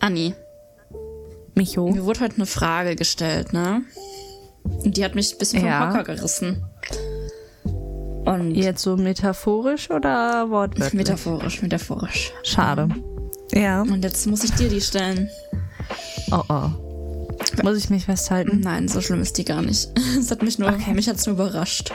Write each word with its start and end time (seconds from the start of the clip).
Anni, 0.00 0.34
Micho. 1.54 1.88
mir 1.90 2.04
wurde 2.04 2.20
heute 2.20 2.36
eine 2.36 2.46
Frage 2.46 2.96
gestellt, 2.96 3.52
ne? 3.52 3.82
Und 4.64 4.96
die 4.96 5.04
hat 5.04 5.14
mich 5.14 5.32
ein 5.34 5.38
bisschen 5.38 5.60
vom 5.60 5.68
Ja. 5.68 5.88
Hocker 5.90 6.04
gerissen. 6.04 6.64
Und 8.24 8.54
Jetzt 8.56 8.82
so 8.82 8.96
metaphorisch 8.96 9.90
oder 9.90 10.50
wortwörtlich? 10.50 10.94
metaphorisch, 10.94 11.62
metaphorisch. 11.62 12.32
Schade. 12.42 12.88
Ja. 13.52 13.82
Und 13.82 14.02
jetzt 14.02 14.26
muss 14.26 14.42
ich 14.42 14.50
dir 14.52 14.68
die 14.68 14.80
stellen. 14.80 15.28
Oh 16.32 16.42
oh. 16.48 16.70
Muss 17.62 17.76
ich 17.78 17.88
mich 17.90 18.04
festhalten? 18.06 18.60
Nein, 18.60 18.88
so 18.88 19.00
schlimm 19.00 19.22
ist 19.22 19.38
die 19.38 19.44
gar 19.44 19.62
nicht. 19.62 19.88
Es 20.18 20.30
hat 20.30 20.42
mich 20.42 20.58
nur, 20.58 20.72
mich 20.72 21.08
hat's 21.08 21.26
nur 21.26 21.36
überrascht. 21.36 21.92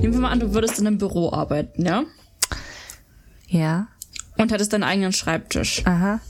Nehmen 0.00 0.12
wir 0.14 0.20
mal 0.20 0.30
an, 0.30 0.40
du 0.40 0.54
würdest 0.54 0.78
in 0.78 0.86
einem 0.86 0.98
Büro 0.98 1.32
arbeiten, 1.32 1.84
ja? 1.84 2.04
Ja. 3.48 3.88
Und 4.36 4.50
hättest 4.52 4.72
deinen 4.72 4.82
eigenen 4.82 5.12
Schreibtisch 5.12 5.82
Aha. 5.86 6.20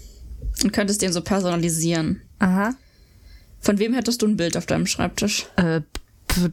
und 0.62 0.72
könntest 0.72 1.02
den 1.02 1.12
so 1.12 1.20
personalisieren. 1.22 2.20
Aha. 2.38 2.74
Von 3.60 3.78
wem 3.78 3.94
hättest 3.94 4.20
du 4.22 4.26
ein 4.26 4.36
Bild 4.36 4.56
auf 4.56 4.66
deinem 4.66 4.86
Schreibtisch? 4.86 5.46
Äh, 5.56 5.80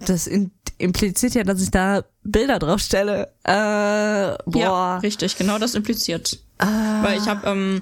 das 0.08 0.30
impliziert 0.78 1.34
ja, 1.34 1.44
dass 1.44 1.62
ich 1.62 1.72
da 1.72 2.04
Bilder 2.24 2.58
drauf 2.60 2.80
stelle. 2.80 3.32
Äh, 3.46 3.52
Ja, 3.52 4.38
boah. 4.46 5.00
richtig, 5.04 5.38
genau 5.38 5.60
das 5.60 5.76
impliziert. 5.76 6.40
Weil 6.58 7.18
ich 7.18 7.28
habe 7.28 7.48
ähm, 7.50 7.82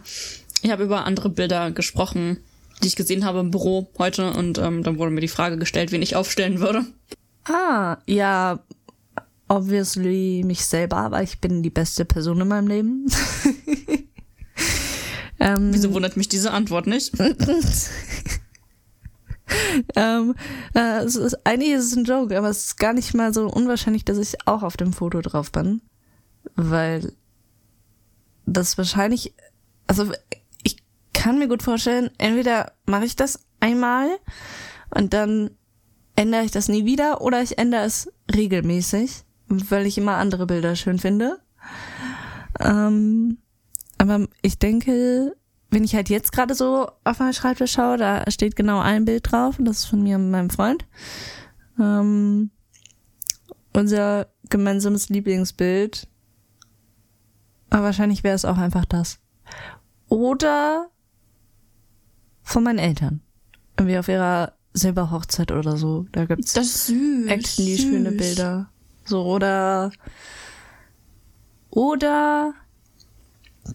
ich 0.62 0.72
habe 0.72 0.84
über 0.84 1.06
andere 1.06 1.30
Bilder 1.30 1.72
gesprochen, 1.72 2.38
die 2.82 2.88
ich 2.88 2.96
gesehen 2.96 3.26
habe 3.26 3.40
im 3.40 3.52
Büro 3.52 3.90
heute 3.98 4.32
und 4.32 4.58
ähm, 4.58 4.84
dann 4.84 4.98
wurde 4.98 5.12
mir 5.12 5.22
die 5.22 5.28
Frage 5.28 5.58
gestellt, 5.58 5.92
wen 5.92 6.02
ich 6.02 6.16
aufstellen 6.16 6.60
würde. 6.60 6.86
Ah, 7.46 7.98
ja. 8.06 8.60
Obviously 9.50 10.44
mich 10.46 10.66
selber, 10.66 11.12
weil 11.12 11.24
ich 11.24 11.42
bin 11.42 11.64
die 11.64 11.70
beste 11.70 12.06
Person 12.06 12.40
in 12.40 12.48
meinem 12.48 12.68
Leben. 12.68 13.08
ähm, 15.40 15.74
Wieso 15.74 15.94
wundert 15.94 16.18
mich 16.18 16.30
diese 16.30 16.52
Antwort 16.52 16.88
nicht? 16.88 17.14
ähm, 19.96 20.36
äh, 20.76 21.04
es 21.04 21.16
ist, 21.16 21.46
eigentlich 21.46 21.72
ist 21.72 21.86
es 21.86 21.98
ein 21.98 22.06
Joke, 22.06 22.38
aber 22.38 22.50
es 22.50 22.66
ist 22.66 22.78
gar 22.78 22.94
nicht 22.94 23.14
mal 23.14 23.34
so 23.34 23.48
unwahrscheinlich, 23.48 24.06
dass 24.06 24.18
ich 24.18 24.36
auch 24.46 24.64
auf 24.64 24.78
dem 24.78 24.94
Foto 24.94 25.22
drauf 25.22 25.52
bin. 25.52 25.82
Weil 26.56 27.14
das 28.46 28.78
wahrscheinlich, 28.78 29.34
also 29.88 30.12
ich 30.64 30.78
kann 31.14 31.40
mir 31.40 31.48
gut 31.48 31.64
vorstellen, 31.64 32.10
entweder 32.18 32.74
mache 32.86 33.06
ich 33.06 33.16
das 33.16 33.40
einmal 33.60 34.10
und 34.92 35.14
dann 35.14 35.52
ändere 36.16 36.44
ich 36.44 36.52
das 36.52 36.68
nie 36.68 36.86
wieder 36.86 37.22
oder 37.22 37.42
ich 37.42 37.58
ändere 37.58 37.84
es 37.84 38.12
regelmäßig, 38.34 39.24
weil 39.50 39.86
ich 39.86 39.98
immer 39.98 40.18
andere 40.18 40.46
Bilder 40.48 40.76
schön 40.76 41.00
finde. 41.00 41.40
Ähm, 42.60 43.38
aber 43.98 44.28
ich 44.42 44.60
denke, 44.60 45.36
wenn 45.72 45.84
ich 45.84 45.96
halt 45.96 46.10
jetzt 46.10 46.32
gerade 46.32 46.56
so 46.56 46.90
auf 47.04 47.20
meinen 47.20 47.34
Schreibtisch 47.34 47.74
schaue, 47.74 47.98
da 47.98 48.30
steht 48.30 48.56
genau 48.56 48.80
ein 48.80 49.06
Bild 49.06 49.32
drauf 49.32 49.60
und 49.60 49.66
das 49.66 49.80
ist 49.80 49.86
von 49.86 50.02
mir 50.02 50.16
und 50.16 50.32
meinem 50.32 50.50
Freund. 50.50 50.86
Ähm, 51.80 52.52
unser 53.74 54.28
gemeinsames 54.50 55.10
Lieblingsbild. 55.10 56.08
Aber 57.70 57.84
wahrscheinlich 57.84 58.24
wäre 58.24 58.36
es 58.36 58.46
auch 58.46 58.58
einfach 58.58 58.86
das. 58.86 59.20
Oder 60.08 60.90
von 62.42 62.64
meinen 62.64 62.80
Eltern. 62.80 63.22
Irgendwie 63.78 64.00
auf 64.00 64.08
ihrer 64.08 64.54
Silberhochzeit 64.74 65.52
oder 65.52 65.78
so. 65.78 66.08
Da 66.12 66.26
gibt's 66.26 66.54
Das 66.54 66.88
süß. 66.88 67.28
actually 67.28 67.78
schöne 67.78 68.12
Bilder. 68.12 68.72
So, 69.10 69.26
oder, 69.26 69.92
oder 71.72 72.54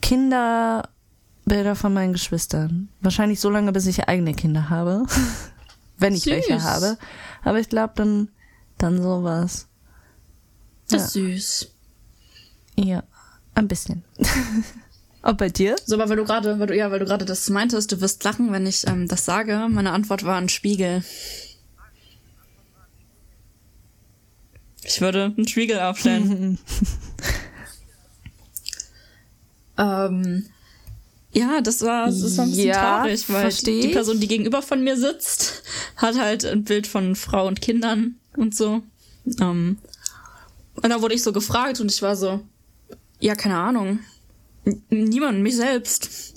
Kinderbilder 0.00 1.74
von 1.74 1.92
meinen 1.92 2.12
Geschwistern. 2.12 2.88
Wahrscheinlich 3.00 3.40
so 3.40 3.50
lange, 3.50 3.72
bis 3.72 3.86
ich 3.86 4.08
eigene 4.08 4.34
Kinder 4.34 4.70
habe. 4.70 5.04
Wenn 5.98 6.14
ich 6.14 6.22
Süß. 6.22 6.32
welche 6.32 6.62
habe. 6.62 6.98
Aber 7.42 7.58
ich 7.58 7.68
glaube, 7.68 7.94
dann, 7.96 8.28
dann 8.78 9.02
sowas. 9.02 9.66
Das 10.88 11.06
ist 11.06 11.12
süß. 11.14 11.70
Ja, 12.76 13.02
ein 13.54 13.66
bisschen. 13.66 14.04
Auch 15.22 15.34
bei 15.34 15.48
dir? 15.48 15.74
So, 15.84 15.94
aber 15.96 16.08
weil 16.10 16.16
du 16.16 16.24
gerade, 16.24 16.60
weil 16.60 16.66
du, 16.66 16.76
ja, 16.76 16.90
weil 16.90 16.98
du 16.98 17.06
gerade 17.06 17.24
das 17.24 17.48
meintest, 17.48 17.90
du 17.90 18.00
wirst 18.00 18.22
lachen, 18.22 18.52
wenn 18.52 18.66
ich 18.66 18.86
ähm, 18.86 19.08
das 19.08 19.24
sage. 19.24 19.68
Meine 19.70 19.92
Antwort 19.92 20.24
war 20.24 20.36
ein 20.36 20.48
Spiegel. 20.48 21.02
Ich 24.84 25.00
würde 25.00 25.32
einen 25.36 25.48
Spiegel 25.48 25.80
aufstellen. 25.80 26.58
ähm, 29.78 30.46
ja, 31.32 31.60
das 31.62 31.82
war, 31.82 32.06
das 32.06 32.36
war 32.38 32.44
ein 32.44 32.50
bisschen 32.50 32.68
Ja, 32.68 33.00
traurig, 33.00 33.28
weil 33.28 33.52
die 33.52 33.86
ich. 33.86 33.92
Person, 33.92 34.20
die 34.20 34.28
gegenüber 34.28 34.62
von 34.62 34.84
mir 34.84 34.96
sitzt, 34.96 35.62
hat 35.96 36.16
halt 36.18 36.44
ein 36.44 36.62
Bild 36.64 36.86
von 36.86 37.16
Frau 37.16 37.46
und 37.48 37.60
Kindern 37.60 38.16
und 38.36 38.54
so. 38.54 38.82
Ähm, 39.40 39.78
und 40.74 40.90
da 40.90 41.00
wurde 41.02 41.14
ich 41.14 41.22
so 41.22 41.32
gefragt 41.32 41.80
und 41.80 41.90
ich 41.90 42.02
war 42.02 42.14
so, 42.14 42.40
ja, 43.20 43.34
keine 43.34 43.56
Ahnung. 43.56 44.00
N- 44.64 44.82
Niemand, 44.90 45.40
mich 45.40 45.56
selbst. 45.56 46.34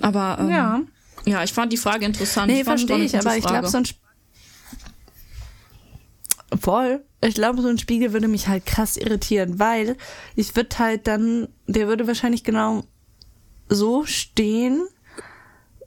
Aber 0.00 0.36
ähm, 0.40 0.50
Ja. 0.50 0.80
ja, 1.24 1.42
ich 1.42 1.52
fand 1.52 1.72
die 1.72 1.76
Frage 1.78 2.04
interessant. 2.04 2.52
Nee, 2.52 2.64
verstehe 2.64 3.02
ich, 3.04 3.18
aber 3.18 3.36
ich 3.36 3.44
glaube, 3.44 3.68
so 3.68 3.78
ein 3.78 3.84
Sp 3.88 3.98
Voll. 6.60 7.04
Ich 7.22 7.34
glaube, 7.34 7.62
so 7.62 7.68
ein 7.68 7.78
Spiegel 7.78 8.12
würde 8.12 8.28
mich 8.28 8.48
halt 8.48 8.66
krass 8.66 8.96
irritieren, 8.96 9.58
weil 9.58 9.96
ich 10.36 10.54
würde 10.54 10.78
halt 10.78 11.06
dann, 11.06 11.48
der 11.66 11.88
würde 11.88 12.06
wahrscheinlich 12.06 12.44
genau 12.44 12.84
so 13.68 14.04
stehen, 14.04 14.86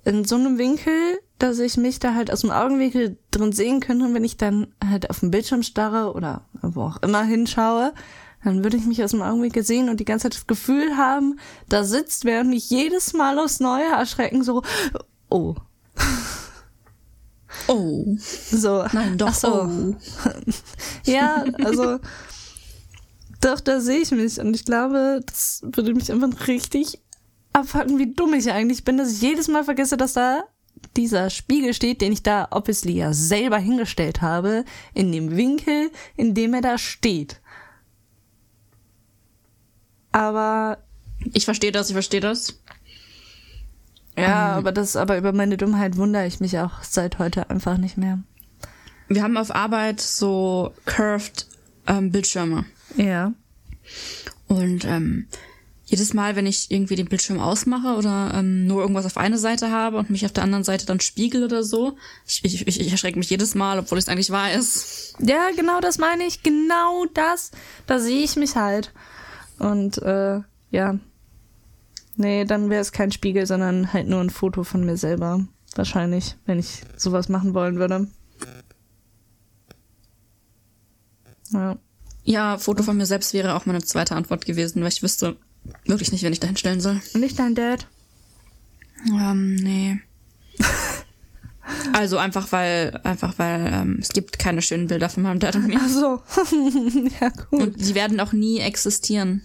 in 0.06 0.26
so 0.26 0.36
einem 0.36 0.58
Winkel, 0.58 1.20
dass 1.38 1.60
ich 1.60 1.78
mich 1.78 2.00
da 2.00 2.14
halt 2.14 2.32
aus 2.32 2.42
dem 2.42 2.52
Augenwinkel 2.52 3.18
drin 3.32 3.52
sehen 3.52 3.80
könnte. 3.80 4.06
Und 4.06 4.14
wenn 4.14 4.24
ich 4.24 4.38
dann 4.38 4.68
halt 4.86 5.10
auf 5.10 5.20
den 5.20 5.32
Bildschirm 5.32 5.64
starre 5.64 6.14
oder 6.14 6.46
wo 6.62 6.84
auch 6.84 7.02
immer 7.02 7.24
hinschaue, 7.24 7.94
dann 8.44 8.64
würde 8.64 8.78
ich 8.78 8.86
mich 8.86 9.04
aus 9.04 9.12
dem 9.12 9.22
Augenwinkel 9.22 9.64
sehen 9.64 9.90
und 9.90 10.00
die 10.00 10.06
ganze 10.06 10.24
Zeit 10.24 10.36
das 10.36 10.48
Gefühl 10.48 10.98
haben, 10.98 11.40
da 11.68 11.84
sitzt 11.84 12.26
wer 12.26 12.42
und 12.42 12.50
mich 12.50 12.70
jedes 12.70 13.14
Mal 13.14 13.38
aufs 13.38 13.60
Neue 13.60 13.92
erschrecken, 13.92 14.44
so, 14.44 14.64
oh, 15.30 15.56
Oh, 17.68 18.06
so. 18.18 18.86
nein, 18.94 19.18
doch. 19.18 19.30
Ach 19.30 19.36
so. 19.36 19.64
Oh. 19.64 19.96
Ja, 21.06 21.44
also 21.64 22.00
doch, 23.42 23.60
da 23.60 23.80
sehe 23.80 24.00
ich 24.00 24.12
mich. 24.12 24.40
Und 24.40 24.56
ich 24.56 24.66
glaube, 24.66 25.22
das 25.26 25.62
würde 25.64 25.94
mich 25.94 26.12
einfach 26.12 26.48
richtig 26.48 27.00
abfacken, 27.54 27.98
wie 27.98 28.14
dumm 28.14 28.34
ich 28.34 28.52
eigentlich 28.52 28.84
bin, 28.84 28.98
dass 28.98 29.12
ich 29.14 29.22
jedes 29.22 29.48
Mal 29.48 29.64
vergesse, 29.64 29.98
dass 29.98 30.14
da 30.14 30.44
dieser 30.96 31.30
Spiegel 31.30 31.74
steht, 31.74 32.02
den 32.02 32.12
ich 32.14 32.24
da 32.24 32.48
obviously 32.52 32.94
ja 32.94 33.14
selber 33.14 33.58
hingestellt 33.58 34.22
habe, 34.22 34.66
in 34.94 35.12
dem 35.12 35.36
Winkel, 35.36 35.92
in 36.16 36.34
dem 36.34 36.54
er 36.54 36.62
da 36.62 36.78
steht. 36.78 37.42
Aber 40.12 40.78
Ich 41.34 41.46
verstehe 41.46 41.72
das, 41.72 41.90
ich 41.90 41.94
verstehe 41.94 42.22
das. 42.22 42.62
Ja, 44.22 44.52
aber 44.52 44.72
das, 44.72 44.96
aber 44.96 45.18
über 45.18 45.34
meine 45.34 45.58
Dummheit 45.58 45.98
wundere 45.98 46.26
ich 46.26 46.40
mich 46.40 46.58
auch 46.60 46.84
seit 46.84 47.20
heute 47.20 47.50
einfach 47.50 47.78
nicht 47.78 47.98
mehr. 47.98 48.20
Wir 49.08 49.24
haben 49.24 49.38
auf 49.38 49.54
Arbeit 49.54 50.02
so 50.02 50.74
curved 50.86 51.48
ähm, 51.88 52.12
Bildschirme. 52.12 52.66
Ja. 52.96 53.34
Und 54.48 54.86
ähm, 54.86 55.28
jedes 55.90 56.14
Mal, 56.14 56.36
wenn 56.36 56.46
ich 56.46 56.70
irgendwie 56.70 56.96
den 56.96 57.08
Bildschirm 57.08 57.40
ausmache 57.40 57.96
oder 57.96 58.32
ähm, 58.36 58.68
nur 58.68 58.82
irgendwas 58.82 59.08
auf 59.08 59.18
eine 59.18 59.40
Seite 59.40 59.72
habe 59.72 59.98
und 59.98 60.12
mich 60.12 60.24
auf 60.26 60.32
der 60.32 60.44
anderen 60.44 60.64
Seite 60.64 60.86
dann 60.86 61.00
spiegel 61.00 61.44
oder 61.44 61.64
so, 61.64 61.98
ich, 62.28 62.46
ich, 62.46 62.68
ich, 62.68 62.92
erschrecke 62.92 63.18
mich 63.18 63.32
jedes 63.32 63.56
Mal, 63.56 63.80
obwohl 63.80 63.98
ich 63.98 64.06
es 64.06 64.10
eigentlich 64.10 64.30
weiß. 64.30 65.16
Ja, 65.20 65.50
genau 65.56 65.80
das 65.80 65.98
meine 65.98 66.26
ich. 66.26 66.44
Genau 66.44 67.06
das. 67.16 67.50
Da 67.88 68.00
sehe 68.00 68.24
ich 68.24 68.36
mich 68.36 68.56
halt. 68.56 68.94
Und 69.58 69.98
äh, 70.04 70.42
ja. 70.70 71.00
Nee, 72.20 72.44
dann 72.44 72.70
wäre 72.70 72.82
es 72.82 72.92
kein 72.92 73.14
Spiegel, 73.14 73.46
sondern 73.46 73.94
halt 73.94 74.10
nur 74.10 74.20
ein 74.20 74.30
Foto 74.30 74.66
von 74.66 74.86
mir 74.86 74.98
selber. 74.98 75.48
Wahrscheinlich, 75.76 76.36
wenn 76.46 76.60
ich 76.60 76.82
sowas 76.98 77.30
machen 77.30 77.54
wollen 77.54 77.80
würde. 77.80 78.08
Ja. 81.54 81.78
Ja, 82.26 82.58
Foto 82.58 82.84
von 82.84 82.98
mir 82.98 83.06
selbst 83.06 83.34
wäre 83.34 83.56
auch 83.56 83.66
meine 83.66 83.82
zweite 83.82 84.18
Antwort 84.18 84.46
gewesen, 84.46 84.82
weil 84.82 84.90
ich 84.90 85.02
wüsste 85.02 85.38
wirklich 85.86 86.12
nicht, 86.12 86.24
wen 86.24 86.34
ich 86.34 86.42
da 86.42 86.48
hinstellen 86.48 86.82
soll. 86.82 87.02
Nicht 87.14 87.40
dein 87.40 87.56
Dad? 87.56 87.88
Ähm, 89.08 89.56
nee. 89.56 90.02
Also 91.94 92.18
einfach 92.18 92.52
weil, 92.52 93.00
einfach 93.04 93.34
weil 93.38 93.70
ähm, 93.72 93.98
es 94.02 94.10
gibt 94.10 94.40
keine 94.40 94.62
schönen 94.62 94.88
Bilder 94.88 95.10
von 95.10 95.24
meinem 95.24 95.40
Dad 95.40 95.56
und 95.56 95.68
mir. 95.68 95.80
Ach 95.82 95.90
so. 95.90 96.22
ja, 97.22 97.30
gut. 97.30 97.62
Und 97.62 97.88
die 97.88 97.96
werden 97.96 98.20
auch 98.20 98.34
nie 98.34 98.60
existieren. 98.60 99.42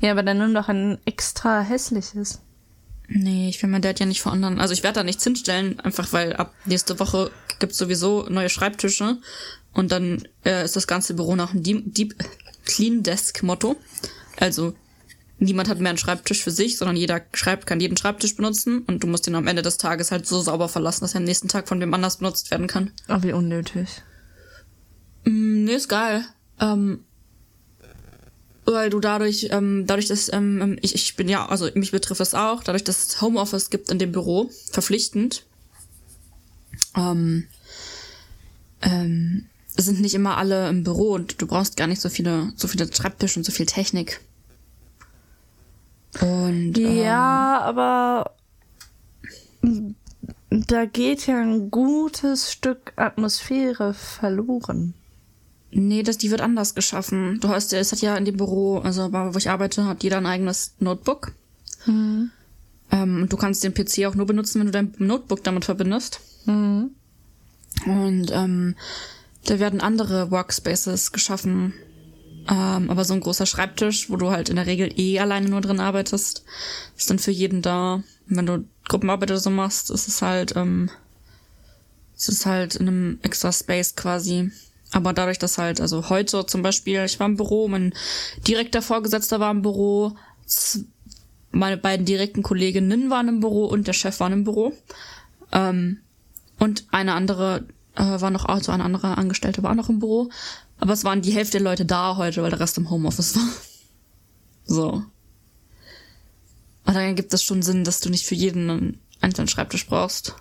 Ja, 0.00 0.12
aber 0.12 0.22
dann 0.22 0.38
nimm 0.38 0.54
doch 0.54 0.68
ein 0.68 0.98
extra 1.04 1.60
hässliches. 1.60 2.40
Nee, 3.08 3.48
ich 3.48 3.62
will 3.62 3.70
meinen 3.70 3.82
Dad 3.82 4.00
ja 4.00 4.06
nicht 4.06 4.20
vor 4.20 4.32
anderen. 4.32 4.60
Also 4.60 4.74
ich 4.74 4.82
werde 4.82 4.96
da 4.96 5.04
nichts 5.04 5.24
hinstellen, 5.24 5.80
einfach 5.80 6.12
weil 6.12 6.34
ab 6.36 6.52
nächste 6.66 7.00
Woche 7.00 7.30
gibt's 7.58 7.78
sowieso 7.78 8.26
neue 8.28 8.50
Schreibtische. 8.50 9.18
Und 9.72 9.92
dann 9.92 10.26
äh, 10.44 10.64
ist 10.64 10.76
das 10.76 10.86
ganze 10.86 11.14
Büro 11.14 11.36
nach 11.36 11.52
dem 11.52 11.62
Deep, 11.62 11.94
Deep 11.94 12.14
Clean 12.64 13.02
Desk 13.02 13.42
Motto. 13.42 13.76
Also 14.38 14.74
niemand 15.38 15.68
hat 15.68 15.78
mehr 15.78 15.90
einen 15.90 15.98
Schreibtisch 15.98 16.42
für 16.42 16.50
sich, 16.50 16.76
sondern 16.76 16.96
jeder 16.96 17.22
schreibt, 17.32 17.66
kann 17.66 17.80
jeden 17.80 17.96
Schreibtisch 17.96 18.36
benutzen 18.36 18.80
und 18.80 19.02
du 19.02 19.06
musst 19.06 19.26
ihn 19.26 19.34
am 19.34 19.46
Ende 19.46 19.62
des 19.62 19.78
Tages 19.78 20.10
halt 20.10 20.26
so 20.26 20.40
sauber 20.40 20.68
verlassen, 20.68 21.02
dass 21.02 21.14
er 21.14 21.18
am 21.18 21.24
nächsten 21.24 21.48
Tag 21.48 21.68
von 21.68 21.80
wem 21.80 21.94
anders 21.94 22.18
benutzt 22.18 22.50
werden 22.50 22.66
kann. 22.66 22.92
Oh, 23.08 23.22
wie 23.22 23.32
unnötig. 23.32 24.02
Mm, 25.24 25.64
nee, 25.64 25.74
ist 25.74 25.88
geil. 25.88 26.24
Ähm, 26.60 27.04
weil 28.64 28.90
du 28.90 29.00
dadurch, 29.00 29.48
ähm, 29.50 29.84
dadurch, 29.86 30.08
dass 30.08 30.30
ähm, 30.32 30.78
ich, 30.82 30.94
ich 30.94 31.16
bin 31.16 31.28
ja, 31.28 31.46
also 31.46 31.68
mich 31.74 31.90
betrifft 31.90 32.20
das 32.20 32.34
auch, 32.34 32.62
dadurch, 32.62 32.84
dass 32.84 33.06
es 33.06 33.20
Homeoffice 33.22 33.70
gibt 33.70 33.90
in 33.90 33.98
dem 33.98 34.12
Büro, 34.12 34.50
verpflichtend, 34.70 35.46
ähm, 36.96 37.46
ähm, 38.82 39.46
sind 39.76 40.00
nicht 40.00 40.14
immer 40.14 40.36
alle 40.36 40.68
im 40.68 40.84
Büro 40.84 41.12
und 41.12 41.40
du 41.40 41.46
brauchst 41.46 41.76
gar 41.76 41.86
nicht 41.86 42.00
so 42.00 42.08
viele, 42.08 42.52
so 42.56 42.68
viele 42.68 42.92
Schreibtische 42.92 43.38
und 43.38 43.44
so 43.44 43.52
viel 43.52 43.66
Technik. 43.66 44.20
Und 46.20 46.78
ähm, 46.78 46.96
Ja, 46.98 47.60
aber 47.60 48.32
da 50.50 50.86
geht 50.86 51.26
ja 51.26 51.40
ein 51.40 51.70
gutes 51.70 52.52
Stück 52.52 52.92
Atmosphäre 52.96 53.94
verloren. 53.94 54.94
Nee, 55.70 56.02
das, 56.02 56.16
die 56.16 56.30
wird 56.30 56.40
anders 56.40 56.74
geschaffen. 56.74 57.40
Du 57.40 57.50
hast 57.50 57.72
ja, 57.72 57.78
es 57.78 57.92
hat 57.92 58.00
ja 58.00 58.16
in 58.16 58.24
dem 58.24 58.38
Büro, 58.38 58.78
also 58.78 59.12
wo 59.12 59.36
ich 59.38 59.50
arbeite, 59.50 59.84
hat 59.84 60.02
jeder 60.02 60.16
ein 60.16 60.26
eigenes 60.26 60.74
Notebook. 60.78 61.32
Ähm, 62.90 63.22
und 63.22 63.32
du 63.32 63.36
kannst 63.36 63.62
den 63.64 63.74
PC 63.74 64.06
auch 64.06 64.14
nur 64.14 64.26
benutzen, 64.26 64.60
wenn 64.60 64.66
du 64.66 64.72
dein 64.72 64.94
Notebook 64.98 65.44
damit 65.44 65.66
verbindest. 65.66 66.20
Und 67.84 68.30
ähm, 68.32 68.74
da 69.44 69.58
werden 69.58 69.80
andere 69.80 70.30
Workspaces 70.30 71.12
geschaffen. 71.12 71.74
Ähm, 72.50 72.90
aber 72.90 73.04
so 73.04 73.12
ein 73.14 73.20
großer 73.20 73.46
Schreibtisch, 73.46 74.08
wo 74.08 74.16
du 74.16 74.30
halt 74.30 74.48
in 74.48 74.56
der 74.56 74.66
Regel 74.66 74.90
eh 74.98 75.20
alleine 75.20 75.48
nur 75.48 75.60
drin 75.60 75.80
arbeitest, 75.80 76.44
ist 76.96 77.10
dann 77.10 77.18
für 77.18 77.30
jeden 77.30 77.60
da. 77.60 77.94
Und 77.94 78.36
wenn 78.36 78.46
du 78.46 78.64
Gruppenarbeit 78.88 79.30
oder 79.30 79.40
so 79.40 79.50
machst, 79.50 79.90
ist 79.90 80.08
es 80.08 80.22
halt, 80.22 80.56
ähm, 80.56 80.90
ist 82.16 82.30
es 82.30 82.46
halt 82.46 82.76
in 82.76 82.88
einem 82.88 83.18
extra 83.22 83.52
Space 83.52 83.96
quasi. 83.96 84.50
Aber 84.92 85.12
dadurch, 85.12 85.38
dass 85.38 85.58
halt, 85.58 85.80
also 85.82 86.08
heute 86.08 86.46
zum 86.46 86.62
Beispiel, 86.62 87.04
ich 87.04 87.20
war 87.20 87.26
im 87.26 87.36
Büro, 87.36 87.68
mein 87.68 87.92
direkter 88.46 88.80
Vorgesetzter 88.80 89.40
war 89.40 89.50
im 89.50 89.60
Büro, 89.60 90.16
meine 91.50 91.76
beiden 91.76 92.06
direkten 92.06 92.42
Kolleginnen 92.42 93.10
waren 93.10 93.28
im 93.28 93.40
Büro 93.40 93.66
und 93.66 93.86
der 93.86 93.92
Chef 93.92 94.20
waren 94.20 94.32
im 94.32 94.44
Büro. 94.44 94.72
Ähm, 95.52 95.98
und 96.58 96.86
eine 96.90 97.12
andere 97.12 97.66
äh, 97.94 98.20
war 98.20 98.30
noch, 98.30 98.46
also 98.46 98.72
eine 98.72 98.84
andere 98.84 99.18
Angestellte 99.18 99.62
war 99.62 99.74
noch 99.74 99.90
im 99.90 99.98
Büro. 99.98 100.30
Aber 100.78 100.92
es 100.92 101.04
waren 101.04 101.22
die 101.22 101.32
Hälfte 101.32 101.58
der 101.58 101.62
Leute 101.62 101.84
da 101.84 102.16
heute, 102.16 102.42
weil 102.42 102.50
der 102.50 102.60
Rest 102.60 102.78
im 102.78 102.90
Homeoffice 102.90 103.36
war. 103.36 103.48
So. 104.64 105.04
Und 106.84 106.94
dann 106.94 107.16
gibt 107.16 107.34
es 107.34 107.42
schon 107.42 107.62
Sinn, 107.62 107.84
dass 107.84 108.00
du 108.00 108.10
nicht 108.10 108.26
für 108.26 108.34
jeden 108.34 108.70
einen 108.70 109.00
einzelnen 109.20 109.48
Schreibtisch 109.48 109.86
brauchst. 109.86 110.34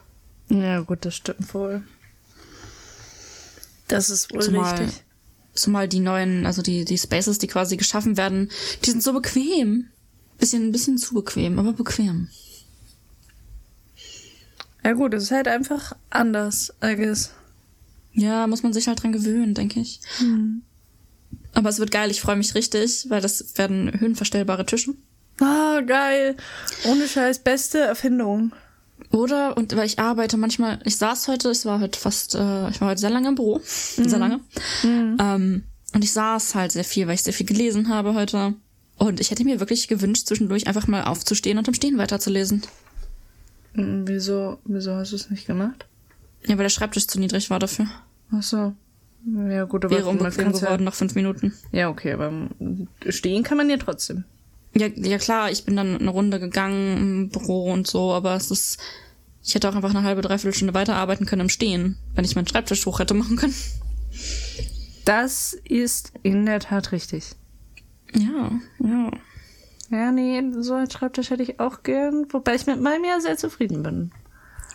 Ja, 0.50 0.82
gut, 0.82 1.06
das 1.06 1.16
stimmt 1.16 1.54
wohl. 1.54 1.84
Das 3.88 4.10
ist 4.10 4.34
wohl 4.34 4.42
Zumal, 4.42 4.78
richtig. 4.78 5.04
zumal 5.54 5.88
die 5.88 6.00
neuen, 6.00 6.46
also 6.46 6.62
die, 6.62 6.86
die 6.86 6.98
Spaces, 6.98 7.38
die 7.38 7.48
quasi 7.48 7.78
geschaffen 7.78 8.18
werden, 8.18 8.50
die 8.86 8.92
sind 8.92 9.04
so 9.04 9.14
bequem. 9.14 9.88
Bisschen, 10.38 10.68
ein 10.68 10.72
bisschen 10.72 10.98
zu 10.98 11.16
bequem, 11.16 11.58
aber 11.58 11.74
bequem. 11.74 12.30
Ja, 14.84 14.94
gut, 14.94 15.14
es 15.14 15.24
ist 15.24 15.32
halt 15.32 15.48
einfach 15.48 15.96
anders, 16.10 16.74
I 16.84 16.96
guess. 16.96 17.32
Ja, 18.18 18.48
muss 18.48 18.64
man 18.64 18.74
sich 18.74 18.88
halt 18.88 19.02
dran 19.02 19.12
gewöhnen, 19.12 19.54
denke 19.54 19.80
ich. 19.80 20.02
Aber 21.54 21.70
es 21.70 21.80
wird 21.80 21.92
geil, 21.92 22.10
ich 22.12 22.20
freue 22.20 22.36
mich 22.36 22.56
richtig, 22.56 23.06
weil 23.10 23.22
das 23.22 23.58
werden 23.58 23.92
höhenverstellbare 24.00 24.66
Tische. 24.66 24.96
Ah, 25.40 25.82
geil. 25.82 26.36
Ohne 26.86 27.08
Scheiß, 27.08 27.40
beste 27.40 27.78
Erfindung. 27.80 28.54
Oder, 29.12 29.56
und 29.56 29.76
weil 29.76 29.86
ich 29.86 30.00
arbeite 30.00 30.36
manchmal, 30.38 30.80
ich 30.84 30.98
saß 30.98 31.28
heute, 31.28 31.52
ich 31.52 31.64
war 31.66 31.80
heute 31.80 32.00
fast, 32.00 32.34
äh, 32.34 32.70
ich 32.70 32.82
war 32.82 32.90
heute 32.90 33.00
sehr 33.00 33.12
lange 33.12 33.30
im 33.30 33.36
Büro, 33.36 33.62
sehr 33.64 34.18
lange. 34.18 34.40
Ähm, 34.84 35.64
und 35.94 36.04
ich 36.04 36.12
saß 36.12 36.56
halt 36.56 36.72
sehr 36.72 36.84
viel, 36.84 37.08
weil 37.08 37.14
ich 37.16 37.24
sehr 37.24 37.34
viel 37.34 37.46
gelesen 37.46 37.90
habe 37.90 38.16
heute. 38.16 38.56
Und 38.98 39.20
ich 39.20 39.30
hätte 39.30 39.44
mir 39.44 39.60
wirklich 39.60 39.88
gewünscht, 39.88 40.26
zwischendurch 40.28 40.66
einfach 40.66 40.88
mal 40.88 41.04
aufzustehen 41.04 41.60
und 41.60 41.68
im 41.68 41.76
Stehen 41.76 42.00
weiterzulesen. 42.00 42.64
Hm, 43.74 44.08
Wieso, 44.08 44.58
wieso 44.66 44.96
hast 44.96 45.12
du 45.12 45.16
es 45.18 45.30
nicht 45.30 45.46
gemacht? 45.46 45.86
Ja, 46.48 46.58
weil 46.58 46.64
der 46.64 46.70
Schreibtisch 46.70 47.06
zu 47.06 47.20
niedrig 47.20 47.52
war 47.52 47.60
dafür. 47.60 47.88
Ach 48.32 48.44
so. 48.44 48.74
Ja, 49.26 49.66
gut, 49.66 49.84
aber 49.84 49.96
Wäre 49.96 50.08
unbequem 50.08 50.54
geworden 50.54 50.84
nach 50.84 50.94
fünf 50.94 51.16
Minuten. 51.16 51.54
Ja, 51.72 51.80
ja, 51.80 51.90
okay, 51.90 52.14
aber 52.14 52.32
stehen 53.10 53.44
kann 53.44 53.58
man 53.58 53.70
ja 53.70 53.78
trotzdem. 53.78 54.24
Ja, 54.74 54.88
ja 54.88 55.18
klar, 55.18 55.52
ich 55.52 55.66
bin 55.66 55.76
dann 55.76 55.98
eine 55.98 56.10
Runde 56.10 56.40
gegangen 56.40 56.98
im 56.98 57.30
Büro 57.30 57.72
und 57.72 57.88
so, 57.88 58.14
aber 58.14 58.36
es 58.36 58.52
ist, 58.52 58.80
ich 59.44 59.56
hätte 59.56 59.68
auch 59.70 59.76
einfach 59.76 59.90
eine 59.90 60.04
halbe, 60.04 60.22
dreiviertel 60.22 60.56
Stunde 60.56 60.74
weiterarbeiten 60.74 61.26
können 61.26 61.42
im 61.42 61.50
Stehen, 61.50 61.98
wenn 62.16 62.26
ich 62.26 62.36
meinen 62.36 62.48
Schreibtisch 62.48 62.86
hoch 62.86 63.00
hätte 63.00 63.14
machen 63.14 63.38
können. 63.38 63.56
Das 65.04 65.54
ist 65.64 66.14
in 66.24 66.46
der 66.46 66.60
Tat 66.60 66.92
richtig. 66.92 67.36
Ja, 68.14 68.52
ja. 68.80 69.12
Ja, 69.90 70.12
nee, 70.12 70.44
so 70.60 70.74
einen 70.74 70.92
Schreibtisch 70.92 71.30
hätte 71.30 71.44
ich 71.44 71.60
auch 71.60 71.84
gern, 71.84 72.26
wobei 72.30 72.56
ich 72.56 72.68
mit 72.68 72.82
meinem 72.82 73.06
ja 73.06 73.20
sehr 73.22 73.38
zufrieden 73.38 73.84
bin. 73.84 74.12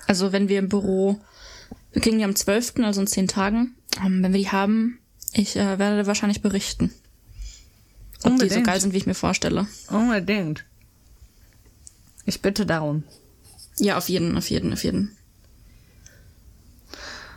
Also 0.07 0.33
wenn 0.33 0.49
wir 0.49 0.59
im 0.59 0.69
Büro, 0.69 1.21
wir 1.93 2.03
kriegen 2.03 2.19
die 2.19 2.25
am 2.25 2.37
12., 2.37 2.75
also 2.83 3.01
in 3.01 3.07
zehn 3.07 3.29
Tagen, 3.29 3.75
ähm, 4.05 4.23
wenn 4.23 4.33
wir 4.33 4.41
die 4.41 4.51
haben, 4.51 4.99
ich 5.33 5.57
äh, 5.57 5.79
werde 5.79 6.07
wahrscheinlich 6.07 6.43
berichten. 6.43 6.93
Ob 8.19 8.23
die 8.23 8.29
so 8.29 8.31
Unbedingt. 8.31 8.67
geil 8.67 8.81
sind, 8.81 8.93
wie 8.93 8.99
ich 8.99 9.07
mir 9.07 9.15
vorstelle. 9.15 9.67
Unbedingt. 9.89 10.65
Ich 12.25 12.41
bitte 12.41 12.67
darum. 12.67 13.03
Ja, 13.79 13.99
auf 13.99 14.09
jeden, 14.09 14.37
auf 14.37 14.49
jeden, 14.49 14.73
auf 14.73 14.85
jeden. 14.85 15.17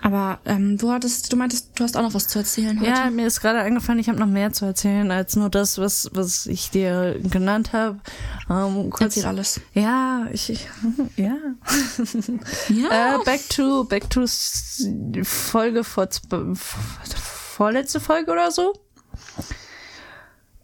Aber 0.06 0.38
ähm, 0.46 0.78
du 0.78 0.92
hattest, 0.92 1.34
du 1.34 1.36
meintest, 1.36 1.80
du 1.80 1.84
hast 1.84 1.98
auch 1.98 2.04
noch 2.04 2.14
was 2.14 2.28
zu 2.28 2.38
erzählen 2.38 2.80
heute. 2.80 2.92
Ja, 2.92 3.10
mir 3.10 3.26
ist 3.26 3.42
gerade 3.42 3.58
eingefallen, 3.58 3.98
ich 3.98 4.08
habe 4.08 4.20
noch 4.20 4.28
mehr 4.28 4.54
zu 4.54 4.64
erzählen 4.64 5.10
als 5.10 5.36
nur 5.36 5.50
das, 5.50 5.80
was, 5.80 6.12
was 6.14 6.46
ich 6.46 6.70
dir 6.70 7.20
genannt 7.24 7.74
habe. 7.74 8.00
Ähm, 8.48 8.92
kurz, 8.92 9.18
Erzähl 9.18 9.26
alles. 9.26 9.62
Ja, 9.74 10.28
ich, 10.32 10.52
ich 10.52 10.68
ja. 11.16 11.36
Ja. 12.70 13.16
Äh, 13.16 13.24
back 13.26 13.50
to 13.50 13.84
back 13.86 14.08
to 14.12 14.26
Folge 15.24 15.84
vor 15.84 16.08
vorletzte 17.56 18.00
Folge 18.00 18.32
oder 18.32 18.52
so, 18.52 18.74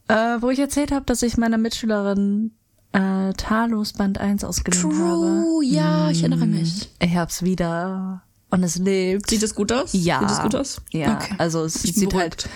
äh, 0.07 0.38
wo 0.39 0.51
ich 0.51 0.59
erzählt 0.59 0.91
habe, 0.91 1.05
dass 1.05 1.23
ich 1.23 1.38
meiner 1.38 1.57
Mitschülerin 1.57 2.51
äh, 2.91 3.33
Talos 3.33 3.93
Band 3.93 4.19
1 4.19 4.43
ausgeliehen 4.43 4.83
habe. 4.83 4.98
True, 5.00 5.65
ja, 5.65 6.12
ich 6.12 6.19
erinnere 6.21 6.45
mich. 6.45 6.91
Ich 7.00 7.15
hab's 7.15 7.41
wieder 7.41 8.21
und 8.51 8.63
es 8.63 8.77
lebt. 8.77 9.29
Sieht 9.29 9.41
das 9.43 9.55
gut 9.55 9.72
aus? 9.72 9.89
Ja. 9.93 10.20
Sieht 10.20 10.29
das 10.29 10.41
gut 10.41 10.55
aus? 10.55 10.81
Ja, 10.91 11.15
Okay. 11.17 11.36
also 11.38 11.63
es 11.65 11.74
sieht 11.81 11.96
halt, 12.13 12.38
beruhigt. 12.38 12.50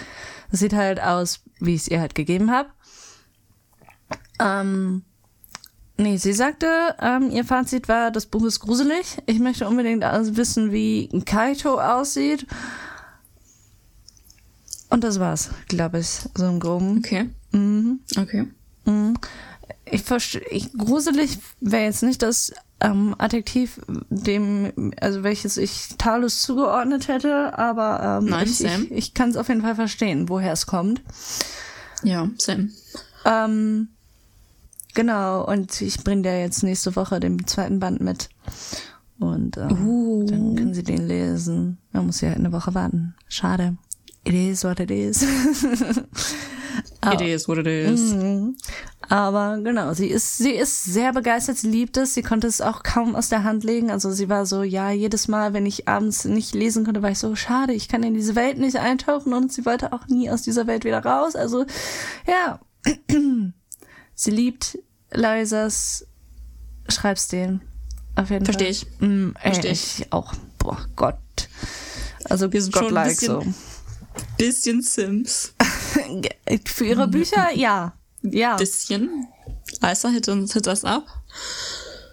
es 0.52 0.60
sieht 0.60 0.74
halt 0.74 1.02
aus, 1.02 1.40
wie 1.60 1.76
ich 1.76 1.82
es 1.82 1.88
ihr 1.88 2.00
halt 2.00 2.14
gegeben 2.16 2.52
habe. 2.52 2.70
Ähm, 4.40 5.04
nee, 5.98 6.18
sie 6.18 6.34
sagte, 6.34 6.68
ähm, 7.00 7.32
ihr 7.32 7.46
Fazit 7.46 7.88
war, 7.88 8.12
das 8.12 8.26
Buch 8.26 8.44
ist 8.46 8.60
gruselig. 8.60 9.18
Ich 9.26 9.40
möchte 9.40 9.68
unbedingt 9.68 10.04
also 10.04 10.36
wissen, 10.38 10.72
wie 10.72 11.08
Kaito 11.26 11.80
aussieht. 11.80 12.46
Und 14.90 15.04
das 15.04 15.20
war's, 15.20 15.50
glaube 15.68 16.00
ich, 16.00 16.08
so 16.36 16.46
im 16.46 16.60
Groben. 16.60 16.98
Okay. 17.00 17.30
Mhm. 17.52 18.00
Okay. 18.18 18.48
Ich 19.86 20.04
verstehe, 20.04 20.62
gruselig 20.78 21.40
wäre 21.60 21.84
jetzt 21.86 22.04
nicht 22.04 22.22
das 22.22 22.54
ähm, 22.82 23.16
Adjektiv, 23.18 23.80
dem, 24.10 24.94
also 25.00 25.24
welches 25.24 25.58
ich 25.58 25.96
Talus 25.98 26.42
zugeordnet 26.42 27.08
hätte, 27.08 27.58
aber 27.58 28.20
ähm, 28.22 28.30
Nein, 28.30 28.46
ich, 28.48 28.64
ich, 28.64 28.92
ich 28.92 29.14
kann 29.14 29.30
es 29.30 29.38
auf 29.38 29.48
jeden 29.48 29.62
Fall 29.62 29.76
verstehen, 29.76 30.30
woher 30.30 30.54
es 30.54 30.66
kommt. 30.66 31.02
Ja, 32.04 32.30
Sam. 32.38 32.72
Ähm, 33.24 33.88
genau, 34.94 35.46
und 35.46 35.82
ich 35.82 36.04
bringe 36.04 36.24
dir 36.24 36.40
jetzt 36.40 36.64
nächste 36.64 36.96
Woche 36.96 37.20
den 37.20 37.48
zweiten 37.48 37.80
Band 37.80 38.02
mit. 38.02 38.30
Und 39.20 39.58
ähm, 39.58 39.88
Uh. 39.88 40.26
dann 40.26 40.56
können 40.56 40.74
sie 40.74 40.84
den 40.84 41.08
lesen. 41.08 41.78
Man 41.94 42.08
muss 42.08 42.20
ja 42.22 42.32
eine 42.34 42.52
Woche 42.52 42.74
warten. 42.76 43.16
Schade. 43.30 43.78
It 44.26 44.34
is 44.34 44.64
what 44.64 44.80
it 44.80 44.92
is. 44.92 45.26
It 47.14 47.22
is 47.22 47.48
what 47.48 47.58
it 47.60 47.68
is. 47.68 48.14
Mhm. 48.14 48.58
Aber 49.08 49.60
genau, 49.64 49.94
sie 49.94 50.08
ist, 50.08 50.38
sie 50.40 50.52
ist 50.52 50.84
sehr 50.86 51.14
begeistert, 51.14 51.58
sie 51.58 51.70
liebt 51.70 51.96
es, 51.98 52.16
sie 52.16 52.24
konnte 52.24 52.48
es 52.48 52.60
auch 52.62 52.82
kaum 52.82 53.16
aus 53.16 53.30
der 53.30 53.44
Hand 53.44 53.64
legen. 53.64 53.92
Also 53.92 54.12
sie 54.12 54.30
war 54.30 54.46
so, 54.48 54.64
ja, 54.64 54.90
jedes 54.90 55.28
Mal, 55.28 55.54
wenn 55.54 55.66
ich 55.68 55.88
abends 55.88 56.26
nicht 56.26 56.56
lesen 56.56 56.86
konnte, 56.86 57.04
war 57.04 57.12
ich 57.12 57.20
so, 57.20 57.36
schade, 57.36 57.74
ich 57.74 57.88
kann 57.88 58.02
in 58.02 58.16
diese 58.16 58.36
Welt 58.36 58.58
nicht 58.58 58.78
eintauchen 58.78 59.34
und 59.34 59.54
sie 59.54 59.66
wollte 59.66 59.94
auch 59.94 60.08
nie 60.08 60.30
aus 60.32 60.42
dieser 60.42 60.66
Welt 60.66 60.86
wieder 60.86 61.06
raus. 61.06 61.36
Also, 61.36 61.66
ja. 62.28 62.60
sie 64.16 64.32
liebt 64.32 64.80
Leisers, 65.12 66.08
schreib's 66.90 67.28
denen. 67.28 67.62
Auf 68.16 68.30
jeden 68.32 68.46
Versteh 68.46 68.66
Fall. 68.66 68.72
ich. 68.72 68.88
Mm, 69.02 69.30
ey, 69.36 69.54
Versteh 69.54 69.70
ich 69.72 70.08
auch. 70.12 70.34
Boah, 70.58 70.78
Gott. 70.96 71.18
Also, 72.24 72.52
Wir 72.52 72.62
sind 72.62 72.74
schon 72.76 72.86
ein 72.98 73.10
Gottlike 73.10 73.26
so. 73.26 73.38
bisschen- 73.40 73.56
Bisschen 74.38 74.82
Sims. 74.82 75.54
Für 76.66 76.86
ihre 76.86 77.08
Bücher, 77.08 77.52
ja. 77.54 77.94
Ja. 78.22 78.56
Bisschen. 78.56 79.28
Leisa, 79.82 80.10
hit, 80.10 80.28
uns, 80.30 80.54
hit 80.54 80.68
das 80.68 80.84
ab. 80.84 81.06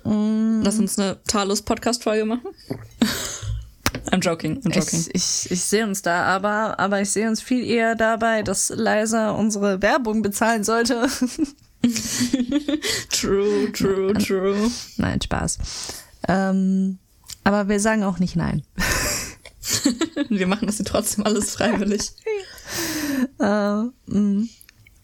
Mm. 0.05 0.63
Lass 0.63 0.79
uns 0.79 0.99
eine 0.99 1.23
Talos-Podcast-Folge 1.25 2.25
machen. 2.25 2.49
I'm 4.11 4.21
joking, 4.21 4.61
I'm 4.63 4.75
joking. 4.75 5.01
Ich, 5.13 5.15
ich, 5.15 5.51
ich 5.51 5.61
sehe 5.63 5.85
uns 5.85 6.03
da, 6.03 6.25
aber, 6.25 6.79
aber 6.79 7.01
ich 7.01 7.11
sehe 7.11 7.29
uns 7.29 7.41
viel 7.41 7.65
eher 7.65 7.95
dabei, 7.95 8.43
dass 8.43 8.71
Liza 8.71 9.31
unsere 9.31 9.81
Werbung 9.83 10.23
bezahlen 10.23 10.65
sollte. 10.65 11.09
true, 13.11 13.73
true, 13.73 14.13
true. 14.15 14.71
Nein, 14.97 15.21
Spaß. 15.21 15.59
Ähm, 16.29 16.99
aber 17.45 17.69
wir 17.69 17.81
sagen 17.81 18.03
auch 18.05 18.19
nicht 18.19 18.37
nein. 18.37 18.63
wir 20.29 20.47
machen 20.47 20.67
das 20.67 20.77
hier 20.77 20.87
trotzdem 20.87 21.25
alles 21.25 21.55
freiwillig. 21.55 22.13
Äh, 23.39 23.83
mh. 24.07 24.47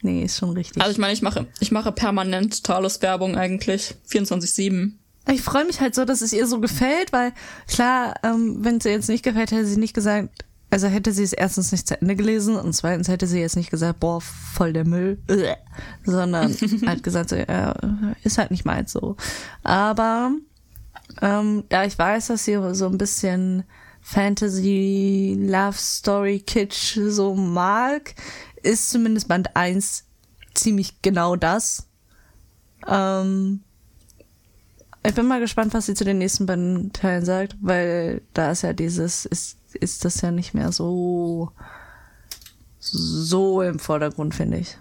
Nee, 0.02 0.22
ist 0.25 0.38
schon 0.38 0.50
richtig. 0.50 0.80
Also 0.80 0.92
ich 0.92 0.98
meine, 0.98 1.12
ich 1.12 1.22
mache, 1.22 1.46
ich 1.60 1.72
mache 1.72 1.90
permanent 1.90 2.62
Talos-Werbung 2.62 3.37
eigentlich. 3.37 3.96
24-7. 4.08 4.92
Ich 5.30 5.42
freue 5.42 5.64
mich 5.64 5.80
halt 5.80 5.94
so, 5.94 6.04
dass 6.04 6.20
es 6.20 6.32
ihr 6.32 6.46
so 6.46 6.60
gefällt, 6.60 7.12
weil 7.12 7.32
klar, 7.66 8.14
ähm, 8.22 8.58
wenn 8.60 8.76
es 8.76 8.84
ihr 8.84 8.92
jetzt 8.92 9.08
nicht 9.08 9.25
gefällt, 9.25 9.50
hätte 9.50 9.66
sie 9.66 9.78
nicht 9.78 9.92
gesagt, 9.92 10.44
also 10.70 10.87
hätte 10.87 11.12
sie 11.12 11.22
es 11.22 11.32
erstens 11.32 11.72
nicht 11.72 11.88
zu 11.88 12.00
Ende 12.00 12.14
gelesen 12.14 12.56
und 12.56 12.72
zweitens 12.75 13.08
hätte 13.08 13.26
sie 13.26 13.40
jetzt 13.40 13.56
nicht 13.56 13.70
gesagt, 13.70 14.00
boah, 14.00 14.20
voll 14.20 14.72
der 14.72 14.87
Müll, 14.87 15.18
sondern 16.04 16.54
halt 16.87 17.02
gesagt, 17.02 17.30
so, 17.30 17.37
ja, 17.37 17.75
ist 18.22 18.38
halt 18.38 18.50
nicht 18.50 18.64
meins 18.64 18.92
so. 18.92 19.16
Aber 19.64 20.32
ähm, 21.20 21.64
da 21.68 21.84
ich 21.84 21.98
weiß, 21.98 22.28
dass 22.28 22.44
sie 22.44 22.58
so 22.72 22.87
ein 22.87 22.98
bisschen 22.98 23.64
Fantasy, 24.08 25.36
Love 25.38 25.76
Story, 25.76 26.40
Kitsch 26.40 26.98
so 27.08 27.34
mag, 27.34 28.14
ist 28.62 28.88
zumindest 28.88 29.28
Band 29.28 29.54
1 29.54 30.04
ziemlich 30.54 31.02
genau 31.02 31.36
das. 31.36 31.86
Ähm, 32.86 33.60
ich 35.04 35.14
bin 35.14 35.26
mal 35.26 35.40
gespannt, 35.40 35.74
was 35.74 35.84
sie 35.84 35.92
zu 35.92 36.06
den 36.06 36.16
nächsten 36.16 36.46
beiden 36.46 36.90
Teilen 36.94 37.26
sagt, 37.26 37.56
weil 37.60 38.22
da 38.32 38.50
ist 38.50 38.62
ja 38.62 38.72
dieses, 38.72 39.26
ist, 39.26 39.58
ist 39.74 40.06
das 40.06 40.22
ja 40.22 40.30
nicht 40.30 40.54
mehr 40.54 40.72
so, 40.72 41.52
so 42.80 43.60
im 43.60 43.78
Vordergrund, 43.78 44.34
finde 44.34 44.56
ich. 44.56 44.78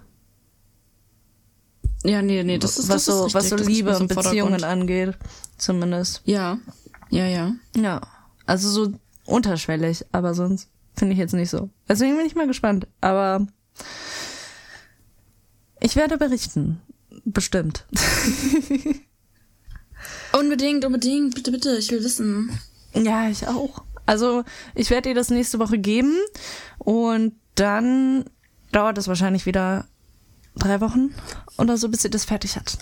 Ja, 2.06 2.22
nee, 2.22 2.44
nee, 2.44 2.60
das 2.60 2.80
ist 2.80 2.88
was 2.88 3.04
das 3.04 3.18
so, 3.18 3.26
ist 3.26 3.34
was 3.34 3.50
so 3.50 3.56
richtig, 3.58 3.76
Liebe 3.76 3.98
und 3.98 4.08
Beziehungen 4.08 4.64
angeht, 4.64 5.18
zumindest. 5.58 6.22
Ja, 6.24 6.60
ja, 7.10 7.26
ja. 7.26 7.56
Ja, 7.76 8.00
also 8.46 8.70
so 8.70 8.94
unterschwellig, 9.28 10.06
aber 10.12 10.34
sonst 10.34 10.70
finde 10.96 11.14
ich 11.14 11.20
jetzt 11.20 11.34
nicht 11.34 11.50
so. 11.50 11.70
Deswegen 11.88 12.18
bin 12.18 12.26
ich 12.26 12.36
mal 12.36 12.48
gespannt, 12.48 12.88
aber 13.02 13.46
ich 15.80 15.96
werde 15.96 16.18
berichten. 16.18 16.82
Bestimmt. 17.26 17.86
Unbedingt, 20.34 20.86
unbedingt, 20.86 21.36
bitte, 21.36 21.52
bitte, 21.52 21.78
ich 21.78 21.92
will 21.92 22.04
wissen. 22.04 22.58
Ja, 22.94 23.30
ich 23.30 23.48
auch. 23.48 23.84
Also, 24.06 24.44
ich 24.76 24.90
werde 24.90 25.10
ihr 25.10 25.16
das 25.16 25.30
nächste 25.30 25.60
Woche 25.60 25.78
geben 25.78 26.16
und 26.78 27.34
dann 27.56 28.26
dauert 28.72 28.98
es 28.98 29.08
wahrscheinlich 29.08 29.46
wieder 29.46 29.86
drei 30.56 30.80
Wochen 30.82 31.14
oder 31.58 31.78
so, 31.78 31.90
bis 31.90 32.04
sie 32.04 32.10
das 32.10 32.26
fertig 32.26 32.56
hat. 32.56 32.78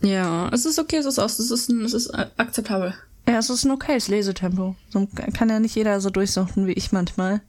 Ja, 0.00 0.48
es 0.52 0.64
ist 0.64 0.78
okay, 0.78 0.96
es 0.96 1.06
ist 1.06 1.18
aus, 1.18 1.38
es 1.38 1.50
ist, 1.50 1.68
es 1.70 1.94
ist 1.94 2.10
akzeptabel. 2.14 2.94
Ja, 3.28 3.38
es 3.38 3.50
ist 3.50 3.64
ein 3.64 3.70
okayes 3.70 4.08
Lesetempo. 4.08 4.74
So 4.90 5.08
kann 5.34 5.48
ja 5.48 5.60
nicht 5.60 5.74
jeder 5.76 6.00
so 6.00 6.10
durchsuchten 6.10 6.66
wie 6.66 6.72
ich 6.72 6.92
manchmal. 6.92 7.40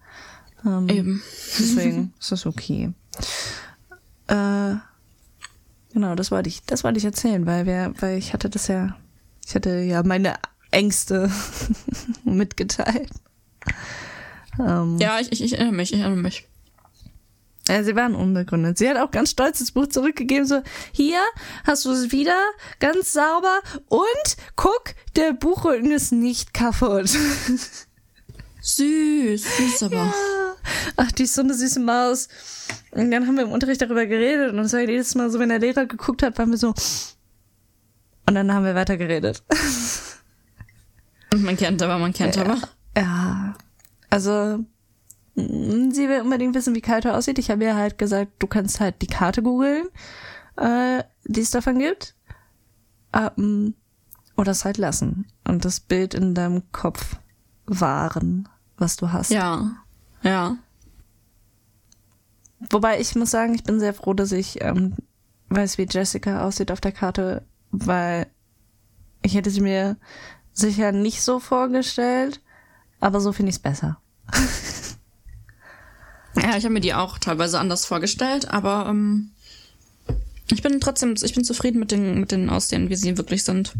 Ähm, 0.66 0.88
Eben. 0.90 1.24
Deswegen 1.60 2.14
ist 2.20 2.32
das 2.32 2.46
okay. 2.46 2.94
Äh, 4.28 4.76
genau, 5.94 6.16
das 6.16 6.32
wollte 6.32 6.50
ich, 6.50 6.64
das 6.66 6.84
wollte 6.84 7.00
ich 7.00 7.06
erzählen, 7.06 7.46
weil 7.46 7.66
wir, 7.66 7.94
weil 8.00 8.18
ich 8.18 8.34
hatte 8.34 8.50
das 8.50 8.68
ja, 8.68 8.96
ich 9.46 9.56
hatte 9.56 9.80
ja 9.82 10.04
meine 10.04 10.36
Ängste 10.72 11.30
mitgeteilt. 12.24 13.10
Ähm, 14.60 14.98
Ja, 15.00 15.20
ich, 15.20 15.32
ich, 15.32 15.44
ich 15.44 15.54
erinnere 15.54 15.76
mich, 15.76 15.94
ich 15.94 16.00
erinnere 16.00 16.22
mich. 16.22 16.48
Ja, 17.68 17.84
sie 17.84 17.96
waren 17.96 18.14
unbegründet. 18.14 18.78
Sie 18.78 18.90
hat 18.90 18.98
auch 18.98 19.12
ganz 19.12 19.32
stolz 19.32 19.60
das 19.60 19.72
Buch 19.72 19.88
zurückgegeben, 19.88 20.46
so, 20.46 20.62
hier 20.92 21.20
hast 21.66 21.86
du 21.86 21.92
es 21.92 22.12
wieder, 22.12 22.38
ganz 22.80 23.14
sauber 23.14 23.62
und 23.88 24.38
guck, 24.56 24.96
der 25.16 25.34
Buchrücken 25.34 25.92
ist 25.92 26.12
nicht 26.12 26.54
kaputt. 26.54 27.10
Süß, 28.66 29.58
süß 29.58 29.84
aber. 29.84 29.96
Ja. 29.96 30.14
Ach, 30.96 31.12
die 31.12 31.24
ist 31.24 31.36
so 31.36 31.42
eine 31.42 31.54
süße 31.54 31.82
Maus. 31.82 32.30
Und 32.92 33.12
dann 33.12 33.28
haben 33.28 33.36
wir 33.36 33.44
im 33.44 33.52
Unterricht 33.52 33.82
darüber 33.82 34.06
geredet 34.06 34.54
und 34.54 34.60
es 34.60 34.74
war 34.74 34.80
jedes 34.80 35.16
Mal 35.16 35.30
so, 35.30 35.40
wenn 35.40 35.50
der 35.50 35.60
Lehrer 35.60 35.86
geguckt 35.86 36.24
hat, 36.24 36.38
waren 36.38 36.52
wir 36.52 36.58
so. 36.58 36.74
Und 38.26 38.36
dann 38.36 38.54
haben 38.54 38.66
wir 38.66 38.76
weiter 38.76 38.96
geredet. 38.96 39.44
Man 41.36 41.58
kennt 41.58 41.82
aber, 41.82 41.98
man 41.98 42.14
kennt 42.14 42.38
aber. 42.38 42.58
Ja. 42.96 43.56
Also, 44.10 44.64
sie 45.36 46.10
will 46.10 46.22
unbedingt 46.22 46.56
wissen, 46.56 46.76
wie 46.76 46.82
Kaito 46.82 47.10
aussieht. 47.10 47.40
Ich 47.40 47.50
habe 47.50 47.64
ihr 47.64 47.76
halt 47.76 47.98
gesagt, 47.98 48.32
du 48.40 48.48
kannst 48.48 48.80
halt 48.80 49.02
die 49.02 49.08
Karte 49.08 49.42
googeln, 49.42 49.88
äh, 50.58 51.04
die 51.26 51.42
es 51.42 51.52
davon 51.52 51.80
gibt. 51.80 52.16
Ähm, 53.14 53.76
oder 54.38 54.52
es 54.52 54.66
halt 54.66 54.78
lassen. 54.78 55.28
Und 55.48 55.66
das 55.66 55.80
Bild 55.80 56.14
in 56.14 56.34
deinem 56.34 56.72
Kopf 56.72 57.18
wahren, 57.66 58.50
was 58.78 58.96
du 58.96 59.12
hast. 59.12 59.32
Ja, 59.32 59.72
ja. 60.22 60.58
Wobei 62.70 63.00
ich 63.00 63.16
muss 63.16 63.32
sagen, 63.32 63.54
ich 63.54 63.64
bin 63.64 63.80
sehr 63.80 63.94
froh, 63.94 64.14
dass 64.14 64.32
ich 64.32 64.62
ähm, 64.64 64.96
weiß, 65.50 65.78
wie 65.78 65.88
Jessica 65.90 66.46
aussieht 66.46 66.72
auf 66.72 66.82
der 66.82 66.92
Karte, 66.92 67.46
weil 67.72 68.28
ich 69.22 69.36
hätte 69.36 69.50
sie 69.50 69.62
mir 69.62 69.98
sicher 70.54 70.92
nicht 70.92 71.24
so 71.24 71.40
vorgestellt, 71.40 72.42
aber 73.00 73.20
so 73.20 73.32
finde 73.32 73.50
ich 73.50 73.58
es 73.58 73.62
besser. 73.62 74.00
Ja, 76.44 76.58
ich 76.58 76.66
habe 76.66 76.74
mir 76.74 76.82
die 76.82 76.94
auch 76.94 77.18
teilweise 77.20 77.58
anders 77.58 77.86
vorgestellt, 77.86 78.50
aber 78.50 78.88
ähm, 78.90 79.32
ich 80.52 80.62
bin 80.62 80.82
trotzdem, 80.82 81.16
ich 81.22 81.34
bin 81.34 81.46
zufrieden 81.46 81.80
mit 81.80 81.92
den, 81.92 82.20
mit 82.20 82.34
den 82.34 82.50
Aussehen, 82.50 82.90
wie 82.90 82.98
sie 82.98 83.18
wirklich 83.18 83.46
sind. 83.46 83.74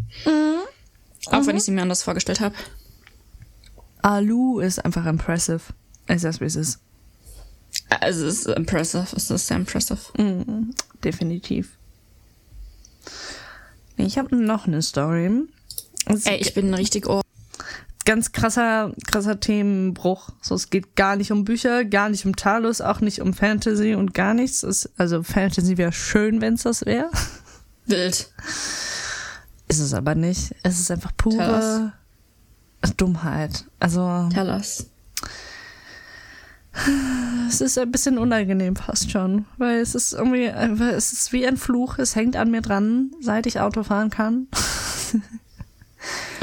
Auch 1.28 1.46
wenn 1.46 1.58
ich 1.58 1.64
sie 1.64 1.72
mir 1.72 1.82
anders 1.82 2.04
vorgestellt 2.04 2.40
habe. 2.40 2.56
Alu 4.02 4.60
ist 4.60 4.84
einfach 4.84 5.06
impressive. 5.06 5.62
Ist 6.08 6.24
das, 6.24 6.40
wie 6.40 6.46
es 6.46 6.56
ist. 6.56 6.80
Also 7.90 8.28
es 8.28 8.46
ist 8.46 8.48
impressive, 8.48 9.08
es 9.14 9.30
ist 9.30 9.48
sehr 9.48 9.58
impressive. 9.58 10.00
Mhm, 10.18 10.74
definitiv. 11.04 11.78
Ich 13.98 14.18
habe 14.18 14.36
noch 14.36 14.68
eine 14.68 14.82
Story. 14.82 15.32
Ist 16.08 16.28
Ey, 16.28 16.38
ich 16.38 16.54
bin 16.54 16.74
richtig 16.74 17.08
ohr. 17.08 17.23
Ganz 18.06 18.32
krasser, 18.32 18.94
krasser 19.08 19.40
Themenbruch. 19.40 20.30
So, 20.42 20.56
es 20.56 20.70
geht 20.70 20.96
gar 20.96 21.16
nicht 21.16 21.32
um 21.32 21.46
Bücher, 21.46 21.86
gar 21.86 22.10
nicht 22.10 22.26
um 22.26 22.36
Talos, 22.36 22.82
auch 22.82 23.02
nicht 23.02 23.22
um 23.22 23.34
Fantasy 23.34 23.96
und 23.96 24.14
gar 24.14 24.34
nichts. 24.34 24.64
Es, 24.64 24.90
also 24.98 25.24
Fantasy 25.24 25.78
wäre 25.78 25.92
schön, 25.92 26.42
wenn 26.42 26.56
es 26.56 26.64
das 26.64 26.86
wäre. 26.86 27.10
Wild. 27.86 28.32
Ist 29.68 29.80
es 29.80 29.94
aber 29.94 30.16
nicht. 30.16 30.56
Es 30.64 30.80
ist 30.80 30.92
einfach 30.92 31.12
pure 31.18 31.94
Dummheit. 32.98 33.66
Also 33.80 34.30
Tell 34.34 34.50
us. 34.50 34.88
es 37.48 37.62
ist 37.62 37.78
ein 37.78 37.92
bisschen 37.92 38.18
unangenehm 38.18 38.76
fast 38.76 39.12
schon, 39.12 39.46
weil 39.58 39.80
es 39.80 39.94
ist 39.96 40.14
irgendwie, 40.14 40.50
einfach- 40.50 40.88
es 40.88 41.14
ist 41.14 41.32
wie 41.32 41.46
ein 41.48 41.58
Fluch. 41.58 42.00
Es 42.00 42.16
hängt 42.16 42.36
an 42.36 42.50
mir 42.52 42.62
dran, 42.62 43.12
seit 43.22 43.46
ich 43.46 43.60
Auto 43.60 43.84
fahren 43.84 44.10
kann. 44.10 44.48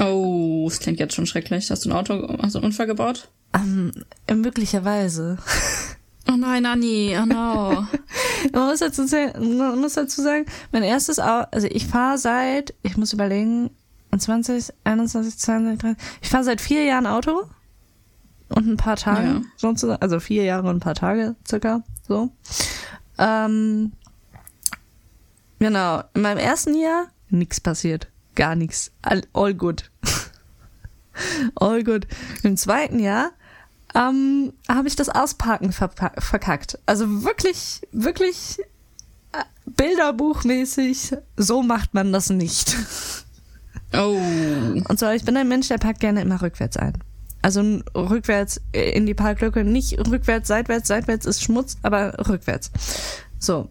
Oh, 0.01 0.67
es 0.69 0.79
klingt 0.81 0.99
jetzt 1.01 1.15
schon 1.15 1.27
schrecklich. 1.27 1.71
Hast 1.71 1.85
du 1.85 1.91
ein 1.91 1.97
Auto, 1.97 2.37
hast 2.43 2.55
du 2.55 2.59
einen 2.59 2.67
Unfall 2.67 2.87
gebaut? 2.87 3.29
Ähm, 3.55 3.93
möglicherweise. 4.33 5.39
Oh 6.29 6.37
nein, 6.37 6.65
Anni, 6.65 7.17
oh 7.21 7.25
no. 7.27 7.87
Man 8.53 8.69
muss 8.69 8.79
dazu 8.79 9.05
sagen, 9.05 9.57
man 9.57 9.81
muss 9.81 9.95
dazu 9.95 10.23
sagen 10.23 10.45
mein 10.71 10.85
erstes 10.85 11.19
Auto, 11.19 11.49
also 11.51 11.67
ich 11.69 11.87
fahre 11.87 12.19
seit, 12.19 12.73
ich 12.83 12.97
muss 12.97 13.13
überlegen, 13.13 13.71
20, 14.17 14.73
21, 14.85 15.37
22, 15.39 15.81
23, 15.81 16.19
ich 16.23 16.29
fahre 16.29 16.45
seit 16.45 16.61
vier 16.61 16.85
Jahren 16.85 17.07
Auto 17.07 17.49
und 18.51 18.69
ein 18.69 18.77
paar 18.77 18.95
Tage, 18.97 19.27
Ja. 19.27 19.43
sozusagen, 19.57 20.01
also 20.01 20.21
vier 20.21 20.45
Jahre 20.45 20.69
und 20.69 20.77
ein 20.77 20.81
paar 20.81 20.95
Tage 20.95 21.35
circa, 21.49 21.83
so. 22.07 22.31
Ähm, 23.19 23.91
genau, 25.59 26.03
in 26.15 26.23
meinem 26.23 26.39
ersten 26.39 26.75
Jahr 26.79 27.07
nichts 27.31 27.61
passiert, 27.61 28.09
gar 28.35 28.55
nichts, 28.55 28.91
all, 29.03 29.23
all 29.33 29.55
good. 29.55 29.91
all 31.55 31.83
good. 31.83 32.07
Im 32.43 32.57
zweiten 32.57 32.99
Jahr 32.99 33.33
ähm, 33.95 34.53
habe 34.69 34.89
ich 34.89 34.97
das 34.97 35.09
Ausparken 35.09 35.73
verkackt. 35.73 36.79
Also 36.87 37.25
wirklich, 37.25 37.83
wirklich 37.93 38.59
äh, 39.33 39.45
bilderbuchmäßig, 39.67 41.17
so 41.37 41.63
macht 41.63 41.95
man 41.95 42.13
das 42.13 42.31
nicht. 42.31 42.77
Oh. 43.93 44.17
Und 44.89 44.99
zwar, 44.99 45.15
ich 45.15 45.25
bin 45.25 45.37
ein 45.37 45.49
Mensch, 45.49 45.69
der 45.69 45.79
parkt 45.79 46.01
gerne 46.01 46.23
immer 46.23 46.41
rückwärts 46.41 46.77
ein. 46.77 46.95
Also 47.43 47.81
rückwärts 47.95 48.61
in 48.73 49.07
die 49.07 49.15
Parklücke, 49.15 49.65
nicht 49.65 49.99
rückwärts, 49.99 50.49
seitwärts, 50.49 50.89
seitwärts 50.89 51.27
ist 51.27 51.43
Schmutz, 51.43 51.79
aber 51.83 52.29
rückwärts. 52.29 52.71
So. 53.39 53.71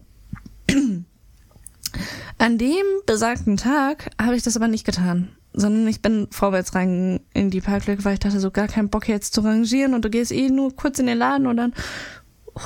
An 2.38 2.58
dem 2.58 2.84
besagten 3.06 3.56
Tag 3.56 4.10
habe 4.20 4.36
ich 4.36 4.42
das 4.42 4.56
aber 4.56 4.68
nicht 4.68 4.86
getan, 4.86 5.28
sondern 5.52 5.86
ich 5.88 6.00
bin 6.00 6.28
vorwärts 6.30 6.74
rein 6.74 7.20
in 7.34 7.50
die 7.50 7.60
Parklücke, 7.60 8.04
weil 8.04 8.14
ich 8.14 8.20
dachte, 8.20 8.40
so 8.40 8.50
gar 8.50 8.68
keinen 8.68 8.88
Bock 8.88 9.08
jetzt 9.08 9.34
zu 9.34 9.42
rangieren 9.42 9.94
und 9.94 10.04
du 10.04 10.10
gehst 10.10 10.32
eh 10.32 10.48
nur 10.48 10.74
kurz 10.74 10.98
in 10.98 11.06
den 11.06 11.18
Laden 11.18 11.46
und 11.46 11.56
dann 11.56 11.74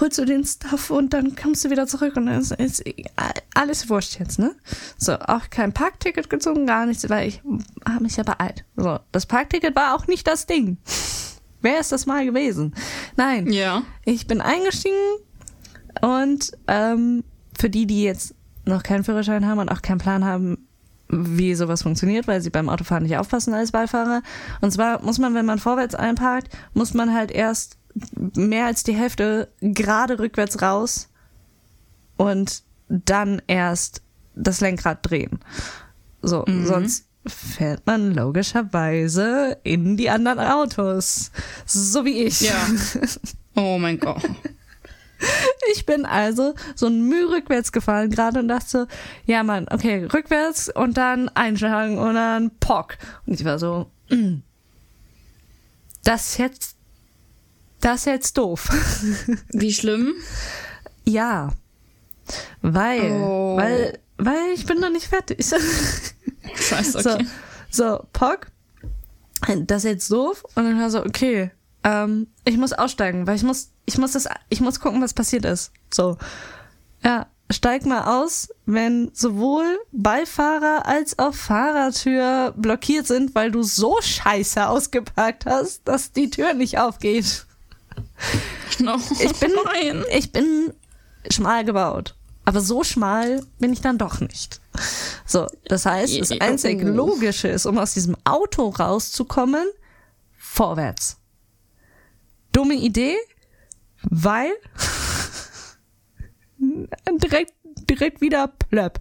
holst 0.00 0.18
du 0.18 0.24
den 0.24 0.44
Stuff 0.44 0.90
und 0.90 1.12
dann 1.12 1.36
kommst 1.36 1.64
du 1.64 1.70
wieder 1.70 1.86
zurück 1.86 2.16
und 2.16 2.26
dann 2.26 2.40
ist, 2.40 2.52
ist 2.52 2.82
alles 3.54 3.88
wurscht 3.88 4.18
jetzt, 4.18 4.38
ne? 4.38 4.54
So, 4.96 5.14
auch 5.18 5.50
kein 5.50 5.72
Parkticket 5.72 6.30
gezogen, 6.30 6.66
gar 6.66 6.86
nichts, 6.86 7.08
weil 7.08 7.28
ich 7.28 7.42
habe 7.88 8.02
mich 8.02 8.16
ja 8.16 8.22
beeilt. 8.22 8.64
So, 8.76 8.98
das 9.12 9.26
Parkticket 9.26 9.76
war 9.76 9.94
auch 9.94 10.06
nicht 10.06 10.26
das 10.26 10.46
Ding. 10.46 10.78
Wer 11.60 11.80
ist 11.80 11.92
das 11.92 12.06
mal 12.06 12.24
gewesen? 12.24 12.74
Nein. 13.16 13.50
Ja. 13.50 13.82
Ich 14.04 14.26
bin 14.26 14.40
eingestiegen 14.40 14.94
und 16.02 16.52
ähm, 16.66 17.24
für 17.58 17.70
die, 17.70 17.86
die 17.86 18.02
jetzt 18.02 18.34
noch 18.64 18.82
keinen 18.82 19.04
Führerschein 19.04 19.46
haben 19.46 19.58
und 19.58 19.68
auch 19.68 19.82
keinen 19.82 19.98
Plan 19.98 20.24
haben, 20.24 20.66
wie 21.08 21.54
sowas 21.54 21.82
funktioniert, 21.82 22.26
weil 22.26 22.40
sie 22.40 22.50
beim 22.50 22.68
Autofahren 22.68 23.04
nicht 23.04 23.16
aufpassen 23.16 23.54
als 23.54 23.72
Beifahrer. 23.72 24.22
Und 24.60 24.72
zwar 24.72 25.02
muss 25.02 25.18
man, 25.18 25.34
wenn 25.34 25.46
man 25.46 25.58
vorwärts 25.58 25.94
einparkt, 25.94 26.48
muss 26.72 26.94
man 26.94 27.14
halt 27.14 27.30
erst 27.30 27.76
mehr 28.34 28.66
als 28.66 28.82
die 28.82 28.94
Hälfte 28.94 29.48
gerade 29.60 30.18
rückwärts 30.18 30.62
raus 30.62 31.08
und 32.16 32.62
dann 32.88 33.42
erst 33.46 34.02
das 34.34 34.60
Lenkrad 34.60 34.98
drehen. 35.08 35.40
So, 36.22 36.44
mhm. 36.46 36.66
sonst 36.66 37.06
fährt 37.26 37.86
man 37.86 38.12
logischerweise 38.12 39.58
in 39.62 39.96
die 39.96 40.10
anderen 40.10 40.40
Autos. 40.40 41.30
So 41.66 42.04
wie 42.04 42.24
ich. 42.24 42.40
Ja. 42.40 42.54
Oh 43.56 43.78
mein 43.78 44.00
Gott. 44.00 44.20
Ich 45.72 45.86
bin 45.86 46.06
also 46.06 46.54
so 46.74 46.86
ein 46.86 47.08
Mühe 47.08 47.28
rückwärts 47.30 47.72
gefallen 47.72 48.10
gerade 48.10 48.40
und 48.40 48.48
dachte 48.48 48.68
so, 48.68 48.86
ja 49.26 49.42
Mann, 49.42 49.66
okay, 49.70 50.04
rückwärts 50.12 50.68
und 50.68 50.96
dann 50.96 51.28
einschlagen 51.30 51.98
und 51.98 52.14
dann 52.14 52.50
Pock. 52.60 52.96
Und 53.26 53.40
ich 53.40 53.44
war 53.44 53.58
so, 53.58 53.90
mm, 54.10 54.36
das 56.04 56.38
jetzt, 56.38 56.76
das 57.80 58.04
jetzt 58.04 58.36
doof. 58.38 58.68
Wie 59.52 59.72
schlimm? 59.72 60.14
Ja, 61.04 61.52
weil, 62.62 63.12
oh. 63.12 63.56
weil, 63.56 63.98
weil 64.16 64.52
ich 64.54 64.66
bin 64.66 64.80
noch 64.80 64.90
nicht 64.90 65.06
fertig. 65.06 65.44
Scheiße, 66.54 66.98
okay. 66.98 67.26
So, 67.70 67.88
so 67.88 68.06
Pock, 68.12 68.46
das 69.66 69.84
ist 69.84 69.90
jetzt 69.90 70.12
doof 70.12 70.44
und 70.54 70.64
dann 70.64 70.80
war 70.80 70.90
so, 70.90 71.04
okay, 71.04 71.50
ähm, 71.84 72.28
ich 72.44 72.56
muss 72.56 72.72
aussteigen, 72.72 73.26
weil 73.26 73.36
ich 73.36 73.42
muss, 73.42 73.70
ich 73.84 73.98
muss 73.98 74.12
das, 74.12 74.26
ich 74.48 74.60
muss 74.60 74.80
gucken, 74.80 75.02
was 75.02 75.14
passiert 75.14 75.44
ist. 75.44 75.70
So. 75.92 76.16
Ja, 77.04 77.26
steig 77.50 77.84
mal 77.84 78.22
aus, 78.22 78.48
wenn 78.64 79.10
sowohl 79.12 79.78
Beifahrer 79.92 80.86
als 80.86 81.18
auch 81.18 81.34
Fahrertür 81.34 82.54
blockiert 82.56 83.06
sind, 83.06 83.34
weil 83.34 83.50
du 83.50 83.62
so 83.62 83.98
scheiße 84.00 84.66
ausgepackt 84.66 85.44
hast, 85.44 85.86
dass 85.86 86.12
die 86.12 86.30
Tür 86.30 86.54
nicht 86.54 86.78
aufgeht. 86.78 87.46
No, 88.80 88.96
ich 89.20 89.38
bin, 89.38 89.52
nein. 89.64 90.04
ich 90.10 90.32
bin 90.32 90.72
schmal 91.30 91.64
gebaut. 91.64 92.16
Aber 92.44 92.60
so 92.60 92.82
schmal 92.82 93.44
bin 93.60 93.72
ich 93.72 93.82
dann 93.82 93.98
doch 93.98 94.20
nicht. 94.20 94.60
So, 95.24 95.46
das 95.66 95.86
heißt, 95.86 96.20
das 96.20 96.32
einzig 96.40 96.82
Logische 96.82 97.48
ist, 97.48 97.66
um 97.66 97.78
aus 97.78 97.94
diesem 97.94 98.16
Auto 98.24 98.68
rauszukommen, 98.70 99.64
vorwärts 100.36 101.18
dumme 102.54 102.74
Idee, 102.74 103.16
weil 104.02 104.50
direkt, 107.22 107.52
direkt 107.88 108.20
wieder 108.20 108.48
plöpp. 108.48 109.00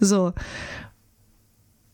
So. 0.00 0.32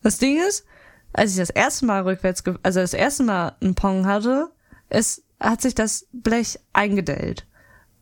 Das 0.03 0.19
Ding 0.19 0.39
ist, 0.39 0.65
als 1.13 1.33
ich 1.33 1.39
das 1.39 1.51
erste 1.51 1.87
Mal 1.87 2.03
rückwärts, 2.03 2.43
also 2.63 2.81
das 2.81 2.95
erste 2.95 3.25
Mal 3.25 3.57
einen 3.61 3.75
Pong 3.75 4.07
hatte, 4.07 4.51
es 4.89 5.25
hat 5.41 5.61
sich 5.61 5.75
das 5.75 6.07
Blech 6.13 6.59
eingedellt. 6.73 7.47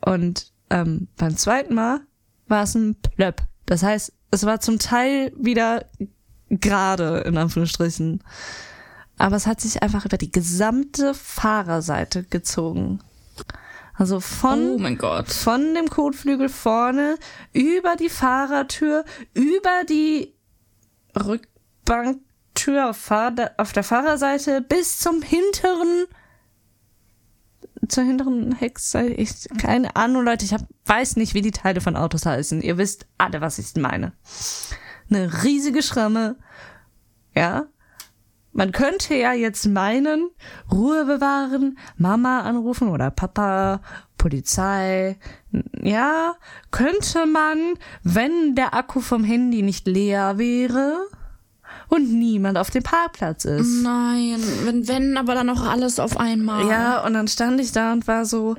Und 0.00 0.52
ähm, 0.70 1.08
beim 1.16 1.36
zweiten 1.36 1.74
Mal 1.74 2.00
war 2.48 2.64
es 2.64 2.74
ein 2.74 2.96
Plöpp. 2.96 3.42
Das 3.66 3.82
heißt, 3.82 4.12
es 4.30 4.44
war 4.44 4.60
zum 4.60 4.78
Teil 4.78 5.32
wieder 5.36 5.86
gerade, 6.48 7.20
in 7.20 7.36
Anführungsstrichen 7.36 8.22
aber 9.18 9.36
es 9.36 9.46
hat 9.46 9.60
sich 9.60 9.82
einfach 9.82 10.04
über 10.04 10.18
die 10.18 10.30
gesamte 10.30 11.14
Fahrerseite 11.14 12.24
gezogen. 12.24 13.00
Also 13.94 14.20
von, 14.20 14.84
oh 14.84 15.22
von 15.24 15.74
dem 15.74 15.88
Kotflügel 15.88 16.50
vorne, 16.50 17.16
über 17.54 17.96
die 17.96 18.10
Fahrertür, 18.10 19.06
über 19.32 19.84
die 19.88 20.34
Rückbanktür 21.18 22.90
auf, 22.90 22.98
Fahr 22.98 23.32
auf 23.56 23.72
der 23.72 23.84
Fahrerseite 23.84 24.60
bis 24.60 24.98
zum 24.98 25.22
hinteren, 25.22 26.04
zur 27.88 28.04
hinteren 28.04 28.54
Heckseite. 28.54 29.14
Ich, 29.14 29.48
keine 29.58 29.96
Ahnung, 29.96 30.24
Leute, 30.24 30.44
ich 30.44 30.52
hab, 30.52 30.66
weiß 30.84 31.16
nicht, 31.16 31.32
wie 31.32 31.42
die 31.42 31.52
Teile 31.52 31.80
von 31.80 31.96
Autos 31.96 32.26
heißen. 32.26 32.60
Ihr 32.60 32.76
wisst 32.76 33.06
alle, 33.16 33.40
was 33.40 33.58
ich 33.58 33.74
meine. 33.76 34.12
Eine 35.08 35.42
riesige 35.42 35.82
Schramme, 35.82 36.36
ja, 37.34 37.66
man 38.56 38.72
könnte 38.72 39.14
ja 39.14 39.34
jetzt 39.34 39.66
meinen, 39.66 40.30
Ruhe 40.72 41.04
bewahren, 41.04 41.78
Mama 41.98 42.40
anrufen 42.40 42.88
oder 42.88 43.10
Papa, 43.10 43.80
Polizei. 44.16 45.18
Ja, 45.82 46.34
könnte 46.70 47.26
man, 47.26 47.58
wenn 48.02 48.54
der 48.54 48.74
Akku 48.74 49.00
vom 49.00 49.24
Handy 49.24 49.60
nicht 49.62 49.86
leer 49.86 50.38
wäre 50.38 51.06
und 51.88 52.12
niemand 52.12 52.56
auf 52.56 52.70
dem 52.70 52.82
Parkplatz 52.82 53.44
ist. 53.44 53.82
Nein, 53.82 54.42
wenn, 54.64 54.88
wenn, 54.88 55.16
aber 55.18 55.34
dann 55.34 55.50
auch 55.50 55.66
alles 55.66 56.00
auf 56.00 56.18
einmal. 56.18 56.66
Ja, 56.66 57.04
und 57.04 57.12
dann 57.12 57.28
stand 57.28 57.60
ich 57.60 57.72
da 57.72 57.92
und 57.92 58.08
war 58.08 58.24
so, 58.24 58.56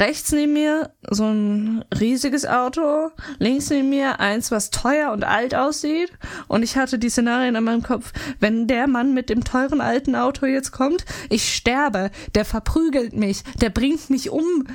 rechts 0.00 0.32
neben 0.32 0.52
mir 0.52 0.92
so 1.10 1.24
ein 1.24 1.84
riesiges 1.98 2.46
Auto, 2.46 3.10
links 3.38 3.70
neben 3.70 3.90
mir 3.90 4.20
eins, 4.20 4.50
was 4.50 4.70
teuer 4.70 5.12
und 5.12 5.24
alt 5.24 5.54
aussieht. 5.54 6.10
Und 6.46 6.62
ich 6.62 6.76
hatte 6.76 6.98
die 6.98 7.10
Szenarien 7.10 7.54
in 7.54 7.64
meinem 7.64 7.82
Kopf, 7.82 8.12
wenn 8.40 8.66
der 8.66 8.86
Mann 8.86 9.14
mit 9.14 9.30
dem 9.30 9.44
teuren 9.44 9.80
alten 9.80 10.14
Auto 10.14 10.46
jetzt 10.46 10.72
kommt, 10.72 11.04
ich 11.30 11.54
sterbe, 11.54 12.10
der 12.34 12.44
verprügelt 12.44 13.12
mich, 13.12 13.42
der 13.60 13.70
bringt 13.70 14.10
mich 14.10 14.30
um, 14.30 14.66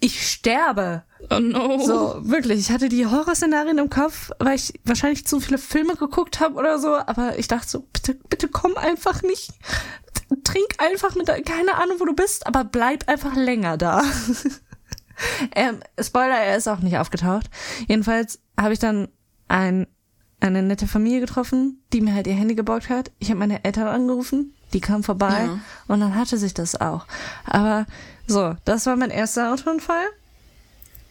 ich 0.00 0.28
sterbe. 0.28 1.02
Oh 1.30 1.40
no. 1.40 1.78
So, 1.78 2.16
wirklich, 2.22 2.58
ich 2.58 2.70
hatte 2.70 2.88
die 2.88 3.06
Horrorszenarien 3.06 3.78
im 3.78 3.90
Kopf, 3.90 4.30
weil 4.38 4.56
ich 4.56 4.74
wahrscheinlich 4.84 5.26
zu 5.26 5.40
viele 5.40 5.58
Filme 5.58 5.96
geguckt 5.96 6.40
habe 6.40 6.56
oder 6.56 6.78
so, 6.78 6.94
aber 6.94 7.38
ich 7.38 7.48
dachte 7.48 7.68
so, 7.68 7.80
bitte, 7.80 8.14
bitte 8.28 8.48
komm 8.48 8.76
einfach 8.76 9.22
nicht. 9.22 9.52
Trink 10.42 10.74
einfach 10.78 11.14
mit, 11.14 11.26
keine 11.26 11.74
Ahnung, 11.74 11.96
wo 12.00 12.04
du 12.04 12.14
bist, 12.14 12.46
aber 12.46 12.64
bleib 12.64 13.08
einfach 13.08 13.34
länger 13.36 13.76
da. 13.76 14.02
ähm, 15.54 15.80
Spoiler, 16.00 16.38
er 16.38 16.56
ist 16.56 16.68
auch 16.68 16.80
nicht 16.80 16.98
aufgetaucht. 16.98 17.50
Jedenfalls 17.86 18.40
habe 18.58 18.72
ich 18.72 18.78
dann 18.78 19.08
ein, 19.48 19.86
eine 20.40 20.62
nette 20.62 20.86
Familie 20.86 21.20
getroffen, 21.20 21.82
die 21.92 22.00
mir 22.00 22.14
halt 22.14 22.26
ihr 22.26 22.34
Handy 22.34 22.54
geborgt 22.54 22.88
hat. 22.88 23.10
Ich 23.18 23.30
habe 23.30 23.38
meine 23.38 23.64
Eltern 23.64 23.88
angerufen, 23.88 24.54
die 24.72 24.80
kamen 24.80 25.02
vorbei 25.02 25.46
ja. 25.46 25.58
und 25.88 26.00
dann 26.00 26.14
hatte 26.14 26.38
sich 26.38 26.54
das 26.54 26.80
auch. 26.80 27.06
Aber 27.44 27.86
so, 28.26 28.54
das 28.64 28.86
war 28.86 28.96
mein 28.96 29.10
erster 29.10 29.52
Autounfall. 29.52 30.06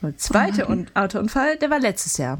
Der 0.01 0.17
zweite 0.17 0.67
oh 0.67 0.99
Autounfall, 0.99 1.57
der 1.57 1.69
war 1.69 1.79
letztes 1.79 2.17
Jahr. 2.17 2.39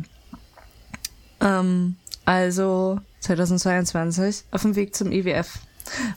Ähm, 1.40 1.96
also 2.26 3.00
2022 3.22 4.46
auf 4.52 4.62
dem 4.62 4.76
Weg 4.76 4.96
zum 4.96 5.12
IWF. 5.12 5.60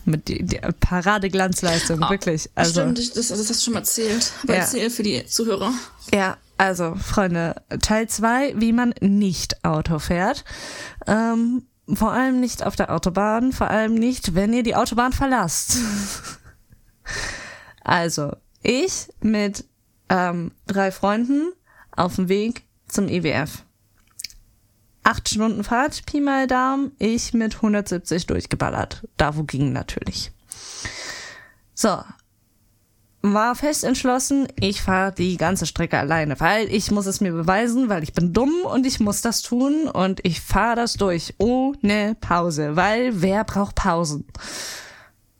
Mit 0.05 0.29
die, 0.29 0.43
die 0.45 0.61
Paradeglanzleistung, 0.81 2.03
oh, 2.03 2.11
wirklich. 2.11 2.51
Also, 2.55 2.81
stimmt, 2.81 2.99
das, 2.99 3.29
das 3.29 3.39
hast 3.39 3.51
du 3.51 3.55
schon 3.55 3.73
mal 3.75 3.81
erzählt. 3.81 4.33
Aber 4.43 4.55
ja. 4.55 4.61
erzähl 4.61 4.91
für 4.91 5.03
die 5.03 5.25
Zuhörer. 5.27 5.73
Ja, 6.13 6.37
also, 6.59 6.95
Freunde, 6.95 7.63
Teil 7.83 8.09
2, 8.09 8.55
wie 8.57 8.73
man 8.73 8.95
nicht 9.01 9.65
Auto 9.65 9.99
fährt. 9.99 10.45
Ähm, 11.07 11.67
vor 11.93 12.13
allem 12.13 12.41
nicht 12.41 12.65
auf 12.65 12.77
der 12.77 12.93
Autobahn, 12.93 13.53
vor 13.53 13.69
allem 13.69 13.95
nicht, 13.95 14.35
wenn 14.35 14.53
ihr 14.53 14.63
die 14.63 14.75
Autobahn 14.75 15.13
verlasst. 15.13 15.79
also, 17.85 18.33
ich 18.63 19.09
mit 19.21 19.65
ähm, 20.09 20.53
drei 20.67 20.91
Freunden 20.91 21.53
auf 21.93 22.17
dem 22.17 22.29
Weg 22.29 22.65
zum 22.89 23.09
IWF. 23.09 23.66
Acht 25.07 25.29
Stunden 25.29 25.63
Fahrt, 25.63 26.05
Pi 26.05 26.21
mal 26.21 26.49
Daumen, 26.49 26.91
ich 26.99 27.33
mit 27.33 27.55
170 27.55 28.27
durchgeballert. 28.27 29.07
Da 29.17 29.37
wo 29.37 29.45
ging 29.45 29.73
natürlich. 29.73 30.33
So. 31.75 32.01
War 33.23 33.55
fest 33.55 33.85
entschlossen, 33.85 34.49
ich 34.59 34.83
fahre 34.83 35.13
die 35.13 35.37
ganze 35.37 35.67
Strecke 35.67 35.97
alleine, 35.97 36.41
weil 36.41 36.69
ich 36.75 36.91
muss 36.91 37.07
es 37.07 37.21
mir 37.21 37.31
beweisen, 37.31 37.89
weil 37.89 38.03
ich 38.03 38.15
bin 38.15 38.33
dumm 38.33 38.63
und 38.65 38.85
ich 38.85 38.99
muss 38.99 39.21
das 39.21 39.43
tun 39.43 39.87
und 39.87 40.19
ich 40.25 40.41
fahre 40.41 40.75
das 40.75 40.95
durch 40.95 41.35
ohne 41.39 42.17
Pause, 42.21 42.75
weil 42.75 43.23
wer 43.23 43.45
braucht 43.45 43.77
Pausen? 43.77 44.27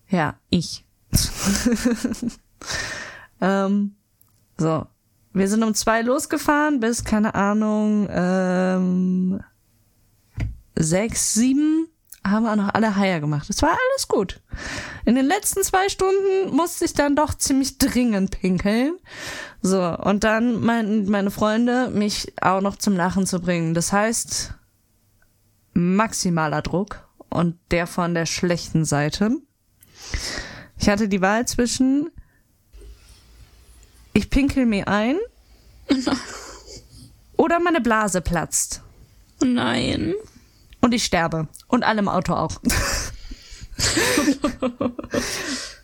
Ja, 0.09 0.37
ich. 0.49 0.85
ähm, 3.41 3.97
so, 4.59 4.87
wir 5.33 5.49
sind 5.49 5.65
um 5.65 5.75
zwei 5.75 6.03
losgefahren 6.03 6.79
bis, 6.79 7.03
keine 7.03 7.35
Ahnung, 7.35 8.07
ähm, 8.13 9.41
sechs, 10.79 11.35
sieben 11.35 11.89
haben 12.25 12.45
wir 12.45 12.53
auch 12.53 12.57
noch 12.57 12.75
alle 12.75 12.97
Haier 12.97 13.21
gemacht. 13.21 13.49
Es 13.51 13.63
war 13.63 13.71
alles 13.71 14.09
gut. 14.09 14.41
In 15.05 15.15
den 15.15 15.27
letzten 15.27 15.63
zwei 15.63 15.89
Stunden 15.89 16.51
musste 16.51 16.85
ich 16.85 16.93
dann 16.93 17.17
doch 17.17 17.35
ziemlich 17.35 17.79
dringend 17.79 18.41
pinkeln. 18.41 18.97
So, 19.63 19.83
und 19.83 20.25
dann 20.25 20.61
meinten 20.61 21.11
meine 21.11 21.31
Freunde, 21.31 21.89
mich 21.91 22.33
auch 22.41 22.61
noch 22.61 22.77
zum 22.77 22.97
Lachen 22.97 23.27
zu 23.27 23.41
bringen. 23.41 23.75
Das 23.75 23.93
heißt, 23.93 24.55
maximaler 25.73 26.63
Druck 26.63 27.07
und 27.29 27.59
der 27.71 27.87
von 27.87 28.15
der 28.15 28.27
schlechten 28.27 28.85
Seite. 28.85 29.31
Ich 30.79 30.89
hatte 30.89 31.09
die 31.09 31.21
Wahl 31.21 31.47
zwischen, 31.47 32.11
ich 34.13 34.31
pinkel 34.31 34.67
mir 34.67 34.89
ein 34.89 35.19
oder 37.37 37.61
meine 37.61 37.81
Blase 37.81 38.21
platzt. 38.21 38.83
Nein. 39.41 40.15
Und 40.81 40.95
ich 40.95 41.05
sterbe. 41.05 41.49
Und 41.69 41.85
alle 41.85 42.01
im 42.01 42.09
Auto 42.09 42.35
auch. 42.35 42.57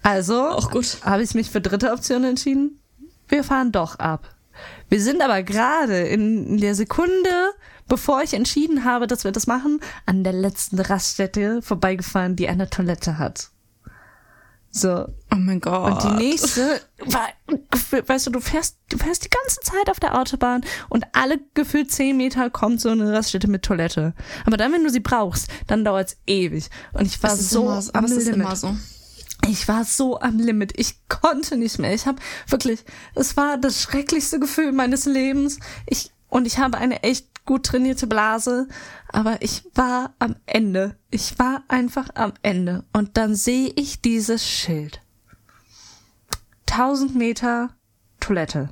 also 0.02 0.58
habe 1.04 1.22
ich 1.22 1.34
mich 1.34 1.50
für 1.50 1.60
dritte 1.60 1.92
Option 1.92 2.24
entschieden. 2.24 2.80
Wir 3.28 3.44
fahren 3.44 3.72
doch 3.72 3.98
ab. 3.98 4.34
Wir 4.88 5.00
sind 5.00 5.22
aber 5.22 5.42
gerade 5.42 6.00
in 6.00 6.58
der 6.58 6.74
Sekunde, 6.74 7.52
bevor 7.88 8.22
ich 8.22 8.34
entschieden 8.34 8.84
habe, 8.84 9.06
dass 9.06 9.24
wir 9.24 9.32
das 9.32 9.46
machen, 9.46 9.80
an 10.04 10.22
der 10.24 10.34
letzten 10.34 10.78
Raststätte 10.78 11.62
vorbeigefahren, 11.62 12.36
die 12.36 12.48
eine 12.48 12.68
Toilette 12.68 13.18
hat. 13.18 13.51
So. 14.74 15.06
Oh 15.30 15.36
mein 15.36 15.60
Gott. 15.60 15.92
Und 15.92 16.02
die 16.02 16.24
nächste 16.24 16.80
war, 17.04 17.28
weißt 18.06 18.26
du, 18.26 18.30
du 18.30 18.40
fährst, 18.40 18.78
du 18.88 18.96
fährst 18.96 19.24
die 19.24 19.28
ganze 19.28 19.60
Zeit 19.60 19.90
auf 19.90 20.00
der 20.00 20.18
Autobahn 20.18 20.64
und 20.88 21.04
alle 21.12 21.38
gefühlt 21.52 21.92
zehn 21.92 22.16
Meter 22.16 22.48
kommt 22.48 22.80
so 22.80 22.88
eine 22.88 23.12
Raststätte 23.12 23.48
mit 23.48 23.62
Toilette. 23.62 24.14
Aber 24.46 24.56
dann, 24.56 24.72
wenn 24.72 24.82
du 24.82 24.90
sie 24.90 25.00
brauchst, 25.00 25.48
dann 25.66 25.84
dauert's 25.84 26.16
ewig. 26.26 26.70
Und 26.94 27.04
ich 27.04 27.22
war 27.22 27.36
so 27.36 27.64
immer, 27.64 27.82
am 27.92 28.06
Limit. 28.06 28.56
so. 28.56 28.74
Ich 29.46 29.68
war 29.68 29.84
so 29.84 30.18
am 30.20 30.38
Limit. 30.38 30.72
Ich 30.78 31.06
konnte 31.08 31.58
nicht 31.58 31.78
mehr. 31.78 31.92
Ich 31.92 32.06
habe 32.06 32.18
wirklich, 32.46 32.84
es 33.14 33.36
war 33.36 33.58
das 33.58 33.82
schrecklichste 33.82 34.40
Gefühl 34.40 34.72
meines 34.72 35.04
Lebens. 35.04 35.58
Ich 35.86 36.12
und 36.32 36.46
ich 36.46 36.58
habe 36.58 36.78
eine 36.78 37.02
echt 37.02 37.44
gut 37.44 37.66
trainierte 37.66 38.06
Blase, 38.06 38.66
aber 39.08 39.42
ich 39.42 39.64
war 39.74 40.14
am 40.18 40.34
Ende. 40.46 40.96
Ich 41.10 41.38
war 41.38 41.62
einfach 41.68 42.08
am 42.14 42.32
Ende. 42.40 42.84
Und 42.94 43.18
dann 43.18 43.34
sehe 43.34 43.70
ich 43.76 44.00
dieses 44.00 44.48
Schild. 44.48 45.02
1000 46.70 47.14
Meter 47.16 47.76
Toilette. 48.18 48.70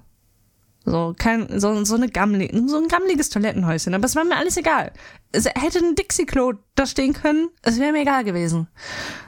So, 0.87 1.14
kein, 1.18 1.61
so, 1.61 1.85
so 1.85 1.96
eine 1.96 2.09
gammelig, 2.09 2.51
so 2.64 2.79
ein 2.79 2.88
gammeliges 2.88 3.29
Toilettenhäuschen. 3.29 3.92
Aber 3.92 4.07
es 4.07 4.16
war 4.16 4.25
mir 4.25 4.38
alles 4.38 4.57
egal. 4.57 4.94
Es 5.31 5.44
hätte 5.44 5.81
ein 5.81 5.94
Dixie-Klo 5.96 6.55
da 6.77 6.87
stehen 6.87 7.12
können. 7.12 7.51
Es 7.61 7.79
wäre 7.79 7.92
mir 7.92 8.01
egal 8.01 8.25
gewesen. 8.25 8.68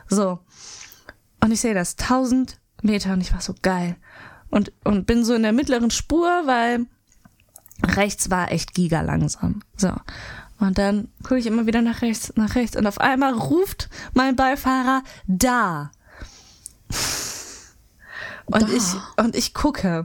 So. 0.09 0.39
Und 1.45 1.53
ich 1.53 1.61
sehe 1.61 1.75
das, 1.75 1.99
1000 1.99 2.59
Meter 2.81 3.13
und 3.13 3.21
ich 3.21 3.35
war 3.35 3.43
so 3.43 3.55
geil. 3.61 3.97
Und, 4.49 4.73
und 4.85 5.07
bin 5.07 5.23
so 5.23 5.35
in 5.35 5.43
der 5.43 5.53
mittleren 5.53 5.91
Spur, 5.91 6.47
weil 6.47 6.87
rechts 7.87 8.31
war 8.31 8.51
echt 8.53 8.75
giga 8.75 9.01
langsam. 9.01 9.63
So. 9.77 9.93
Und 10.59 10.79
dann 10.79 11.09
gucke 11.23 11.39
ich 11.39 11.47
immer 11.47 11.67
wieder 11.67 11.83
nach 11.83 12.03
rechts, 12.03 12.33
nach 12.37 12.55
rechts 12.55 12.77
und 12.77 12.87
auf 12.87 13.01
einmal 13.01 13.33
ruft 13.35 13.89
mein 14.15 14.37
Beifahrer 14.37 15.03
da. 15.27 15.91
Und 18.47 18.63
Da. 18.63 18.69
ich, 18.69 18.83
und 19.25 19.37
ich 19.37 19.55
gucke, 19.55 20.05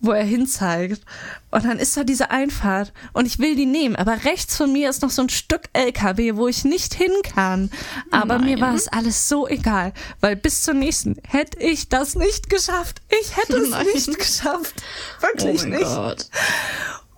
wo 0.00 0.12
er 0.12 0.24
hinzeigt. 0.24 1.02
Und 1.50 1.64
dann 1.64 1.78
ist 1.78 1.96
da 1.96 2.04
diese 2.04 2.30
Einfahrt 2.30 2.92
und 3.12 3.26
ich 3.26 3.38
will 3.38 3.56
die 3.56 3.66
nehmen. 3.66 3.96
Aber 3.96 4.24
rechts 4.24 4.56
von 4.56 4.72
mir 4.72 4.90
ist 4.90 5.02
noch 5.02 5.10
so 5.10 5.22
ein 5.22 5.28
Stück 5.28 5.62
LKW, 5.72 6.36
wo 6.36 6.48
ich 6.48 6.64
nicht 6.64 6.94
hin 6.94 7.12
kann. 7.34 7.70
Aber 8.10 8.38
mir 8.38 8.56
Nein. 8.56 8.60
war 8.60 8.74
es 8.74 8.88
alles 8.88 9.28
so 9.28 9.48
egal, 9.48 9.92
weil 10.20 10.36
bis 10.36 10.62
zur 10.62 10.74
nächsten 10.74 11.16
hätte 11.26 11.58
ich 11.60 11.88
das 11.88 12.14
nicht 12.14 12.50
geschafft. 12.50 13.00
Ich 13.20 13.36
hätte 13.36 13.56
es 13.56 13.70
Nein. 13.70 13.86
nicht 13.94 14.18
geschafft. 14.18 14.74
Oh 15.18 15.22
Wirklich 15.22 15.62
mein 15.62 15.70
nicht. 15.70 15.84
Gott. 15.84 16.26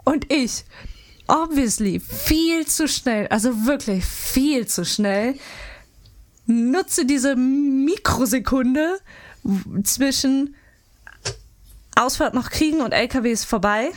Und 0.05 0.33
ich, 0.33 0.65
obviously, 1.27 2.01
viel 2.01 2.67
zu 2.67 2.89
schnell, 2.89 3.29
also 3.29 3.67
wirklich 3.67 4.05
viel 4.05 4.67
zu 4.67 4.85
schnell, 4.85 5.35
nutze 6.47 7.07
diese 7.07 7.37
Mikrosekunde 7.37 8.99
zwischen 9.85 10.55
Ausfahrt 11.95 12.35
noch 12.35 12.51
kriegen 12.51 12.81
und 12.81 12.93
LKW 12.93 13.31
ist 13.31 13.45
vorbei 13.45 13.91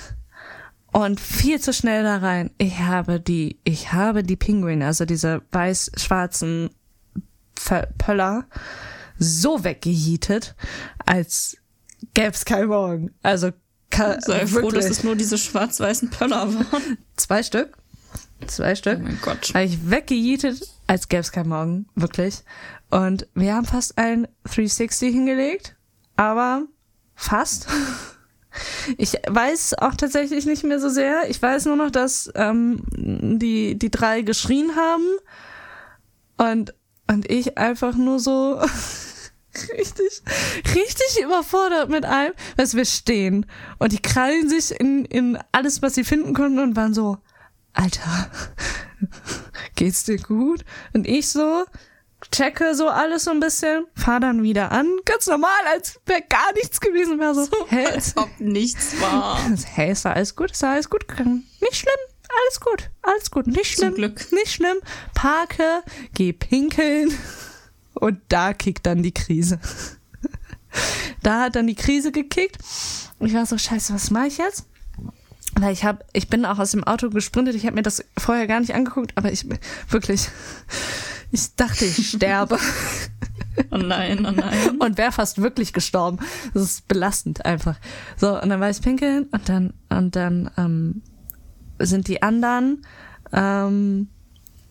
und 0.91 1.19
viel 1.19 1.59
zu 1.59 1.73
schnell 1.73 2.03
da 2.03 2.17
rein. 2.17 2.51
Ich 2.57 2.79
habe 2.79 3.19
die, 3.19 3.59
ich 3.63 3.93
habe 3.93 4.23
die 4.23 4.35
Pinguine, 4.35 4.85
also 4.85 5.05
diese 5.05 5.41
weiß-schwarzen 5.51 6.69
Pöller, 7.97 8.45
so 9.17 9.63
weggejietet, 9.63 10.55
als 11.05 11.57
gäb's 12.13 12.45
kein 12.45 12.67
Morgen. 12.67 13.11
Also 13.23 13.51
ka- 13.93 14.19
Sei 14.21 14.45
froh, 14.47 14.69
dass 14.71 14.89
es 14.89 15.03
nur 15.03 15.15
diese 15.15 15.37
schwarz-weißen 15.37 16.09
Pöller 16.09 16.53
waren. 16.53 16.97
Zwei 17.15 17.43
Stück. 17.43 17.77
Zwei 18.47 18.75
Stück. 18.75 18.99
Oh 18.99 19.03
mein 19.03 19.19
Gott. 19.21 19.51
Habe 19.53 19.63
ich 19.65 19.89
weggejietet, 19.89 20.61
als 20.87 21.07
gäbe 21.07 21.21
es 21.21 21.31
keinen 21.31 21.49
Morgen. 21.49 21.85
Wirklich. 21.95 22.43
Und 22.89 23.27
wir 23.33 23.55
haben 23.55 23.65
fast 23.65 23.97
ein 23.97 24.27
360 24.43 25.13
hingelegt. 25.13 25.75
Aber 26.15 26.63
fast. 27.15 27.67
Ich 28.99 29.13
weiß 29.27 29.79
auch 29.79 29.95
tatsächlich 29.95 30.45
nicht 30.45 30.63
mehr 30.63 30.79
so 30.79 30.87
sehr. 30.87 31.27
Ich 31.27 31.41
weiß 31.41 31.65
nur 31.65 31.75
noch, 31.75 31.89
dass 31.89 32.31
ähm, 32.35 32.83
die, 32.91 33.73
die 33.79 33.89
drei 33.89 34.21
geschrien 34.21 34.75
haben. 34.75 35.07
Und, 36.37 36.75
und 37.09 37.27
ich 37.31 37.57
einfach 37.57 37.95
nur 37.95 38.19
so 38.19 38.61
richtig, 39.77 40.21
richtig 40.75 41.23
überfordert 41.23 41.89
mit 41.89 42.05
allem, 42.05 42.33
dass 42.57 42.75
wir 42.75 42.85
stehen. 42.85 43.45
Und 43.79 43.91
die 43.91 44.01
krallen 44.01 44.49
sich 44.49 44.71
in, 44.71 45.05
in 45.05 45.37
alles, 45.51 45.81
was 45.81 45.95
sie 45.95 46.03
finden 46.03 46.33
konnten 46.33 46.59
und 46.59 46.75
waren 46.75 46.93
so, 46.93 47.17
Alter, 47.73 48.29
geht's 49.75 50.03
dir 50.03 50.17
gut? 50.17 50.63
Und 50.93 51.07
ich 51.07 51.29
so, 51.29 51.65
checke 52.31 52.75
so 52.75 52.87
alles 52.87 53.25
so 53.25 53.31
ein 53.31 53.39
bisschen, 53.39 53.85
fahr 53.95 54.19
dann 54.19 54.43
wieder 54.43 54.71
an, 54.71 54.87
ganz 55.05 55.27
normal, 55.27 55.49
als 55.71 55.99
wäre 56.05 56.21
gar 56.29 56.53
nichts 56.53 56.79
gewesen 56.79 57.19
wäre. 57.19 57.33
So, 57.35 57.49
hä, 57.69 57.85
Als 57.87 58.15
ob 58.17 58.29
nichts 58.39 58.99
war. 59.01 59.39
hey, 59.73 59.91
ist 59.91 60.05
da 60.05 60.13
alles 60.13 60.35
gut? 60.35 60.51
Ist 60.51 60.63
da 60.63 60.73
alles 60.73 60.89
gut 60.89 61.07
gegangen? 61.07 61.47
Nicht 61.61 61.75
schlimm, 61.75 61.93
alles 62.45 62.59
gut, 62.59 62.89
alles 63.01 63.31
gut, 63.31 63.47
nicht 63.47 63.73
schlimm, 63.73 63.89
Zum 63.89 63.95
Glück. 63.95 64.31
nicht 64.31 64.51
schlimm. 64.53 64.77
Parke, 65.13 65.83
geh 66.13 66.33
pinkeln 66.33 67.15
und 68.03 68.19
da 68.29 68.53
kickt 68.53 68.85
dann 68.85 69.03
die 69.03 69.13
Krise. 69.13 69.59
Da 71.21 71.43
hat 71.43 71.55
dann 71.55 71.67
die 71.67 71.75
Krise 71.75 72.11
gekickt. 72.11 72.57
Ich 73.19 73.33
war 73.33 73.45
so, 73.45 73.57
scheiße, 73.57 73.93
was 73.93 74.11
mache 74.11 74.27
ich 74.27 74.37
jetzt? 74.39 74.65
Weil 75.55 75.71
ich 75.71 75.85
habe, 75.85 76.03
ich 76.11 76.27
bin 76.27 76.45
auch 76.45 76.59
aus 76.59 76.71
dem 76.71 76.83
Auto 76.83 77.09
gesprintet. 77.09 77.55
Ich 77.55 77.65
habe 77.65 77.75
mir 77.75 77.83
das 77.83 78.03
vorher 78.17 78.47
gar 78.47 78.59
nicht 78.59 78.73
angeguckt, 78.73 79.13
aber 79.15 79.31
ich 79.31 79.47
wirklich, 79.89 80.29
ich 81.31 81.55
dachte, 81.55 81.85
ich 81.85 82.09
sterbe 82.09 82.57
Oh 83.71 83.77
nein, 83.77 84.25
oh 84.25 84.31
nein. 84.31 84.79
und 84.79 84.97
wäre 84.97 85.11
fast 85.11 85.41
wirklich 85.41 85.73
gestorben. 85.73 86.17
Das 86.53 86.63
ist 86.63 86.87
belastend 86.87 87.45
einfach. 87.45 87.79
So 88.17 88.41
und 88.41 88.49
dann 88.49 88.59
war 88.59 88.69
ich 88.69 88.81
pinkeln 88.81 89.25
und 89.31 89.47
dann 89.47 89.73
und 89.89 90.15
dann 90.15 90.49
ähm, 90.57 91.01
sind 91.79 92.07
die 92.07 92.21
anderen 92.21 92.85
ähm, 93.31 94.09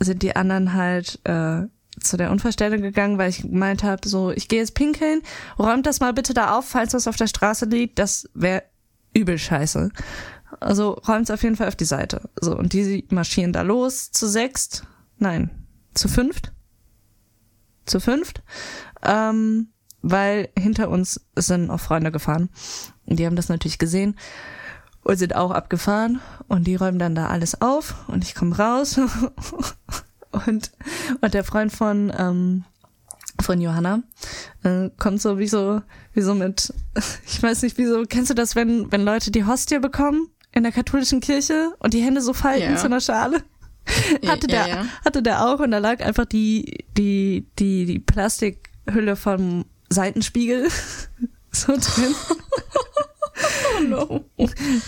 sind 0.00 0.22
die 0.22 0.34
anderen 0.34 0.74
halt 0.74 1.20
äh, 1.24 1.62
zu 2.04 2.16
der 2.16 2.30
Unfallstelle 2.30 2.80
gegangen, 2.80 3.18
weil 3.18 3.30
ich 3.30 3.42
gemeint 3.42 3.82
habe, 3.82 4.08
so 4.08 4.30
ich 4.30 4.48
gehe 4.48 4.60
jetzt 4.60 4.74
pinkeln, 4.74 5.22
räumt 5.58 5.86
das 5.86 6.00
mal 6.00 6.12
bitte 6.12 6.34
da 6.34 6.56
auf, 6.56 6.68
falls 6.68 6.94
was 6.94 7.08
auf 7.08 7.16
der 7.16 7.26
Straße 7.26 7.66
liegt. 7.66 7.98
Das 7.98 8.28
wäre 8.34 8.64
übel 9.14 9.38
scheiße. 9.38 9.90
Also 10.60 10.92
räumt 10.92 11.30
auf 11.30 11.42
jeden 11.42 11.56
Fall 11.56 11.68
auf 11.68 11.76
die 11.76 11.84
Seite. 11.84 12.28
So 12.40 12.56
und 12.56 12.72
die 12.72 13.06
marschieren 13.10 13.52
da 13.52 13.62
los 13.62 14.10
zu 14.10 14.28
sechst, 14.28 14.84
nein, 15.18 15.50
zu 15.94 16.08
fünft 16.08 16.52
zu 17.86 18.00
fünft, 18.00 18.42
ähm, 19.02 19.68
weil 20.02 20.48
hinter 20.58 20.88
uns 20.88 21.20
sind 21.36 21.70
auch 21.70 21.80
Freunde 21.80 22.12
gefahren. 22.12 22.50
Die 23.06 23.26
haben 23.26 23.36
das 23.36 23.48
natürlich 23.48 23.78
gesehen 23.78 24.16
und 25.02 25.16
sind 25.16 25.34
auch 25.34 25.50
abgefahren 25.50 26.20
und 26.48 26.66
die 26.66 26.76
räumen 26.76 26.98
dann 26.98 27.14
da 27.14 27.28
alles 27.28 27.60
auf 27.60 28.08
und 28.08 28.24
ich 28.24 28.34
komme 28.34 28.56
raus 28.56 29.00
und, 30.32 30.70
und 31.20 31.34
der 31.34 31.44
Freund 31.44 31.72
von, 31.72 32.12
ähm, 32.16 32.64
von 33.40 33.60
Johanna 33.60 34.02
äh, 34.62 34.90
kommt 34.98 35.20
so 35.20 35.38
wie 35.38 35.48
so, 35.48 35.82
wie 36.12 36.22
so 36.22 36.34
mit, 36.34 36.72
ich 37.26 37.42
weiß 37.42 37.62
nicht, 37.62 37.78
wie 37.78 37.86
so, 37.86 38.04
kennst 38.08 38.30
du 38.30 38.34
das, 38.34 38.56
wenn, 38.56 38.90
wenn 38.92 39.04
Leute 39.04 39.30
die 39.30 39.44
Hostie 39.46 39.78
bekommen 39.78 40.28
in 40.52 40.62
der 40.64 40.72
katholischen 40.72 41.20
Kirche 41.20 41.72
und 41.78 41.94
die 41.94 42.02
Hände 42.02 42.20
so 42.20 42.32
falten 42.32 42.72
Ja. 42.72 42.76
zu 42.76 42.86
einer 42.86 43.00
Schale? 43.00 43.42
hatte 44.26 44.46
der 44.46 44.68
ja. 44.68 44.86
hatte 45.04 45.22
der 45.22 45.44
auch 45.44 45.58
und 45.58 45.72
da 45.72 45.78
lag 45.78 46.00
einfach 46.04 46.24
die 46.24 46.84
die 46.96 47.48
die 47.58 47.84
die 47.84 47.98
Plastikhülle 47.98 49.16
vom 49.16 49.64
Seitenspiegel 49.88 50.68
so 51.50 51.72
drin 51.72 52.14
Oh 53.76 53.82
no. 53.88 54.24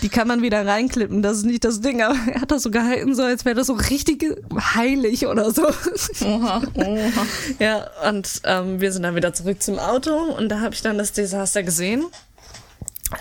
Die 0.01 0.09
kann 0.09 0.27
man 0.27 0.41
wieder 0.41 0.65
reinklippen, 0.65 1.21
das 1.21 1.37
ist 1.37 1.45
nicht 1.45 1.63
das 1.63 1.81
Ding, 1.81 2.01
aber 2.01 2.15
er 2.31 2.41
hat 2.41 2.51
das 2.51 2.63
so 2.63 2.71
gehalten, 2.71 3.15
so 3.15 3.23
als 3.23 3.45
wäre 3.45 3.55
das 3.55 3.67
so 3.67 3.73
richtig 3.73 4.23
heilig 4.75 5.27
oder 5.27 5.51
so. 5.51 5.67
Oha, 6.25 6.61
oha. 6.75 7.25
Ja, 7.59 7.87
und 8.09 8.41
ähm, 8.43 8.81
wir 8.81 8.91
sind 8.91 9.03
dann 9.03 9.15
wieder 9.15 9.33
zurück 9.33 9.61
zum 9.61 9.79
Auto 9.79 10.15
und 10.15 10.49
da 10.49 10.61
habe 10.61 10.73
ich 10.73 10.81
dann 10.81 10.97
das 10.97 11.13
Desaster 11.13 11.63
gesehen. 11.63 12.05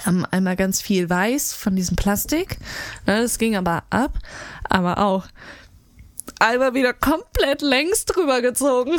Ähm, 0.07 0.27
einmal 0.31 0.57
ganz 0.57 0.81
viel 0.81 1.09
weiß 1.09 1.53
von 1.53 1.77
diesem 1.77 1.97
Plastik. 1.97 2.59
Ne, 3.07 3.20
das 3.23 3.38
ging 3.38 3.57
aber 3.57 3.85
ab, 3.90 4.18
aber 4.68 4.99
auch 4.99 5.27
einmal 6.38 6.75
wieder 6.75 6.92
komplett 6.92 7.62
längs 7.62 8.05
drüber 8.07 8.40
gezogen 8.40 8.99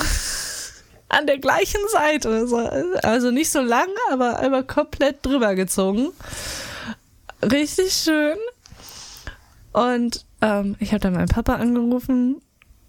an 1.17 1.28
der 1.28 1.39
gleichen 1.39 1.82
Seite. 1.91 2.99
Also 3.04 3.32
nicht 3.32 3.51
so 3.51 3.62
lang, 3.62 3.88
aber 4.12 4.39
einmal 4.39 4.63
komplett 4.63 5.25
drüber 5.25 5.56
gezogen. 5.56 6.12
Richtig 7.41 7.93
schön. 7.93 8.38
Und 9.71 10.25
ähm, 10.41 10.75
ich 10.80 10.91
habe 10.91 10.99
dann 10.99 11.13
meinen 11.13 11.28
Papa 11.28 11.56
angerufen 11.56 12.41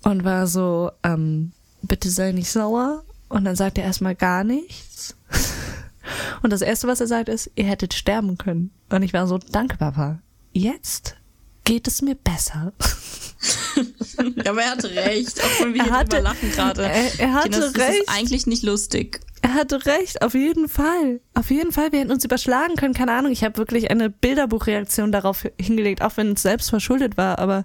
und 0.03 0.25
war 0.25 0.47
so, 0.47 0.91
ähm, 1.03 1.53
bitte 1.83 2.11
sei 2.11 2.33
nicht 2.33 2.51
sauer. 2.51 3.05
Und 3.29 3.45
dann 3.45 3.57
sagt 3.57 3.79
er 3.79 3.85
erstmal 3.85 4.15
gar 4.15 4.45
nichts. 4.45 5.17
Und 6.43 6.53
das 6.53 6.63
Erste, 6.63 6.87
was 6.87 7.01
er 7.01 7.09
sagt, 7.09 7.29
ist, 7.29 7.51
ihr 7.57 7.65
hättet 7.65 7.93
sterben 7.93 8.39
können. 8.39 8.71
Und 8.91 9.03
ich 9.03 9.13
war 9.13 9.27
so, 9.27 9.39
danke, 9.39 9.77
Papa. 9.77 10.21
Jetzt 10.53 11.17
geht 11.67 11.87
es 11.87 12.01
mir 12.01 12.15
besser. 12.15 12.73
ja, 14.37 14.51
aber 14.51 14.63
er 14.63 14.71
hatte 14.71 14.91
recht, 14.91 15.43
auch 15.45 15.61
wenn 15.61 15.75
wir 15.75 15.85
er 15.85 15.91
hatte, 15.91 16.21
lachen 16.21 16.51
gerade. 16.53 16.85
Er, 16.85 17.21
er 17.21 17.35
hatte 17.35 17.51
das, 17.51 17.75
recht. 17.75 17.79
Das 17.79 17.97
ist 17.97 18.09
eigentlich 18.09 18.47
nicht 18.47 18.63
lustig. 18.63 19.21
Er 19.43 19.55
hatte 19.55 19.85
recht, 19.85 20.23
auf 20.23 20.35
jeden 20.35 20.69
Fall. 20.69 21.21
Auf 21.35 21.51
jeden 21.51 21.73
Fall, 21.73 21.93
wir 21.93 22.01
hätten 22.01 22.13
uns 22.13 22.25
überschlagen 22.25 22.77
können, 22.77 22.95
keine 22.95 23.13
Ahnung. 23.13 23.31
Ich 23.31 23.45
habe 23.45 23.59
wirklich 23.59 23.91
eine 23.91 24.09
Bilderbuchreaktion 24.09 25.13
darauf 25.13 25.47
hingelegt, 25.61 26.03
auch 26.03 26.17
wenn 26.17 26.33
es 26.33 26.43
selbst 26.43 26.71
verschuldet 26.71 27.17
war, 27.17 27.39
aber 27.39 27.65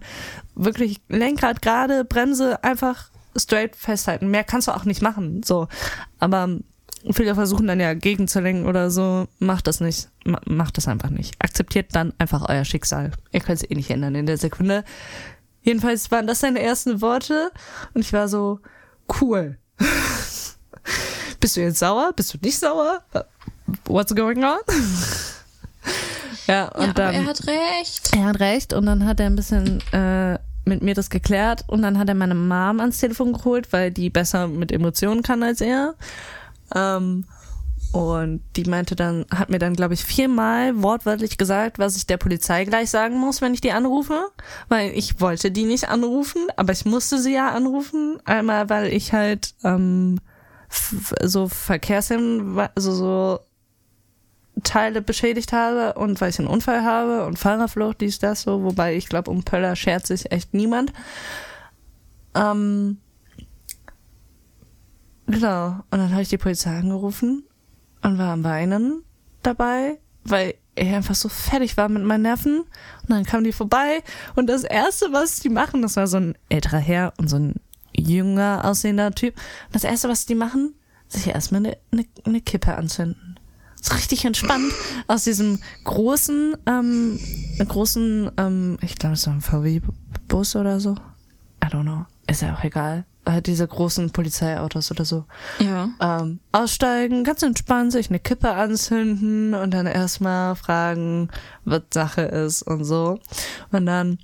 wirklich 0.55 0.97
Lenkrad 1.07 1.61
gerade, 1.61 2.03
Bremse 2.03 2.63
einfach 2.63 3.11
straight 3.37 3.75
festhalten. 3.75 4.29
Mehr 4.29 4.43
kannst 4.43 4.67
du 4.67 4.75
auch 4.75 4.83
nicht 4.83 5.01
machen, 5.01 5.41
so. 5.43 5.67
Aber 6.19 6.59
viele 7.09 7.35
versuchen 7.35 7.67
dann 7.67 7.79
ja 7.79 7.93
gegenzulenken 7.93 8.65
oder 8.65 8.91
so. 8.91 9.27
Macht 9.39 9.67
das 9.67 9.79
nicht. 9.79 10.09
macht 10.45 10.77
das 10.77 10.87
einfach 10.87 11.09
nicht. 11.09 11.35
Akzeptiert 11.39 11.87
dann 11.93 12.13
einfach 12.17 12.47
euer 12.49 12.65
Schicksal. 12.65 13.11
Ihr 13.31 13.39
könnt 13.39 13.63
es 13.63 13.69
eh 13.69 13.75
nicht 13.75 13.89
ändern 13.89 14.15
in 14.15 14.25
der 14.25 14.37
Sekunde. 14.37 14.83
Jedenfalls 15.63 16.09
waren 16.11 16.27
das 16.27 16.39
seine 16.39 16.61
ersten 16.61 17.01
Worte 17.01 17.51
und 17.93 18.01
ich 18.01 18.13
war 18.13 18.27
so, 18.27 18.59
cool. 19.21 19.57
Bist 21.39 21.55
du 21.55 21.61
jetzt 21.61 21.79
sauer? 21.79 22.13
Bist 22.15 22.33
du 22.33 22.37
nicht 22.41 22.57
sauer? 22.57 23.03
What's 23.85 24.13
going 24.15 24.43
on? 24.43 24.59
ja, 26.47 26.67
und 26.69 26.87
ja, 26.87 26.93
dann. 26.93 27.15
er 27.15 27.25
hat 27.25 27.47
recht. 27.47 28.15
Er 28.15 28.25
hat 28.25 28.39
recht 28.39 28.73
und 28.73 28.85
dann 28.85 29.05
hat 29.05 29.19
er 29.19 29.27
ein 29.27 29.35
bisschen 29.35 29.81
äh, 29.91 30.37
mit 30.65 30.81
mir 30.81 30.93
das 30.93 31.09
geklärt 31.09 31.63
und 31.67 31.81
dann 31.81 31.97
hat 31.97 32.09
er 32.09 32.15
meine 32.15 32.35
Mom 32.35 32.79
ans 32.79 32.99
Telefon 32.99 33.33
geholt, 33.33 33.71
weil 33.73 33.91
die 33.91 34.09
besser 34.09 34.47
mit 34.47 34.71
Emotionen 34.71 35.23
kann 35.23 35.43
als 35.43 35.61
er. 35.61 35.95
Ähm, 36.75 37.25
und 37.91 38.41
die 38.55 38.63
meinte 38.63 38.95
dann, 38.95 39.25
hat 39.35 39.49
mir 39.49 39.59
dann, 39.59 39.75
glaube 39.75 39.93
ich, 39.93 40.05
viermal 40.05 40.81
wortwörtlich 40.81 41.37
gesagt, 41.37 41.77
was 41.77 41.97
ich 41.97 42.07
der 42.07 42.17
Polizei 42.17 42.63
gleich 42.63 42.89
sagen 42.89 43.17
muss, 43.17 43.41
wenn 43.41 43.53
ich 43.53 43.59
die 43.59 43.73
anrufe. 43.73 44.29
Weil 44.69 44.91
ich 44.91 45.19
wollte 45.19 45.51
die 45.51 45.65
nicht 45.65 45.89
anrufen, 45.89 46.47
aber 46.55 46.71
ich 46.71 46.85
musste 46.85 47.19
sie 47.19 47.33
ja 47.33 47.49
anrufen. 47.49 48.19
Einmal, 48.23 48.69
weil 48.69 48.93
ich 48.93 49.11
halt 49.11 49.55
ähm, 49.65 50.19
so 51.21 51.49
Verkehrshin, 51.49 52.57
also 52.75 52.93
so 52.93 53.39
Teile 54.63 55.01
beschädigt 55.01 55.51
habe 55.51 55.99
und 55.99 56.21
weil 56.21 56.29
ich 56.29 56.39
einen 56.39 56.47
Unfall 56.47 56.83
habe 56.83 57.25
und 57.25 57.39
Fahrerflucht, 57.39 57.99
dies, 57.99 58.19
das 58.19 58.43
so. 58.43 58.63
Wobei 58.63 58.95
ich 58.95 59.09
glaube, 59.09 59.31
um 59.31 59.43
Pöller 59.43 59.75
schert 59.75 60.07
sich 60.07 60.31
echt 60.31 60.53
niemand. 60.53 60.93
Ähm, 62.35 62.99
genau. 65.31 65.83
Und 65.89 65.99
dann 65.99 66.11
habe 66.11 66.21
ich 66.21 66.29
die 66.29 66.37
Polizei 66.37 66.77
angerufen 66.77 67.43
und 68.01 68.17
war 68.17 68.33
am 68.33 68.43
Weinen 68.43 69.03
dabei, 69.43 69.99
weil 70.23 70.55
er 70.75 70.97
einfach 70.97 71.15
so 71.15 71.29
fertig 71.29 71.77
war 71.77 71.89
mit 71.89 72.03
meinen 72.03 72.23
Nerven. 72.23 72.61
Und 72.61 73.09
dann 73.09 73.25
kamen 73.25 73.43
die 73.43 73.51
vorbei 73.51 74.03
und 74.35 74.47
das 74.47 74.63
Erste, 74.63 75.07
was 75.11 75.39
die 75.39 75.49
machen, 75.49 75.81
das 75.81 75.95
war 75.95 76.07
so 76.07 76.17
ein 76.17 76.37
älterer 76.49 76.79
Herr 76.79 77.13
und 77.17 77.29
so 77.29 77.37
ein 77.37 77.55
jünger 77.95 78.61
aussehender 78.63 79.11
Typ. 79.11 79.35
Und 79.67 79.75
das 79.75 79.83
Erste, 79.83 80.09
was 80.09 80.25
die 80.25 80.35
machen, 80.35 80.75
sich 81.07 81.27
erstmal 81.27 81.65
eine, 81.65 81.77
eine, 81.91 82.05
eine 82.23 82.41
Kippe 82.41 82.75
anzünden. 82.75 83.39
So 83.81 83.95
richtig 83.95 84.25
entspannt 84.25 84.71
aus 85.07 85.23
diesem 85.23 85.59
großen, 85.83 86.55
ähm, 86.67 87.19
großen, 87.67 88.31
ähm, 88.37 88.77
ich 88.81 88.95
glaube, 88.95 89.13
es 89.13 89.25
war 89.25 89.33
ein 89.33 89.41
VW-Bus 89.41 90.55
oder 90.55 90.79
so. 90.79 90.93
I 91.63 91.67
don't 91.67 91.81
know. 91.81 92.05
Ist 92.27 92.43
ja 92.43 92.55
auch 92.55 92.63
egal 92.63 93.05
halt 93.25 93.47
diese 93.47 93.67
großen 93.67 94.11
Polizeiautos 94.11 94.91
oder 94.91 95.05
so. 95.05 95.25
Ja. 95.59 95.89
Ähm, 95.99 96.39
aussteigen, 96.51 97.23
ganz 97.23 97.43
entspannt, 97.43 97.91
sich 97.91 98.09
eine 98.09 98.19
Kippe 98.19 98.51
anzünden 98.51 99.53
und 99.53 99.73
dann 99.73 99.85
erstmal 99.85 100.55
fragen, 100.55 101.29
was 101.65 101.83
Sache 101.93 102.21
ist 102.21 102.63
und 102.63 102.83
so. 102.83 103.19
Und 103.71 103.85
dann 103.85 104.19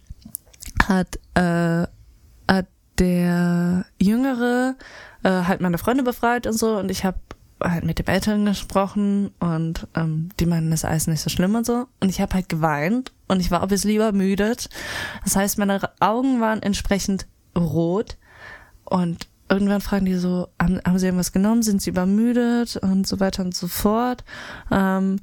hat, 0.88 1.20
äh, 1.36 1.88
hat 2.48 2.68
der 2.98 3.86
Jüngere 4.02 4.76
äh, 5.24 5.30
halt 5.30 5.62
meine 5.62 5.78
Freunde 5.78 6.04
befreit 6.04 6.48
und 6.48 6.58
so 6.58 6.78
und 6.78 6.90
ich 6.90 7.06
habe 7.06 7.20
halt 7.64 7.84
mit 7.84 8.00
den 8.00 8.08
Eltern 8.08 8.46
gesprochen 8.46 9.32
und 9.40 9.88
ähm, 9.96 10.30
die 10.40 10.46
meinen, 10.46 10.70
das 10.70 10.82
ist 10.82 10.86
alles 10.86 11.08
nicht 11.08 11.22
so 11.22 11.30
schlimm 11.30 11.56
und 11.56 11.66
so. 11.66 11.88
Und 12.00 12.10
ich 12.10 12.22
habe 12.22 12.36
halt 12.36 12.50
geweint 12.50 13.12
und 13.28 13.40
ich 13.40 13.50
war 13.50 13.66
bisschen 13.68 13.96
übermüdet. 13.96 14.70
Das 15.24 15.36
heißt, 15.36 15.58
meine 15.58 15.82
Augen 16.00 16.40
waren 16.40 16.62
entsprechend 16.62 17.26
rot 17.58 18.18
und 18.90 19.28
irgendwann 19.50 19.82
fragen 19.82 20.06
die 20.06 20.16
so, 20.16 20.50
haben, 20.62 20.80
haben 20.86 21.00
sie 21.00 21.08
irgendwas 21.08 21.32
genommen, 21.32 21.64
sind 21.64 21.82
sie 21.82 21.90
übermüdet 21.90 22.78
und 22.78 23.08
so 23.08 23.20
weiter 23.20 23.44
und 23.44 23.56
so 23.56 23.68
fort. 23.68 24.24
Ähm, 24.72 25.20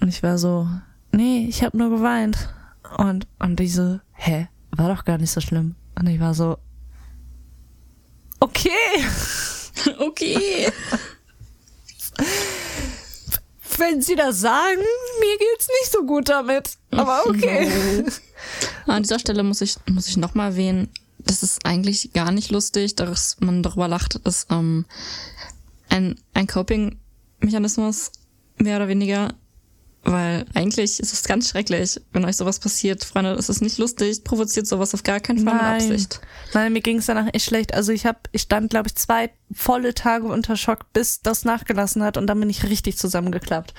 und 0.00 0.08
ich 0.08 0.22
war 0.22 0.38
so, 0.38 0.68
nee, 1.12 1.46
ich 1.48 1.62
habe 1.62 1.76
nur 1.76 1.90
geweint. 1.90 2.48
Und, 2.96 3.26
und 3.38 3.60
die 3.60 3.68
so, 3.68 4.00
hä, 4.12 4.48
war 4.72 4.94
doch 4.94 5.04
gar 5.04 5.18
nicht 5.18 5.30
so 5.30 5.40
schlimm. 5.40 5.76
Und 5.98 6.08
ich 6.08 6.20
war 6.20 6.34
so, 6.34 6.58
okay. 8.40 8.70
okay. 9.98 10.70
Wenn 13.78 14.02
sie 14.02 14.16
das 14.16 14.40
sagen, 14.40 14.82
mir 15.20 15.38
geht's 15.38 15.68
nicht 15.80 15.92
so 15.92 16.04
gut 16.04 16.28
damit. 16.28 16.76
Aber 16.90 17.22
okay. 17.26 18.04
An 18.86 19.02
dieser 19.02 19.18
Stelle 19.18 19.42
muss 19.42 19.60
ich, 19.60 19.76
muss 19.90 20.06
ich 20.08 20.18
nochmal 20.18 20.50
erwähnen, 20.50 20.88
das 21.24 21.42
ist 21.42 21.64
eigentlich 21.64 22.12
gar 22.12 22.32
nicht 22.32 22.50
lustig, 22.50 22.96
dass 22.96 23.36
man 23.40 23.62
darüber 23.62 23.88
lacht, 23.88 24.16
ist 24.16 24.46
ähm, 24.50 24.86
ein, 25.88 26.18
ein 26.34 26.46
Coping-Mechanismus, 26.46 28.12
mehr 28.58 28.76
oder 28.76 28.88
weniger. 28.88 29.34
Weil 30.04 30.46
eigentlich 30.54 30.98
ist 30.98 31.12
es 31.12 31.22
ganz 31.22 31.50
schrecklich, 31.50 32.00
wenn 32.12 32.24
euch 32.24 32.36
sowas 32.36 32.58
passiert, 32.58 33.04
Freunde. 33.04 33.34
Es 33.34 33.48
ist 33.48 33.60
nicht 33.60 33.78
lustig, 33.78 34.24
provoziert 34.24 34.66
sowas 34.66 34.94
auf 34.94 35.04
gar 35.04 35.20
keinen 35.20 35.44
Fall 35.44 35.54
Nein. 35.54 35.74
mit 35.74 35.92
Absicht. 35.92 36.20
Nein, 36.54 36.72
mir 36.72 36.80
ging 36.80 36.98
es 36.98 37.06
danach 37.06 37.28
echt 37.32 37.44
schlecht. 37.44 37.72
Also 37.72 37.92
ich 37.92 38.04
hab, 38.04 38.28
ich 38.32 38.42
stand, 38.42 38.70
glaube 38.70 38.88
ich, 38.88 38.96
zwei 38.96 39.30
volle 39.52 39.94
Tage 39.94 40.26
unter 40.26 40.56
Schock, 40.56 40.92
bis 40.92 41.20
das 41.20 41.44
nachgelassen 41.44 42.02
hat 42.02 42.16
und 42.16 42.26
dann 42.26 42.40
bin 42.40 42.50
ich 42.50 42.64
richtig 42.64 42.98
zusammengeklappt. 42.98 43.74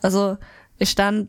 Also 0.00 0.36
ich 0.78 0.90
stand 0.90 1.28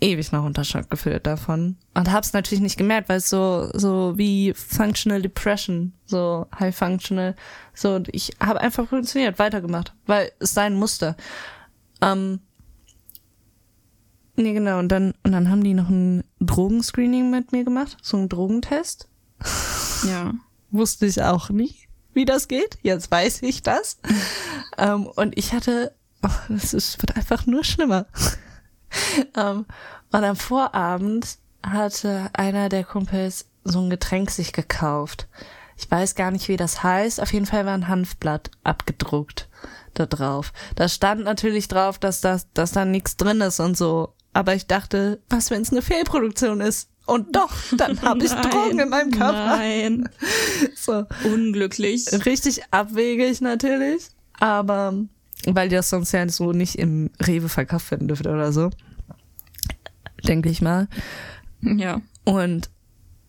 ewig 0.00 0.32
noch 0.32 0.44
unter 0.44 0.64
Schock 0.64 0.90
gefühlt 0.90 1.26
davon 1.26 1.76
und 1.94 2.12
hab's 2.12 2.32
natürlich 2.32 2.62
nicht 2.62 2.76
gemerkt, 2.76 3.08
weil 3.08 3.18
es 3.18 3.28
so 3.28 3.70
so 3.74 4.16
wie 4.16 4.52
Functional 4.54 5.22
Depression, 5.22 5.92
so 6.04 6.46
High 6.58 6.76
Functional, 6.76 7.34
so 7.74 8.00
ich 8.12 8.32
habe 8.40 8.60
einfach 8.60 8.88
funktioniert, 8.88 9.38
weitergemacht, 9.38 9.94
weil 10.06 10.30
es 10.38 10.54
sein 10.54 10.74
musste. 10.74 11.16
Ähm, 12.00 12.40
nee, 14.36 14.52
genau 14.52 14.78
und 14.78 14.88
dann 14.88 15.14
und 15.24 15.32
dann 15.32 15.50
haben 15.50 15.64
die 15.64 15.74
noch 15.74 15.88
ein 15.88 16.22
Drogenscreening 16.40 17.30
mit 17.30 17.52
mir 17.52 17.64
gemacht, 17.64 17.96
so 18.02 18.16
ein 18.16 18.28
Drogentest. 18.28 19.08
Ja, 20.06 20.34
wusste 20.70 21.06
ich 21.06 21.22
auch 21.22 21.50
nicht, 21.50 21.88
wie 22.12 22.24
das 22.24 22.46
geht. 22.46 22.78
Jetzt 22.82 23.10
weiß 23.10 23.42
ich 23.42 23.62
das. 23.62 23.98
ähm, 24.78 25.06
und 25.06 25.36
ich 25.36 25.52
hatte, 25.52 25.94
oh, 26.22 26.52
ist, 26.54 27.00
wird 27.02 27.16
einfach 27.16 27.46
nur 27.46 27.64
schlimmer. 27.64 28.06
Um, 29.36 29.66
und 30.12 30.24
am 30.24 30.36
Vorabend 30.36 31.38
hatte 31.64 32.30
einer 32.32 32.68
der 32.68 32.84
Kumpels 32.84 33.46
so 33.64 33.80
ein 33.80 33.90
Getränk 33.90 34.30
sich 34.30 34.52
gekauft. 34.52 35.28
Ich 35.76 35.90
weiß 35.90 36.14
gar 36.14 36.30
nicht, 36.30 36.48
wie 36.48 36.56
das 36.56 36.82
heißt. 36.82 37.20
Auf 37.20 37.32
jeden 37.32 37.46
Fall 37.46 37.64
war 37.64 37.74
ein 37.74 37.88
Hanfblatt 37.88 38.50
abgedruckt 38.64 39.48
da 39.94 40.06
drauf. 40.06 40.52
Da 40.74 40.88
stand 40.88 41.24
natürlich 41.24 41.68
drauf, 41.68 41.98
dass 41.98 42.20
das, 42.20 42.52
dass 42.52 42.72
da 42.72 42.84
nichts 42.84 43.16
drin 43.16 43.40
ist 43.40 43.60
und 43.60 43.76
so. 43.76 44.14
Aber 44.32 44.54
ich 44.54 44.66
dachte, 44.66 45.20
was, 45.28 45.50
wenn 45.50 45.62
es 45.62 45.70
eine 45.70 45.82
Fehlproduktion 45.82 46.60
ist? 46.60 46.90
Und 47.06 47.34
doch, 47.34 47.52
dann 47.76 48.02
habe 48.02 48.24
ich 48.24 48.32
Drogen 48.32 48.80
in 48.80 48.88
meinem 48.90 49.10
Körper. 49.10 49.56
Nein. 49.56 50.08
So. 50.74 51.04
Unglücklich. 51.24 52.06
Richtig 52.24 52.62
abwegig 52.70 53.40
natürlich. 53.40 54.08
Aber 54.38 54.94
weil 55.46 55.68
das 55.68 55.90
sonst 55.90 56.12
ja 56.12 56.28
so 56.28 56.52
nicht 56.52 56.76
im 56.76 57.10
Rewe 57.24 57.48
verkauft 57.48 57.90
werden 57.90 58.08
dürfte 58.08 58.30
oder 58.30 58.52
so. 58.52 58.70
denke 60.24 60.48
ich 60.48 60.60
mal. 60.60 60.88
Ja. 61.60 62.00
Und 62.24 62.70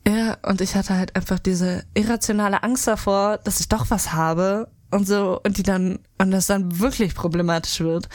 ja, 0.08 0.38
und 0.44 0.62
ich 0.62 0.76
hatte 0.76 0.96
halt 0.96 1.16
einfach 1.16 1.40
diese 1.40 1.84
irrationale 1.94 2.64
Angst 2.64 2.88
davor, 2.88 3.38
dass 3.38 3.60
ich 3.60 3.70
doch 3.70 3.92
was 3.92 4.14
habe 4.14 4.68
und 4.92 5.08
so 5.08 5.40
und 5.46 5.58
die 5.58 5.64
dann 5.64 6.00
und 6.18 6.32
das 6.32 6.48
dann 6.48 6.80
wirklich 6.80 7.14
problematisch 7.14 7.80
wird. 7.82 8.10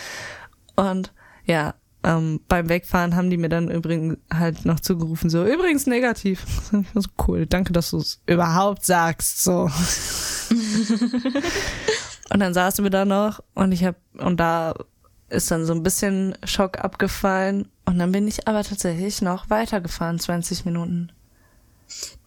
Und 0.74 1.12
ja, 1.44 1.74
ähm, 2.02 2.40
beim 2.48 2.68
Wegfahren 2.68 3.14
haben 3.14 3.30
die 3.30 3.37
mir 3.37 3.48
dann 3.48 3.70
übrigens 3.70 4.16
halt 4.33 4.64
noch 4.64 4.80
zugerufen, 4.80 5.30
so 5.30 5.44
übrigens 5.46 5.87
negativ. 5.87 6.44
Das 6.94 7.07
ist 7.07 7.12
cool, 7.28 7.46
danke, 7.46 7.72
dass 7.72 7.90
du 7.90 7.98
es 7.98 8.20
überhaupt 8.26 8.85
sagst. 8.85 9.44
So. 9.44 9.70
und 12.32 12.40
dann 12.40 12.54
saßen 12.54 12.84
wir 12.84 12.90
da 12.90 13.04
noch 13.04 13.42
und 13.54 13.72
ich 13.72 13.84
hab 13.84 13.96
und 14.18 14.38
da 14.38 14.74
ist 15.28 15.50
dann 15.50 15.66
so 15.66 15.72
ein 15.72 15.82
bisschen 15.82 16.37
Schock 16.44 16.78
abgefallen 16.78 17.68
und 17.84 17.98
dann 17.98 18.12
bin 18.12 18.28
ich 18.28 18.48
aber 18.48 18.62
tatsächlich 18.62 19.22
noch 19.22 19.50
weitergefahren, 19.50 20.18
20 20.18 20.64
Minuten. 20.64 21.10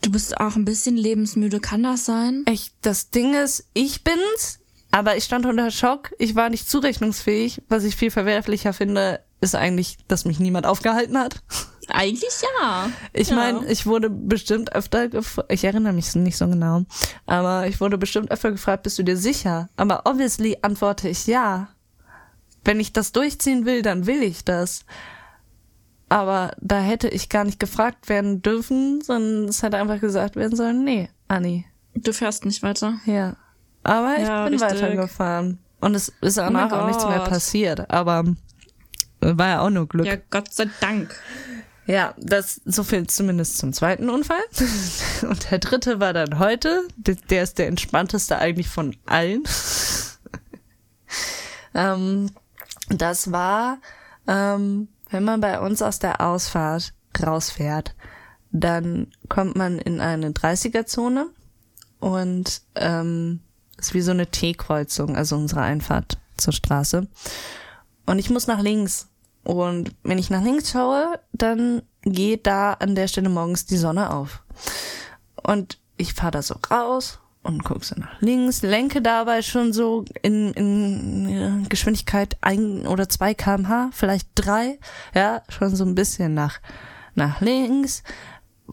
Du 0.01 0.11
bist 0.11 0.39
auch 0.39 0.55
ein 0.55 0.65
bisschen 0.65 0.97
lebensmüde, 0.97 1.59
kann 1.59 1.83
das 1.83 2.05
sein? 2.05 2.45
Ich, 2.49 2.71
das 2.81 3.09
Ding 3.09 3.33
ist, 3.33 3.67
ich 3.73 4.03
bin's, 4.03 4.59
aber 4.91 5.17
ich 5.17 5.23
stand 5.23 5.45
unter 5.45 5.71
Schock, 5.71 6.13
ich 6.19 6.35
war 6.35 6.49
nicht 6.49 6.69
zurechnungsfähig. 6.69 7.61
Was 7.67 7.83
ich 7.83 7.95
viel 7.95 8.11
verwerflicher 8.11 8.73
finde, 8.73 9.21
ist 9.41 9.55
eigentlich, 9.55 9.97
dass 10.07 10.25
mich 10.25 10.39
niemand 10.39 10.65
aufgehalten 10.65 11.17
hat. 11.17 11.41
Eigentlich 11.89 12.33
ja. 12.59 12.89
Ich 13.13 13.29
ja. 13.29 13.35
meine, 13.35 13.65
ich 13.67 13.85
wurde 13.85 14.09
bestimmt 14.09 14.73
öfter 14.75 15.07
gefragt, 15.07 15.51
ich 15.51 15.63
erinnere 15.63 15.93
mich 15.93 16.13
nicht 16.15 16.37
so 16.37 16.47
genau, 16.47 16.83
aber 17.25 17.67
ich 17.67 17.79
wurde 17.79 17.97
bestimmt 17.97 18.31
öfter 18.31 18.51
gefragt, 18.51 18.83
bist 18.83 18.99
du 18.99 19.03
dir 19.03 19.17
sicher? 19.17 19.69
Aber 19.77 20.01
obviously 20.05 20.57
antworte 20.61 21.09
ich 21.09 21.27
ja. 21.27 21.69
Wenn 22.63 22.79
ich 22.79 22.91
das 22.91 23.11
durchziehen 23.13 23.65
will, 23.65 23.81
dann 23.81 24.05
will 24.07 24.21
ich 24.21 24.43
das. 24.43 24.85
Aber 26.09 26.51
da 26.59 26.79
hätte 26.79 27.07
ich 27.09 27.29
gar 27.29 27.43
nicht 27.43 27.59
gefragt 27.59 28.09
werden 28.09 28.41
dürfen, 28.41 29.01
sondern 29.01 29.45
es 29.49 29.61
hätte 29.61 29.77
einfach 29.77 29.99
gesagt 29.99 30.35
werden 30.35 30.55
sollen, 30.55 30.83
nee, 30.83 31.09
Anni. 31.27 31.65
Du 31.95 32.13
fährst 32.13 32.45
nicht 32.45 32.63
weiter. 32.63 32.99
Ja. 33.05 33.35
Aber 33.83 34.15
ich 34.17 34.27
Ja, 34.27 34.43
bin 34.45 34.53
richtig. 34.59 34.81
weitergefahren. 34.81 35.59
Und 35.79 35.95
es 35.95 36.11
ist 36.21 36.37
danach 36.37 36.71
auch 36.71 36.87
nichts 36.87 37.05
mehr 37.05 37.19
passiert, 37.19 37.89
aber 37.91 38.23
war 39.21 39.47
ja 39.47 39.61
auch 39.61 39.69
nur 39.69 39.87
Glück. 39.87 40.05
Ja, 40.05 40.15
Gott 40.29 40.53
sei 40.53 40.67
Dank. 40.81 41.15
Ja, 41.87 42.13
das 42.17 42.59
so 42.65 42.83
viel 42.83 43.07
zumindest 43.07 43.57
zum 43.57 43.71
zweiten 43.71 44.09
Unfall. 44.09 44.43
Und 45.21 45.49
der 45.49 45.59
dritte 45.59 46.01
war 46.01 46.11
dann 46.11 46.37
heute. 46.37 46.85
Der, 46.97 47.41
ist 47.41 47.57
der 47.57 47.67
entspannteste 47.67 48.37
eigentlich 48.37 48.67
von 48.67 48.95
allen. 49.05 49.43
ähm, 51.73 52.29
das 52.89 53.31
war, 53.31 53.77
ähm, 54.27 54.89
wenn 55.09 55.23
man 55.23 55.39
bei 55.39 55.61
uns 55.61 55.81
aus 55.81 55.99
der 55.99 56.19
Ausfahrt 56.19 56.93
rausfährt, 57.21 57.95
dann 58.51 59.07
kommt 59.29 59.55
man 59.55 59.79
in 59.79 60.01
eine 60.01 60.31
30er-Zone 60.31 61.27
und 61.99 62.61
ähm, 62.75 63.39
ist 63.77 63.93
wie 63.93 64.01
so 64.01 64.11
eine 64.11 64.27
T-Kreuzung, 64.27 65.15
also 65.15 65.37
unsere 65.37 65.61
Einfahrt 65.61 66.17
zur 66.35 66.51
Straße. 66.51 67.07
Und 68.05 68.19
ich 68.19 68.29
muss 68.29 68.47
nach 68.47 68.61
links. 68.61 69.07
Und 69.47 69.95
wenn 70.03 70.17
ich 70.17 70.29
nach 70.29 70.43
links 70.43 70.71
schaue, 70.71 71.21
dann 71.31 71.81
geht 72.01 72.45
da 72.47 72.73
an 72.73 72.95
der 72.95 73.07
Stelle 73.07 73.29
morgens 73.29 73.65
die 73.65 73.77
Sonne 73.77 74.13
auf. 74.13 74.43
Und 75.41 75.79
ich 75.95 76.13
fahre 76.13 76.31
da 76.31 76.41
so 76.41 76.55
raus 76.69 77.19
und 77.43 77.63
gucke 77.63 77.85
so 77.85 77.95
nach 77.97 78.19
links, 78.19 78.61
lenke 78.61 79.01
dabei 79.01 79.41
schon 79.41 79.71
so 79.71 80.03
in, 80.21 80.51
in 80.51 81.29
äh, 81.29 81.69
Geschwindigkeit 81.69 82.35
ein 82.41 82.85
oder 82.85 83.07
zwei 83.07 83.33
kmh, 83.33 83.91
vielleicht 83.93 84.27
drei, 84.35 84.79
ja, 85.15 85.41
schon 85.47 85.73
so 85.73 85.85
ein 85.85 85.95
bisschen 85.95 86.33
nach, 86.33 86.59
nach 87.15 87.39
links, 87.39 88.03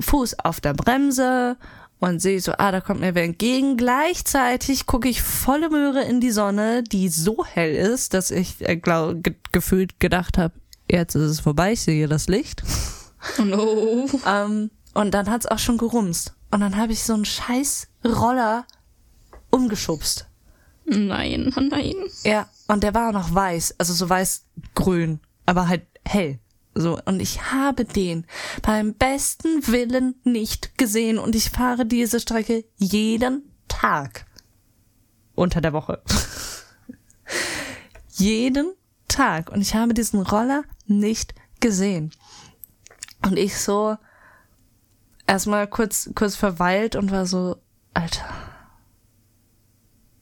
Fuß 0.01 0.41
auf 0.41 0.61
der 0.61 0.75
Bremse 0.75 1.57
und 2.01 2.21
sehe 2.21 2.41
so, 2.41 2.51
ah, 2.59 2.73
da 2.73 2.81
kommt 2.81 2.99
mir 2.99 3.15
wer 3.15 3.23
entgegen. 3.23 3.77
Gleichzeitig 3.77 4.87
gucke 4.87 5.09
ich 5.09 5.23
volle 5.23 5.71
Möhre 5.71 6.03
in 6.03 6.21
die 6.21 6.33
Sonne, 6.33 6.83
die 6.83 7.11
so 7.11 7.45
hell 7.45 7.77
ist, 7.77 8.13
dass 8.13 8.33
ich 8.33 8.57
äh, 8.69 8.77
glaub, 8.77 9.23
ge 9.23 9.37
gefühlt 9.53 10.01
gedacht 10.01 10.37
habe, 10.37 10.53
jetzt 10.91 11.15
ist 11.15 11.31
es 11.31 11.41
vorbei, 11.41 11.73
ich 11.73 11.81
sehe 11.81 12.09
das 12.09 12.29
Licht. 12.29 12.63
No. 13.39 14.07
Ähm, 14.27 14.71
und 14.93 15.13
dann 15.13 15.31
hat's 15.31 15.47
auch 15.47 15.59
schon 15.59 15.79
gerumst. 15.79 16.35
Und 16.51 16.61
dann 16.61 16.77
habe 16.77 16.93
ich 16.93 17.03
so 17.03 17.15
einen 17.15 17.25
scheiß 17.25 17.89
Roller 18.05 18.67
umgeschubst. 19.51 20.27
Nein, 20.85 21.53
oh 21.57 21.61
nein. 21.61 21.95
Ja, 22.25 22.49
und 22.69 22.83
der 22.83 22.95
war 22.95 23.09
auch 23.09 23.13
noch 23.13 23.35
weiß, 23.35 23.77
also 23.79 23.93
so 23.93 24.09
weiß-grün, 24.09 25.21
aber 25.47 25.69
halt 25.69 25.87
hell. 26.07 26.39
So, 26.75 26.99
und 27.05 27.21
ich 27.21 27.53
habe 27.53 27.85
den 27.85 28.27
beim 28.63 28.95
besten 28.95 29.67
Willen 29.67 30.17
nicht 30.25 30.77
gesehen 30.77 31.19
und 31.19 31.35
ich 31.35 31.51
fahre 31.51 31.87
diese 31.87 32.21
Strecke 32.21 32.65
jeden 32.77 33.51
Tag 33.69 34.27
unter 35.35 35.61
der 35.61 35.73
Woche. 35.73 36.03
jeden 38.11 38.73
Tag. 39.15 39.51
Und 39.51 39.61
ich 39.61 39.75
habe 39.75 39.95
diesen 39.95 40.21
Roller 40.21 40.65
nicht 40.87 41.35
gesehen. 41.61 42.11
Und 43.23 43.39
ich 43.39 43.57
so 43.59 43.97
erstmal 45.27 45.67
kurz, 45.67 46.11
kurz 46.15 46.37
verweilt 46.37 46.97
und 46.97 47.11
war 47.11 47.27
so, 47.27 47.57
Alter, 47.95 48.25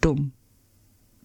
dumm. 0.01 0.33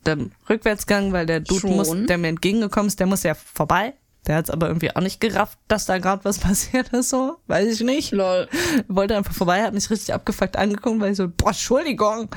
Dann 0.03 0.31
Rückwärtsgang, 0.49 1.11
weil 1.11 1.25
der 1.25 1.41
Dude 1.41 1.59
Schon? 1.59 1.75
muss, 1.75 1.89
der 2.07 2.17
mir 2.17 2.29
entgegengekommen 2.29 2.87
ist, 2.87 2.99
der 2.99 3.07
muss 3.07 3.23
ja 3.23 3.33
vorbei. 3.35 3.93
Der 4.25 4.35
hat's 4.35 4.49
aber 4.49 4.67
irgendwie 4.67 4.93
auch 4.95 5.01
nicht 5.01 5.19
gerafft, 5.19 5.57
dass 5.67 5.85
da 5.85 5.99
gerade 5.99 6.25
was 6.25 6.39
passiert 6.47 6.89
ist, 6.89 7.09
so. 7.09 7.37
Weiß 7.47 7.67
ich 7.67 7.81
nicht. 7.81 8.11
Lol. 8.11 8.47
Wollte 8.87 9.17
einfach 9.17 9.33
vorbei, 9.33 9.63
hat 9.63 9.73
mich 9.73 9.89
richtig 9.89 10.13
abgefuckt 10.13 10.55
angeguckt, 10.55 10.99
weil 10.99 11.11
ich 11.11 11.17
so, 11.17 11.29
boah, 11.29 11.49
Entschuldigung. 11.49 12.29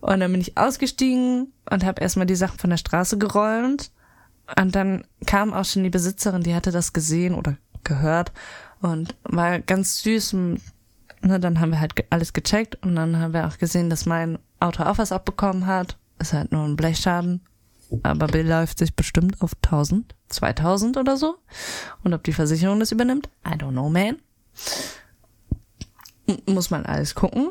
Und 0.00 0.20
dann 0.20 0.32
bin 0.32 0.40
ich 0.40 0.56
ausgestiegen 0.56 1.52
und 1.70 1.84
habe 1.84 2.00
erstmal 2.00 2.26
die 2.26 2.36
Sachen 2.36 2.58
von 2.58 2.70
der 2.70 2.76
Straße 2.76 3.18
geräumt. 3.18 3.90
Und 4.56 4.74
dann 4.74 5.04
kam 5.26 5.52
auch 5.52 5.64
schon 5.64 5.82
die 5.82 5.90
Besitzerin, 5.90 6.42
die 6.42 6.54
hatte 6.54 6.70
das 6.70 6.92
gesehen 6.92 7.34
oder 7.34 7.56
gehört 7.84 8.32
und 8.80 9.14
war 9.24 9.58
ganz 9.60 10.02
süß. 10.02 10.34
Und, 10.34 10.60
Ne, 11.20 11.40
dann 11.40 11.58
haben 11.60 11.70
wir 11.70 11.80
halt 11.80 11.94
alles 12.10 12.32
gecheckt 12.32 12.78
und 12.84 12.94
dann 12.94 13.18
haben 13.18 13.32
wir 13.32 13.46
auch 13.46 13.58
gesehen, 13.58 13.90
dass 13.90 14.06
mein 14.06 14.38
Auto 14.60 14.84
auch 14.84 14.98
was 14.98 15.12
abbekommen 15.12 15.66
hat. 15.66 15.96
Ist 16.18 16.32
halt 16.32 16.52
nur 16.52 16.64
ein 16.64 16.76
Blechschaden, 16.76 17.40
aber 18.02 18.26
beläuft 18.28 18.78
sich 18.78 18.94
bestimmt 18.94 19.40
auf 19.40 19.52
1000, 19.64 20.14
2000 20.28 20.96
oder 20.96 21.16
so. 21.16 21.36
Und 22.04 22.14
ob 22.14 22.22
die 22.24 22.32
Versicherung 22.32 22.78
das 22.80 22.92
übernimmt, 22.92 23.28
I 23.46 23.52
don't 23.52 23.70
know, 23.70 23.88
man. 23.88 24.16
Muss 26.46 26.70
man 26.70 26.86
alles 26.86 27.14
gucken. 27.14 27.50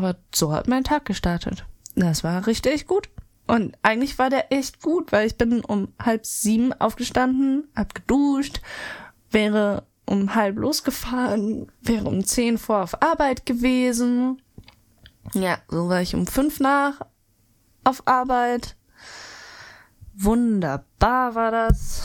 Aber 0.00 0.16
so 0.34 0.50
hat 0.50 0.66
mein 0.66 0.82
Tag 0.82 1.04
gestartet. 1.04 1.66
Das 1.94 2.24
war 2.24 2.46
richtig 2.46 2.86
gut. 2.86 3.10
Und 3.46 3.76
eigentlich 3.82 4.18
war 4.18 4.30
der 4.30 4.50
echt 4.50 4.80
gut, 4.80 5.12
weil 5.12 5.26
ich 5.26 5.36
bin 5.36 5.62
um 5.62 5.92
halb 6.02 6.24
sieben 6.24 6.72
aufgestanden, 6.72 7.68
hab 7.76 7.94
geduscht, 7.94 8.62
wäre 9.30 9.82
um 10.06 10.34
halb 10.34 10.56
losgefahren, 10.56 11.70
wäre 11.82 12.08
um 12.08 12.24
zehn 12.24 12.56
vor 12.56 12.82
auf 12.82 13.02
Arbeit 13.02 13.44
gewesen. 13.44 14.40
Ja, 15.34 15.58
so 15.68 15.90
war 15.90 16.00
ich 16.00 16.14
um 16.14 16.26
fünf 16.26 16.60
nach 16.60 17.02
auf 17.84 18.08
Arbeit. 18.08 18.76
Wunderbar 20.14 21.34
war 21.34 21.50
das. 21.50 22.04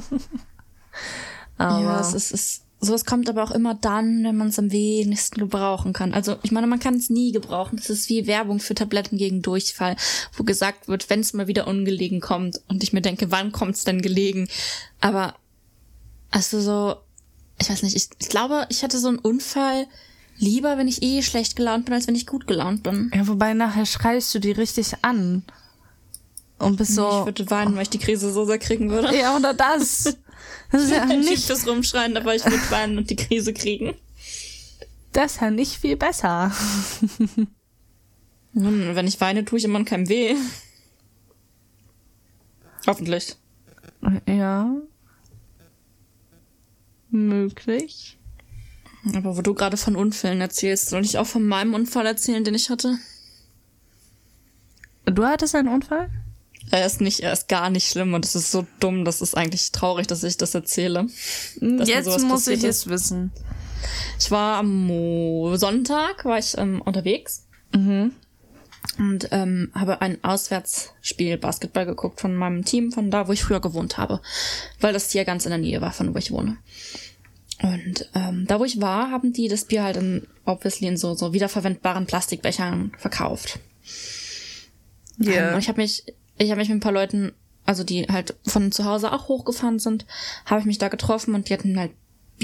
aber 1.58 1.80
Ja, 1.82 2.00
es 2.00 2.14
ist, 2.14 2.32
es, 2.32 2.63
sowas 2.84 3.04
kommt 3.04 3.28
aber 3.28 3.42
auch 3.42 3.50
immer 3.50 3.74
dann, 3.74 4.24
wenn 4.24 4.36
man 4.36 4.48
es 4.48 4.58
am 4.58 4.70
wenigsten 4.70 5.40
gebrauchen 5.40 5.92
kann. 5.92 6.14
Also 6.14 6.36
ich 6.42 6.52
meine, 6.52 6.66
man 6.66 6.78
kann 6.78 6.94
es 6.94 7.10
nie 7.10 7.32
gebrauchen. 7.32 7.76
Das 7.76 7.90
ist 7.90 8.08
wie 8.08 8.26
Werbung 8.26 8.60
für 8.60 8.74
Tabletten 8.74 9.16
gegen 9.16 9.42
Durchfall, 9.42 9.96
wo 10.36 10.44
gesagt 10.44 10.88
wird, 10.88 11.10
wenn 11.10 11.20
es 11.20 11.32
mal 11.32 11.46
wieder 11.46 11.66
ungelegen 11.66 12.20
kommt. 12.20 12.60
Und 12.68 12.82
ich 12.82 12.92
mir 12.92 13.02
denke, 13.02 13.30
wann 13.30 13.52
kommt 13.52 13.76
es 13.76 13.84
denn 13.84 14.02
gelegen? 14.02 14.48
Aber 15.00 15.34
also 16.30 16.60
so, 16.60 16.96
ich 17.60 17.70
weiß 17.70 17.82
nicht, 17.82 17.96
ich, 17.96 18.08
ich 18.18 18.28
glaube, 18.28 18.66
ich 18.68 18.82
hätte 18.82 18.98
so 18.98 19.08
einen 19.08 19.18
Unfall 19.18 19.86
lieber, 20.36 20.78
wenn 20.78 20.88
ich 20.88 21.02
eh 21.02 21.22
schlecht 21.22 21.56
gelaunt 21.56 21.84
bin, 21.84 21.94
als 21.94 22.06
wenn 22.06 22.16
ich 22.16 22.26
gut 22.26 22.46
gelaunt 22.46 22.82
bin. 22.82 23.10
ja, 23.14 23.26
wobei 23.28 23.54
nachher 23.54 23.86
schreist 23.86 24.34
du 24.34 24.38
die 24.38 24.52
richtig 24.52 24.94
an. 25.02 25.44
Und 26.58 26.76
bist 26.76 26.94
so. 26.94 27.20
Ich 27.20 27.26
würde 27.26 27.50
weinen, 27.50 27.74
weil 27.74 27.82
ich 27.82 27.90
die 27.90 27.98
Krise 27.98 28.32
so 28.32 28.44
sehr 28.44 28.58
kriegen 28.58 28.90
würde. 28.90 29.16
ja, 29.16 29.36
oder 29.36 29.54
das. 29.54 30.16
Das 30.70 30.82
ist 30.82 30.90
ja 30.90 31.04
nicht 31.06 31.28
nicht, 31.28 31.46
fürs 31.46 31.66
Rumschreien, 31.66 32.16
aber 32.16 32.34
ich 32.34 32.44
würde 32.44 32.70
weinen 32.70 32.98
und 32.98 33.10
die 33.10 33.16
Krise 33.16 33.52
kriegen. 33.52 33.94
das 35.12 35.34
ist 35.34 35.40
ja 35.40 35.50
nicht 35.50 35.76
viel 35.76 35.96
besser. 35.96 36.52
Hm, 38.56 38.94
wenn 38.94 39.08
ich 39.08 39.20
weine, 39.20 39.44
tue 39.44 39.58
ich 39.58 39.64
immer 39.64 39.84
keinem 39.84 40.08
weh. 40.08 40.36
Hoffentlich. 42.86 43.34
Ja. 44.28 44.76
Möglich. 47.10 48.16
Aber 49.14 49.36
wo 49.36 49.42
du 49.42 49.54
gerade 49.54 49.76
von 49.76 49.96
Unfällen 49.96 50.40
erzählst, 50.40 50.90
soll 50.90 51.04
ich 51.04 51.18
auch 51.18 51.26
von 51.26 51.44
meinem 51.44 51.74
Unfall 51.74 52.06
erzählen, 52.06 52.44
den 52.44 52.54
ich 52.54 52.70
hatte? 52.70 52.96
Du 55.04 55.24
hattest 55.24 55.54
einen 55.54 55.68
Unfall? 55.68 56.10
Er 56.70 56.86
ist 56.86 57.00
nicht, 57.00 57.20
er 57.20 57.32
ist 57.32 57.48
gar 57.48 57.70
nicht 57.70 57.88
schlimm 57.88 58.14
und 58.14 58.24
es 58.24 58.34
ist 58.34 58.50
so 58.50 58.66
dumm, 58.80 59.04
das 59.04 59.20
ist 59.20 59.36
eigentlich 59.36 59.70
traurig, 59.72 60.06
dass 60.06 60.22
ich 60.24 60.36
das 60.36 60.54
erzähle. 60.54 61.06
mir 61.60 61.84
Jetzt 61.84 62.20
muss 62.22 62.46
ich 62.48 62.64
ist. 62.64 62.86
es 62.86 62.88
wissen. 62.88 63.32
Ich 64.18 64.30
war 64.30 64.58
am 64.58 64.86
Mo 64.86 65.56
Sonntag, 65.56 66.24
war 66.24 66.38
ich 66.38 66.56
ähm, 66.58 66.80
unterwegs 66.82 67.46
Mhm. 67.74 68.12
und 68.98 69.28
ähm, 69.32 69.72
habe 69.74 70.00
ein 70.00 70.22
Auswärtsspiel 70.22 71.36
Basketball 71.38 71.86
geguckt 71.86 72.20
von 72.20 72.36
meinem 72.36 72.64
Team, 72.64 72.92
von 72.92 73.10
da, 73.10 73.26
wo 73.26 73.32
ich 73.32 73.42
früher 73.42 73.60
gewohnt 73.60 73.98
habe, 73.98 74.20
weil 74.80 74.92
das 74.92 75.10
hier 75.10 75.24
ganz 75.24 75.44
in 75.44 75.50
der 75.50 75.58
Nähe 75.58 75.80
war, 75.80 75.92
von 75.92 76.14
wo 76.14 76.18
ich 76.18 76.30
wohne. 76.30 76.56
Und 77.62 78.08
ähm, 78.14 78.46
da, 78.46 78.60
wo 78.60 78.64
ich 78.64 78.80
war, 78.80 79.10
haben 79.10 79.32
die 79.32 79.48
das 79.48 79.64
Bier 79.64 79.82
halt 79.82 79.96
in, 79.96 80.26
obviously 80.44 80.86
in 80.86 80.96
so, 80.96 81.14
so 81.14 81.32
wiederverwendbaren 81.32 82.06
Plastikbechern 82.06 82.92
verkauft. 82.98 83.58
Ähm, 85.20 85.54
und 85.54 85.60
ich 85.60 85.68
habe 85.68 85.80
mich, 85.80 86.04
ich 86.38 86.50
habe 86.50 86.60
mich 86.60 86.68
mit 86.68 86.78
ein 86.78 86.80
paar 86.80 86.92
Leuten, 86.92 87.32
also 87.64 87.84
die 87.84 88.04
halt 88.04 88.34
von 88.46 88.72
zu 88.72 88.84
Hause 88.84 89.12
auch 89.12 89.28
hochgefahren 89.28 89.78
sind, 89.78 90.06
habe 90.46 90.60
ich 90.60 90.66
mich 90.66 90.78
da 90.78 90.88
getroffen 90.88 91.34
und 91.34 91.48
die 91.48 91.54
hatten 91.54 91.78
halt 91.78 91.92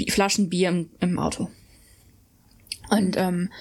Flaschen 0.09 0.49
Bier 0.49 0.69
im, 0.69 0.89
im 0.99 1.19
Auto. 1.19 1.49
Und 2.89 3.15
ähm, 3.17 3.51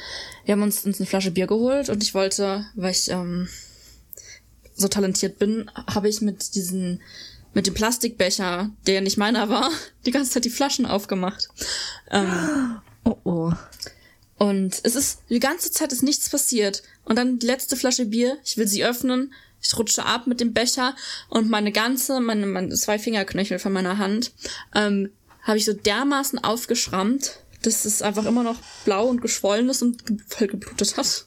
wir 0.45 0.53
haben 0.53 0.63
uns, 0.63 0.85
uns 0.85 0.99
eine 0.99 1.07
Flasche 1.07 1.31
Bier 1.31 1.47
geholt 1.47 1.89
und 1.89 2.03
ich 2.03 2.15
wollte, 2.15 2.67
weil 2.75 2.91
ich 2.91 3.11
ähm, 3.11 3.49
so 4.75 4.89
talentiert 4.89 5.39
bin, 5.39 5.71
habe 5.75 6.09
ich 6.09 6.21
mit 6.21 6.55
diesen 6.55 7.01
mit 7.53 7.67
dem 7.67 7.75
Plastikbecher, 7.75 8.71
der 8.87 8.95
ja 8.95 9.01
nicht 9.01 9.19
meiner 9.19 9.49
war, 9.49 9.71
die 10.07 10.11
ganze 10.11 10.33
Zeit 10.33 10.45
die 10.45 10.51
Flaschen 10.51 10.87
aufgemacht. 10.87 11.49
Ähm, 12.11 12.81
Oh 13.03 13.17
oh. 13.25 13.53
und 14.37 14.79
es 14.83 14.95
ist, 14.95 15.23
die 15.31 15.41
ganze 15.41 15.73
Zeit 15.73 15.91
ist 15.91 16.03
nichts 16.03 16.29
passiert. 16.29 16.83
Und 17.03 17.17
dann 17.17 17.39
die 17.39 17.47
letzte 17.47 17.77
Flasche 17.77 18.05
Bier, 18.05 18.37
ich 18.45 18.59
will 18.59 18.69
sie 18.69 18.85
öffnen, 18.85 19.33
ich 19.63 19.77
rutsche 19.77 20.05
ab 20.05 20.27
mit 20.27 20.41
dem 20.41 20.53
Becher 20.53 20.95
und 21.29 21.51
meine 21.51 21.73
ganze, 21.73 22.21
meine, 22.21 22.47
meine 22.47 22.75
zwei 22.75 22.99
Fingerknöchel 22.99 23.59
von 23.59 23.73
meiner 23.73 23.99
Hand, 23.99 24.33
ähm, 24.75 25.11
habe 25.43 25.59
ich 25.59 25.65
so 25.65 25.73
dermaßen 25.73 26.39
aufgeschrammt, 26.39 27.41
dass 27.63 27.85
es 27.85 28.03
einfach 28.03 28.27
immer 28.27 28.43
noch 28.43 28.57
blau 28.85 29.07
und 29.07 29.21
geschwollen 29.21 29.69
ist 29.69 29.83
und 29.83 30.03
voll 30.29 30.47
geblutet 30.47 30.97
hat. 30.97 31.27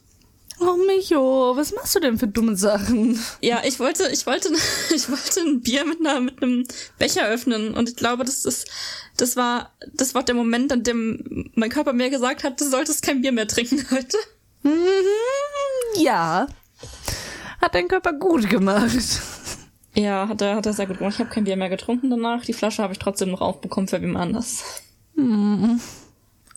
Oh 0.59 0.77
Micho, 0.88 1.53
was 1.55 1.73
machst 1.73 1.95
du 1.95 1.99
denn 1.99 2.17
für 2.17 2.27
dumme 2.27 2.55
Sachen? 2.55 3.19
Ja, 3.41 3.61
ich 3.65 3.79
wollte, 3.79 4.09
ich 4.11 4.25
wollte, 4.25 4.49
ich 4.95 5.09
wollte 5.09 5.39
ein 5.41 5.61
Bier 5.61 5.84
mit 5.86 5.99
einer, 5.99 6.19
mit 6.21 6.41
einem 6.41 6.65
Becher 6.99 7.27
öffnen 7.27 7.73
und 7.73 7.89
ich 7.89 7.95
glaube, 7.95 8.23
das 8.23 8.45
ist, 8.45 8.69
das 9.17 9.36
war, 9.36 9.73
das 9.93 10.15
war 10.15 10.23
der 10.23 10.36
Moment, 10.36 10.71
an 10.71 10.84
dem 10.84 11.51
mein 11.55 11.69
Körper 11.69 11.93
mir 11.93 12.09
gesagt 12.09 12.43
hat, 12.43 12.61
du 12.61 12.69
solltest 12.69 13.01
kein 13.01 13.21
Bier 13.21 13.31
mehr 13.31 13.47
trinken 13.47 13.86
heute. 13.91 14.17
Mhm, 14.61 16.01
ja. 16.01 16.47
Hat 17.64 17.76
dein 17.76 17.88
Körper 17.88 18.11
gut 18.11 18.49
gemacht. 18.49 19.22
Ja, 19.95 20.28
hat 20.28 20.41
er, 20.41 20.57
hat 20.57 20.66
er 20.66 20.74
sehr 20.74 20.86
gut 20.86 20.97
gemacht. 20.97 21.14
Ich 21.14 21.20
habe 21.22 21.30
kein 21.30 21.45
Bier 21.45 21.55
mehr 21.55 21.70
getrunken 21.70 22.09
danach. 22.09 22.43
Die 22.43 22.51
Flasche 22.51 22.84
habe 22.84 22.91
ich 22.91 22.99
trotzdem 22.99 23.32
noch 23.32 23.39
aufbekommen 23.39 23.88
für 23.88 24.01
wem 24.01 24.18
anders. 24.18 24.82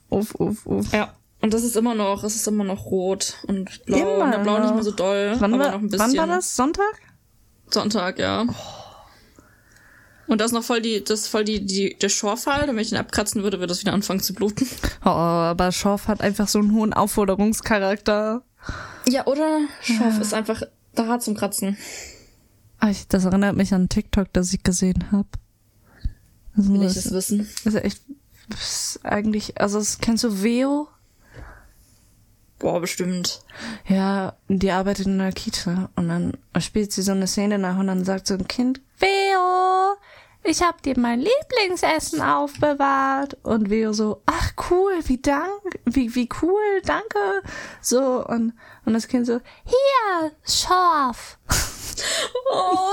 Uff, 0.08 0.34
uff, 0.34 0.66
uff. 0.66 0.92
Ja. 0.92 1.14
Und 1.40 1.54
das 1.54 1.62
ist 1.62 1.76
immer 1.76 1.94
noch, 1.94 2.24
es 2.24 2.34
ist 2.34 2.48
immer 2.48 2.64
noch 2.64 2.86
rot 2.86 3.34
und 3.46 3.84
blau. 3.84 4.16
Immer 4.16 4.30
Na, 4.30 4.38
blau 4.38 4.54
nicht 4.58 4.66
noch. 4.68 4.74
mehr 4.74 4.82
so 4.82 4.90
doll, 4.90 5.36
Wann, 5.38 5.54
aber 5.54 5.64
war, 5.64 5.70
noch 5.72 5.78
ein 5.78 5.88
bisschen. 5.90 6.08
wann 6.08 6.16
war 6.16 6.26
das? 6.26 6.56
Sonntag? 6.56 6.94
Sonntag, 7.70 8.18
ja. 8.18 8.44
Und 10.26 10.40
das 10.40 10.46
ist 10.46 10.52
noch 10.54 10.64
voll 10.64 10.80
die, 10.80 11.04
das 11.04 11.20
ist 11.20 11.28
voll 11.28 11.44
die, 11.44 11.64
die, 11.64 11.96
der 12.00 12.08
Schorfall. 12.08 12.66
Wenn 12.66 12.78
ich 12.78 12.90
ihn 12.90 12.98
abkratzen 12.98 13.44
würde, 13.44 13.58
würde 13.60 13.68
das 13.68 13.80
wieder 13.80 13.92
anfangen 13.92 14.18
zu 14.18 14.34
bluten. 14.34 14.66
Oh, 15.04 15.08
aber 15.10 15.70
Schorf 15.70 16.08
hat 16.08 16.20
einfach 16.20 16.48
so 16.48 16.58
einen 16.58 16.72
hohen 16.72 16.92
Aufforderungscharakter. 16.92 18.42
Ja, 19.06 19.24
oder? 19.26 19.60
Schorf 19.82 20.18
ist 20.18 20.34
einfach 20.34 20.62
da 20.98 21.18
zum 21.20 21.34
Kratzen. 21.36 21.76
Ah, 22.78 22.90
ich, 22.90 23.08
das 23.08 23.24
erinnert 23.24 23.56
mich 23.56 23.72
an 23.72 23.88
TikTok, 23.88 24.32
das 24.32 24.52
ich 24.52 24.62
gesehen 24.62 25.10
habe. 25.12 25.28
Also, 26.56 26.72
Will 26.72 26.82
ich 26.82 26.94
das 26.94 27.06
es 27.06 27.12
wissen. 27.12 27.48
ist 27.64 27.74
echt 27.74 28.02
ist 28.50 29.00
eigentlich, 29.02 29.60
also 29.60 29.78
das, 29.78 29.98
kennst 29.98 30.24
du 30.24 30.42
Veo? 30.42 30.88
Boah, 32.58 32.80
bestimmt. 32.80 33.42
Ja, 33.86 34.34
die 34.48 34.70
arbeitet 34.70 35.06
in 35.06 35.20
einer 35.20 35.32
Kita 35.32 35.90
und 35.96 36.08
dann 36.08 36.32
spielt 36.60 36.92
sie 36.92 37.02
so 37.02 37.12
eine 37.12 37.26
Szene 37.26 37.58
nach 37.58 37.78
und 37.78 37.88
dann 37.88 38.04
sagt 38.04 38.26
so 38.26 38.34
ein 38.34 38.48
Kind, 38.48 38.80
Veo, 38.98 39.96
ich 40.42 40.62
hab 40.62 40.80
dir 40.82 40.98
mein 40.98 41.20
Lieblingsessen 41.20 42.22
aufbewahrt. 42.22 43.36
Und 43.42 43.68
Veo 43.68 43.92
so, 43.92 44.22
ach 44.26 44.52
cool, 44.70 44.92
wie 45.04 45.20
dank, 45.20 45.80
wie, 45.84 46.14
wie 46.14 46.28
cool, 46.40 46.80
danke. 46.84 47.42
So, 47.82 48.24
und, 48.26 48.54
und 48.86 48.94
das 48.94 49.06
Kind 49.08 49.26
so, 49.26 49.40
hier, 49.64 50.32
Schorf. 50.46 51.38
Oh. 52.50 52.92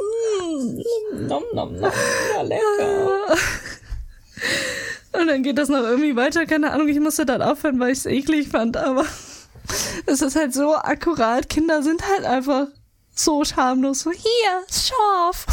Mm, 0.00 1.26
nom, 1.26 1.42
nom, 1.54 1.74
nom. 1.80 1.92
Ja, 2.34 2.42
lecker. 2.42 3.36
Und 5.12 5.26
dann 5.26 5.42
geht 5.42 5.58
das 5.58 5.68
noch 5.68 5.82
irgendwie 5.82 6.14
weiter, 6.16 6.46
keine 6.46 6.70
Ahnung, 6.72 6.88
ich 6.88 7.00
musste 7.00 7.26
dann 7.26 7.42
aufhören, 7.42 7.80
weil 7.80 7.92
ich 7.92 7.98
es 7.98 8.06
eklig 8.06 8.48
fand, 8.48 8.76
aber 8.76 9.04
es 10.06 10.22
ist 10.22 10.36
halt 10.36 10.54
so 10.54 10.74
akkurat. 10.76 11.48
Kinder 11.48 11.82
sind 11.82 12.02
halt 12.08 12.24
einfach 12.24 12.66
so 13.14 13.44
schamlos. 13.44 14.00
So, 14.00 14.12
hier, 14.12 14.62
Schorf. 14.70 15.46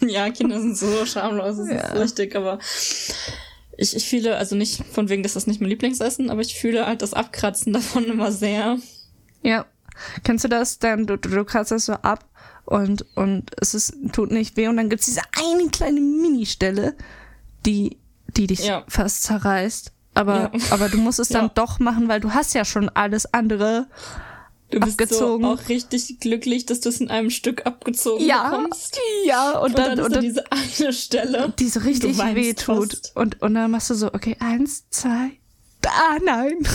Ja, 0.00 0.30
Kinder 0.30 0.58
sind 0.60 0.78
so 0.78 1.04
schamlos, 1.04 1.58
das 1.58 1.68
Ja. 1.68 1.74
ist 1.88 1.96
richtig, 2.00 2.34
aber 2.34 2.58
ich, 3.80 3.96
ich 3.96 4.08
fühle, 4.08 4.36
also 4.36 4.54
nicht 4.56 4.84
von 4.92 5.08
wegen, 5.08 5.22
das 5.22 5.36
ist 5.36 5.46
nicht 5.46 5.60
mein 5.60 5.70
Lieblingsessen, 5.70 6.30
aber 6.30 6.40
ich 6.42 6.54
fühle 6.54 6.86
halt 6.86 7.02
das 7.02 7.14
Abkratzen 7.14 7.72
davon 7.72 8.04
immer 8.04 8.30
sehr. 8.32 8.78
Ja. 9.42 9.66
Kennst 10.22 10.44
du 10.44 10.48
das? 10.48 10.78
Dann 10.78 11.06
du, 11.06 11.16
du, 11.18 11.28
du 11.28 11.44
kratzt 11.44 11.72
das 11.72 11.86
so 11.86 11.92
ab 11.94 12.24
und, 12.64 13.04
und 13.16 13.50
es 13.60 13.74
ist, 13.74 13.94
tut 14.12 14.30
nicht 14.30 14.56
weh 14.56 14.68
und 14.68 14.76
dann 14.76 14.88
gibt's 14.88 15.06
diese 15.06 15.22
eine 15.38 15.68
kleine 15.70 16.00
Mini-Stelle, 16.00 16.94
die, 17.66 17.98
die 18.36 18.46
dich 18.46 18.64
Ja. 18.64 18.84
fast 18.88 19.24
zerreißt. 19.24 19.92
Aber, 20.14 20.50
Ja. 20.54 20.60
aber 20.70 20.88
du 20.88 20.98
musst 20.98 21.18
es 21.18 21.28
dann 21.30 21.46
Ja. 21.46 21.52
doch 21.54 21.78
machen, 21.80 22.08
weil 22.08 22.20
du 22.20 22.32
hast 22.32 22.54
ja 22.54 22.64
schon 22.64 22.88
alles 22.88 23.32
andere. 23.34 23.86
Du 24.70 24.78
bist 24.80 25.00
Abgezogen. 25.00 25.44
so 25.44 25.50
auch 25.52 25.68
richtig 25.68 26.20
glücklich, 26.20 26.64
dass 26.66 26.80
du 26.80 26.88
es 26.90 27.00
in 27.00 27.10
einem 27.10 27.30
Stück 27.30 27.66
abgezogen 27.66 28.24
Ja, 28.24 28.50
bekommst. 28.50 28.98
ja, 29.24 29.58
und, 29.58 29.70
Und 29.70 29.78
dann, 29.78 29.96
dann, 29.96 30.04
und 30.06 30.12
da 30.12 30.16
dann 30.16 30.24
diese 30.24 30.44
eine 30.52 30.92
Stelle. 30.92 31.52
die 31.58 31.68
so 31.68 31.80
richtig 31.80 32.16
weh 32.18 32.54
tut. 32.54 33.12
Und, 33.14 33.42
und 33.42 33.54
dann 33.54 33.70
machst 33.70 33.90
du 33.90 33.94
so, 33.94 34.08
okay, 34.14 34.36
eins, 34.38 34.88
zwei, 34.90 35.32
ah, 35.86 36.18
nein. 36.24 36.56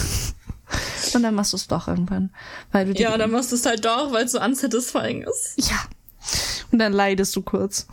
Und 1.14 1.22
dann 1.22 1.36
machst 1.36 1.54
du 1.54 1.58
es 1.58 1.68
doch 1.68 1.88
irgendwann. 1.88 2.34
Weil 2.72 2.92
du 2.92 3.00
Ja, 3.00 3.16
dann 3.20 3.30
machst 3.30 3.52
du 3.52 3.56
es 3.56 3.66
halt 3.68 3.86
doch, 3.86 4.12
weil 4.12 4.26
es 4.26 4.32
so 4.32 4.42
unsatisfying 4.42 5.22
ist. 5.22 5.54
ja. 5.70 5.78
Und 6.72 6.80
dann 6.80 6.92
leidest 6.92 7.36
du 7.36 7.44
kurz. 7.44 7.86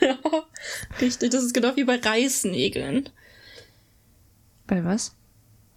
Ja, 0.00 0.16
richtig. 1.02 1.30
Das 1.32 1.44
ist 1.44 1.52
genau 1.52 1.76
wie 1.76 1.84
bei 1.84 1.96
Reißnägeln. 1.96 3.10
Bei 4.66 4.82
was? 4.84 5.14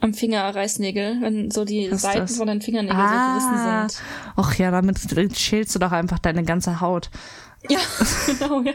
Am 0.01 0.13
Finger 0.13 0.55
Reißnägel, 0.55 1.17
wenn 1.21 1.51
so 1.51 1.65
die 1.65 1.91
Was 1.91 2.01
Seiten 2.03 2.27
von 2.29 2.47
den 2.47 2.61
Fingernägeln 2.61 2.97
so 2.97 3.03
Ah. 3.05 3.33
gerissen 3.33 3.89
sind. 3.97 4.03
Ach 4.37 4.53
ja, 4.55 4.71
damit 4.71 4.99
schälst 5.37 5.75
du 5.75 5.79
doch 5.79 5.91
einfach 5.91 6.19
deine 6.19 6.43
ganze 6.43 6.79
Haut. 6.79 7.09
Ja, 7.67 7.79
genau, 8.25 8.61
ja. 8.61 8.73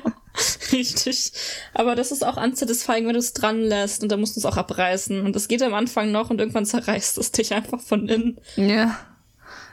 Richtig. 0.72 1.32
Aber 1.72 1.94
das 1.94 2.12
ist 2.12 2.24
auch 2.26 2.36
unsatisfying, 2.36 3.06
wenn 3.06 3.14
du 3.14 3.18
es 3.18 3.32
dran 3.32 3.60
lässt 3.60 4.02
und 4.02 4.12
dann 4.12 4.20
musst 4.20 4.36
du 4.36 4.40
es 4.40 4.44
auch 4.46 4.58
abreißen. 4.58 5.24
Und 5.24 5.34
das 5.34 5.48
geht 5.48 5.62
am 5.62 5.72
Anfang 5.72 6.12
noch 6.12 6.28
und 6.28 6.40
irgendwann 6.40 6.66
zerreißt 6.66 7.16
es 7.18 7.32
dich 7.32 7.54
einfach 7.54 7.80
von 7.80 8.08
innen. 8.08 8.38
Ja. 8.56 8.94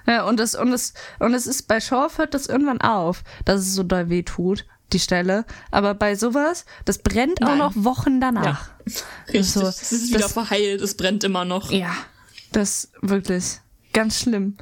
Ja, 0.08 0.24
und 0.26 0.40
das, 0.40 0.56
und 0.56 0.72
es, 0.74 0.94
und 1.20 1.34
es 1.34 1.46
ist, 1.46 1.68
bei 1.68 1.80
Schorf 1.80 2.18
hört 2.18 2.34
das 2.34 2.48
irgendwann 2.48 2.82
auf, 2.82 3.24
dass 3.46 3.60
es 3.62 3.76
so 3.76 3.84
doll 3.84 4.10
weh 4.10 4.24
tut, 4.24 4.66
die 4.94 5.00
Stelle. 5.00 5.46
Aber 5.72 5.94
bei 5.94 6.16
sowas, 6.16 6.66
das 6.86 7.00
brennt 7.00 7.42
auch 7.44 7.48
Nein. 7.50 7.58
noch 7.60 7.74
Wochen 7.76 8.20
danach. 8.22 8.70
Richtig. 9.28 9.50
So, 9.52 9.62
es 9.68 9.92
ist 9.92 10.10
wieder 10.10 10.20
das- 10.20 10.34
verheilt, 10.34 10.82
es 10.82 10.96
brennt 10.96 11.24
immer 11.24 11.46
noch. 11.46 11.72
Ja. 11.72 11.94
Das 12.52 12.92
wirklich 13.02 13.60
ganz 13.94 14.20
schlimm. 14.20 14.58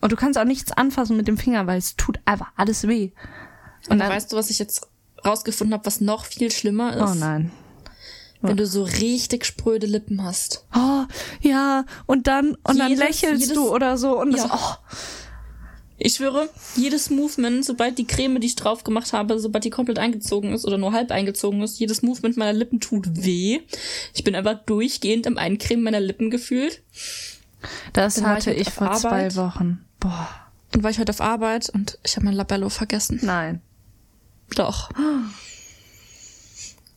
Und 0.00 0.10
du 0.12 0.16
kannst 0.16 0.38
auch 0.38 0.44
nichts 0.44 0.72
anfassen 0.72 1.16
mit 1.16 1.28
dem 1.28 1.38
Finger, 1.38 1.66
weil 1.66 1.78
es 1.78 1.96
tut 1.96 2.18
einfach 2.24 2.50
alles 2.56 2.88
weh. 2.88 3.12
Und 3.88 3.98
dann- 3.98 4.10
weißt 4.10 4.32
du, 4.32 4.36
was 4.36 4.50
ich 4.50 4.58
jetzt 4.58 4.88
rausgefunden 5.24 5.74
habe, 5.74 5.86
was 5.86 6.00
noch 6.00 6.24
viel 6.24 6.50
schlimmer 6.50 6.96
ist? 6.96 7.02
Oh 7.02 7.14
nein. 7.14 7.52
Wenn 8.44 8.56
du 8.56 8.66
so 8.66 8.82
richtig 8.82 9.44
spröde 9.46 9.86
Lippen 9.86 10.24
hast. 10.24 10.64
Oh, 10.74 11.04
ja, 11.42 11.84
und 12.06 12.26
dann, 12.26 12.56
und 12.64 12.76
dann 12.76 12.88
Jedes- 12.88 12.98
lächelst 13.04 13.42
jedes- 13.42 13.54
du 13.54 13.72
oder 13.72 13.96
so 13.96 14.18
und 14.20 14.32
Ja. 14.36 14.48
das, 14.48 14.50
oh, 14.52 14.74
Ich 16.04 16.14
schwöre, 16.14 16.48
jedes 16.74 17.10
Movement, 17.10 17.64
sobald 17.64 17.96
die 17.98 18.06
Creme, 18.06 18.40
die 18.40 18.48
ich 18.48 18.56
drauf 18.56 18.82
gemacht 18.82 19.12
habe, 19.12 19.38
sobald 19.38 19.64
die 19.64 19.70
komplett 19.70 19.98
eingezogen 19.98 20.52
ist 20.52 20.64
oder 20.64 20.76
nur 20.78 20.92
halb 20.92 21.10
eingezogen 21.12 21.62
ist, 21.62 21.78
jedes 21.78 22.02
Movement 22.02 22.36
meiner 22.36 22.52
Lippen 22.52 22.80
tut 22.80 23.06
weh. 23.24 23.60
Ich 24.14 24.24
bin 24.24 24.34
einfach 24.34 24.58
durchgehend 24.66 25.26
im 25.26 25.38
Eincremen 25.38 25.84
meiner 25.84 26.00
Lippen 26.00 26.30
gefühlt. 26.30 26.82
das 27.92 28.16
Dann 28.16 28.26
hatte 28.26 28.52
ich 28.52 28.62
ich 28.62 28.66
auf 28.68 28.74
vor 28.74 28.92
zwei 28.94 29.08
Arbeit. 29.08 29.36
Wochen. 29.36 29.84
Boah, 30.00 30.28
Und 30.74 30.82
war 30.82 30.90
ich 30.90 30.98
heute 30.98 31.10
auf 31.10 31.20
Arbeit 31.20 31.68
und 31.70 31.98
ich 32.04 32.16
habe 32.16 32.24
mein 32.26 32.34
Labello 32.34 32.68
vergessen. 32.68 33.20
nein. 33.22 33.60
Doch. 34.56 34.90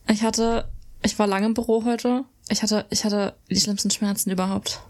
Ich 0.08 0.22
hatte, 0.22 0.68
ich 1.02 1.18
war 1.18 1.26
lange 1.26 1.46
im 1.46 1.54
Büro 1.54 1.84
heute. 1.84 2.24
Ich 2.48 2.62
hatte, 2.62 2.84
ich 2.90 3.04
hatte 3.04 3.34
die 3.50 3.58
schlimmsten 3.60 3.90
Schmerzen 3.90 4.30
überhaupt. 4.30 4.80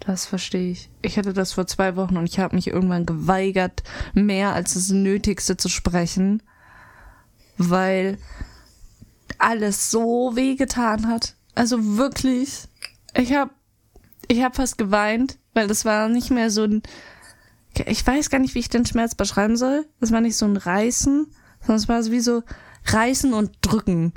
Das 0.00 0.26
verstehe 0.26 0.70
ich. 0.70 0.90
Ich 1.02 1.16
hatte 1.16 1.32
das 1.32 1.52
vor 1.52 1.66
zwei 1.66 1.96
Wochen 1.96 2.16
und 2.16 2.28
ich 2.28 2.38
habe 2.38 2.54
mich 2.54 2.66
irgendwann 2.66 3.06
geweigert, 3.06 3.82
mehr 4.12 4.52
als 4.52 4.74
das 4.74 4.90
Nötigste 4.90 5.56
zu 5.56 5.68
sprechen, 5.68 6.42
weil 7.56 8.18
alles 9.38 9.90
so 9.90 10.32
wehgetan 10.34 11.08
hat. 11.08 11.36
Also 11.54 11.96
wirklich. 11.96 12.68
Ich 13.14 13.32
habe 13.34 13.50
ich 14.28 14.42
hab 14.42 14.56
fast 14.56 14.78
geweint, 14.78 15.38
weil 15.54 15.68
das 15.68 15.84
war 15.84 16.08
nicht 16.08 16.30
mehr 16.30 16.50
so 16.50 16.64
ein. 16.64 16.82
Ich 17.86 18.06
weiß 18.06 18.30
gar 18.30 18.38
nicht, 18.38 18.54
wie 18.54 18.60
ich 18.60 18.68
den 18.68 18.86
Schmerz 18.86 19.14
beschreiben 19.14 19.56
soll. 19.56 19.86
Das 20.00 20.12
war 20.12 20.20
nicht 20.20 20.36
so 20.36 20.46
ein 20.46 20.56
Reißen, 20.56 21.26
sondern 21.60 21.76
es 21.76 21.88
war 21.88 22.02
so 22.02 22.12
wie 22.12 22.20
so 22.20 22.42
Reißen 22.86 23.32
und 23.32 23.50
Drücken. 23.62 24.12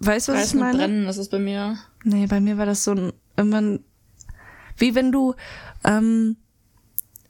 Weißt 0.00 0.28
du, 0.28 0.32
was 0.32 0.40
Reißen 0.40 0.58
ich 0.58 0.64
meine? 0.64 0.72
und 0.72 0.78
brennen, 0.78 1.06
das 1.06 1.18
ist 1.18 1.30
bei 1.30 1.38
mir. 1.38 1.78
Nee, 2.02 2.26
bei 2.26 2.40
mir 2.40 2.58
war 2.58 2.66
das 2.66 2.82
so 2.82 2.92
ein, 2.92 3.12
irgendwann, 3.36 3.80
wie 4.76 4.94
wenn 4.94 5.12
du, 5.12 5.34
ähm, 5.84 6.36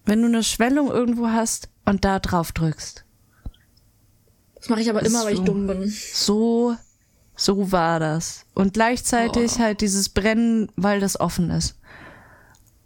wenn 0.04 0.20
du 0.22 0.28
eine 0.28 0.42
Schwellung 0.42 0.88
irgendwo 0.88 1.28
hast 1.28 1.68
und 1.84 2.04
da 2.04 2.18
drauf 2.18 2.52
drückst. 2.52 3.04
Das 4.56 4.68
mache 4.68 4.80
ich 4.80 4.90
aber 4.90 5.04
immer, 5.04 5.24
weil 5.24 5.32
ich 5.34 5.38
So. 5.38 5.44
dumm 5.44 5.66
bin. 5.66 5.92
So, 6.12 6.76
so 7.36 7.70
war 7.72 8.00
das. 8.00 8.46
Und 8.54 8.74
gleichzeitig 8.74 9.52
Oh. 9.56 9.58
halt 9.60 9.80
dieses 9.80 10.08
Brennen, 10.08 10.70
weil 10.76 11.00
das 11.00 11.20
offen 11.20 11.50
ist. 11.50 11.76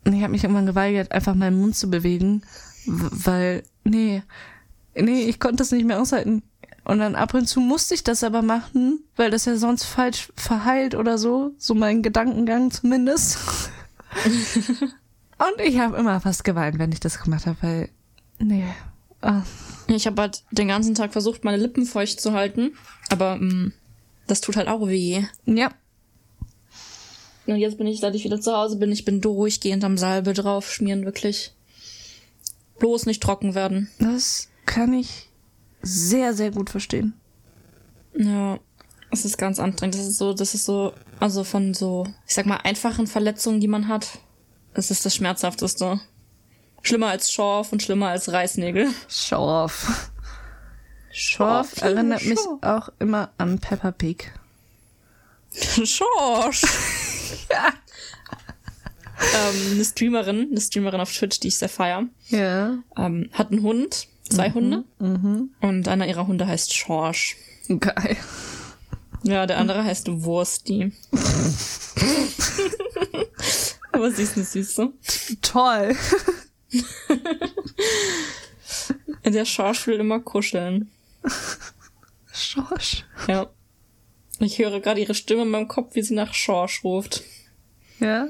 Und 0.04 0.14
ich 0.14 0.22
habe 0.22 0.32
mich 0.32 0.42
irgendwann 0.44 0.66
geweigert, 0.66 1.12
einfach 1.12 1.34
meinen 1.34 1.61
Mund 1.61 1.76
zu 1.76 1.90
bewegen, 1.90 2.42
weil, 2.86 3.62
nee, 3.84 4.22
nee, 4.94 5.24
ich 5.24 5.38
konnte 5.40 5.56
das 5.58 5.72
nicht 5.72 5.86
mehr 5.86 6.00
aushalten. 6.00 6.42
Und 6.84 6.98
dann 6.98 7.14
ab 7.14 7.34
und 7.34 7.46
zu 7.46 7.61
musste 7.61 7.94
ich 7.94 8.02
das 8.02 8.24
aber 8.24 8.40
machen, 8.42 9.04
weil 9.16 9.30
das 9.30 9.44
ja 9.44 9.56
sonst 9.56 9.84
falsch 9.84 10.32
verheilt 10.36 10.94
oder 10.94 11.18
so, 11.18 11.52
so 11.58 11.74
mein 11.74 12.02
Gedankengang 12.02 12.70
zumindest. 12.70 13.38
und 15.38 15.61
ich 15.64 15.78
habe 15.78 15.96
immer 15.96 16.20
fast 16.20 16.44
geweint, 16.44 16.78
wenn 16.78 16.92
ich 16.92 17.00
das 17.00 17.20
gemacht 17.22 17.46
habe, 17.46 17.58
weil, 17.61 17.88
nee, 18.38 18.64
ah, 19.22 19.42
Ich 19.88 20.06
habe 20.06 20.20
halt 20.22 20.44
den 20.50 20.68
ganzen 20.68 20.94
Tag 20.94 21.12
versucht, 21.12 21.44
meine 21.44 21.56
Lippen 21.62 21.84
feucht 21.86 22.20
zu 22.20 22.32
halten, 22.32 22.72
aber 23.11 23.36
mh, 23.36 23.72
das 24.26 24.40
tut 24.40 24.56
halt 24.56 24.68
auch 24.68 24.86
weh. 24.86 25.24
ja, 25.46 25.70
Und 27.46 27.56
jetzt 27.56 27.78
bin 27.78 27.86
ich, 27.86 28.00
seit 28.00 28.14
ich 28.14 28.24
wieder 28.24 28.40
zu 28.40 28.52
Hause 28.56 28.76
bin, 28.76 28.92
ich 28.92 29.04
bin 29.04 29.20
durchgehend 29.20 29.84
am 29.84 29.98
Salbe 29.98 30.32
drauf 30.32 30.72
schmieren, 30.72 31.04
wirklich. 31.04 31.52
Bloß 32.78 33.06
nicht 33.06 33.22
trocken 33.22 33.54
werden. 33.54 33.90
Das 33.98 34.48
kann 34.66 34.94
ich 34.94 35.28
sehr, 35.82 36.32
sehr 36.34 36.50
gut 36.50 36.70
verstehen. 36.70 37.14
Ja, 38.16 38.58
es 39.11 39.24
ist 39.24 39.38
ganz 39.38 39.58
anstrengend. 39.58 39.94
Das 39.96 40.06
ist 40.06 40.18
so, 40.18 40.32
das 40.32 40.54
ist 40.54 40.64
so, 40.64 40.92
also 41.18 41.44
von 41.44 41.74
so, 41.74 42.06
ich 42.26 42.34
sag 42.34 42.46
mal, 42.46 42.58
einfachen 42.58 43.06
Verletzungen, 43.06 43.61
die 43.61 43.68
man 43.68 43.88
hat, 43.88 44.18
es 44.74 44.90
ist 44.90 45.04
das 45.04 45.14
Schmerzhafteste. 45.14 46.00
Schlimmer 46.82 47.08
als 47.08 47.30
Schorf 47.30 47.72
und 47.72 47.82
schlimmer 47.82 48.08
als 48.08 48.32
Reißnägel. 48.32 48.88
Schorf. 49.08 50.11
Schorf 51.12 51.82
erinnert 51.82 52.24
mich 52.24 52.38
auch 52.62 52.88
immer 52.98 53.30
an 53.36 53.58
Peppa 53.58 53.90
Pig. 53.90 54.32
Schorsch. 55.84 56.62
ähm, 59.34 59.72
eine 59.72 59.84
Streamerin, 59.84 60.48
eine 60.50 60.61
Streamerin 60.61 61.00
auf 61.00 61.12
Twitch, 61.12 61.40
die 61.40 61.48
ich 61.48 61.58
sehr 61.58 61.68
feier, 61.68 62.04
Ja. 62.28 62.78
ähm, 62.96 63.28
hat 63.32 63.50
einen 63.50 63.62
Hund, 63.62 64.06
zwei 64.28 64.52
Hunde. 64.52 64.84
Und 65.61 65.88
einer 65.88 66.06
ihrer 66.06 66.26
Hunde 66.28 66.46
heißt 66.46 66.72
Schorsch. 66.74 67.36
Geil. 67.68 68.16
Ja, 69.23 69.47
der 69.47 69.59
andere 69.59 69.85
heißt 69.85 70.09
Wursti. 70.23 70.93
Aber 73.93 74.11
sie 74.11 74.23
ist 74.23 74.37
eine 74.37 74.45
Süße. 74.45 74.93
Toll. 75.43 75.97
Der 79.25 79.45
Schorsch 79.45 79.87
will 79.87 80.01
immer 80.01 80.21
kuscheln. 80.21 80.91
Schorsch. 82.33 83.05
Ja. 83.29 83.51
Ich 84.39 84.59
höre 84.59 84.81
gerade 84.81 85.01
ihre 85.01 85.14
Stimme 85.14 85.43
in 85.43 85.51
meinem 85.51 85.68
Kopf, 85.68 85.95
wie 85.95 86.03
sie 86.03 86.14
nach 86.14 86.33
Schorsch 86.33 86.83
ruft. 86.83 87.23
Ja? 87.99 88.29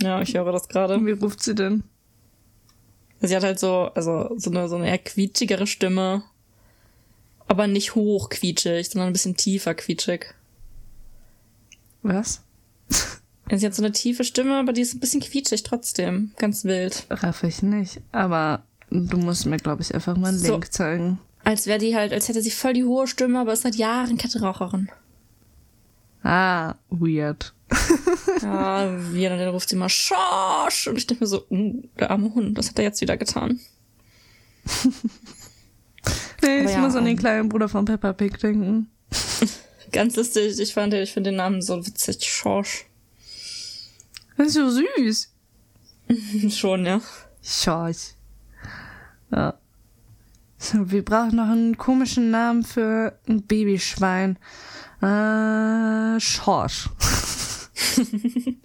Ja, 0.00 0.20
ich 0.20 0.34
höre 0.34 0.52
das 0.52 0.68
gerade. 0.68 1.04
Wie 1.04 1.12
ruft 1.12 1.42
sie 1.42 1.54
denn? 1.54 1.84
Sie 3.20 3.34
hat 3.34 3.44
halt 3.44 3.58
so, 3.58 3.90
also 3.94 4.30
so 4.36 4.50
eine, 4.50 4.68
so 4.68 4.76
eine 4.76 4.88
eher 4.88 4.98
quietschigere 4.98 5.66
Stimme. 5.66 6.22
Aber 7.48 7.66
nicht 7.66 7.94
hoch 7.94 8.28
quietschig, 8.28 8.88
sondern 8.88 9.08
ein 9.08 9.12
bisschen 9.12 9.36
tiefer 9.36 9.74
quietschig. 9.74 10.34
Was? 12.02 12.42
Sie 13.54 13.64
hat 13.64 13.74
so 13.74 13.82
eine 13.82 13.92
tiefe 13.92 14.24
Stimme, 14.24 14.58
aber 14.58 14.72
die 14.72 14.80
ist 14.80 14.94
ein 14.94 15.00
bisschen 15.00 15.20
quietschig 15.20 15.62
trotzdem. 15.62 16.32
Ganz 16.36 16.64
wild. 16.64 17.06
Raff 17.10 17.44
ich 17.44 17.62
nicht. 17.62 18.00
Aber 18.10 18.64
du 18.90 19.16
musst 19.18 19.46
mir, 19.46 19.58
glaube 19.58 19.82
ich, 19.82 19.94
einfach 19.94 20.16
mal 20.16 20.28
einen 20.28 20.38
So. 20.38 20.52
Link 20.52 20.72
zeigen. 20.72 21.20
Als 21.44 21.66
wäre 21.66 21.78
die 21.78 21.94
halt, 21.94 22.12
als 22.12 22.28
hätte 22.28 22.42
sie 22.42 22.50
voll 22.50 22.72
die 22.72 22.84
hohe 22.84 23.06
Stimme, 23.06 23.38
aber 23.38 23.52
ist 23.52 23.62
seit 23.62 23.76
Jahren 23.76 24.16
Kettenraucherin. 24.16 24.90
Ah, 26.22 26.74
weird. 26.90 27.52
Ja, 28.42 28.92
wie, 29.12 29.26
und 29.26 29.38
dann 29.38 29.48
ruft 29.48 29.68
sie 29.68 29.76
mal 29.76 29.88
Schorsch. 29.88 30.88
Und 30.88 30.96
ich 30.96 31.06
denke 31.06 31.24
mir 31.24 31.28
so, 31.28 31.46
uh, 31.50 31.82
der 31.98 32.10
arme 32.10 32.34
Hund, 32.34 32.56
was 32.56 32.68
hat 32.68 32.78
er 32.78 32.84
jetzt 32.84 33.00
wieder 33.00 33.16
getan? 33.16 33.60
Nee, 36.42 36.60
Aber 36.60 36.68
ich 36.68 36.76
ja, 36.76 36.80
muss 36.80 36.94
an 36.94 37.04
den 37.04 37.12
ähm, 37.12 37.18
kleinen 37.18 37.48
Bruder 37.48 37.68
von 37.68 37.84
Peppa 37.84 38.12
Pig 38.12 38.38
denken. 38.38 38.90
Ganz 39.92 40.16
lustig, 40.16 40.58
ich 40.58 40.74
fand, 40.74 40.94
ich 40.94 41.12
finde 41.12 41.30
den 41.30 41.36
Namen 41.36 41.62
so 41.62 41.86
witzig, 41.86 42.24
Schorsch. 42.24 42.86
Das 44.36 44.48
ist 44.48 44.54
so 44.54 44.68
süß. 44.70 45.32
Schon, 46.50 46.84
ja. 46.84 47.00
Schorsch. 47.42 48.14
Ja. 49.30 49.54
So, 50.58 50.90
wir 50.90 51.04
brauchen 51.04 51.36
noch 51.36 51.48
einen 51.48 51.76
komischen 51.76 52.30
Namen 52.30 52.62
für 52.62 53.18
ein 53.28 53.42
Babyschwein. 53.42 54.38
Äh, 55.02 56.18
Schorsch. 56.20 56.88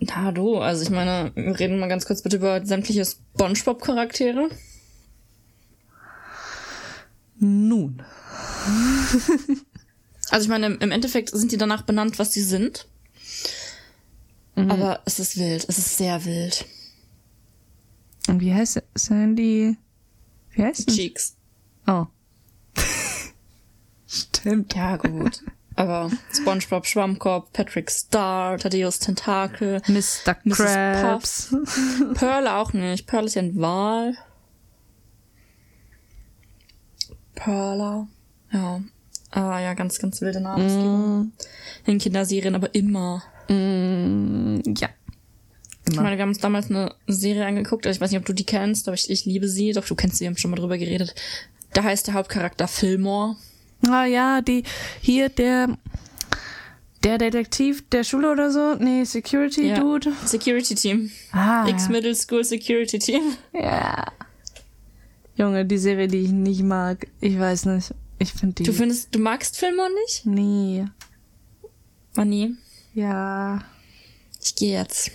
Na 0.00 0.30
du, 0.32 0.58
also 0.58 0.82
ich 0.82 0.90
meine, 0.90 1.32
wir 1.34 1.58
reden 1.58 1.80
mal 1.80 1.88
ganz 1.88 2.06
kurz 2.06 2.22
bitte 2.22 2.36
über 2.36 2.64
sämtliche 2.64 3.04
Spongebob-Charaktere. 3.04 4.48
Nun. 7.38 8.02
Also 10.30 10.44
ich 10.44 10.50
meine, 10.50 10.66
im- 10.66 10.90
Endeffekt 10.90 11.30
sind 11.30 11.52
die 11.52 11.56
danach 11.56 11.80
benannt, 11.82 12.18
was 12.18 12.34
sie 12.34 12.42
sind. 12.42 12.86
Aber 14.56 15.00
es 15.06 15.18
ist 15.20 15.38
wild, 15.38 15.64
es 15.68 15.78
ist 15.78 15.96
sehr 15.96 16.22
wild. 16.26 16.66
Und 18.28 18.40
wie 18.40 18.52
heißt 18.52 18.82
Sandy? 18.94 19.78
Wie 20.50 20.62
heißt 20.64 20.90
sie? 20.90 20.96
Cheeks. 20.96 21.36
Oh. 21.86 22.04
Stimmt. 24.06 24.74
Ja, 24.74 24.98
gut. 24.98 25.42
Aber 25.76 26.10
Spongebob, 26.34 26.84
Schwammkopf, 26.86 27.50
Patrick 27.54 27.90
Star, 27.90 28.58
Thaddeus 28.58 28.98
Tentakel, 28.98 29.80
Mr. 29.86 30.36
Mrs. 30.44 30.56
Krabs. 30.56 31.54
Pearl 32.14 32.48
auch 32.48 32.74
nicht. 32.74 33.06
Pearl 33.06 33.24
ist 33.26 33.36
ja 33.36 33.42
ein 33.42 33.58
Wal. 33.58 34.14
Perla. 37.38 38.06
Ja. 38.52 38.80
Ah, 39.30 39.60
ja, 39.60 39.74
ganz, 39.74 39.98
ganz 39.98 40.20
wilde 40.20 40.40
Namensgebung. 40.40 41.32
In 41.86 41.98
Kinderserien, 41.98 42.54
aber 42.54 42.74
immer. 42.74 43.22
Mm, 43.48 44.60
ja. 44.76 44.88
Ich 45.88 45.96
meine, 45.96 46.16
wir 46.16 46.22
haben 46.22 46.30
uns 46.30 46.38
damals 46.38 46.68
eine 46.68 46.94
Serie 47.06 47.46
angeguckt, 47.46 47.86
also 47.86 47.96
ich 47.96 48.00
weiß 48.00 48.10
nicht, 48.10 48.20
ob 48.20 48.26
du 48.26 48.34
die 48.34 48.44
kennst, 48.44 48.88
aber 48.88 48.94
ich, 48.94 49.08
ich 49.08 49.24
liebe 49.24 49.48
sie, 49.48 49.72
doch 49.72 49.86
du 49.86 49.94
kennst 49.94 50.16
sie, 50.16 50.24
wir 50.24 50.30
haben 50.30 50.36
schon 50.36 50.50
mal 50.50 50.58
drüber 50.58 50.76
geredet. 50.76 51.14
Da 51.72 51.82
heißt 51.82 52.08
der 52.08 52.14
Hauptcharakter 52.14 52.68
Fillmore. 52.68 53.36
Ah 53.88 54.04
ja, 54.04 54.42
die 54.42 54.64
hier 55.00 55.28
der 55.28 55.78
der 57.04 57.16
Detektiv 57.16 57.88
der 57.90 58.02
Schule 58.02 58.32
oder 58.32 58.50
so? 58.50 58.74
Nee, 58.74 59.04
Security 59.04 59.68
Ja. 59.68 59.78
Dude. 59.78 60.12
Security 60.24 60.74
Team. 60.74 61.10
Ah. 61.32 61.66
X 61.68 61.88
Middle 61.88 62.14
School 62.14 62.44
Security 62.44 62.98
Team. 62.98 63.22
Ja. 63.52 64.04
Junge, 65.38 65.64
die 65.64 65.78
Serie, 65.78 66.08
die 66.08 66.18
ich 66.18 66.30
nicht 66.32 66.62
mag. 66.64 67.06
Ich 67.20 67.38
weiß 67.38 67.66
nicht. 67.66 67.94
Ich 68.18 68.32
finde 68.32 68.56
die. 68.56 68.62
Du 68.64 68.72
findest, 68.72 69.14
du 69.14 69.20
magst 69.20 69.56
Fillmore 69.56 69.88
nicht? 70.04 70.26
nee. 70.26 70.84
Manni, 72.16 72.56
Ja. 72.94 73.62
ich 74.42 74.56
gehe 74.56 74.76
jetzt. 74.76 75.12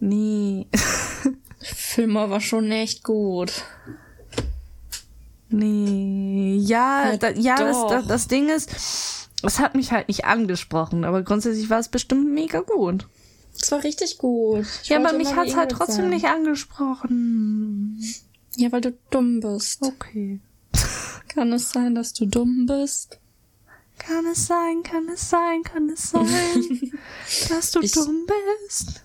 Nee. 0.00 0.66
Fillmore 1.60 2.30
war 2.30 2.40
schon 2.40 2.70
echt 2.72 3.04
gut. 3.04 3.52
nee. 5.48 6.56
Ja, 6.60 7.10
Ja, 7.12 7.16
da, 7.16 7.30
ja 7.30 7.56
das, 7.56 7.86
das, 7.88 8.06
das 8.08 8.28
Ding 8.28 8.48
ist, 8.48 8.70
es 9.44 9.58
hat 9.60 9.76
mich 9.76 9.92
halt 9.92 10.08
nicht 10.08 10.24
angesprochen, 10.24 11.04
aber 11.04 11.22
grundsätzlich 11.22 11.70
war 11.70 11.78
es 11.78 11.88
bestimmt 11.88 12.32
mega 12.32 12.60
gut. 12.60 13.06
Es 13.60 13.70
war 13.70 13.82
richtig 13.84 14.18
gut. 14.18 14.66
Ich 14.82 14.88
ja, 14.88 14.98
aber 14.98 15.12
mich 15.16 15.34
hat's 15.34 15.52
wie 15.52 15.56
halt 15.56 15.70
trotzdem 15.70 15.96
sein. 16.06 16.10
nicht 16.10 16.26
angesprochen. 16.26 18.00
Ja, 18.60 18.72
weil 18.72 18.80
du 18.80 18.92
dumm 19.10 19.38
bist. 19.40 19.82
Okay. 19.82 20.40
Kann 21.28 21.52
es 21.52 21.70
sein, 21.70 21.94
dass 21.94 22.12
du 22.12 22.26
dumm 22.26 22.66
bist? 22.66 23.20
Kann 23.98 24.26
es 24.26 24.46
sein, 24.46 24.82
kann 24.82 25.08
es 25.08 25.30
sein, 25.30 25.62
kann 25.62 25.88
es 25.90 26.10
sein, 26.10 26.26
dass 27.48 27.70
du 27.70 27.80
Ich- 27.80 27.92
dumm 27.92 28.26
bist? 28.66 29.02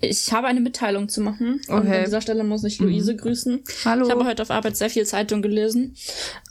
Ich 0.00 0.32
habe 0.32 0.46
eine 0.46 0.60
Mitteilung 0.60 1.08
zu 1.08 1.20
machen. 1.22 1.60
Und 1.68 1.78
Okay. 1.78 1.98
an 1.98 2.04
dieser 2.04 2.20
Stelle 2.20 2.44
muss 2.44 2.64
ich 2.64 2.78
Luise 2.78 3.16
grüßen. 3.16 3.62
Hallo. 3.84 4.06
Ich 4.06 4.10
habe 4.12 4.24
heute 4.24 4.42
auf 4.42 4.50
Arbeit 4.50 4.76
sehr 4.76 4.90
viel 4.90 5.06
Zeitung 5.06 5.40
gelesen. 5.42 5.94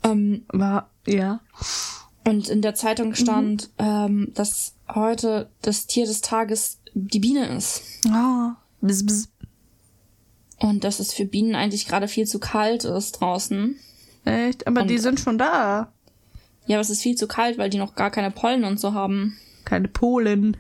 Ähm, 0.03 0.45
War, 0.49 0.89
ja. 1.07 1.39
und 2.26 2.47
in 2.49 2.61
der 2.64 2.74
Zeitung 2.76 3.14
stand, 3.16 3.70
ähm, 3.78 4.32
dass 4.34 4.74
heute 4.93 5.49
das 5.61 5.86
Tier 5.88 6.05
des 6.05 6.22
Tages 6.22 6.80
die 6.95 7.20
Biene 7.20 7.55
ist. 7.57 7.82
Oh, 8.07 8.51
bzz, 8.82 9.03
bzz. 9.05 9.28
Und 10.64 10.86
dass 10.86 10.99
es 11.01 11.14
für 11.14 11.26
Bienen 11.26 11.55
eigentlich 11.55 11.88
gerade 11.88 12.07
viel 12.07 12.26
zu 12.26 12.39
kalt 12.39 12.86
ist 12.86 13.20
draußen. 13.20 13.76
Echt? 14.24 14.66
Aber 14.66 14.84
die 14.84 14.95
Und- 14.95 15.01
sind 15.01 15.20
schon 15.20 15.38
da. 15.38 15.91
Ja, 16.66 16.78
aber 16.78 16.82
es 16.82 16.89
ist 16.89 17.01
viel 17.01 17.16
zu 17.18 17.28
kalt, 17.28 17.57
weil 17.57 17.70
die 17.70 17.78
noch 17.78 17.95
gar 17.95 18.09
keine 18.11 18.32
Pollen 18.32 18.64
und 18.64 18.80
so 18.80 18.93
haben. 18.93 19.36
Keine 19.66 19.89
Polen. 19.89 20.55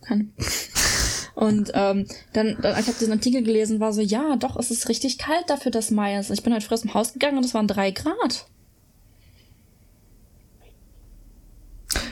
Keine. 0.00 0.28
Und 1.34 1.70
ähm, 1.74 2.06
dann, 2.32 2.56
dann, 2.62 2.80
ich 2.80 2.86
habe 2.86 2.96
diesen 2.98 3.12
Artikel 3.12 3.42
gelesen, 3.42 3.78
war 3.78 3.92
so, 3.92 4.00
ja, 4.00 4.36
doch, 4.36 4.56
es 4.56 4.70
ist 4.70 4.88
richtig 4.88 5.18
kalt 5.18 5.44
dafür, 5.50 5.70
dass 5.70 5.90
Mai 5.90 6.18
ist. 6.18 6.30
Ich 6.30 6.42
bin 6.42 6.54
heute 6.54 6.64
früh 6.64 6.72
aus 6.72 6.80
dem 6.80 6.94
Haus 6.94 7.12
gegangen 7.12 7.36
und 7.36 7.44
es 7.44 7.52
waren 7.52 7.68
drei 7.68 7.90
Grad. 7.90 8.46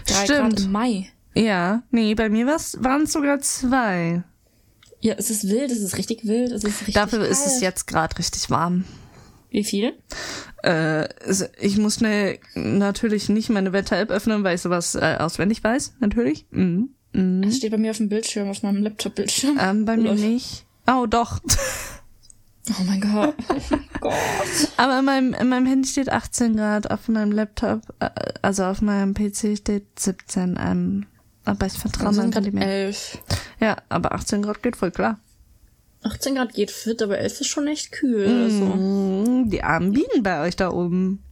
Drei 0.06 0.26
Grad 0.26 0.52
Stimmt. 0.52 0.60
im 0.60 0.72
Mai. 0.72 1.10
Ja, 1.34 1.82
nee, 1.90 2.14
bei 2.14 2.28
mir 2.28 2.46
waren 2.46 3.02
es 3.04 3.12
sogar 3.14 3.40
zwei. 3.40 4.22
Ja, 5.04 5.14
es 5.18 5.28
ist 5.28 5.46
wild, 5.50 5.70
es 5.70 5.80
ist 5.82 5.98
richtig 5.98 6.24
wild, 6.26 6.50
es 6.50 6.64
ist 6.64 6.80
richtig 6.80 6.94
Dafür 6.94 7.18
kalt. 7.18 7.30
ist 7.30 7.46
es 7.46 7.60
jetzt 7.60 7.86
gerade 7.86 8.16
richtig 8.18 8.48
warm. 8.48 8.84
Wie 9.50 9.62
viel? 9.62 9.92
Äh, 10.62 11.06
ich 11.60 11.76
muss 11.76 11.96
schnell 11.96 12.38
natürlich 12.54 13.28
nicht 13.28 13.50
meine 13.50 13.74
Wetter-App 13.74 14.10
öffnen, 14.10 14.44
weil 14.44 14.54
ich 14.54 14.62
sowas 14.62 14.94
äh, 14.94 15.16
auswendig 15.20 15.62
weiß, 15.62 15.96
natürlich. 16.00 16.46
Mhm. 16.52 16.88
Mhm. 17.12 17.42
Es 17.42 17.58
steht 17.58 17.70
bei 17.70 17.76
mir 17.76 17.90
auf 17.90 17.98
dem 17.98 18.08
Bildschirm, 18.08 18.48
auf 18.48 18.62
meinem 18.62 18.82
Laptop-Bildschirm. 18.82 19.58
Ähm, 19.60 19.84
bei 19.84 19.98
mir 19.98 20.14
Lol. 20.14 20.14
nicht. 20.14 20.64
Oh, 20.86 21.04
doch. 21.04 21.38
Oh 22.70 22.82
mein 22.86 23.00
Gott. 23.02 23.34
Oh 23.50 23.76
Gott. 24.00 24.14
Aber 24.78 24.98
in 25.00 25.04
meinem, 25.04 25.34
in 25.34 25.48
meinem 25.50 25.66
Handy 25.66 25.86
steht 25.86 26.08
18 26.10 26.56
Grad, 26.56 26.90
auf 26.90 27.08
meinem 27.08 27.30
Laptop, 27.30 27.82
äh, 28.00 28.08
also 28.40 28.64
auf 28.64 28.80
meinem 28.80 29.12
PC 29.12 29.58
steht 29.58 29.84
17. 29.98 30.58
Ähm, 30.58 31.06
aber 31.44 31.66
ich 31.66 31.74
vertraue 31.74 32.08
Also 32.08 32.20
meinem 32.20 32.32
sind 32.32 32.42
gerade 32.44 32.56
mehr. 32.56 32.66
11. 32.66 33.18
Ja, 33.60 33.76
aber 33.88 34.12
18 34.12 34.42
Grad 34.42 34.62
geht 34.62 34.76
voll 34.76 34.90
klar. 34.90 35.18
18 36.02 36.34
Grad 36.34 36.52
geht 36.52 36.70
fit, 36.70 37.00
aber 37.02 37.18
11 37.18 37.40
ist 37.40 37.46
schon 37.48 37.66
echt 37.66 37.92
kühl. 37.92 38.26
Also. 38.26 38.64
Mm, 38.64 39.50
die 39.50 39.62
armen 39.62 39.92
Bienen 39.92 40.22
bei 40.22 40.42
euch 40.42 40.56
da 40.56 40.70
oben. 40.70 41.22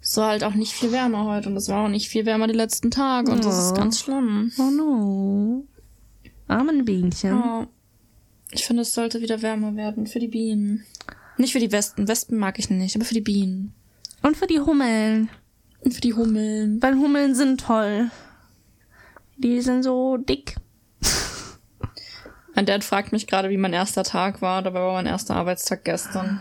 Es 0.00 0.16
war 0.16 0.28
halt 0.30 0.44
auch 0.44 0.54
nicht 0.54 0.72
viel 0.72 0.92
wärmer 0.92 1.24
heute 1.24 1.48
und 1.48 1.56
es 1.56 1.68
war 1.68 1.84
auch 1.84 1.88
nicht 1.88 2.08
viel 2.08 2.26
wärmer 2.26 2.46
die 2.46 2.54
letzten 2.54 2.90
Tage 2.90 3.30
und 3.30 3.44
das 3.44 3.58
ist 3.58 3.72
Oh. 3.72 3.74
ganz 3.74 4.00
schlimm. 4.00 4.52
Oh 4.58 4.70
no. 4.70 5.64
Armen 6.46 6.84
Bienchen. 6.84 7.30
Ja. 7.30 7.66
Ich 8.50 8.66
finde, 8.66 8.82
es 8.82 8.92
sollte 8.92 9.20
wieder 9.22 9.40
wärmer 9.42 9.74
werden 9.76 10.06
für 10.06 10.18
die 10.20 10.28
Bienen. 10.28 10.84
Nicht 11.38 11.52
für 11.52 11.58
die 11.58 11.72
Wespen. 11.72 12.06
Wespen 12.06 12.38
mag 12.38 12.58
ich 12.58 12.68
nicht, 12.70 12.94
aber 12.96 13.04
für 13.04 13.14
die 13.14 13.20
Bienen. 13.22 13.72
Und 14.22 14.36
für 14.36 14.46
die 14.46 14.60
Hummeln. 14.60 15.28
Und 15.80 15.92
für 15.94 16.00
die 16.00 16.14
Hummeln. 16.14 16.80
Weil 16.82 16.94
Hummeln 16.96 17.34
sind 17.34 17.60
toll. 17.62 18.10
Die 19.36 19.60
sind 19.60 19.82
so 19.82 20.16
dick. 20.16 20.56
Mein 22.54 22.66
Dad 22.66 22.84
fragt 22.84 23.12
mich 23.12 23.26
gerade, 23.26 23.50
wie 23.50 23.56
mein 23.56 23.72
erster 23.72 24.04
Tag 24.04 24.40
war. 24.40 24.62
Dabei 24.62 24.80
war 24.80 24.92
mein 24.92 25.06
erster 25.06 25.34
Arbeitstag 25.34 25.84
gestern. 25.84 26.40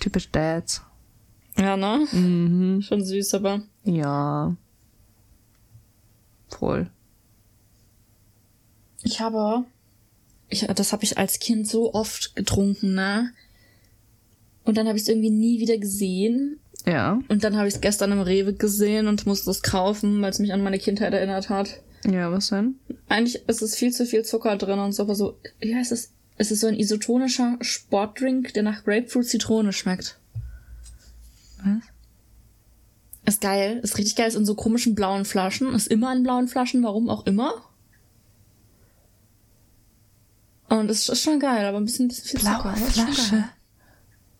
Typisch 0.00 0.30
Dads. 0.30 0.82
Ja, 1.56 1.76
ne? 1.76 2.06
Mhm. 2.10 2.82
Schon 2.82 3.04
süß, 3.04 3.34
aber. 3.34 3.62
Ja. 3.84 4.56
Voll. 6.48 6.90
Ich 9.02 9.20
habe. 9.20 9.64
Ich, 10.48 10.66
das 10.66 10.92
habe 10.92 11.04
ich 11.04 11.16
als 11.18 11.38
Kind 11.38 11.66
so 11.66 11.94
oft 11.94 12.36
getrunken, 12.36 12.94
ne? 12.94 13.32
Und 14.64 14.76
dann 14.76 14.88
habe 14.88 14.96
ich 14.96 15.02
es 15.02 15.08
irgendwie 15.08 15.30
nie 15.30 15.60
wieder 15.60 15.78
gesehen. 15.78 16.58
Ja. 16.86 17.18
Und 17.28 17.42
dann 17.42 17.56
habe 17.56 17.66
ich 17.66 17.74
es 17.74 17.80
gestern 17.80 18.12
im 18.12 18.20
Rewe 18.20 18.54
gesehen 18.54 19.08
und 19.08 19.26
musste 19.26 19.50
es 19.50 19.62
kaufen, 19.62 20.22
weil 20.22 20.30
es 20.30 20.38
mich 20.38 20.52
an 20.52 20.62
meine 20.62 20.78
Kindheit 20.78 21.12
erinnert 21.12 21.48
hat. 21.48 21.80
Ja, 22.04 22.30
was 22.30 22.48
denn? 22.48 22.76
Eigentlich 23.08 23.48
ist 23.48 23.62
es 23.62 23.74
viel 23.74 23.92
zu 23.92 24.06
viel 24.06 24.24
Zucker 24.24 24.56
drin 24.56 24.78
und 24.78 24.92
so, 24.92 25.02
aber 25.02 25.14
so, 25.14 25.38
wie 25.60 25.74
heißt 25.74 25.92
es? 25.92 26.12
Es 26.38 26.50
ist 26.50 26.60
so 26.60 26.66
ein 26.66 26.78
isotonischer 26.78 27.56
Sportdrink, 27.60 28.52
der 28.54 28.62
nach 28.62 28.84
Grapefruit-Zitrone 28.84 29.72
schmeckt. 29.72 30.18
Was? 31.64 31.82
Ist 33.24 33.40
geil, 33.40 33.80
ist 33.82 33.98
richtig 33.98 34.14
geil, 34.14 34.28
ist 34.28 34.36
in 34.36 34.46
so 34.46 34.54
komischen 34.54 34.94
blauen 34.94 35.24
Flaschen, 35.24 35.74
ist 35.74 35.88
immer 35.88 36.14
in 36.14 36.22
blauen 36.22 36.46
Flaschen, 36.46 36.84
warum 36.84 37.08
auch 37.08 37.26
immer. 37.26 37.54
Und 40.68 40.90
es 40.90 41.08
ist 41.08 41.22
schon 41.22 41.40
geil, 41.40 41.64
aber 41.64 41.78
ein 41.78 41.84
bisschen, 41.84 42.06
bisschen 42.08 42.38
viel 42.38 42.40
Zucker. 42.40 42.74
Blaue 42.74 42.76
schon 42.76 43.12
Flasche. 43.12 43.44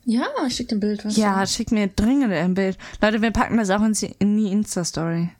Ja, 0.09 0.27
ich 0.47 0.55
schick 0.55 0.69
dir 0.69 0.77
ein 0.77 0.81
Bild. 0.81 1.05
Was 1.05 1.17
Ja, 1.17 1.45
schick 1.47 1.73
mir 1.73 1.89
dringend 1.89 2.33
ein 2.33 2.55
Bild. 2.55 2.79
Leute, 3.03 3.23
wir 3.23 3.33
packen 3.33 3.57
das 3.59 3.71
auch 3.71 3.83
in 3.83 3.93
die- 3.93 4.15
in 4.21 4.37
die 4.39 4.53
Insta-Story. 4.53 5.31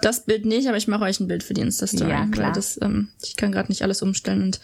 Das 0.00 0.24
Bild 0.24 0.46
nicht, 0.46 0.66
aber 0.68 0.78
ich 0.78 0.88
mache 0.88 1.04
euch 1.04 1.20
ein 1.20 1.28
Bild 1.28 1.42
für 1.42 1.52
die 1.54 1.60
Insta-Story. 1.60 2.10
Ja, 2.10 2.26
klar. 2.26 2.46
Weil 2.48 2.52
das, 2.54 2.78
ähm, 2.80 3.08
ich 3.22 3.36
kann 3.36 3.52
gerade 3.52 3.68
nicht 3.70 3.82
alles 3.82 4.00
umstellen 4.02 4.42
und 4.42 4.60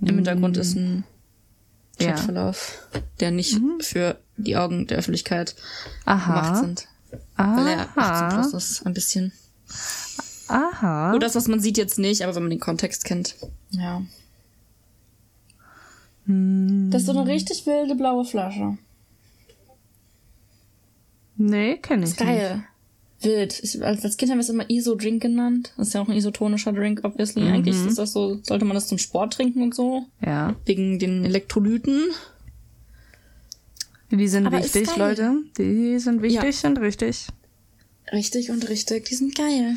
im 0.00 0.16
Hintergrund 0.16 0.56
ist 0.56 0.74
ein 0.74 1.04
Ja. 2.00 2.08
Chatverlauf, 2.12 2.88
der 3.20 3.30
nicht 3.30 3.58
für 3.80 4.18
die 4.36 4.56
Augen 4.56 4.86
der 4.88 4.98
Öffentlichkeit 4.98 5.54
gemacht 6.04 6.28
Aha. 6.28 6.54
sind. 6.56 6.88
Weil 7.36 7.66
er 7.68 7.80
18 7.96 8.02
Aha. 8.02 8.28
plus 8.48 8.52
ist, 8.54 8.86
ein 8.86 8.94
bisschen. 8.94 9.32
Aha. 10.48 11.10
Nur 11.10 11.20
das, 11.20 11.34
was 11.36 11.46
man 11.48 11.60
sieht, 11.60 11.76
jetzt 11.78 11.98
nicht, 12.00 12.22
aber 12.22 12.34
wenn 12.34 12.42
man 12.42 12.50
den 12.50 12.60
Kontext 12.60 13.04
kennt. 13.04 13.36
Ja. 13.70 14.02
Das 16.26 17.00
ist 17.02 17.06
so 17.06 17.18
eine 17.18 17.26
richtig 17.30 17.64
wilde 17.66 17.94
blaue 17.94 18.24
Flasche. 18.24 18.76
Nee, 21.38 21.78
kenn 21.78 22.02
ich 22.02 22.10
Ist 22.10 22.18
geil. 22.18 22.64
Wild. 23.20 23.60
Ich, 23.62 23.82
als, 23.82 24.04
als 24.04 24.16
Kind 24.16 24.30
haben 24.30 24.38
wir 24.38 24.42
es 24.42 24.48
immer 24.48 24.68
ISO-Drink 24.68 25.22
genannt. 25.22 25.72
Das 25.76 25.88
ist 25.88 25.94
ja 25.94 26.02
auch 26.02 26.08
ein 26.08 26.16
isotonischer 26.16 26.72
Drink, 26.72 27.00
obviously. 27.02 27.42
Mhm. 27.42 27.52
Eigentlich 27.52 27.86
ist 27.86 27.98
das 27.98 28.12
so, 28.12 28.40
sollte 28.42 28.64
man 28.64 28.74
das 28.74 28.86
zum 28.86 28.98
Sport 28.98 29.32
trinken 29.32 29.62
und 29.62 29.74
so. 29.74 30.00
nicht. 30.00 30.26
Ja. 30.26 30.54
Wegen 30.66 30.98
den 30.98 31.24
Elektrolyten. 31.24 32.00
Die 34.10 34.28
sind 34.28 34.46
Aber 34.46 34.58
wichtig. 34.58 34.96
Leute. 34.96 35.36
Die 35.58 35.98
sind 35.98 36.22
wichtig 36.22 36.64
und 36.64 36.78
richtig. 36.80 37.26
Richtig 38.12 38.50
und 38.50 38.68
richtig. 38.68 39.04
Die 39.06 39.14
sind 39.14 39.34
geil. 39.34 39.76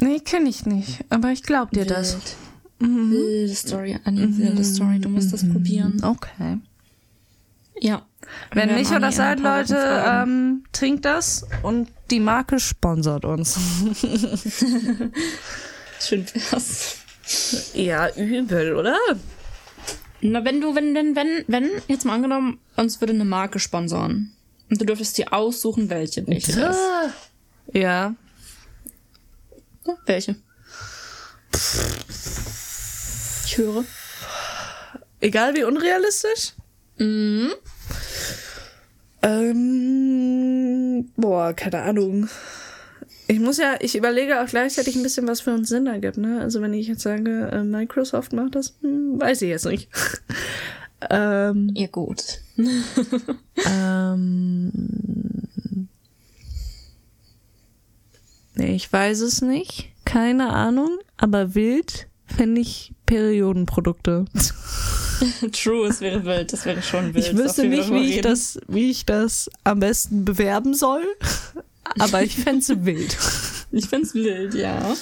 Nee, 0.00 0.20
kenn 0.20 0.46
ich 0.46 0.64
nicht. 0.64 1.04
Aber 1.10 1.30
ich 1.30 1.42
glaub 1.42 1.70
dir 1.70 1.84
das. 1.84 2.14
Wild. 2.14 3.10
Wilde 3.10 3.54
Story, 3.54 3.98
Anni, 4.04 4.36
wilde 4.38 4.64
Story. 4.64 4.98
Du 4.98 5.08
musst 5.08 5.32
das 5.32 5.48
probieren. 5.48 6.02
Okay. 6.02 6.58
Ja. 7.80 8.06
Wenn 8.52 8.74
nicht 8.74 8.90
oder 8.90 9.12
seid, 9.12 9.40
Leute, 9.40 9.76
ähm, 10.06 10.64
trinkt 10.72 11.04
das 11.04 11.46
und 11.62 11.88
die 12.10 12.20
Marke 12.20 12.58
sponsert 12.58 13.24
uns. 13.24 13.58
Schön 16.00 16.26
wär's. 16.32 16.98
ja, 17.74 18.08
übel, 18.14 18.74
oder? 18.74 18.96
Na, 20.20 20.44
wenn 20.44 20.60
du, 20.60 20.74
wenn, 20.74 20.94
wenn, 20.94 21.16
wenn, 21.16 21.44
wenn, 21.46 21.70
jetzt 21.88 22.04
mal 22.04 22.14
angenommen, 22.14 22.58
uns 22.76 23.00
würde 23.00 23.12
eine 23.12 23.24
Marke 23.24 23.58
sponsoren. 23.58 24.32
Und 24.70 24.80
du 24.80 24.86
dürftest 24.86 25.18
dir 25.18 25.32
aussuchen, 25.32 25.90
welche. 25.90 26.26
Welche 26.26 26.52
das? 26.52 26.76
Ja. 27.72 28.14
Ja, 29.84 29.96
welche? 30.06 30.36
Ich 33.46 33.58
höre. 33.58 33.84
Egal 35.20 35.54
wie 35.54 35.64
unrealistisch? 35.64 36.52
Mhm. 36.98 37.52
Ähm, 39.22 41.10
boah, 41.16 41.52
keine 41.54 41.82
Ahnung. 41.82 42.28
Ich 43.26 43.40
muss 43.40 43.56
ja, 43.56 43.76
ich 43.80 43.96
überlege 43.96 44.42
auch 44.42 44.46
gleichzeitig 44.46 44.96
ein 44.96 45.02
bisschen, 45.02 45.26
was 45.26 45.40
für 45.40 45.54
uns 45.54 45.70
Sinn 45.70 45.86
ergibt, 45.86 46.18
ne? 46.18 46.40
Also 46.40 46.60
wenn 46.60 46.74
ich 46.74 46.88
jetzt 46.88 47.02
sage, 47.02 47.48
äh, 47.50 47.62
Microsoft 47.64 48.34
macht 48.34 48.54
das, 48.54 48.74
hm, 48.82 49.18
weiß 49.18 49.40
ich 49.42 49.48
jetzt 49.48 49.64
nicht. 49.64 49.88
ähm, 51.10 51.70
Ja, 51.74 51.86
gut. 51.86 52.40
ähm, 53.66 54.70
nee, 58.54 58.74
ich 58.76 58.92
weiß 58.92 59.20
es 59.20 59.40
nicht. 59.40 59.90
Keine 60.04 60.50
Ahnung. 60.50 60.98
Aber 61.16 61.54
wild 61.54 62.08
finde 62.36 62.60
ich 62.60 62.92
Periodenprodukte. 63.06 64.24
True, 65.52 65.88
es 65.88 66.00
wäre 66.00 66.24
wild. 66.24 66.52
Das 66.52 66.64
wäre 66.64 66.82
schon 66.82 67.14
wild. 67.14 67.26
Ich 67.26 67.36
wüsste 67.36 67.66
nicht, 67.66 67.90
wie 67.90 68.14
ich, 68.14 68.20
das, 68.20 68.58
wie 68.68 68.90
ich 68.90 69.06
das 69.06 69.50
am 69.62 69.80
besten 69.80 70.24
bewerben 70.24 70.74
soll. 70.74 71.04
Aber 71.98 72.22
ich 72.22 72.36
fände 72.36 72.64
wild. 72.84 73.16
Ich 73.72 73.88
find's 73.88 74.14
wild, 74.14 74.54
ja. 74.54 74.94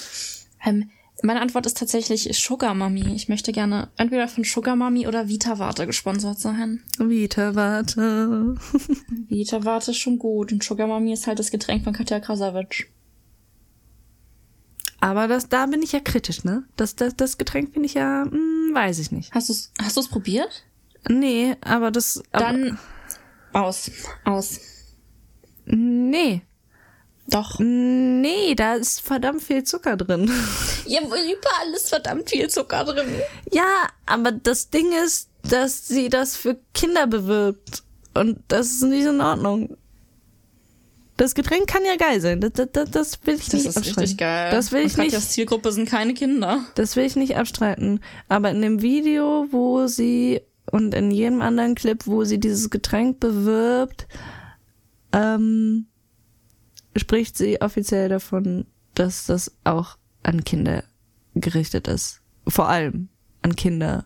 Ähm, 0.65 0.89
meine 1.21 1.41
Antwort 1.41 1.65
ist 1.65 1.77
tatsächlich 1.77 2.29
Sugar 2.37 2.73
Mami. 2.73 3.13
Ich 3.15 3.29
möchte 3.29 3.51
gerne 3.51 3.89
entweder 3.97 4.27
von 4.27 4.43
Sugar 4.43 4.75
Mami 4.75 5.07
oder 5.07 5.29
Vita 5.29 5.57
Warte 5.57 5.87
gesponsert 5.87 6.39
sein. 6.39 6.83
Vita, 6.97 7.55
warte. 7.55 8.55
Vita 9.29 9.63
Warte 9.63 9.91
ist 9.91 9.97
schon 9.97 10.19
gut 10.19 10.51
und 10.51 10.63
Sugar 10.63 10.87
Mami 10.87 11.13
ist 11.13 11.27
halt 11.27 11.39
das 11.39 11.51
Getränk 11.51 11.83
von 11.83 11.93
Katja 11.93 12.19
Krasavic. 12.19 12.89
Aber 15.03 15.27
das, 15.27 15.49
da 15.49 15.65
bin 15.65 15.81
ich 15.81 15.91
ja 15.91 15.99
kritisch, 15.99 16.45
ne? 16.45 16.63
Das, 16.77 16.95
das, 16.95 17.17
das 17.17 17.37
Getränk 17.37 17.73
bin 17.73 17.83
ich 17.83 17.95
ja, 17.95 18.23
hm, 18.23 18.69
weiß 18.71 18.99
ich 18.99 19.11
nicht. 19.11 19.33
Hast 19.33 19.49
du's, 19.49 19.73
hast 19.81 19.97
du's 19.97 20.07
probiert? 20.07 20.63
Nee, 21.09 21.57
aber 21.59 21.91
das. 21.91 22.23
Aber, 22.31 22.45
Dann 22.45 22.79
aus. 23.51 23.91
Aus. 24.23 24.61
nee. 25.65 26.43
Doch. 27.27 27.59
Nee, 27.59 28.55
da 28.55 28.75
ist 28.75 29.01
verdammt 29.01 29.43
viel 29.43 29.65
Zucker 29.65 29.97
drin. 29.97 30.31
Ja, 30.85 30.99
überall 31.01 31.73
ist 31.73 31.89
verdammt 31.89 32.29
viel 32.29 32.49
Zucker 32.49 32.83
drin. 32.85 33.07
Ja, 33.51 33.87
aber 34.05 34.31
das 34.33 34.69
Ding 34.69 34.91
ist, 35.05 35.29
dass 35.41 35.87
sie 35.87 36.09
das 36.09 36.35
für 36.35 36.57
Kinder 36.73 37.07
bewirbt. 37.07 37.83
Und 38.13 38.39
das 38.49 38.67
ist 38.67 38.83
nicht 38.83 39.05
in 39.05 39.21
Ordnung. 39.21 39.77
Das 41.15 41.35
Getränk 41.35 41.67
kann 41.67 41.83
ja 41.85 41.95
geil 41.95 42.21
sein. 42.21 42.41
Das, 42.41 42.51
das, 42.53 42.89
das 42.89 43.19
will 43.25 43.35
ich 43.35 43.45
Das 43.45 43.53
nicht 43.53 43.65
ist 43.67 43.77
abstreiten. 43.77 43.99
richtig 43.99 44.17
geil. 44.17 44.51
Das 44.51 44.71
will 44.71 44.81
ich 44.85 44.97
Und 44.97 45.03
nicht. 45.05 45.21
Zielgruppe 45.21 45.71
sind 45.71 45.87
keine 45.87 46.13
Kinder. 46.13 46.65
Das 46.75 46.95
will 46.95 47.05
ich 47.05 47.15
nicht 47.15 47.37
abstreiten. 47.37 47.99
Aber 48.29 48.49
in 48.49 48.61
dem 48.61 48.81
Video, 48.81 49.47
wo 49.51 49.85
sie 49.87 50.41
und 50.71 50.95
in 50.95 51.11
jedem 51.11 51.41
anderen 51.41 51.75
Clip, 51.75 52.07
wo 52.07 52.23
sie 52.23 52.39
dieses 52.39 52.69
Getränk 52.71 53.19
bewirbt, 53.19 54.07
ähm, 55.11 55.85
spricht 56.95 57.37
sie 57.37 57.61
offiziell 57.61 58.09
davon, 58.09 58.65
dass 58.95 59.25
das 59.27 59.51
auch 59.63 59.97
an 60.23 60.43
Kinder 60.43 60.83
gerichtet 61.35 61.87
ist. 61.87 62.21
Vor 62.47 62.69
allem 62.69 63.09
an 63.43 63.55
Kinder. 63.55 64.05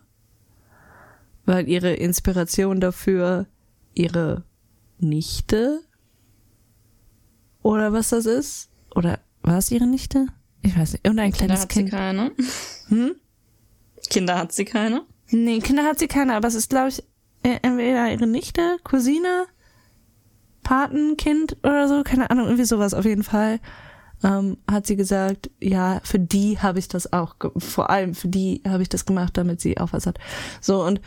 Weil 1.46 1.68
ihre 1.68 1.94
Inspiration 1.94 2.80
dafür 2.80 3.46
ihre 3.94 4.44
Nichte 4.98 5.80
oder 7.62 7.92
was 7.92 8.10
das 8.10 8.26
ist? 8.26 8.70
Oder 8.94 9.20
war 9.42 9.58
es 9.58 9.70
ihre 9.70 9.86
Nichte? 9.86 10.26
Ich 10.62 10.76
weiß 10.76 10.92
nicht. 10.92 11.04
Irgendein 11.06 11.32
Kinder 11.32 11.46
kleines 11.54 11.62
hat 11.62 11.72
sie 11.72 11.78
Kind. 11.80 11.90
keine. 11.90 12.32
Hm? 12.88 13.14
Kinder 14.10 14.38
hat 14.38 14.52
sie 14.52 14.64
keine. 14.64 15.02
Nee, 15.30 15.58
Kinder 15.60 15.84
hat 15.84 15.98
sie 15.98 16.08
keine, 16.08 16.34
aber 16.34 16.48
es 16.48 16.54
ist, 16.54 16.70
glaube 16.70 16.88
ich, 16.88 17.02
e- 17.44 17.58
entweder 17.62 18.10
ihre 18.10 18.26
Nichte, 18.26 18.78
Cousine, 18.82 19.46
Patenkind 20.62 21.56
oder 21.62 21.88
so, 21.88 22.02
keine 22.02 22.30
Ahnung, 22.30 22.46
irgendwie 22.46 22.64
sowas 22.64 22.94
auf 22.94 23.04
jeden 23.04 23.22
Fall. 23.22 23.60
Ähm, 24.24 24.56
hat 24.68 24.86
sie 24.86 24.96
gesagt, 24.96 25.48
ja, 25.60 26.00
für 26.02 26.18
die 26.18 26.58
habe 26.58 26.78
ich 26.80 26.88
das 26.88 27.12
auch, 27.12 27.36
vor 27.56 27.88
allem 27.90 28.14
für 28.14 28.26
die 28.28 28.62
habe 28.66 28.82
ich 28.82 28.88
das 28.88 29.06
gemacht, 29.06 29.36
damit 29.36 29.60
sie 29.60 29.78
auch 29.78 29.92
was 29.92 30.06
hat. 30.06 30.18
So, 30.60 30.82
und 30.84 31.00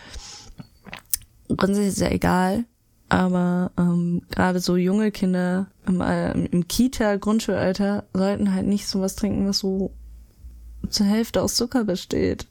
grundsätzlich 1.50 1.88
ist 1.88 1.94
es 1.96 2.00
ja 2.02 2.10
egal, 2.10 2.64
aber 3.12 3.72
ähm, 3.78 4.22
gerade 4.32 4.62
so 4.62 4.78
junge 4.78 5.12
Kinder 5.12 5.68
im, 5.86 6.00
äh, 6.00 6.32
im 6.32 6.68
Kita, 6.70 7.18
Grundschulalter 7.18 8.06
sollten 8.14 8.54
halt 8.54 8.68
nicht 8.68 8.88
sowas 8.88 9.18
trinken, 9.18 9.48
was 9.50 9.60
so 9.60 9.92
zur 10.90 11.06
Hälfte 11.06 11.42
aus 11.42 11.56
Zucker 11.56 11.84
besteht. 11.84 12.48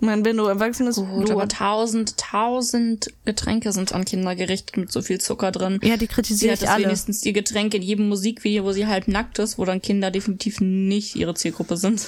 Ich 0.00 0.06
meine, 0.06 0.24
wenn 0.24 0.36
du 0.36 0.44
erwachsen 0.44 0.86
bist, 0.86 1.00
Gut, 1.00 1.28
du, 1.28 1.32
aber 1.32 1.48
tausend, 1.48 2.16
tausend 2.18 3.12
Getränke 3.24 3.72
sind 3.72 3.92
an 3.92 4.04
Kinder 4.04 4.36
gerichtet 4.36 4.76
mit 4.76 4.92
so 4.92 5.02
viel 5.02 5.20
Zucker 5.20 5.50
drin. 5.50 5.80
ja, 5.82 5.96
die 5.96 6.04
Sie 6.04 6.06
kritisiere 6.06 6.52
hat 6.52 6.68
alle. 6.68 6.84
wenigstens 6.84 7.26
ihr 7.26 7.32
Getränk 7.32 7.74
in 7.74 7.82
jedem 7.82 8.08
Musikvideo, 8.08 8.62
wo 8.62 8.70
sie 8.70 8.86
halb 8.86 9.08
nackt 9.08 9.40
ist, 9.40 9.58
wo 9.58 9.64
dann 9.64 9.82
Kinder 9.82 10.12
definitiv 10.12 10.60
nicht 10.60 11.16
ihre 11.16 11.34
Zielgruppe 11.34 11.76
sind. 11.76 12.06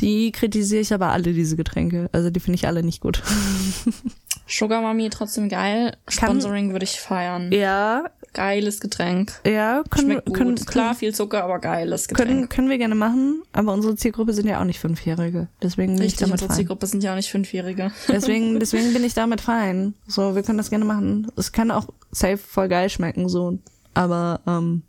Die 0.00 0.32
kritisiere 0.32 0.80
ich 0.80 0.92
aber 0.92 1.10
alle, 1.10 1.32
diese 1.32 1.54
Getränke. 1.54 2.08
Also 2.10 2.30
die 2.30 2.40
finde 2.40 2.56
ich 2.56 2.66
alle 2.66 2.82
nicht 2.82 3.00
gut. 3.00 3.22
Sugar 4.50 4.82
Mami 4.82 5.08
trotzdem 5.10 5.48
geil. 5.48 5.96
Kann- 6.06 6.28
Sponsoring 6.28 6.72
würde 6.72 6.84
ich 6.84 7.00
feiern. 7.00 7.50
Ja, 7.52 8.04
Geiles 8.32 8.80
Getränk. 8.80 9.32
ja, 9.44 9.82
können, 9.90 10.06
wir- 10.08 10.12
Schmeckt 10.14 10.26
gut. 10.28 10.36
können, 10.36 10.54
Klar, 10.54 10.94
viel 10.94 11.12
Zucker, 11.12 11.42
aber 11.42 11.58
geiles 11.58 12.06
können, 12.06 12.28
Getränk. 12.28 12.50
können 12.50 12.68
wir 12.68 12.78
gerne 12.78 12.94
machen, 12.94 13.42
aber 13.52 13.72
unsere 13.72 13.96
Zielgruppe 13.96 14.32
sind 14.34 14.46
ja 14.46 14.60
auch 14.60 14.64
nicht 14.64 14.78
Fünfjährige. 14.78 15.48
Deswegen 15.60 15.94
bin 15.94 16.02
ich 16.02 16.12
Richtig, 16.12 16.20
damit 16.20 16.32
unsere 16.34 16.48
fein. 16.50 16.56
Zielgruppe 16.58 16.86
sind 16.86 17.02
ja 17.02 17.10
auch 17.10 17.16
nicht 17.16 17.28
Fünfjährige. 17.30 17.90
Deswegen, 18.08 18.60
deswegen 18.60 18.92
bin 18.92 19.02
ich 19.02 19.14
damit 19.14 19.40
fein. 19.40 19.94
So, 20.06 20.36
wir 20.36 20.44
können 20.44 20.58
das 20.58 20.70
gerne 20.70 20.84
machen. 20.84 21.26
Es 21.36 21.50
kann 21.50 21.72
auch 21.72 21.88
safe 22.12 22.36
voll 22.38 22.68
geil 22.68 22.88
schmecken, 22.88 23.28
so. 23.28 23.58
Aber 23.94 24.40
ähm, 24.46 24.82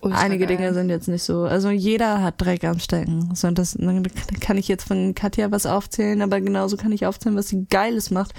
Ultra 0.00 0.18
einige 0.18 0.46
geil. 0.46 0.56
Dinge 0.56 0.74
sind 0.74 0.88
jetzt 0.88 1.08
nicht 1.08 1.22
so. 1.22 1.42
Also 1.42 1.70
jeder 1.70 2.22
hat 2.22 2.40
Dreck 2.40 2.64
am 2.64 2.78
Stecken. 2.78 3.34
So, 3.34 3.50
das 3.50 3.72
dann 3.78 4.02
kann 4.40 4.56
ich 4.56 4.68
jetzt 4.68 4.88
von 4.88 5.14
Katja 5.14 5.50
was 5.50 5.66
aufzählen, 5.66 6.22
aber 6.22 6.40
genauso 6.40 6.76
kann 6.76 6.92
ich 6.92 7.06
aufzählen, 7.06 7.36
was 7.36 7.48
sie 7.48 7.66
Geiles 7.68 8.10
macht. 8.10 8.32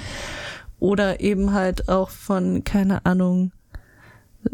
Oder 0.80 1.20
eben 1.20 1.53
halt 1.53 1.88
auch 1.89 2.09
von, 2.09 2.64
keine 2.64 3.05
Ahnung, 3.05 3.51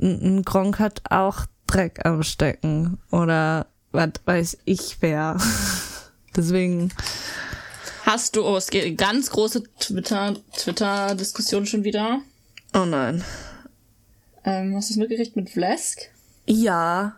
ein 0.02 0.44
Gronk 0.44 0.80
hat 0.80 1.02
auch 1.10 1.46
Dreck 1.66 2.06
am 2.06 2.24
Stecken. 2.24 3.00
Oder 3.12 3.68
was 3.94 4.12
weiß 4.26 4.58
ich 4.66 4.98
wer. 5.00 5.38
Deswegen, 6.36 6.92
Hast 8.08 8.38
du, 8.38 8.46
oh, 8.46 8.56
es 8.56 8.68
geht 8.68 8.98
ganz 8.98 9.30
große 9.32 9.64
Twitter, 9.80 10.36
Twitter-Diskussion 10.58 11.66
schon 11.66 11.84
wieder. 11.84 12.22
oh 12.74 12.86
nein. 12.86 13.22
Ähm, 14.46 14.74
hast 14.78 14.90
du 14.90 14.94
es 14.94 14.98
mitgekriegt 14.98 15.36
mit 15.36 15.50
Vlesk? 15.50 16.10
Ja. 16.48 17.16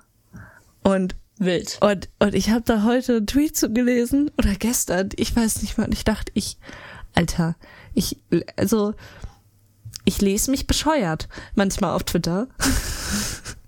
Und 0.83 1.15
Wild. 1.37 1.77
Und, 1.81 2.09
und 2.19 2.35
ich 2.35 2.49
habe 2.49 2.63
da 2.65 2.83
heute 2.83 3.17
einen 3.17 3.27
Tweet 3.27 3.55
zu 3.55 3.71
gelesen 3.71 4.29
oder 4.37 4.55
gestern, 4.55 5.09
ich 5.15 5.33
weiß 5.35 5.61
nicht 5.61 5.77
mehr, 5.77 5.87
und 5.87 5.93
ich 5.93 6.03
dachte, 6.03 6.31
ich, 6.35 6.57
Alter, 7.15 7.55
ich, 7.93 8.17
also, 8.57 8.93
ich 10.03 10.19
lese 10.21 10.51
mich 10.51 10.67
bescheuert 10.67 11.29
manchmal 11.55 11.95
auf 11.95 12.03
Twitter. 12.03 12.47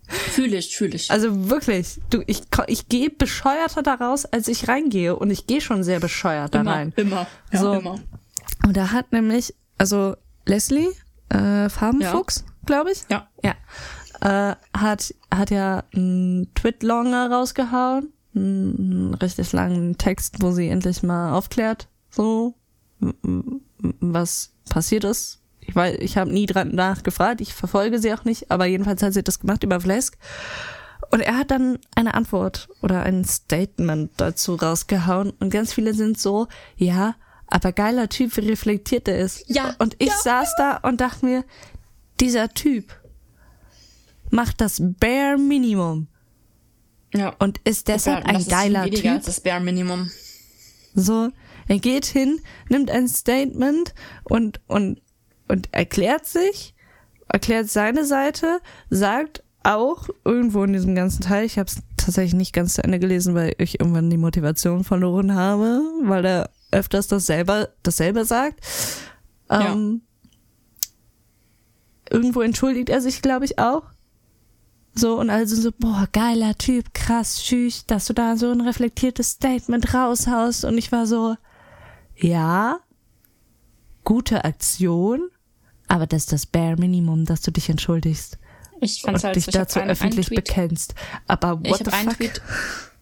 Fühl 0.07 0.53
ich, 0.53 0.75
fühl 0.75 0.93
ich. 0.93 1.09
Also 1.09 1.49
wirklich, 1.49 2.01
du, 2.09 2.21
ich, 2.27 2.41
ich 2.67 2.89
gehe 2.89 3.09
bescheuerter 3.09 3.81
da 3.81 3.93
raus, 3.95 4.25
als 4.25 4.49
ich 4.49 4.67
reingehe 4.67 5.15
und 5.15 5.31
ich 5.31 5.47
gehe 5.47 5.61
schon 5.61 5.83
sehr 5.83 6.01
bescheuert 6.01 6.53
da 6.53 6.61
immer, 6.61 6.71
rein. 6.71 6.93
immer, 6.97 7.27
ja, 7.53 7.59
So. 7.59 7.73
immer. 7.73 7.99
Und 8.65 8.75
da 8.75 8.91
hat 8.91 9.13
nämlich, 9.13 9.55
also 9.77 10.17
Leslie, 10.45 10.89
äh, 11.29 11.69
Farbenfuchs, 11.69 12.43
glaube 12.65 12.91
ich, 12.91 13.03
Ja. 13.09 13.29
ja, 13.41 13.55
äh, 14.21 14.55
hat, 14.77 15.13
hat 15.33 15.51
ja 15.51 15.83
einen 15.93 16.53
Twitlonger 16.55 17.31
rausgehauen, 17.31 18.13
einen 18.35 19.13
richtig 19.15 19.51
langen 19.51 19.97
Text, 19.97 20.41
wo 20.41 20.51
sie 20.51 20.69
endlich 20.69 21.03
mal 21.03 21.33
aufklärt, 21.33 21.87
so, 22.09 22.53
was 23.99 24.53
passiert 24.69 25.03
ist. 25.03 25.39
Ich 25.59 25.75
weiß, 25.75 25.97
ich 25.99 26.17
habe 26.17 26.31
nie 26.31 26.45
dran 26.45 26.73
nachgefragt, 26.73 27.41
ich 27.41 27.53
verfolge 27.53 27.99
sie 27.99 28.13
auch 28.13 28.23
nicht, 28.23 28.51
aber 28.51 28.65
jedenfalls 28.65 29.03
hat 29.03 29.13
sie 29.13 29.23
das 29.23 29.39
gemacht 29.39 29.63
über 29.63 29.79
Vlesk. 29.79 30.17
Und 31.11 31.19
er 31.19 31.37
hat 31.37 31.51
dann 31.51 31.77
eine 31.95 32.13
Antwort 32.13 32.69
oder 32.81 33.03
ein 33.03 33.25
Statement 33.25 34.11
dazu 34.17 34.55
rausgehauen 34.55 35.31
und 35.39 35.49
ganz 35.49 35.73
viele 35.73 35.93
sind 35.93 36.19
so, 36.19 36.47
ja, 36.77 37.15
aber 37.47 37.73
geiler 37.73 38.07
Typ, 38.07 38.37
wie 38.37 38.47
reflektiert 38.49 39.07
er 39.09 39.19
ist. 39.19 39.43
Ja, 39.47 39.75
Und 39.77 39.95
ich 39.99 40.07
ja, 40.07 40.15
saß 40.15 40.55
da 40.57 40.77
und 40.77 41.01
dachte 41.01 41.25
mir, 41.25 41.43
dieser 42.21 42.49
Typ 42.49 42.93
macht 44.31 44.61
das 44.61 44.81
Bare 44.81 45.37
Minimum 45.37 46.07
Ja. 47.13 47.35
und 47.39 47.59
ist 47.63 47.87
deshalb 47.87 48.25
ein 48.25 48.33
das 48.35 48.43
ist 48.43 48.49
geiler 48.51 48.85
weniger 48.85 49.01
Typ. 49.01 49.11
als 49.11 49.25
das 49.25 49.41
Bare 49.41 49.59
Minimum. 49.61 50.09
So, 50.95 51.29
er 51.67 51.79
geht 51.79 52.05
hin, 52.05 52.39
nimmt 52.69 52.91
ein 52.91 53.07
Statement 53.07 53.93
und, 54.23 54.59
und, 54.67 55.01
und 55.47 55.69
erklärt 55.73 56.25
sich, 56.25 56.73
erklärt 57.29 57.69
seine 57.69 58.05
Seite, 58.05 58.59
sagt 58.89 59.43
auch 59.63 60.09
irgendwo 60.25 60.63
in 60.63 60.73
diesem 60.73 60.95
ganzen 60.95 61.21
Teil, 61.21 61.45
ich 61.45 61.57
habe 61.59 61.67
es 61.69 61.77
tatsächlich 61.95 62.33
nicht 62.33 62.51
ganz 62.53 62.73
zu 62.73 62.83
Ende 62.83 62.99
gelesen, 62.99 63.35
weil 63.35 63.53
ich 63.59 63.79
irgendwann 63.79 64.09
die 64.09 64.17
Motivation 64.17 64.83
verloren 64.83 65.35
habe, 65.35 65.81
weil 66.03 66.25
er 66.25 66.49
öfters 66.71 67.07
dasselbe, 67.07 67.73
dasselbe 67.83 68.25
sagt. 68.25 68.59
Ja. 69.49 69.71
Ähm, 69.73 70.01
Irgendwo 72.09 72.41
entschuldigt 72.41 72.89
er 72.89 72.99
sich, 73.01 73.21
glaube 73.21 73.45
ich, 73.45 73.57
auch. 73.59 73.83
So, 74.93 75.19
und 75.19 75.29
also 75.29 75.55
so, 75.55 75.71
boah, 75.77 76.07
geiler 76.11 76.57
Typ, 76.57 76.93
krass, 76.93 77.41
tschüss, 77.43 77.85
dass 77.85 78.05
du 78.05 78.13
da 78.13 78.35
so 78.35 78.51
ein 78.51 78.61
reflektiertes 78.61 79.31
Statement 79.31 79.93
raushaust. 79.93 80.65
Und 80.65 80.77
ich 80.77 80.91
war 80.91 81.07
so, 81.07 81.35
ja, 82.17 82.79
gute 84.03 84.43
Aktion, 84.43 85.29
aber 85.87 86.07
das 86.07 86.23
ist 86.23 86.33
das 86.33 86.45
Bare 86.45 86.75
Minimum, 86.75 87.25
dass 87.25 87.41
du 87.41 87.51
dich 87.51 87.69
entschuldigst 87.69 88.37
Ich 88.81 89.01
fand's 89.01 89.21
und 89.21 89.27
halt, 89.27 89.35
dich 89.37 89.47
ich 89.47 89.53
dazu 89.53 89.79
einen- 89.79 89.91
öffentlich 89.91 90.29
einen 90.29 90.35
bekennst. 90.35 90.93
Aber 91.27 91.59
Ich 91.63 91.71
what 91.71 91.79
the 91.79 91.85
habe 91.85 91.95
einen 91.97 92.09
fuck? 92.09 92.17
Tweet, 92.17 92.41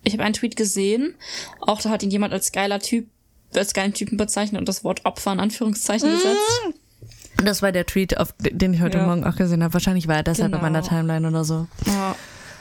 ich 0.03 0.13
habe 0.13 0.23
einen 0.23 0.33
Tweet 0.33 0.55
gesehen. 0.55 1.15
Auch 1.61 1.81
da 1.81 1.89
hat 1.89 2.03
ihn 2.03 2.11
jemand 2.11 2.33
als 2.33 2.51
geiler 2.51 2.79
Typ, 2.79 3.07
als 3.55 3.73
geilen 3.73 3.93
Typen 3.93 4.17
bezeichnet 4.17 4.59
und 4.59 4.69
das 4.69 4.83
Wort 4.83 5.05
Opfer 5.05 5.33
in 5.33 5.39
Anführungszeichen 5.39 6.09
gesetzt. 6.11 6.61
Das 7.43 7.61
war 7.61 7.71
der 7.71 7.85
Tweet, 7.85 8.17
auf 8.17 8.33
den 8.39 8.73
ich 8.73 8.81
heute 8.81 8.97
Ja. 8.99 9.05
Morgen 9.05 9.23
auch 9.23 9.35
gesehen 9.35 9.63
habe. 9.63 9.73
Wahrscheinlich 9.73 10.07
war 10.07 10.15
er 10.17 10.23
deshalb 10.23 10.51
Genau. 10.51 10.57
in 10.65 10.71
meiner 10.73 10.85
Timeline 10.85 11.27
oder 11.27 11.43
so. 11.43 11.67
Ja. 11.85 12.15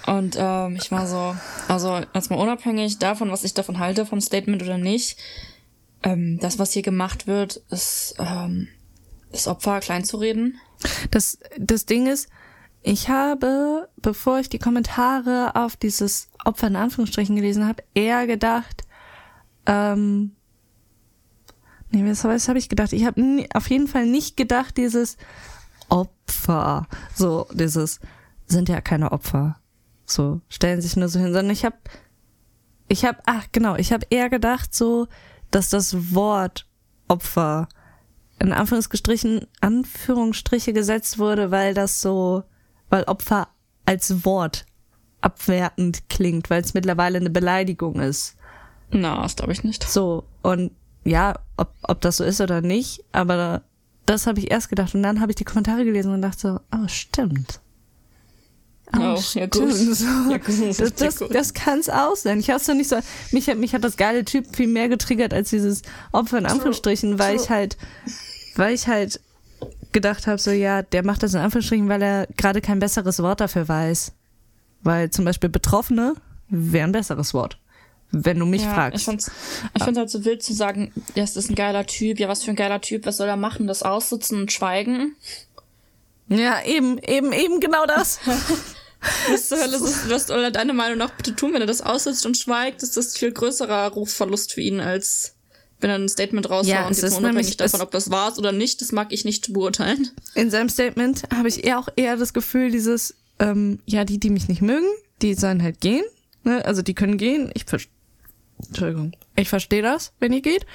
Und 0.07 0.37
ähm, 0.39 0.77
ich 0.81 0.91
war 0.91 1.07
so, 1.07 1.37
also 1.69 2.01
jetzt 2.15 2.31
mal 2.31 2.37
unabhängig 2.37 2.99
davon, 2.99 3.31
was 3.31 3.45
ich 3.45 3.53
davon 3.55 3.79
halte, 3.79 4.07
vom 4.07 4.21
Statement 4.21 4.63
oder 4.63 4.79
nicht, 4.79 5.19
ähm, 6.03 6.39
das, 6.41 6.59
was 6.59 6.73
hier 6.73 6.83
gemacht 6.83 7.27
wird, 7.27 7.57
ist 7.71 8.15
ähm, 8.19 8.69
das 9.33 9.47
Opfer 9.49 9.81
klein 9.81 10.05
zu 10.05 10.17
reden. 10.17 10.59
Das, 11.11 11.39
das 11.59 11.85
Ding 11.85 12.07
ist, 12.07 12.29
ich 12.83 13.09
habe, 13.11 13.89
bevor 13.97 14.39
ich 14.39 14.49
die 14.49 14.61
Kommentare 14.61 15.57
auf 15.57 15.77
dieses 15.77 16.29
Opfer 16.45 16.69
in 16.69 16.77
Anführungsstrichen 16.77 17.37
gelesen 17.37 17.67
habe, 17.67 17.83
eher 17.93 18.27
gedacht, 18.27 18.85
ähm, 19.67 20.37
nee, 21.91 22.09
was, 22.09 22.25
was 22.25 22.49
habe 22.49 22.59
ich 22.59 22.69
gedacht? 22.69 22.93
Ich 22.93 23.05
habe 23.05 23.47
auf 23.55 23.71
jeden 23.71 23.89
Fall 23.89 24.07
nicht 24.07 24.37
gedacht, 24.37 24.77
dieses 24.77 25.17
Opfer, 25.89 26.87
so 27.15 27.47
dieses 27.53 28.01
sind 28.47 28.69
ja 28.69 28.81
keine 28.81 29.13
Opfer, 29.13 29.59
so 30.05 30.41
stellen 30.49 30.81
sich 30.81 30.97
nur 30.97 31.09
so 31.09 31.19
hin, 31.19 31.33
sondern 31.33 31.51
ich 31.51 31.65
habe, 31.65 31.77
ich 32.89 33.05
habe, 33.05 33.19
ach 33.27 33.47
genau, 33.53 33.77
ich 33.77 33.93
habe 33.93 34.07
eher 34.11 34.31
gedacht 34.31 34.75
so, 34.75 35.09
dass 35.51 35.71
das 35.71 36.15
Wort 36.15 36.67
Opfer 37.09 37.69
in 38.39 38.53
Anführungsstrichen 38.53 39.47
Anführungsstriche 39.61 40.73
gesetzt 40.73 41.19
wurde, 41.19 41.51
weil 41.51 41.75
das 41.75 42.01
so, 42.01 42.45
weil 42.89 43.05
Opfer 43.05 43.49
als 43.85 44.25
Wort 44.25 44.67
abwertend 45.21 46.09
klingt, 46.09 46.51
weil 46.51 46.63
es 46.63 46.75
mittlerweile 46.75 47.19
eine 47.19 47.31
Beleidigung 47.31 48.01
ist. 48.01 48.37
Na, 48.91 49.23
das 49.23 49.37
glaube 49.37 49.53
ich 49.53 49.65
nicht. 49.65 49.83
So, 49.85 50.25
und 50.43 50.71
ja, 51.05 51.35
ob, 51.57 51.73
ob 51.83 52.01
das 52.01 52.19
so 52.19 52.25
ist 52.25 52.41
oder 52.41 52.61
nicht, 52.61 53.05
aber 53.13 53.63
das 54.07 54.27
habe 54.27 54.39
ich 54.41 54.51
erst 54.51 54.69
gedacht 54.69 54.95
und 54.95 55.03
dann 55.03 55.21
habe 55.21 55.33
ich 55.33 55.37
die 55.37 55.45
Kommentare 55.45 55.85
gelesen 55.85 56.13
und 56.13 56.23
dachte 56.23 56.41
so, 56.41 56.61
oh, 56.75 56.89
stimmt. 56.89 57.61
Oh, 58.97 59.17
oh 59.17 59.21
ja, 59.35 59.47
gut. 59.47 59.71
So, 59.71 60.05
ja, 60.31 60.39
gut. 60.39 60.81
Das, 60.81 60.95
das, 60.95 61.25
das 61.31 61.55
kann 61.55 61.79
es 61.79 61.91
auch 61.91 62.17
sein. 62.17 62.41
Ich 62.41 62.49
hab's 62.49 62.69
nicht 62.69 62.89
so. 62.89 62.97
Mich 63.33 63.49
hat, 63.49 63.59
mich 63.59 63.75
hat 63.75 63.85
das 63.85 63.99
geile 63.99 64.25
Typ 64.25 64.57
viel 64.57 64.69
mehr 64.69 64.89
getriggert 64.89 65.35
als 65.35 65.51
dieses 65.51 65.83
Opfer 66.13 66.39
in 66.39 66.47
Anführungsstrichen, 66.47 67.19
weil 67.19 67.37
ich 67.37 67.51
halt, 67.51 67.77
weil 68.57 68.75
ich 68.75 68.89
halt 68.89 69.21
gedacht 69.93 70.27
habe, 70.27 70.39
so 70.39 70.51
ja, 70.51 70.83
der 70.83 71.05
macht 71.05 71.23
das 71.23 71.35
in 71.35 71.41
Anführungsstrichen, 71.41 71.89
weil 71.89 72.03
er 72.03 72.29
gerade 72.37 72.63
kein 72.63 72.79
besseres 72.79 73.23
Wort 73.23 73.41
dafür 73.41 73.69
weiß. 73.69 74.13
Weil 74.83 75.11
zum 75.11 75.25
Beispiel 75.25 75.51
Betroffene 75.51 76.15
wäre 76.49 76.85
ein 76.85 76.93
besseres 76.93 77.35
Wort 77.35 77.59
wenn 78.11 78.39
du 78.39 78.47
mich 78.47 78.63
ja, 78.63 78.73
fragst. 78.73 79.01
Ich 79.01 79.05
find's, 79.05 79.31
ich 79.75 79.83
find's 79.83 79.99
halt 79.99 80.11
so 80.11 80.25
wild 80.25 80.43
zu 80.43 80.55
sagen, 80.55 80.93
das 81.15 81.37
ist 81.37 81.51
ein 81.51 81.55
geiler 81.55 81.87
Typ, 81.87 82.19
ja, 82.19 82.29
was 82.29 82.43
für 82.43 82.51
ein 82.51 82.57
geiler 82.57 82.81
Typ, 82.81 83.07
was 83.07 83.19
soll 83.19 83.29
er 83.29 83.37
machen? 83.37 83.67
Das 83.67 83.83
aussitzen 83.83 84.41
und 84.41 84.53
schweigen? 84.53 85.15
Ja, 86.29 86.63
eben, 86.65 86.99
eben, 86.99 87.33
eben 87.33 87.61
genau 87.61 87.87
das. 87.87 88.21
was 89.31 89.49
zur 89.49 89.59
Hölle 89.59 89.77
ist, 89.77 90.11
was 90.11 90.27
soll 90.27 90.43
er 90.43 90.51
deine 90.51 90.73
Meinung 90.73 90.99
nach 90.99 91.11
bitte 91.11 91.35
tun, 91.35 91.53
wenn 91.53 91.61
er 91.61 91.67
das 91.67 91.81
aussitzt 91.81 92.25
und 92.27 92.37
schweigt? 92.37 92.83
Ist 92.83 92.97
das 92.97 93.17
viel 93.17 93.33
größerer 93.33 93.93
Rufverlust 93.93 94.53
für 94.53 94.61
ihn, 94.61 94.81
als 94.81 95.35
wenn 95.81 95.91
er 95.91 95.97
ein 95.97 96.09
Statement 96.09 96.51
raushaut 96.51 96.73
ja, 96.73 96.87
und 96.87 96.97
jetzt 96.97 97.05
unabhängig 97.05 97.35
nämlich, 97.35 97.57
davon, 97.57 97.81
ob 97.81 97.91
das 97.93 98.11
war 98.11 98.37
oder 98.37 98.53
nicht, 98.53 98.81
das 98.81 98.91
mag 98.91 99.13
ich 99.13 99.25
nicht 99.25 99.53
beurteilen. 99.53 100.11
In 100.35 100.51
seinem 100.51 100.69
Statement 100.69 101.23
habe 101.33 101.49
ich 101.49 101.65
eher 101.65 101.79
auch 101.79 101.89
eher 101.95 102.17
das 102.17 102.33
Gefühl, 102.33 102.71
dieses, 102.71 103.15
ähm, 103.39 103.79
ja, 103.87 104.05
die, 104.05 104.19
die 104.19 104.31
mich 104.31 104.49
nicht 104.49 104.61
mögen, 104.61 104.89
die 105.23 105.35
sollen 105.35 105.63
halt 105.63 105.81
gehen. 105.81 106.05
Ne? 106.43 106.65
Also 106.65 106.83
die 106.83 106.95
können 106.95 107.17
gehen. 107.17 107.51
Ich 107.55 107.65
verstehe 107.65 107.93
Entschuldigung. 108.67 109.13
Ich 109.37 109.49
verstehe 109.49 109.83
das, 109.83 110.13
wenn 110.19 110.33
ihr 110.33 110.43
geht. 110.43 110.67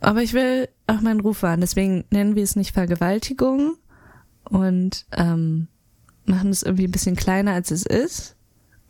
Aber 0.00 0.22
ich 0.22 0.32
will 0.32 0.68
auch 0.86 1.00
meinen 1.00 1.20
Ruf 1.20 1.42
wahren. 1.42 1.60
Deswegen 1.60 2.04
nennen 2.10 2.36
wir 2.36 2.42
es 2.42 2.56
nicht 2.56 2.72
Vergewaltigung 2.72 3.76
und 4.44 5.06
ähm, 5.12 5.68
machen 6.26 6.50
es 6.50 6.62
irgendwie 6.62 6.86
ein 6.86 6.92
bisschen 6.92 7.16
kleiner, 7.16 7.52
als 7.52 7.70
es 7.70 7.86
ist. 7.86 8.36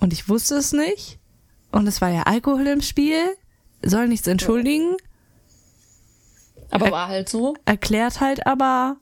Und 0.01 0.13
ich 0.13 0.29
wusste 0.29 0.57
es 0.57 0.73
nicht. 0.73 1.19
Und 1.71 1.87
es 1.87 2.01
war 2.01 2.11
ja 2.11 2.23
Alkohol 2.23 2.67
im 2.67 2.83
Spiel. 2.83 3.37
Soll 3.83 4.09
nichts 4.09 4.27
entschuldigen. 4.27 4.97
Aber 6.71 6.87
er 6.87 6.93
war 6.93 7.09
halt 7.09 7.29
so. 7.29 7.55
Erklärt 7.65 8.21
halt 8.21 8.47
aber 8.47 8.97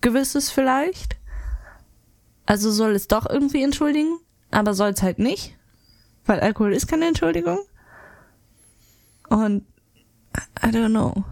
gewisses 0.00 0.50
vielleicht. 0.50 1.16
Also 2.46 2.70
soll 2.70 2.92
es 2.92 3.08
doch 3.08 3.28
irgendwie 3.28 3.62
entschuldigen, 3.62 4.18
aber 4.50 4.74
soll 4.74 4.90
es 4.90 5.02
halt 5.02 5.18
nicht. 5.18 5.56
Weil 6.30 6.38
Alkohol 6.38 6.72
ist 6.74 6.86
keine 6.86 7.08
Entschuldigung. 7.08 7.58
Und 9.30 9.64
I 10.64 10.66
don't 10.66 10.90
know. 10.90 11.24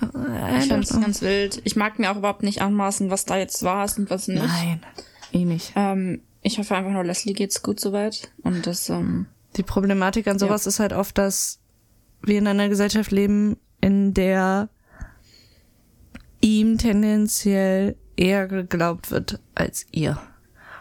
I 0.00 0.56
ich 0.56 0.68
finde 0.68 0.80
es 0.80 0.98
ganz 0.98 1.20
wild. 1.20 1.60
Ich 1.64 1.76
mag 1.76 1.98
mir 1.98 2.10
auch 2.10 2.16
überhaupt 2.16 2.42
nicht 2.42 2.62
anmaßen, 2.62 3.10
was 3.10 3.26
da 3.26 3.36
jetzt 3.36 3.62
war 3.64 3.86
und 3.98 4.08
was 4.08 4.28
nicht. 4.28 4.40
Nein, 4.42 4.80
eh 5.34 5.44
nicht. 5.44 5.74
Ähm, 5.76 6.22
ich 6.40 6.58
hoffe 6.58 6.74
einfach 6.74 6.90
nur, 6.90 7.04
Leslie 7.04 7.34
geht's 7.34 7.62
gut 7.62 7.78
soweit. 7.78 8.32
Und 8.44 8.66
das, 8.66 8.88
ähm, 8.88 9.26
Die 9.58 9.62
Problematik 9.62 10.26
an 10.26 10.38
sowas 10.38 10.64
ja. 10.64 10.70
ist 10.70 10.80
halt 10.80 10.94
oft, 10.94 11.18
dass 11.18 11.58
wir 12.22 12.38
in 12.38 12.46
einer 12.46 12.70
Gesellschaft 12.70 13.10
leben, 13.10 13.58
in 13.82 14.14
der 14.14 14.70
ihm 16.40 16.78
tendenziell 16.78 17.94
eher 18.16 18.48
geglaubt 18.48 19.10
wird 19.10 19.38
als 19.54 19.84
ihr. 19.92 20.18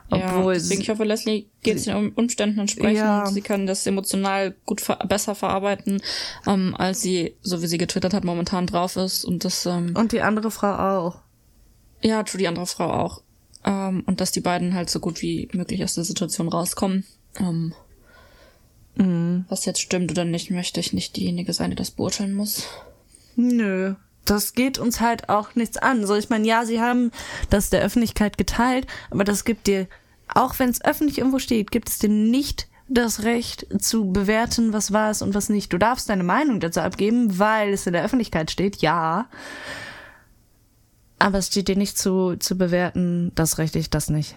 Obwohl 0.10 0.54
ja, 0.54 0.60
deswegen, 0.60 0.82
ich 0.82 0.90
hoffe, 0.90 1.04
Leslie 1.04 1.48
geht 1.64 1.78
es 1.78 1.86
den 1.86 2.12
Umständen 2.14 2.60
entsprechend. 2.60 2.98
Ja. 2.98 3.26
Sie 3.26 3.42
kann 3.42 3.66
das 3.66 3.86
emotional 3.88 4.56
gut 4.66 4.82
ver 4.82 4.98
besser 4.98 5.34
verarbeiten, 5.34 6.02
ähm, 6.46 6.76
als 6.78 7.02
sie, 7.02 7.36
so 7.42 7.62
wie 7.62 7.68
sie 7.68 7.80
getwittert 7.80 8.14
hat, 8.14 8.24
momentan 8.24 8.68
drauf 8.68 8.98
ist. 8.98 9.26
Und 9.26 9.44
das. 9.46 9.66
Ähm, 9.66 9.96
und 9.96 10.12
die 10.12 10.22
andere 10.22 10.52
Frau 10.52 10.74
auch. 10.76 11.22
Ja, 12.02 12.22
tu 12.24 12.38
die 12.38 12.48
andere 12.48 12.68
Frau 12.68 12.92
auch. 12.92 13.24
Ähm, 13.66 14.04
und 14.06 14.22
dass 14.22 14.32
die 14.32 14.42
beiden 14.42 14.76
halt 14.76 14.90
so 14.92 15.00
gut 15.00 15.22
wie 15.22 15.50
möglich 15.54 15.84
aus 15.84 15.96
der 15.96 16.04
Situation 16.04 16.50
rauskommen. 16.50 17.04
Ähm, 17.40 17.74
mhm. 18.96 19.46
Was 19.50 19.66
jetzt 19.66 19.82
stimmt 19.82 20.12
oder 20.12 20.24
nicht, 20.24 20.52
möchte 20.52 20.80
ich 20.80 20.94
nicht 20.94 21.16
diejenige 21.16 21.52
sein, 21.52 21.72
die 21.72 21.76
das 21.76 21.90
beurteilen 21.90 22.34
muss. 22.34 22.68
Nö, 23.36 23.96
das 24.26 24.54
geht 24.54 24.78
uns 24.78 25.00
halt 25.00 25.30
auch 25.30 25.56
nichts 25.56 25.78
an. 25.78 26.06
So, 26.06 26.16
ich 26.16 26.30
meine, 26.30 26.48
ja, 26.48 26.66
sie 26.66 26.82
haben 26.82 27.12
das 27.50 27.70
der 27.70 27.82
Öffentlichkeit 27.82 28.38
geteilt, 28.38 28.88
aber 29.12 29.24
das 29.24 29.46
gibt 29.46 29.68
dir, 29.68 29.88
auch 30.34 30.58
wenn 30.60 30.70
es 30.70 30.84
öffentlich 30.84 31.20
irgendwo 31.20 31.40
steht, 31.40 31.72
gibt 31.72 31.90
es 31.90 32.00
dir 32.00 32.10
nicht 32.10 32.68
das 32.88 33.24
Recht 33.24 33.68
zu 33.82 34.12
bewerten, 34.12 34.74
was 34.74 34.92
war 34.92 35.10
es 35.10 35.22
und 35.22 35.34
was 35.34 35.50
nicht. 35.50 35.74
Du 35.74 35.78
darfst 35.78 36.10
deine 36.10 36.24
Meinung 36.24 36.60
dazu 36.60 36.82
abgeben, 36.82 37.40
weil 37.40 37.74
es 37.74 37.88
in 37.88 37.94
der 37.94 38.04
Öffentlichkeit 38.04 38.52
steht, 38.52 38.78
ja. 38.78 39.28
Aber 41.18 41.40
es 41.40 41.48
steht 41.48 41.68
dir 41.68 41.78
nicht 41.78 41.98
zu, 41.98 42.36
zu 42.38 42.58
bewerten, 42.58 43.32
das 43.36 43.58
rechte 43.58 43.80
ich, 43.80 43.90
das 43.90 44.10
nicht. 44.10 44.36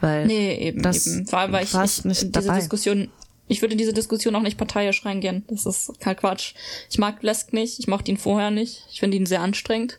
Weil 0.00 0.26
nee, 0.26 0.56
eben, 0.58 0.82
das 0.82 1.06
eben. 1.06 1.26
Vor 1.26 1.40
allem, 1.40 1.52
weil 1.52 1.64
ich, 1.64 1.74
ich 1.74 2.02
diese 2.02 2.30
dabei. 2.30 2.58
Diskussion 2.58 3.10
ich 3.48 3.62
würde 3.62 3.72
in 3.72 3.78
diese 3.78 3.92
Diskussion 3.92 4.34
auch 4.36 4.42
nicht 4.42 4.58
parteiisch 4.58 5.04
reingehen. 5.04 5.44
Das 5.48 5.66
ist 5.66 5.98
kein 6.00 6.16
Quatsch. 6.16 6.54
Ich 6.90 6.98
mag 6.98 7.20
Blesk 7.20 7.52
nicht. 7.52 7.78
Ich 7.78 7.88
mochte 7.88 8.10
ihn 8.10 8.18
vorher 8.18 8.50
nicht. 8.50 8.84
Ich 8.90 9.00
finde 9.00 9.16
ihn 9.16 9.26
sehr 9.26 9.40
anstrengend. 9.40 9.98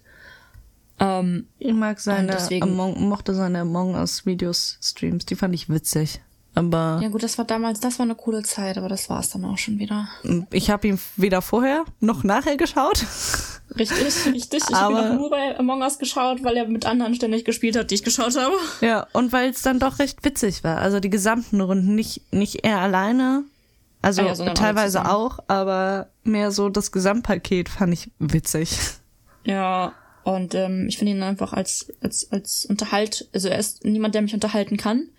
Ähm, 1.00 1.48
ich 1.58 1.74
mag 1.74 2.00
seine, 2.00 2.32
deswegen, 2.32 2.64
Among, 2.64 3.08
mochte 3.08 3.34
seine 3.34 3.62
Among 3.62 3.96
Us 3.96 4.26
Videos, 4.26 4.78
Streams. 4.82 5.26
Die 5.26 5.36
fand 5.36 5.56
ich 5.56 5.70
witzig. 5.70 6.22
Aber. 6.56 7.00
Ja 7.02 7.10
gut, 7.10 7.24
das 7.24 7.38
war 7.38 7.46
damals, 7.46 7.80
das 7.80 8.00
war 8.00 8.06
eine 8.06 8.16
coole 8.16 8.44
Zeit, 8.44 8.78
aber 8.78 8.90
das 8.90 9.10
war 9.10 9.20
es 9.20 9.30
dann 9.30 9.46
auch 9.46 9.58
schon 9.58 9.80
wieder. 9.80 10.10
Ich 10.52 10.70
habe 10.70 10.88
ihn 10.88 11.00
weder 11.16 11.42
vorher 11.42 11.86
noch 12.00 12.24
nachher 12.24 12.58
geschaut. 12.58 13.06
Richtig, 13.78 14.26
richtig. 14.26 14.64
Ich 14.68 14.76
habe 14.76 15.00
ihn 15.00 15.16
nur 15.16 15.30
bei 15.30 15.58
Among 15.58 15.82
Us 15.82 16.00
geschaut, 16.00 16.44
weil 16.44 16.58
er 16.58 16.68
mit 16.68 16.86
anderen 16.86 17.14
ständig 17.14 17.46
gespielt 17.46 17.78
hat, 17.78 17.92
die 17.92 17.96
ich 17.96 18.04
geschaut 18.04 18.36
habe. 18.36 18.56
Ja, 18.82 19.08
und 19.14 19.32
weil 19.32 19.52
es 19.52 19.62
dann 19.62 19.80
doch 19.80 20.00
recht 20.00 20.26
witzig 20.26 20.64
war. 20.64 20.80
Also 20.80 21.00
die 21.00 21.10
gesamten 21.10 21.62
Runden, 21.62 21.94
nicht, 21.94 22.34
nicht 22.34 22.64
er 22.64 22.80
alleine. 22.80 23.44
Also 24.02 24.22
ah 24.22 24.34
ja, 24.34 24.54
teilweise 24.54 25.10
auch, 25.10 25.40
aber 25.48 26.08
mehr 26.24 26.52
so 26.52 26.70
das 26.70 26.92
Gesamtpaket 26.92 27.70
fand 27.70 27.94
ich 27.94 28.12
witzig. 28.18 28.78
Ja, 29.44 29.94
und 30.24 30.56
ähm, 30.56 30.88
ich 30.88 30.98
finde 30.98 31.14
ihn 31.14 31.24
einfach 31.24 31.54
als, 31.54 31.94
als, 32.02 32.32
als 32.32 32.66
Unterhalt, 32.66 33.28
also 33.34 33.50
er 33.50 33.60
ist 33.60 33.84
niemand, 33.84 34.16
der 34.16 34.22
mich 34.22 34.34
unterhalten 34.34 34.78
kann. 34.78 35.10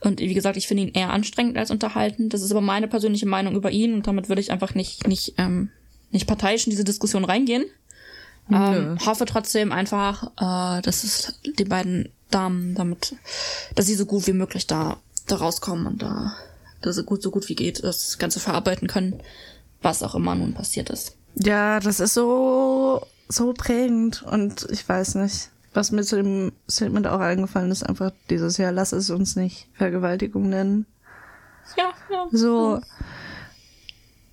Und 0.00 0.20
wie 0.20 0.34
gesagt, 0.34 0.56
ich 0.56 0.68
finde 0.68 0.84
ihn 0.84 0.94
eher 0.94 1.10
anstrengend 1.10 1.56
als 1.58 1.70
unterhalten. 1.70 2.28
Das 2.28 2.42
ist 2.42 2.50
aber 2.50 2.60
meine 2.60 2.88
persönliche 2.88 3.26
Meinung 3.26 3.56
über 3.56 3.70
ihn 3.70 3.94
und 3.94 4.06
damit 4.06 4.28
würde 4.28 4.40
ich 4.40 4.52
einfach 4.52 4.74
nicht, 4.74 5.06
nicht, 5.08 5.34
ähm, 5.38 5.70
nicht 6.10 6.26
parteiisch 6.26 6.66
in 6.66 6.70
diese 6.70 6.84
Diskussion 6.84 7.24
reingehen. 7.24 7.64
Ähm, 8.50 8.98
hoffe 9.04 9.26
trotzdem 9.26 9.72
einfach, 9.72 10.28
äh, 10.38 10.80
dass 10.82 11.04
es 11.04 11.34
die 11.58 11.64
beiden 11.64 12.10
Damen 12.30 12.74
damit, 12.74 13.14
dass 13.74 13.86
sie 13.86 13.94
so 13.94 14.06
gut 14.06 14.26
wie 14.26 14.32
möglich 14.32 14.66
da, 14.66 14.96
da 15.26 15.36
rauskommen 15.36 15.86
und 15.86 16.02
da, 16.02 16.34
dass 16.80 16.96
sie 16.96 17.04
gut, 17.04 17.22
so 17.22 17.30
gut 17.30 17.48
wie 17.48 17.54
geht, 17.54 17.84
das 17.84 18.18
Ganze 18.18 18.40
verarbeiten 18.40 18.88
können, 18.88 19.20
was 19.82 20.02
auch 20.02 20.14
immer 20.14 20.34
nun 20.34 20.54
passiert 20.54 20.88
ist. 20.88 21.14
Ja, 21.34 21.78
das 21.80 22.00
ist 22.00 22.14
so, 22.14 23.02
so 23.28 23.52
prägend 23.52 24.22
und 24.22 24.66
ich 24.70 24.88
weiß 24.88 25.16
nicht. 25.16 25.50
Was 25.74 25.90
mir 25.90 26.02
zu 26.02 26.16
dem 26.16 26.52
Statement 26.68 27.06
auch 27.06 27.20
eingefallen 27.20 27.70
ist, 27.70 27.82
einfach 27.82 28.10
dieses 28.30 28.56
Jahr, 28.56 28.72
lass 28.72 28.92
es 28.92 29.10
uns 29.10 29.36
nicht 29.36 29.68
Vergewaltigung 29.74 30.48
nennen. 30.48 30.86
Ja, 31.76 31.92
ja. 32.10 32.26
So, 32.32 32.80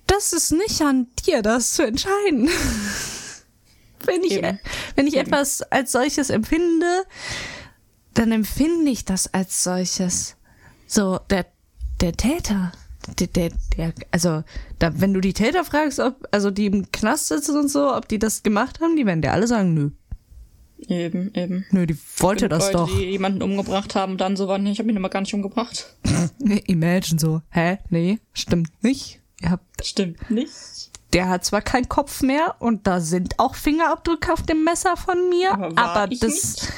das 0.06 0.32
ist 0.32 0.52
nicht 0.52 0.80
an 0.80 1.08
dir, 1.26 1.42
das 1.42 1.74
zu 1.74 1.86
entscheiden. 1.86 2.48
wenn 4.04 4.22
ich, 4.22 4.32
Eben. 4.32 4.58
wenn 4.94 5.06
ich 5.06 5.16
Eben. 5.16 5.26
etwas 5.26 5.62
als 5.62 5.92
solches 5.92 6.30
empfinde, 6.30 7.04
dann 8.14 8.32
empfinde 8.32 8.90
ich 8.90 9.04
das 9.04 9.32
als 9.34 9.62
solches. 9.62 10.36
So, 10.86 11.18
der, 11.30 11.46
der 12.00 12.12
Täter, 12.12 12.72
der, 13.18 13.26
der, 13.26 13.50
der, 13.76 13.92
also, 14.10 14.42
da, 14.78 15.00
wenn 15.00 15.12
du 15.12 15.20
die 15.20 15.34
Täter 15.34 15.64
fragst, 15.64 15.98
ob, 16.00 16.26
also 16.30 16.50
die 16.50 16.66
im 16.66 16.90
Knast 16.92 17.28
sitzen 17.28 17.58
und 17.58 17.68
so, 17.68 17.94
ob 17.94 18.08
die 18.08 18.18
das 18.18 18.42
gemacht 18.42 18.80
haben, 18.80 18.96
die 18.96 19.04
werden 19.04 19.22
dir 19.22 19.32
alle 19.32 19.46
sagen, 19.46 19.74
nö. 19.74 19.90
Eben, 20.78 21.32
eben. 21.34 21.64
Nö, 21.70 21.86
die 21.86 21.96
wollte 22.18 22.48
das 22.48 22.66
Leute, 22.72 22.76
doch. 22.78 22.88
die 22.98 23.04
jemanden 23.06 23.42
umgebracht 23.42 23.94
haben, 23.94 24.18
dann 24.18 24.36
so 24.36 24.46
waren, 24.48 24.66
ich 24.66 24.78
habe 24.78 24.90
ihn 24.90 24.96
aber 24.98 25.08
gar 25.08 25.20
nicht 25.20 25.32
umgebracht. 25.34 25.96
Imagine 26.66 27.18
so. 27.18 27.40
Hä? 27.50 27.78
Nee, 27.88 28.18
stimmt 28.34 28.70
nicht. 28.82 29.20
Ihr 29.42 29.50
habt, 29.50 29.84
Stimmt 29.84 30.30
nicht. 30.30 30.90
der 31.12 31.28
hat 31.28 31.44
zwar 31.44 31.62
keinen 31.62 31.88
Kopf 31.88 32.22
mehr 32.22 32.56
und 32.58 32.86
da 32.86 33.00
sind 33.00 33.38
auch 33.38 33.54
Fingerabdrücke 33.54 34.32
auf 34.32 34.42
dem 34.42 34.64
Messer 34.64 34.96
von 34.96 35.28
mir, 35.30 35.52
Aber 35.52 35.78
aber 35.78 36.12
ich 36.12 36.20
das, 36.20 36.32
nicht? 36.32 36.72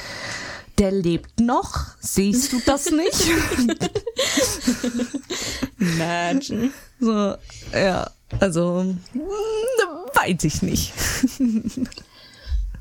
der 0.77 0.91
lebt 0.91 1.39
noch. 1.39 1.87
Siehst 1.99 2.51
du 2.53 2.61
das 2.65 2.91
nicht? 2.91 3.27
Imagine. 5.79 6.71
so, 6.99 7.35
ja, 7.73 8.09
also, 8.39 8.83
mm, 9.13 9.19
weiß 9.19 10.43
ich 10.43 10.61
nicht. 10.61 10.93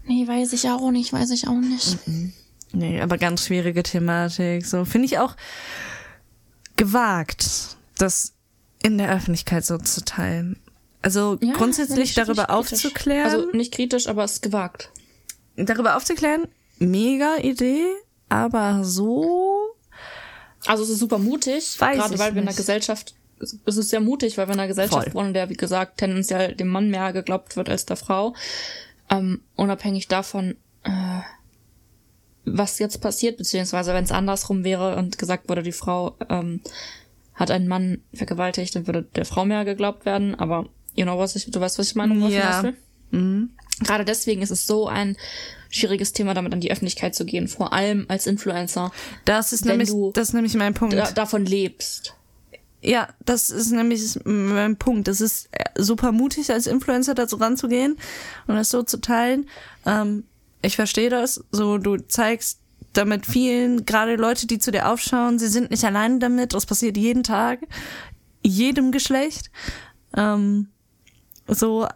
Nee, 0.08 0.26
weiß 0.26 0.52
ich 0.54 0.68
auch 0.70 0.90
nicht, 0.90 1.12
weiß 1.12 1.30
ich 1.30 1.46
auch 1.46 1.52
nicht. 1.60 1.98
Nee, 2.72 3.00
aber 3.00 3.18
ganz 3.18 3.46
schwierige 3.46 3.82
Thematik. 3.82 4.66
So 4.66 4.84
finde 4.84 5.06
ich 5.06 5.18
auch 5.18 5.36
gewagt, 6.76 7.76
das 7.98 8.32
in 8.82 8.98
der 8.98 9.10
Öffentlichkeit 9.10 9.64
so 9.64 9.78
zu 9.78 10.04
teilen. 10.04 10.56
Also 11.02 11.38
Ja, 11.40 11.52
grundsätzlich 11.52 12.14
darüber 12.14 12.50
aufzuklären. 12.50 13.24
Also 13.30 13.50
nicht 13.52 13.72
kritisch, 13.74 14.08
aber 14.08 14.24
es 14.24 14.34
ist 14.34 14.42
gewagt. 14.42 14.90
darüber 15.56 15.96
aufzuklären, 15.96 16.48
mega 16.78 17.36
Idee, 17.36 17.84
aber 18.28 18.84
so. 18.84 19.74
Also 20.66 20.82
es 20.82 20.90
ist 20.90 20.98
super 20.98 21.18
mutig, 21.18 21.76
Weiß 21.80 21.96
gerade 21.98 22.18
weil 22.18 22.34
wir 22.34 22.38
in 22.38 22.38
einer 22.38 22.46
nicht. 22.50 22.56
Gesellschaft, 22.56 23.14
es 23.40 23.76
ist 23.76 23.90
sehr 23.90 24.00
mutig, 24.00 24.36
weil 24.38 24.48
wir 24.48 24.54
in 24.54 24.60
einer 24.60 24.68
Gesellschaft 24.68 25.04
Voll. 25.04 25.14
wohnen, 25.14 25.28
in 25.28 25.34
der, 25.34 25.48
wie 25.48 25.54
gesagt, 25.56 25.98
tendenziell 25.98 26.54
dem 26.54 26.68
Mann 26.68 26.90
mehr 26.90 27.12
geglaubt 27.12 27.56
wird 27.56 27.68
als 27.68 27.86
der 27.86 27.96
Frau. 27.96 28.34
Ähm, 29.10 29.40
unabhängig 29.56 30.08
davon, 30.08 30.56
äh, 30.84 30.90
was 32.44 32.78
jetzt 32.78 33.00
passiert, 33.00 33.36
beziehungsweise 33.38 33.92
wenn 33.94 34.04
es 34.04 34.12
andersrum 34.12 34.64
wäre 34.64 34.96
und 34.96 35.18
gesagt 35.18 35.48
wurde, 35.48 35.62
die 35.62 35.72
Frau 35.72 36.16
ähm, 36.28 36.60
hat 37.34 37.50
einen 37.50 37.68
Mann 37.68 38.02
vergewaltigt, 38.14 38.74
dann 38.74 38.86
würde 38.86 39.02
der 39.02 39.24
Frau 39.24 39.44
mehr 39.44 39.64
geglaubt 39.64 40.04
werden. 40.06 40.34
Aber 40.34 40.66
you 40.94 41.04
know, 41.04 41.18
was 41.18 41.36
ich, 41.36 41.50
du 41.50 41.60
weißt, 41.60 41.78
was 41.78 41.88
ich 41.88 41.94
meine, 41.94 42.14
ich 42.28 42.34
Ja. 42.34 42.62
will? 42.62 42.76
Gerade 43.80 44.04
deswegen 44.04 44.42
ist 44.42 44.50
es 44.50 44.66
so 44.66 44.88
ein 44.88 45.16
schwieriges 45.70 46.12
Thema, 46.12 46.34
damit 46.34 46.52
an 46.52 46.60
die 46.60 46.70
Öffentlichkeit 46.70 47.14
zu 47.14 47.24
gehen, 47.24 47.48
vor 47.48 47.72
allem 47.72 48.06
als 48.08 48.26
Influencer, 48.26 48.90
Das 49.24 49.52
ist 49.52 49.64
Wenn 49.64 49.72
nämlich, 49.72 49.88
du 49.90 50.10
das 50.12 50.28
ist 50.28 50.34
nämlich 50.34 50.54
mein 50.54 50.74
Punkt. 50.74 50.94
da, 50.94 51.10
davon 51.12 51.46
lebst. 51.46 52.14
Ja, 52.80 53.08
das 53.24 53.50
ist 53.50 53.72
nämlich 53.72 54.18
mein 54.24 54.76
Punkt. 54.76 55.08
Das 55.08 55.20
ist 55.20 55.48
super 55.76 56.12
mutig, 56.12 56.50
als 56.52 56.66
Influencer 56.66 57.14
dazu 57.14 57.36
ranzugehen 57.36 57.98
und 58.46 58.54
das 58.54 58.68
so 58.68 58.82
zu 58.82 59.00
teilen. 59.00 59.48
Ähm, 59.84 60.24
ich 60.62 60.76
verstehe 60.76 61.10
das. 61.10 61.44
So, 61.50 61.78
du 61.78 61.96
zeigst 61.96 62.60
damit 62.92 63.26
vielen, 63.26 63.84
gerade 63.84 64.16
Leute, 64.16 64.46
die 64.46 64.58
zu 64.58 64.70
dir 64.70 64.88
aufschauen, 64.88 65.38
sie 65.38 65.48
sind 65.48 65.70
nicht 65.70 65.84
alleine 65.84 66.18
damit. 66.18 66.54
Das 66.54 66.66
passiert 66.66 66.96
jeden 66.96 67.22
Tag, 67.22 67.60
jedem 68.42 68.92
Geschlecht. 68.92 69.50
Ähm, 70.16 70.68
so, 71.46 71.86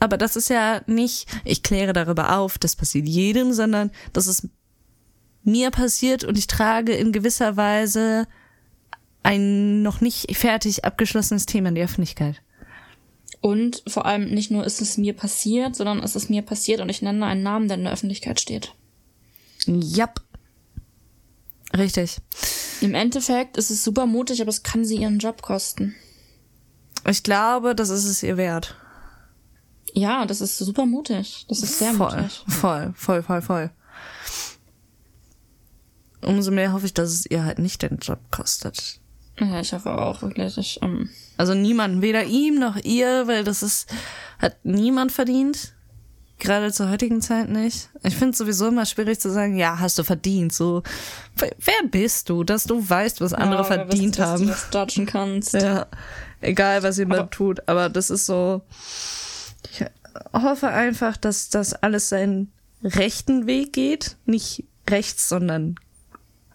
aber 0.00 0.18
das 0.18 0.36
ist 0.36 0.50
ja 0.50 0.82
nicht, 0.86 1.28
ich 1.44 1.62
kläre 1.62 1.92
darüber 1.92 2.38
auf, 2.38 2.58
das 2.58 2.76
passiert 2.76 3.08
jedem, 3.08 3.52
sondern 3.52 3.90
das 4.12 4.26
ist 4.26 4.48
mir 5.42 5.70
passiert 5.70 6.24
und 6.24 6.38
ich 6.38 6.46
trage 6.46 6.92
in 6.92 7.12
gewisser 7.12 7.56
Weise 7.56 8.26
ein 9.24 9.82
noch 9.82 10.00
nicht 10.00 10.36
fertig 10.36 10.84
abgeschlossenes 10.84 11.46
Thema 11.46 11.70
in 11.70 11.74
die 11.74 11.82
Öffentlichkeit. 11.82 12.40
Und 13.40 13.82
vor 13.86 14.06
allem 14.06 14.30
nicht 14.30 14.50
nur 14.50 14.64
ist 14.64 14.80
es 14.80 14.96
mir 14.96 15.14
passiert, 15.14 15.74
sondern 15.74 16.02
es 16.02 16.14
ist 16.14 16.30
mir 16.30 16.42
passiert 16.42 16.80
und 16.80 16.88
ich 16.88 17.02
nenne 17.02 17.26
einen 17.26 17.42
Namen, 17.42 17.68
der 17.68 17.76
in 17.76 17.84
der 17.84 17.92
Öffentlichkeit 17.92 18.40
steht. 18.40 18.72
Jap. 19.66 20.20
Richtig. 21.76 22.18
Im 22.80 22.94
Endeffekt 22.94 23.56
ist 23.56 23.70
es 23.70 23.82
super 23.82 24.06
mutig, 24.06 24.40
aber 24.40 24.50
es 24.50 24.62
kann 24.62 24.84
sie 24.84 24.96
ihren 24.96 25.18
Job 25.18 25.42
kosten. 25.42 25.94
Ich 27.08 27.22
glaube, 27.22 27.74
das 27.74 27.90
ist 27.90 28.04
es 28.04 28.22
ihr 28.22 28.36
wert. 28.36 28.76
Ja, 29.92 30.26
das 30.26 30.40
ist 30.40 30.58
super 30.58 30.86
mutig. 30.86 31.46
Das 31.48 31.62
ist 31.62 31.78
sehr 31.78 31.94
voll, 31.94 32.16
mutig. 32.16 32.44
voll, 32.48 32.92
voll, 32.96 33.22
voll, 33.22 33.42
voll. 33.42 33.70
Umso 36.22 36.50
mehr 36.50 36.72
hoffe 36.72 36.86
ich, 36.86 36.94
dass 36.94 37.10
es 37.10 37.26
ihr 37.26 37.44
halt 37.44 37.58
nicht 37.58 37.82
den 37.82 37.98
Job 37.98 38.18
kostet. 38.30 39.00
Ja, 39.40 39.60
ich 39.60 39.72
hoffe 39.72 39.90
auch 39.96 40.22
wirklich. 40.22 40.56
Ich, 40.58 40.80
ähm, 40.82 41.08
Also 41.36 41.54
niemand, 41.54 42.02
weder 42.02 42.24
ihm 42.24 42.58
noch 42.58 42.76
ihr, 42.76 43.26
weil 43.26 43.42
das 43.44 43.62
ist, 43.62 43.92
hat 44.38 44.56
niemand 44.64 45.10
verdient. 45.12 45.72
Gerade 46.38 46.72
zur 46.72 46.90
heutigen 46.90 47.20
Zeit 47.22 47.48
nicht. 47.48 47.88
Ich 48.02 48.16
finde 48.16 48.30
es 48.32 48.38
sowieso 48.38 48.66
immer 48.68 48.84
schwierig 48.86 49.20
zu 49.20 49.30
sagen, 49.30 49.56
ja, 49.56 49.78
hast 49.78 49.98
du 49.98 50.04
verdient. 50.04 50.52
So, 50.52 50.82
wer 51.36 51.88
bist 51.88 52.28
du, 52.28 52.44
dass 52.44 52.64
du 52.64 52.86
weißt, 52.88 53.20
was 53.20 53.32
andere 53.32 53.62
ja, 53.62 53.64
verdient 53.64 54.16
wisst, 54.16 54.18
dass 54.18 54.28
haben? 54.28 54.42
Du 54.42 54.48
das 54.48 54.70
dodgen 54.70 55.06
kannst. 55.06 55.54
Ja, 55.54 55.86
egal 56.40 56.82
was 56.82 56.98
jemand 56.98 57.20
Aber- 57.20 57.30
tut, 57.30 57.68
aber 57.68 57.88
das 57.88 58.10
ist 58.10 58.26
so. 58.26 58.62
Ich 59.72 59.84
hoffe 60.32 60.68
einfach, 60.68 61.16
dass 61.16 61.48
das 61.50 61.72
alles 61.74 62.08
seinen 62.08 62.52
rechten 62.82 63.46
Weg 63.46 63.72
geht. 63.72 64.16
Nicht 64.26 64.64
rechts, 64.90 65.28
sondern 65.28 65.76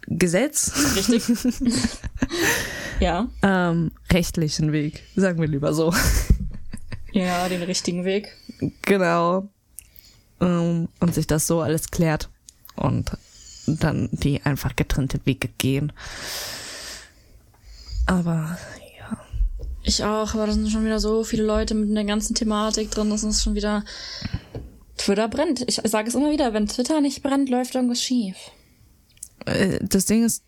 Gesetz. 0.10 0.74
Richtig? 0.95 1.24
ja. 2.99 3.28
Ähm, 3.43 3.91
rechtlichen 4.12 4.72
Weg, 4.72 5.03
sagen 5.16 5.39
wir 5.39 5.47
lieber 5.47 5.74
so. 5.74 5.93
Ja, 7.12 7.47
den 7.47 7.64
richtigen 7.64 8.05
Weg. 8.05 8.36
genau. 8.82 9.49
Ähm, 10.41 10.89
und 10.99 11.14
sich 11.14 11.28
das 11.28 11.47
so 11.47 11.62
alles 11.62 11.91
klärt. 11.91 12.30
Und 12.76 13.12
dann 13.68 14.10
die 14.12 14.41
einfach 14.43 14.76
getrennte 14.76 15.20
Wege 15.26 15.49
gehen. 15.57 15.91
Aber 18.05 18.57
ja. 18.97 19.18
Ich 19.84 20.03
auch, 20.03 20.34
aber 20.34 20.47
da 20.47 20.53
sind 20.53 20.70
schon 20.72 20.86
wieder 20.86 20.99
so 20.99 21.24
viele 21.24 21.43
Leute 21.43 21.76
mit 21.76 21.95
der 21.95 22.05
ganzen 22.05 22.36
Thematik 22.36 22.91
drin, 22.91 23.10
das 23.10 23.24
ist 23.24 23.43
schon 23.43 23.55
wieder. 23.55 23.84
Twitter 24.97 25.30
brennt. 25.30 25.64
Ich 25.68 25.76
sage 25.84 26.10
es 26.10 26.16
immer 26.16 26.32
wieder, 26.32 26.53
wenn 26.53 26.68
Twitter 26.68 26.99
nicht 26.99 27.24
brennt, 27.24 27.49
läuft 27.49 27.76
irgendwas 27.76 28.03
schief. 28.03 28.36
Äh, 29.55 29.79
das 29.81 30.05
Ding 30.05 30.23
ist, 30.23 30.43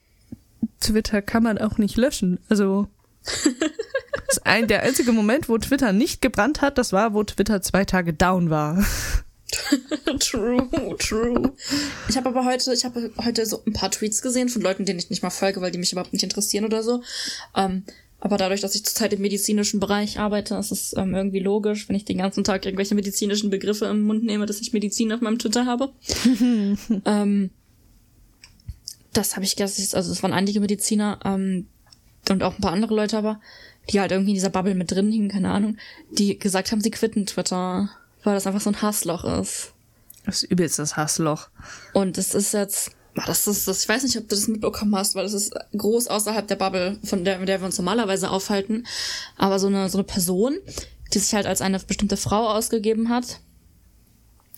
Twitter 0.79 1.21
kann 1.21 1.43
man 1.43 1.57
auch 1.57 1.77
nicht 1.77 1.97
löschen. 1.97 2.39
Also 2.49 2.87
ein, 4.43 4.67
der 4.67 4.83
einzige 4.83 5.11
Moment, 5.11 5.49
wo 5.49 5.57
Twitter 5.57 5.93
nicht 5.93 6.21
gebrannt 6.21 6.61
hat, 6.61 6.77
das 6.77 6.93
war, 6.93 7.13
wo 7.13 7.23
Twitter 7.23 7.61
zwei 7.61 7.85
Tage 7.85 8.13
down 8.13 8.49
war. 8.49 8.83
true, 10.19 10.69
true. 10.97 11.51
Ich 12.07 12.17
habe 12.17 12.29
aber 12.29 12.45
heute, 12.45 12.73
ich 12.73 12.85
habe 12.85 13.11
heute 13.23 13.45
so 13.45 13.61
ein 13.65 13.73
paar 13.73 13.91
Tweets 13.91 14.21
gesehen 14.21 14.49
von 14.49 14.61
Leuten, 14.61 14.85
denen 14.85 14.99
ich 14.99 15.09
nicht 15.09 15.23
mal 15.23 15.29
folge, 15.29 15.61
weil 15.61 15.71
die 15.71 15.77
mich 15.77 15.91
überhaupt 15.91 16.13
nicht 16.13 16.23
interessieren 16.23 16.65
oder 16.65 16.83
so. 16.83 17.03
Ähm, 17.55 17.83
aber 18.19 18.37
dadurch, 18.37 18.61
dass 18.61 18.75
ich 18.75 18.85
zurzeit 18.85 19.13
im 19.13 19.21
medizinischen 19.21 19.79
Bereich 19.79 20.19
arbeite, 20.19 20.55
ist 20.55 20.71
es 20.71 20.95
ähm, 20.95 21.15
irgendwie 21.15 21.39
logisch, 21.39 21.89
wenn 21.89 21.95
ich 21.95 22.05
den 22.05 22.19
ganzen 22.19 22.43
Tag 22.43 22.65
irgendwelche 22.65 22.93
medizinischen 22.93 23.49
Begriffe 23.49 23.85
im 23.85 24.03
Mund 24.03 24.23
nehme, 24.23 24.45
dass 24.45 24.61
ich 24.61 24.73
Medizin 24.73 25.11
auf 25.11 25.21
meinem 25.21 25.39
Twitter 25.39 25.65
habe. 25.65 25.91
ähm, 27.05 27.49
das 29.13 29.35
habe 29.35 29.45
ich 29.45 29.55
gestern, 29.55 29.97
also 29.97 30.11
es 30.11 30.23
waren 30.23 30.33
einige 30.33 30.59
Mediziner 30.59 31.19
ähm, 31.25 31.67
und 32.29 32.43
auch 32.43 32.55
ein 32.55 32.61
paar 32.61 32.71
andere 32.71 32.95
Leute 32.95 33.17
aber, 33.17 33.39
die 33.89 33.99
halt 33.99 34.11
irgendwie 34.11 34.31
in 34.31 34.35
dieser 34.35 34.49
Bubble 34.49 34.75
mit 34.75 34.91
drin 34.91 35.11
hingen, 35.11 35.29
keine 35.29 35.51
Ahnung, 35.51 35.77
die 36.11 36.37
gesagt 36.37 36.71
haben, 36.71 36.81
sie 36.81 36.91
quitten 36.91 37.25
Twitter, 37.25 37.89
weil 38.23 38.35
das 38.35 38.47
einfach 38.47 38.61
so 38.61 38.69
ein 38.69 38.81
Hassloch 38.81 39.23
ist. 39.39 39.73
Das 40.25 40.43
ist 40.43 40.51
übelst 40.51 40.79
das 40.79 40.97
Hassloch. 40.97 41.49
Und 41.93 42.17
es 42.17 42.35
ist 42.35 42.53
jetzt, 42.53 42.91
das 43.15 43.47
ist 43.47 43.67
das, 43.67 43.83
ich 43.83 43.89
weiß 43.89 44.03
nicht, 44.03 44.17
ob 44.17 44.29
du 44.29 44.35
das 44.35 44.47
mitbekommen 44.47 44.95
hast, 44.95 45.15
weil 45.15 45.23
das 45.23 45.33
ist 45.33 45.53
groß 45.75 46.07
außerhalb 46.07 46.47
der 46.47 46.55
Bubble, 46.55 46.99
von 47.03 47.25
der, 47.25 47.39
in 47.39 47.47
der 47.47 47.59
wir 47.59 47.65
uns 47.65 47.77
normalerweise 47.77 48.29
aufhalten. 48.29 48.85
Aber 49.37 49.57
so 49.57 49.67
eine, 49.67 49.89
so 49.89 49.97
eine 49.97 50.05
Person, 50.05 50.57
die 51.13 51.19
sich 51.19 51.33
halt 51.33 51.47
als 51.47 51.61
eine 51.61 51.79
bestimmte 51.79 52.17
Frau 52.17 52.49
ausgegeben 52.49 53.09
hat, 53.09 53.39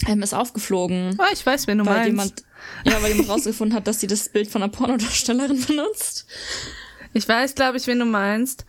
ähm, 0.07 0.21
ist 0.21 0.33
aufgeflogen. 0.33 1.15
Ah, 1.19 1.27
ich 1.33 1.45
weiß, 1.45 1.67
wen 1.67 1.79
du 1.79 1.85
weil 1.85 1.93
meinst. 1.95 2.07
jemand, 2.07 2.43
ja, 2.85 3.01
weil 3.01 3.11
jemand 3.11 3.29
rausgefunden 3.29 3.75
hat, 3.75 3.87
dass 3.87 3.99
sie 3.99 4.07
das 4.07 4.29
Bild 4.29 4.49
von 4.49 4.63
einer 4.63 4.71
Pornodarstellerin 4.71 5.61
benutzt. 5.67 6.25
Ich 7.13 7.27
weiß, 7.27 7.55
glaube 7.55 7.77
ich, 7.77 7.87
wen 7.87 7.99
du 7.99 8.05
meinst. 8.05 8.65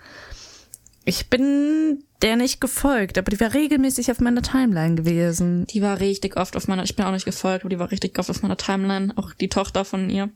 Ich 1.04 1.28
bin 1.28 2.04
der 2.22 2.36
nicht 2.36 2.60
gefolgt, 2.60 3.18
aber 3.18 3.30
die 3.30 3.38
war 3.38 3.52
regelmäßig 3.52 4.10
auf 4.10 4.20
meiner 4.20 4.40
Timeline 4.40 4.94
gewesen. 4.94 5.66
Die 5.66 5.82
war 5.82 6.00
richtig 6.00 6.38
oft 6.38 6.56
auf 6.56 6.68
meiner, 6.68 6.84
ich 6.84 6.96
bin 6.96 7.04
auch 7.04 7.12
nicht 7.12 7.26
gefolgt, 7.26 7.64
aber 7.64 7.68
die 7.68 7.78
war 7.78 7.90
richtig 7.90 8.18
oft 8.18 8.30
auf 8.30 8.42
meiner 8.42 8.56
Timeline, 8.56 9.12
auch 9.16 9.34
die 9.34 9.50
Tochter 9.50 9.84
von 9.84 10.08
ihr. 10.08 10.30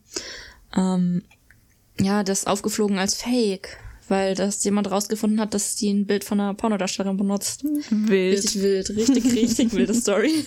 Ähm, 0.75 1.23
ja, 1.99 2.23
das 2.23 2.39
ist 2.39 2.47
aufgeflogen 2.47 2.99
als 2.99 3.15
Fake, 3.15 3.77
weil 4.09 4.35
das 4.35 4.63
jemand 4.63 4.89
rausgefunden 4.91 5.39
hat, 5.39 5.53
dass 5.53 5.75
die 5.75 5.91
ein 5.91 6.05
Bild 6.05 6.23
von 6.23 6.39
einer 6.39 6.53
Pornodarstellerin 6.53 7.17
benutzt. 7.17 7.63
Wild. 7.63 8.37
Richtig 8.37 8.61
wild, 8.61 8.89
richtig, 8.91 9.25
richtig 9.25 9.73
wilde 9.73 9.93
Story. 10.01 10.45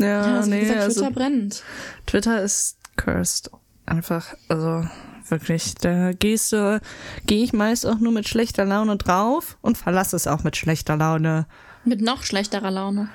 Ja, 0.00 0.06
Ja, 0.06 0.36
also, 0.36 0.50
nee, 0.50 0.60
gesagt, 0.60 0.80
Twitter 0.84 1.06
also 1.06 1.14
brennt. 1.14 1.62
Twitter 2.06 2.42
ist 2.42 2.76
cursed. 2.96 3.50
Einfach, 3.86 4.34
also 4.48 4.86
wirklich, 5.28 5.74
da 5.74 6.12
gehst 6.12 6.52
du, 6.52 6.80
gehe 7.26 7.44
ich 7.44 7.52
meist 7.52 7.86
auch 7.86 7.98
nur 7.98 8.12
mit 8.12 8.28
schlechter 8.28 8.64
Laune 8.64 8.96
drauf 8.96 9.58
und 9.60 9.78
verlasse 9.78 10.16
es 10.16 10.26
auch 10.26 10.42
mit 10.42 10.56
schlechter 10.56 10.96
Laune. 10.96 11.46
Mit 11.84 12.00
noch 12.00 12.22
schlechterer 12.22 12.70
Laune. 12.70 13.08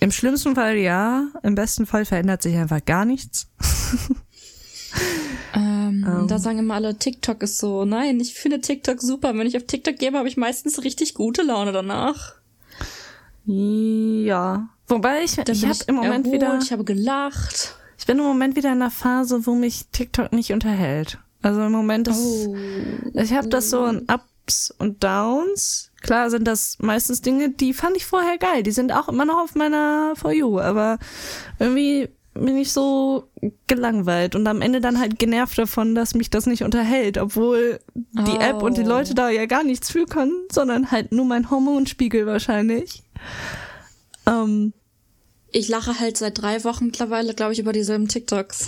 Im 0.00 0.12
schlimmsten 0.12 0.54
Fall 0.54 0.76
ja, 0.76 1.26
im 1.42 1.54
besten 1.54 1.86
Fall 1.86 2.04
verändert 2.04 2.42
sich 2.42 2.56
einfach 2.56 2.84
gar 2.84 3.04
nichts. 3.04 3.48
Ähm, 6.06 6.18
Ähm. 6.22 6.28
Da 6.28 6.38
sagen 6.38 6.58
immer 6.58 6.74
alle, 6.74 6.96
TikTok 6.96 7.42
ist 7.42 7.58
so. 7.58 7.84
Nein, 7.84 8.20
ich 8.20 8.34
finde 8.34 8.60
TikTok 8.60 9.00
super. 9.00 9.34
Wenn 9.36 9.46
ich 9.46 9.56
auf 9.56 9.64
TikTok 9.64 9.96
gebe, 9.98 10.18
habe 10.18 10.28
ich 10.28 10.36
meistens 10.36 10.82
richtig 10.84 11.14
gute 11.14 11.42
Laune 11.42 11.72
danach. 11.72 12.34
Ja. 13.44 14.68
Wobei 14.88 15.22
ich, 15.24 15.36
Da 15.36 15.52
ich 15.52 15.64
habe 15.66 15.78
im 15.86 15.96
Moment 15.96 16.26
erholt, 16.26 16.32
wieder, 16.42 16.58
Ich 16.62 16.72
habe 16.72 16.84
gelacht. 16.84 17.76
ich 17.98 18.06
bin 18.06 18.18
im 18.18 18.24
Moment 18.24 18.56
wieder 18.56 18.70
in 18.70 18.76
einer 18.82 18.90
Phase, 18.90 19.46
wo 19.46 19.54
mich 19.54 19.86
TikTok 19.92 20.32
nicht 20.32 20.52
unterhält. 20.52 21.18
Also 21.40 21.62
im 21.62 21.72
Moment 21.72 22.08
ist, 22.08 22.18
Oh. 22.46 22.56
ich 23.14 23.32
habe 23.32 23.48
das 23.48 23.70
so 23.70 23.84
in 23.86 24.06
Ups 24.12 24.72
und 24.78 25.02
Downs. 25.02 25.90
Klar 26.02 26.30
sind 26.30 26.46
das 26.46 26.76
meistens 26.80 27.20
Dinge, 27.20 27.50
die 27.50 27.72
fand 27.72 27.96
ich 27.96 28.06
vorher 28.06 28.38
geil. 28.38 28.62
Die 28.62 28.70
sind 28.70 28.92
auch 28.92 29.08
immer 29.08 29.24
noch 29.24 29.38
auf 29.42 29.54
meiner 29.54 30.14
For 30.16 30.32
You, 30.32 30.60
aber 30.60 30.98
irgendwie 31.58 32.08
bin 32.34 32.56
ich 32.56 32.72
so 32.72 33.28
gelangweilt 33.66 34.34
und 34.34 34.46
am 34.46 34.62
Ende 34.62 34.80
dann 34.80 34.98
halt 34.98 35.18
genervt 35.18 35.58
davon, 35.58 35.94
dass 35.94 36.14
mich 36.14 36.30
das 36.30 36.46
nicht 36.46 36.62
unterhält, 36.62 37.18
obwohl 37.18 37.78
die 37.94 38.36
Oh. 38.38 38.40
App 38.40 38.62
und 38.62 38.76
die 38.78 38.82
Leute 38.82 39.14
da 39.14 39.28
ja 39.30 39.46
gar 39.46 39.64
nichts 39.64 39.90
für 39.90 40.06
können, 40.06 40.34
sondern 40.50 40.90
halt 40.90 41.12
nur 41.12 41.24
mein 41.26 41.50
Hormonspiegel 41.50 42.24
wahrscheinlich. 42.26 43.02
Ähm, 44.26 44.72
Ich 45.50 45.68
lache 45.68 45.98
halt 46.00 46.16
seit 46.16 46.40
drei 46.40 46.64
Wochen 46.64 46.86
mittlerweile, 46.86 47.34
glaube 47.34 47.52
ich, 47.52 47.58
über 47.58 47.72
dieselben 47.72 48.08
TikToks. 48.08 48.66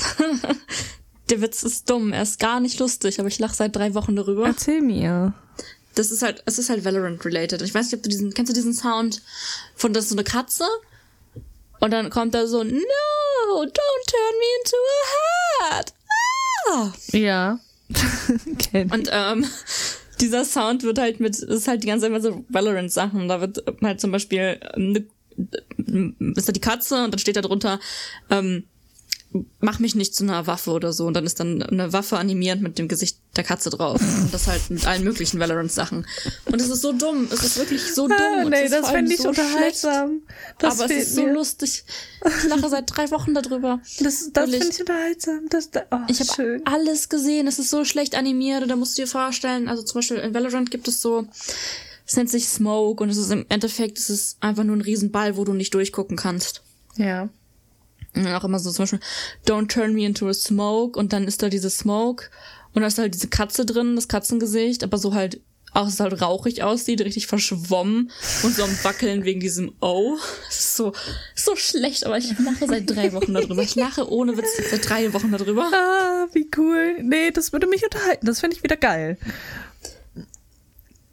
Der 1.30 1.40
Witz 1.40 1.62
ist 1.62 1.88
dumm. 1.88 2.12
Er 2.12 2.22
ist 2.22 2.38
gar 2.38 2.60
nicht 2.60 2.78
lustig, 2.78 3.18
aber 3.18 3.28
ich 3.28 3.38
lache 3.38 3.54
seit 3.54 3.74
drei 3.74 3.94
Wochen 3.94 4.14
darüber. 4.14 4.46
erzähl 4.46 4.82
mir. 4.82 5.32
Das 5.94 6.10
ist 6.10 6.22
halt, 6.22 6.42
es 6.44 6.58
ist 6.58 6.68
halt 6.68 6.84
Valorant 6.84 7.24
related. 7.24 7.62
Ich 7.62 7.72
weiß 7.72 7.86
nicht, 7.86 7.94
ob 7.94 8.02
du 8.02 8.10
diesen, 8.10 8.34
kennst 8.34 8.50
du 8.50 8.54
diesen 8.54 8.74
Sound 8.74 9.22
von 9.74 9.94
das 9.94 10.04
ist 10.04 10.10
so 10.10 10.16
eine 10.16 10.24
Katze? 10.24 10.64
Und 11.84 11.90
dann 11.90 12.08
kommt 12.08 12.34
da 12.34 12.46
so, 12.46 12.64
no, 12.64 12.70
don't 12.70 13.70
turn 13.70 14.34
me 14.40 14.46
into 14.58 14.76
a 14.88 15.68
hat. 15.68 15.92
Ah! 16.66 16.92
Ja. 17.12 17.60
Und 18.94 19.10
ähm, 19.12 19.44
dieser 20.20 20.46
Sound 20.46 20.82
wird 20.82 20.98
halt 20.98 21.20
mit, 21.20 21.38
ist 21.38 21.68
halt 21.68 21.82
die 21.82 21.86
ganze 21.86 22.06
Zeit 22.06 22.10
immer 22.10 22.22
so 22.22 22.42
Valorant-Sachen. 22.48 23.28
Da 23.28 23.42
wird 23.42 23.62
halt 23.82 24.00
zum 24.00 24.12
Beispiel 24.12 24.58
ähm, 24.74 24.92
ne, 24.92 25.04
ist 26.34 26.48
da 26.48 26.52
die 26.52 26.60
Katze 26.60 27.04
und 27.04 27.12
dann 27.12 27.18
steht 27.18 27.36
da 27.36 27.42
drunter, 27.42 27.78
ähm, 28.30 28.64
mach 29.60 29.80
mich 29.80 29.94
nicht 29.94 30.14
zu 30.14 30.24
einer 30.24 30.46
Waffe 30.46 30.70
oder 30.70 30.92
so. 30.92 31.06
Und 31.06 31.14
dann 31.14 31.26
ist 31.26 31.40
dann 31.40 31.62
eine 31.62 31.92
Waffe 31.92 32.18
animiert 32.18 32.60
mit 32.60 32.78
dem 32.78 32.88
Gesicht 32.88 33.18
der 33.36 33.44
Katze 33.44 33.70
drauf. 33.70 34.00
Und 34.00 34.32
das 34.32 34.46
halt 34.46 34.70
mit 34.70 34.86
allen 34.86 35.02
möglichen 35.02 35.40
Valorant-Sachen. 35.40 36.06
Und 36.44 36.60
es 36.60 36.68
ist 36.68 36.82
so 36.82 36.92
dumm. 36.92 37.28
Es 37.32 37.42
ist 37.42 37.58
wirklich 37.58 37.82
so 37.94 38.06
dumm. 38.06 38.16
Ah, 38.18 38.44
nee, 38.44 38.68
das 38.68 38.90
fände 38.90 39.12
ich 39.12 39.20
so 39.20 39.28
unterhaltsam. 39.30 40.22
Das 40.58 40.80
aber 40.80 40.92
es 40.92 41.08
ist 41.08 41.14
so 41.16 41.26
mir. 41.26 41.32
lustig. 41.32 41.84
Ich 42.24 42.48
lache 42.48 42.68
seit 42.68 42.84
drei 42.94 43.10
Wochen 43.10 43.34
darüber. 43.34 43.80
Das, 44.00 44.30
das 44.32 44.50
finde 44.50 44.68
ich 44.68 44.80
unterhaltsam. 44.80 45.40
Das, 45.50 45.70
oh, 45.90 45.96
Ich 46.08 46.20
habe 46.20 46.60
alles 46.64 47.08
gesehen. 47.08 47.46
Es 47.48 47.58
ist 47.58 47.70
so 47.70 47.84
schlecht 47.84 48.14
animiert. 48.14 48.62
Und 48.62 48.68
da 48.68 48.76
musst 48.76 48.96
du 48.96 49.02
dir 49.02 49.08
vorstellen, 49.08 49.68
also 49.68 49.82
zum 49.82 49.98
Beispiel 49.98 50.18
in 50.18 50.32
Valorant 50.34 50.70
gibt 50.70 50.86
es 50.86 51.00
so, 51.00 51.26
es 52.06 52.16
nennt 52.16 52.30
sich 52.30 52.48
Smoke 52.48 53.02
und 53.02 53.10
es 53.10 53.16
ist 53.16 53.32
im 53.32 53.46
Endeffekt, 53.48 53.98
es 53.98 54.10
ist 54.10 54.36
einfach 54.40 54.62
nur 54.62 54.76
ein 54.76 54.82
Riesenball, 54.82 55.36
wo 55.36 55.44
du 55.44 55.54
nicht 55.54 55.74
durchgucken 55.74 56.16
kannst. 56.16 56.62
Ja. 56.96 57.28
Auch 58.16 58.44
immer 58.44 58.58
so 58.58 58.70
zum 58.70 58.84
Beispiel, 58.84 59.00
don't 59.46 59.68
turn 59.68 59.92
me 59.94 60.04
into 60.04 60.28
a 60.28 60.34
smoke 60.34 60.98
und 60.98 61.12
dann 61.12 61.24
ist 61.24 61.42
da 61.42 61.48
diese 61.48 61.70
Smoke 61.70 62.26
und 62.72 62.82
da 62.82 62.86
ist 62.86 62.98
halt 62.98 63.14
diese 63.14 63.28
Katze 63.28 63.66
drin, 63.66 63.96
das 63.96 64.08
Katzengesicht, 64.08 64.84
aber 64.84 64.98
so 64.98 65.14
halt 65.14 65.40
auch 65.74 65.88
es 65.88 65.98
halt 66.00 66.20
rauchig 66.22 66.62
aussieht, 66.62 67.00
richtig 67.00 67.26
verschwommen 67.26 68.10
und 68.44 68.54
so 68.54 68.62
am 68.62 68.70
Wackeln 68.84 69.24
wegen 69.24 69.40
diesem 69.40 69.72
O. 69.80 70.16
Das 70.46 70.60
ist 70.60 70.76
so, 70.76 70.92
so 71.34 71.56
schlecht, 71.56 72.06
aber 72.06 72.16
ich 72.16 72.38
lache 72.38 72.66
seit 72.68 72.88
drei 72.88 73.12
Wochen 73.12 73.34
darüber. 73.34 73.60
Ich 73.60 73.74
lache 73.74 74.08
ohne 74.08 74.36
Witz 74.36 74.70
seit 74.70 74.88
drei 74.88 75.12
Wochen 75.12 75.32
darüber. 75.32 75.68
Ah, 75.72 76.28
wie 76.32 76.48
cool. 76.56 77.02
Nee, 77.02 77.32
das 77.32 77.52
würde 77.52 77.66
mich 77.66 77.82
unterhalten. 77.82 78.24
Das 78.26 78.40
fände 78.40 78.56
ich 78.56 78.62
wieder 78.62 78.76
geil. 78.76 79.18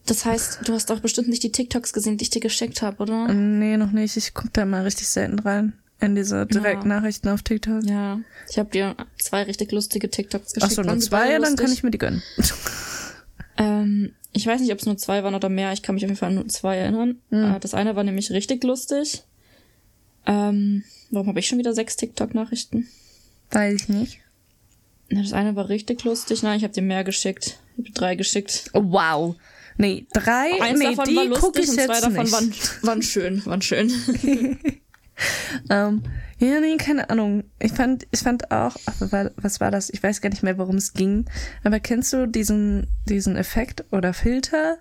Das 0.05 0.25
heißt, 0.25 0.59
du 0.65 0.73
hast 0.73 0.91
auch 0.91 0.99
bestimmt 0.99 1.29
nicht 1.29 1.41
die 1.43 1.51
TikToks 1.51 1.93
gesehen, 1.93 2.17
die 2.17 2.23
ich 2.23 2.29
dir 2.29 2.41
geschickt 2.41 2.81
habe, 2.81 3.01
oder? 3.01 3.33
Nee, 3.33 3.77
noch 3.77 3.91
nicht. 3.91 4.17
Ich 4.17 4.33
gucke 4.33 4.51
da 4.53 4.65
mal 4.65 4.83
richtig 4.83 5.07
selten 5.07 5.39
rein. 5.39 5.73
In 6.01 6.15
diese 6.15 6.47
Direktnachrichten 6.47 7.29
auf 7.29 7.43
TikTok. 7.43 7.83
Ja. 7.83 8.19
Ich 8.49 8.57
habe 8.57 8.71
dir 8.71 8.95
zwei 9.19 9.43
richtig 9.43 9.71
lustige 9.71 10.09
TikToks 10.09 10.53
geschickt. 10.53 10.71
Achso, 10.71 10.81
nur 10.81 10.99
zwei, 10.99 11.37
dann 11.37 11.55
kann 11.55 11.71
ich 11.71 11.83
mir 11.83 11.91
die 11.91 11.99
gönnen. 11.99 12.23
Ähm, 13.57 14.13
ich 14.33 14.47
weiß 14.47 14.61
nicht, 14.61 14.71
ob 14.71 14.79
es 14.79 14.85
nur 14.87 14.97
zwei 14.97 15.23
waren 15.23 15.35
oder 15.35 15.49
mehr. 15.49 15.71
Ich 15.73 15.83
kann 15.83 15.93
mich 15.93 16.03
auf 16.03 16.09
jeden 16.09 16.17
Fall 16.17 16.29
an 16.29 16.35
nur 16.35 16.47
zwei 16.47 16.77
erinnern. 16.77 17.19
Hm. 17.29 17.55
Äh, 17.55 17.59
das 17.59 17.75
eine 17.75 17.95
war 17.95 18.03
nämlich 18.03 18.31
richtig 18.31 18.63
lustig. 18.63 19.23
Ähm, 20.25 20.83
warum 21.11 21.27
habe 21.27 21.39
ich 21.39 21.47
schon 21.47 21.59
wieder 21.59 21.73
sechs 21.73 21.97
TikTok-Nachrichten? 21.97 22.87
Weiß 23.51 23.83
ich 23.83 23.89
nicht. 23.89 24.19
Na, 25.09 25.21
Das 25.21 25.33
eine 25.33 25.55
war 25.55 25.69
richtig 25.69 26.03
lustig. 26.03 26.41
Nein, 26.41 26.57
ich 26.57 26.63
habe 26.63 26.73
dir 26.73 26.81
mehr 26.81 27.03
geschickt. 27.03 27.59
Ich 27.77 27.85
habe 27.85 27.93
drei 27.93 28.15
geschickt. 28.15 28.71
Oh, 28.73 28.81
wow. 28.85 29.35
Nee, 29.77 30.05
drei, 30.13 30.61
Eins 30.61 30.79
nee, 30.79 30.85
davon 30.85 31.05
die 31.05 31.15
war 31.15 31.25
lustig 31.25 31.63
ich 31.63 31.69
und 31.69 31.75
zwei 31.75 32.01
davon 32.01 32.31
waren, 32.31 32.53
waren 32.81 33.01
schön. 33.03 33.45
Waren 33.45 33.61
schön. 33.61 33.91
Ähm, 35.69 36.03
ja, 36.39 36.59
nee, 36.59 36.77
keine 36.77 37.09
Ahnung. 37.09 37.43
Ich 37.59 37.73
fand, 37.73 38.07
ich 38.11 38.21
fand 38.21 38.51
auch, 38.51 38.75
ach, 38.85 39.29
was 39.35 39.59
war 39.59 39.71
das? 39.71 39.89
Ich 39.89 40.01
weiß 40.01 40.21
gar 40.21 40.29
nicht 40.29 40.43
mehr, 40.43 40.57
worum 40.57 40.75
es 40.77 40.93
ging. 40.93 41.25
Aber 41.63 41.79
kennst 41.79 42.13
du 42.13 42.27
diesen, 42.27 42.87
diesen 43.07 43.35
Effekt 43.35 43.83
oder 43.91 44.13
Filter, 44.13 44.77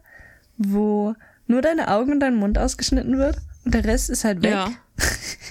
wo 0.56 1.14
nur 1.46 1.62
deine 1.62 1.88
Augen 1.88 2.12
und 2.12 2.20
dein 2.20 2.36
Mund 2.36 2.58
ausgeschnitten 2.58 3.18
wird 3.18 3.36
und 3.64 3.74
der 3.74 3.84
Rest 3.84 4.08
ist 4.10 4.24
halt 4.24 4.42
weg? 4.42 4.52
ja. 4.52 4.70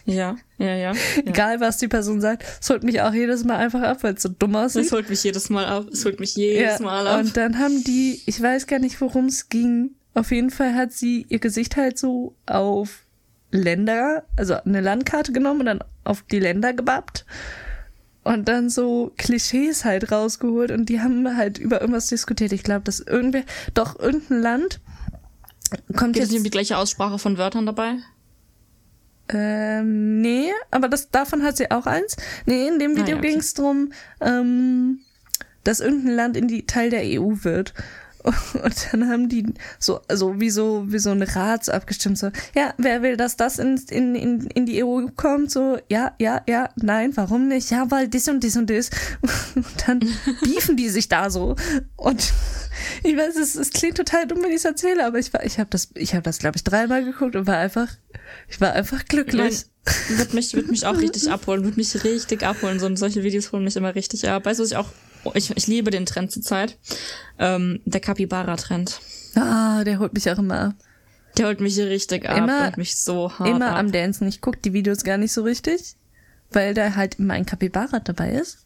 Ja, 0.06 0.38
ja, 0.58 0.76
ja. 0.76 0.94
Egal, 1.26 1.60
was 1.60 1.78
die 1.78 1.88
Person 1.88 2.22
sagt, 2.22 2.44
es 2.62 2.70
holt 2.70 2.84
mich 2.84 3.02
auch 3.02 3.14
jedes 3.14 3.44
Mal 3.44 3.58
einfach 3.58 3.82
ab, 3.82 4.02
weil 4.02 4.16
es 4.16 4.22
so 4.24 4.30
dumm 4.30 4.56
aussieht. 4.56 4.86
Das 4.86 4.92
holt 4.92 5.10
mich 5.10 5.24
jedes 5.24 5.50
Mal 5.50 5.66
ab. 5.66 5.88
Es 5.92 6.04
holt 6.06 6.20
mich 6.20 6.36
jedes 6.36 6.80
Ja, 6.80 6.84
Mal 6.84 7.08
ab. 7.08 7.20
Und 7.20 7.38
dann 7.38 7.60
haben 7.60 7.84
die, 7.84 8.22
ich 8.26 8.42
weiß 8.42 8.66
gar 8.68 8.80
nicht, 8.80 9.00
worum 9.02 9.26
es 9.26 9.50
ging. 9.50 9.92
Auf 10.16 10.32
jeden 10.32 10.50
Fall 10.50 10.74
hat 10.76 10.92
sie 10.92 11.26
ihr 11.30 11.40
Gesicht 11.40 11.78
halt 11.78 11.98
so 11.98 12.36
auf 12.46 13.04
Länder, 13.52 14.24
also 14.38 14.56
eine 14.56 14.82
Landkarte 14.82 15.32
genommen 15.32 15.62
und 15.62 15.66
dann 15.68 15.84
auf 16.04 16.24
die 16.24 16.40
Länder 16.40 16.74
gebappt. 16.74 17.26
Und 18.24 18.48
dann 18.48 18.70
so 18.70 19.12
Klischees 19.18 19.86
halt 19.86 20.12
rausgeholt 20.12 20.72
und 20.72 20.88
die 20.90 21.00
haben 21.02 21.38
halt 21.38 21.58
über 21.58 21.82
irgendwas 21.82 22.08
diskutiert. 22.08 22.52
Ich 22.52 22.64
glaube, 22.64 22.84
dass 22.84 23.00
irgendwer, 23.00 23.44
doch 23.74 23.98
irgendein 23.98 24.42
Land 24.42 24.80
kommt 25.96 26.18
es 26.18 26.30
jetzt. 26.30 26.38
um 26.38 26.44
die 26.44 26.50
gleiche 26.50 26.78
Aussprache 26.78 27.18
von 27.18 27.38
Wörtern 27.38 27.66
dabei? 27.66 27.96
Ähm, 29.30 30.22
nee, 30.22 30.52
aber 30.72 30.90
das, 30.90 31.12
davon 31.12 31.44
hat 31.44 31.58
sie 31.58 31.70
auch 31.72 31.86
eins. 31.86 32.18
Nee, 32.46 32.68
in 32.68 32.80
dem 32.80 32.94
Ah, 32.94 32.96
Video 32.98 33.16
ja, 33.16 33.18
okay. 33.18 33.30
ging 33.30 33.40
es 33.40 33.54
drum, 33.54 33.94
ähm, 34.22 35.00
dass 35.64 35.80
irgendein 35.80 36.16
Land 36.16 36.38
in 36.38 36.48
die 36.48 36.66
Teil 36.66 36.90
der 36.90 37.02
EU 37.04 37.36
wird. 37.44 37.74
Und 38.64 38.88
dann 38.92 39.10
haben 39.10 39.30
die 39.30 39.46
so, 39.80 40.02
also 40.08 40.40
wie 40.40 40.50
so, 40.50 40.86
wie 40.88 41.00
so 41.00 41.12
ein 41.12 41.22
Rats 41.22 41.70
abgestimmt, 41.70 42.18
so, 42.18 42.32
ja, 42.56 42.74
wer 42.78 43.02
will, 43.02 43.18
dass 43.18 43.38
das 43.38 43.60
in, 43.60 43.78
in, 43.90 44.16
in, 44.16 44.42
in 44.48 44.66
die 44.66 44.84
EU 44.84 45.08
kommt? 45.16 45.52
So, 45.52 45.78
ja, 45.90 46.14
ja, 46.20 46.42
ja, 46.48 46.70
nein, 46.76 47.16
warum 47.16 47.48
nicht? 47.48 47.72
Ja, 47.72 47.90
weil 47.92 48.08
dies 48.08 48.28
und 48.28 48.44
dies 48.44 48.58
und 48.58 48.70
dies. 48.70 48.90
Und 49.56 49.66
dann 49.88 50.00
beefen 50.42 50.78
die 50.78 50.90
sich 50.90 51.10
da 51.10 51.30
so. 51.30 51.56
Und 51.96 52.34
ich 53.04 53.18
weiß, 53.18 53.36
es, 53.36 53.56
es 53.56 53.72
klingt 53.72 53.98
total 53.98 54.28
dumm, 54.28 54.42
wenn 54.42 54.50
ich 54.50 54.58
es 54.58 54.66
erzähle, 54.66 55.06
aber 55.06 55.20
ich 55.20 55.34
war, 55.34 55.44
ich 55.44 55.60
habe 55.60 55.70
das, 55.70 55.90
ich 55.96 56.14
habe 56.14 56.24
das, 56.24 56.40
glaube 56.40 56.58
ich, 56.58 56.64
dreimal 56.64 57.04
geguckt 57.04 57.36
und 57.36 57.48
war 57.48 57.58
einfach, 57.58 57.88
ich 58.48 58.62
war 58.62 58.74
einfach 58.74 59.06
glücklich. 59.06 59.66
Nein, 59.86 60.18
wird 60.18 60.34
mich, 60.34 60.54
wird 60.54 60.70
mich 60.70 60.86
auch 60.86 60.98
richtig 60.98 61.30
abholen, 61.32 61.64
wird 61.64 61.78
mich 61.78 62.04
richtig 62.04 62.44
abholen. 62.44 62.80
So, 62.80 62.94
solche 62.96 63.24
Videos 63.24 63.52
holen 63.52 63.64
mich 63.64 63.76
immer 63.76 63.96
richtig 63.96 64.28
ab. 64.30 64.46
Weißt 64.46 64.60
du, 64.60 64.64
was 64.64 64.72
ich 64.72 64.78
auch, 64.78 64.90
ich, 65.34 65.56
ich 65.56 65.68
liebe 65.68 65.92
den 65.92 66.06
Trend 66.06 66.32
zurzeit. 66.32 66.78
Ähm, 67.38 67.82
der 67.86 68.02
Capybara-Trend. 68.02 69.00
Ah, 69.36 69.84
der 69.84 70.00
holt 70.00 70.14
mich 70.14 70.30
auch 70.30 70.38
immer 70.40 70.60
ab. 70.60 70.76
Der 71.38 71.48
holt 71.48 71.62
mich 71.62 71.78
richtig 71.80 72.28
ab 72.28 72.38
Immer- 72.38 72.68
und 72.68 72.78
mich 72.78 72.98
so 72.98 73.32
hart 73.32 73.50
Immer 73.50 73.72
ab. 73.72 73.78
am 73.78 73.92
Dancen. 73.92 74.28
Ich 74.28 74.42
guck 74.42 74.62
die 74.62 74.74
Videos 74.74 75.04
gar 75.04 75.18
nicht 75.18 75.32
so 75.32 75.44
richtig, 75.44 75.96
weil 76.52 76.74
da 76.74 76.96
halt 76.96 77.20
immer 77.20 77.36
ein 77.36 77.46
Capybara 77.46 78.00
dabei 78.00 78.32
ist 78.32 78.66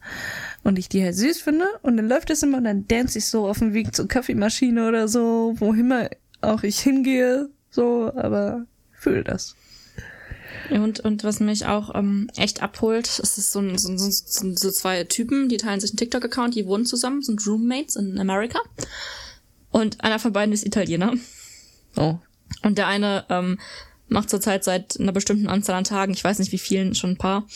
und 0.63 0.79
ich 0.79 0.87
die 0.89 1.03
halt 1.03 1.15
süß 1.15 1.41
finde 1.41 1.65
und 1.81 1.97
dann 1.97 2.07
läuft 2.07 2.29
es 2.29 2.41
immer 2.41 2.59
und 2.59 2.63
dann 2.63 2.87
dance 2.87 3.17
ich 3.17 3.27
so 3.27 3.47
auf 3.47 3.59
dem 3.59 3.73
Weg 3.73 3.93
zur 3.95 4.07
Kaffeemaschine 4.07 4.87
oder 4.87 5.07
so, 5.07 5.53
wohin 5.57 5.81
immer 5.81 6.09
auch 6.41 6.63
ich 6.63 6.79
hingehe, 6.79 7.49
so, 7.69 8.11
aber 8.15 8.65
ich 8.93 8.99
fühle 8.99 9.23
das. 9.23 9.55
Und, 10.81 10.99
und 11.01 11.23
was 11.23 11.39
mich 11.39 11.65
auch 11.65 11.93
ähm, 11.95 12.29
echt 12.35 12.61
abholt, 12.63 13.07
es 13.07 13.37
ist 13.37 13.51
so, 13.51 13.59
ein, 13.59 13.77
so, 13.77 13.89
ein- 13.89 13.97
so, 13.99 14.09
so, 14.09 14.55
so 14.55 14.71
zwei 14.71 15.03
Typen, 15.03 15.49
die 15.49 15.57
teilen 15.57 15.79
sich 15.79 15.91
einen 15.91 15.97
TikTok-Account, 15.97 16.55
die 16.55 16.65
wohnen 16.65 16.85
zusammen, 16.85 17.21
sind 17.21 17.45
Roommates 17.45 17.95
in 17.95 18.19
Amerika. 18.19 18.59
Und 19.71 20.03
einer 20.03 20.19
von 20.19 20.33
beiden 20.33 20.53
ist 20.53 20.65
Italiener. 20.65 21.13
Oh. 21.95 22.15
Und 22.63 22.77
der 22.77 22.87
eine 22.87 23.25
ähm, 23.29 23.59
macht 24.07 24.29
zurzeit 24.29 24.63
seit 24.63 24.99
einer 24.99 25.11
bestimmten 25.11 25.47
Anzahl 25.47 25.75
an 25.75 25.83
Tagen, 25.83 26.13
ich 26.13 26.23
weiß 26.23 26.39
nicht 26.39 26.51
wie 26.51 26.57
vielen, 26.57 26.95
schon 26.95 27.11
ein 27.11 27.17
paar, 27.17 27.47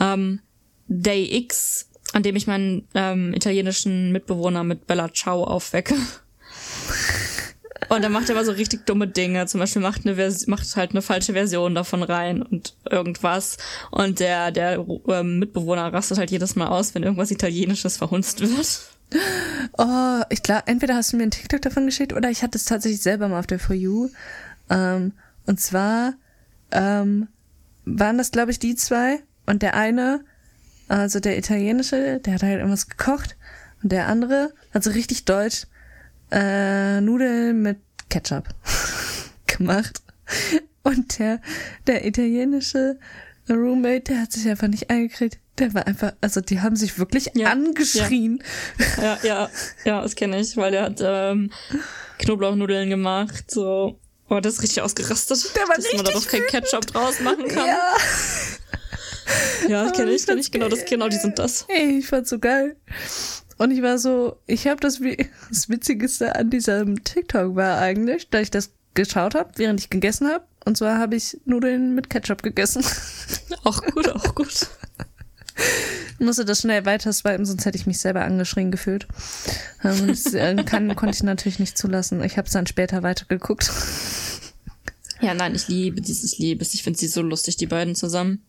ähm, 0.00 0.40
Day 0.88 1.36
X, 1.36 1.88
an 2.12 2.22
dem 2.22 2.36
ich 2.36 2.46
meinen 2.46 2.86
ähm, 2.94 3.32
italienischen 3.34 4.12
Mitbewohner 4.12 4.64
mit 4.64 4.86
Bella 4.86 5.12
Ciao 5.12 5.44
aufwecke. 5.44 5.94
Und 7.88 8.02
dann 8.02 8.12
macht 8.12 8.28
er 8.28 8.36
aber 8.36 8.44
so 8.44 8.52
richtig 8.52 8.86
dumme 8.86 9.08
Dinge. 9.08 9.46
Zum 9.46 9.60
Beispiel 9.60 9.82
macht, 9.82 10.04
eine 10.04 10.16
Vers 10.16 10.46
macht 10.46 10.76
halt 10.76 10.90
eine 10.90 11.02
falsche 11.02 11.32
Version 11.32 11.74
davon 11.74 12.02
rein 12.02 12.42
und 12.42 12.74
irgendwas. 12.90 13.56
Und 13.90 14.20
der, 14.20 14.50
der 14.50 14.84
ähm, 15.08 15.38
Mitbewohner 15.38 15.92
rastet 15.92 16.18
halt 16.18 16.30
jedes 16.30 16.56
Mal 16.56 16.68
aus, 16.68 16.94
wenn 16.94 17.02
irgendwas 17.02 17.30
Italienisches 17.30 17.96
verhunzt 17.96 18.40
wird. 18.40 18.82
Oh, 19.76 20.22
ich 20.30 20.42
glaube, 20.42 20.62
entweder 20.66 20.94
hast 20.94 21.12
du 21.12 21.16
mir 21.16 21.24
einen 21.24 21.32
TikTok 21.32 21.60
davon 21.60 21.86
geschickt 21.86 22.12
oder 22.12 22.30
ich 22.30 22.42
hatte 22.42 22.56
es 22.56 22.64
tatsächlich 22.64 23.02
selber 23.02 23.28
mal 23.28 23.40
auf 23.40 23.46
der 23.46 23.58
For 23.58 23.76
You. 23.76 24.10
Ähm, 24.70 25.12
und 25.46 25.60
zwar 25.60 26.14
ähm, 26.70 27.28
waren 27.84 28.18
das, 28.18 28.30
glaube 28.30 28.50
ich, 28.50 28.58
die 28.58 28.74
zwei. 28.74 29.22
Und 29.46 29.62
der 29.62 29.74
eine, 29.74 30.24
also 30.88 31.20
der 31.20 31.36
italienische, 31.36 32.20
der 32.20 32.34
hat 32.34 32.42
halt 32.42 32.58
irgendwas 32.58 32.88
gekocht. 32.88 33.36
Und 33.82 33.92
der 33.92 34.06
andere, 34.06 34.52
also 34.72 34.90
richtig 34.90 35.24
deutsch, 35.24 35.66
äh, 36.32 37.00
Nudeln 37.00 37.62
mit 37.62 37.78
Ketchup 38.08 38.48
gemacht. 39.46 40.02
Und 40.82 41.18
der, 41.18 41.40
der 41.86 42.04
italienische 42.06 42.98
Roommate, 43.48 44.12
der 44.12 44.22
hat 44.22 44.32
sich 44.32 44.48
einfach 44.48 44.68
nicht 44.68 44.90
eingekriegt. 44.90 45.38
Der 45.58 45.74
war 45.74 45.86
einfach, 45.86 46.14
also 46.20 46.40
die 46.40 46.60
haben 46.60 46.76
sich 46.76 46.98
wirklich 46.98 47.30
Ja, 47.34 47.50
angeschrien. 47.50 48.42
Ja, 49.00 49.18
ja, 49.22 49.50
ja, 49.84 50.02
das 50.02 50.16
kenne 50.16 50.40
ich, 50.40 50.56
weil 50.56 50.72
der 50.72 50.84
hat 50.84 51.00
ähm, 51.02 51.50
Knoblauchnudeln 52.18 52.88
gemacht, 52.88 53.50
so. 53.50 53.98
Oh, 54.28 54.40
das 54.40 54.54
ist 54.54 54.62
richtig 54.62 54.82
ausgerastet. 54.82 55.54
Der 55.54 55.68
war 55.68 55.76
dass 55.76 55.92
man 55.92 56.04
da 56.06 56.12
doch 56.12 56.26
kein 56.26 56.46
Ketchup 56.46 56.86
draus 56.86 57.20
machen 57.20 57.48
kann. 57.48 57.66
Ja. 57.66 57.96
Ja, 59.68 59.84
das 59.84 59.92
kenne 59.92 60.10
ich, 60.10 60.22
ich 60.22 60.26
kenne 60.26 60.40
ich, 60.40 60.50
genau, 60.50 60.68
das, 60.68 60.84
genau, 60.84 61.08
die 61.08 61.16
sind 61.16 61.38
das. 61.38 61.66
Ey, 61.68 61.98
ich 61.98 62.06
fand's 62.06 62.30
so 62.30 62.38
geil. 62.38 62.76
Und 63.58 63.70
ich 63.70 63.82
war 63.82 63.98
so, 63.98 64.36
ich 64.46 64.66
habe 64.66 64.80
das, 64.80 65.00
wie- 65.00 65.28
das 65.48 65.68
Witzigste 65.68 66.34
an 66.36 66.50
diesem 66.50 67.02
TikTok 67.04 67.54
war 67.56 67.78
eigentlich, 67.78 68.28
da 68.30 68.40
ich 68.40 68.50
das 68.50 68.70
geschaut 68.94 69.34
habe, 69.34 69.50
während 69.56 69.80
ich 69.80 69.90
gegessen 69.90 70.28
habe. 70.28 70.44
Und 70.64 70.76
zwar 70.76 70.98
habe 70.98 71.16
ich 71.16 71.38
Nudeln 71.44 71.94
mit 71.94 72.08
Ketchup 72.10 72.42
gegessen. 72.42 72.84
Auch 73.64 73.82
gut, 73.82 74.08
auch 74.08 74.34
gut. 74.34 74.66
Ich 76.18 76.24
musste 76.24 76.44
das 76.44 76.60
schnell 76.60 76.84
weiter 76.84 77.12
swipen, 77.12 77.44
sonst 77.46 77.64
hätte 77.64 77.76
ich 77.78 77.86
mich 77.86 78.00
selber 78.00 78.22
angeschrien 78.24 78.70
gefühlt. 78.72 79.06
Ähm, 79.84 80.08
Das 80.08 80.32
äh, 80.34 80.56
kann, 80.64 80.94
konnte 80.96 81.14
ich 81.14 81.22
natürlich 81.22 81.58
nicht 81.60 81.78
zulassen. 81.78 82.22
Ich 82.24 82.36
habe 82.38 82.46
es 82.46 82.52
dann 82.52 82.66
später 82.66 83.02
weitergeguckt. 83.02 83.70
Ja, 85.20 85.34
nein, 85.34 85.54
ich 85.54 85.68
liebe 85.68 86.00
dieses 86.00 86.38
Liebes. 86.38 86.74
Ich 86.74 86.82
finde 86.82 86.98
sie 86.98 87.06
so 87.08 87.22
lustig, 87.22 87.56
die 87.56 87.66
beiden 87.66 87.94
zusammen. 87.94 88.42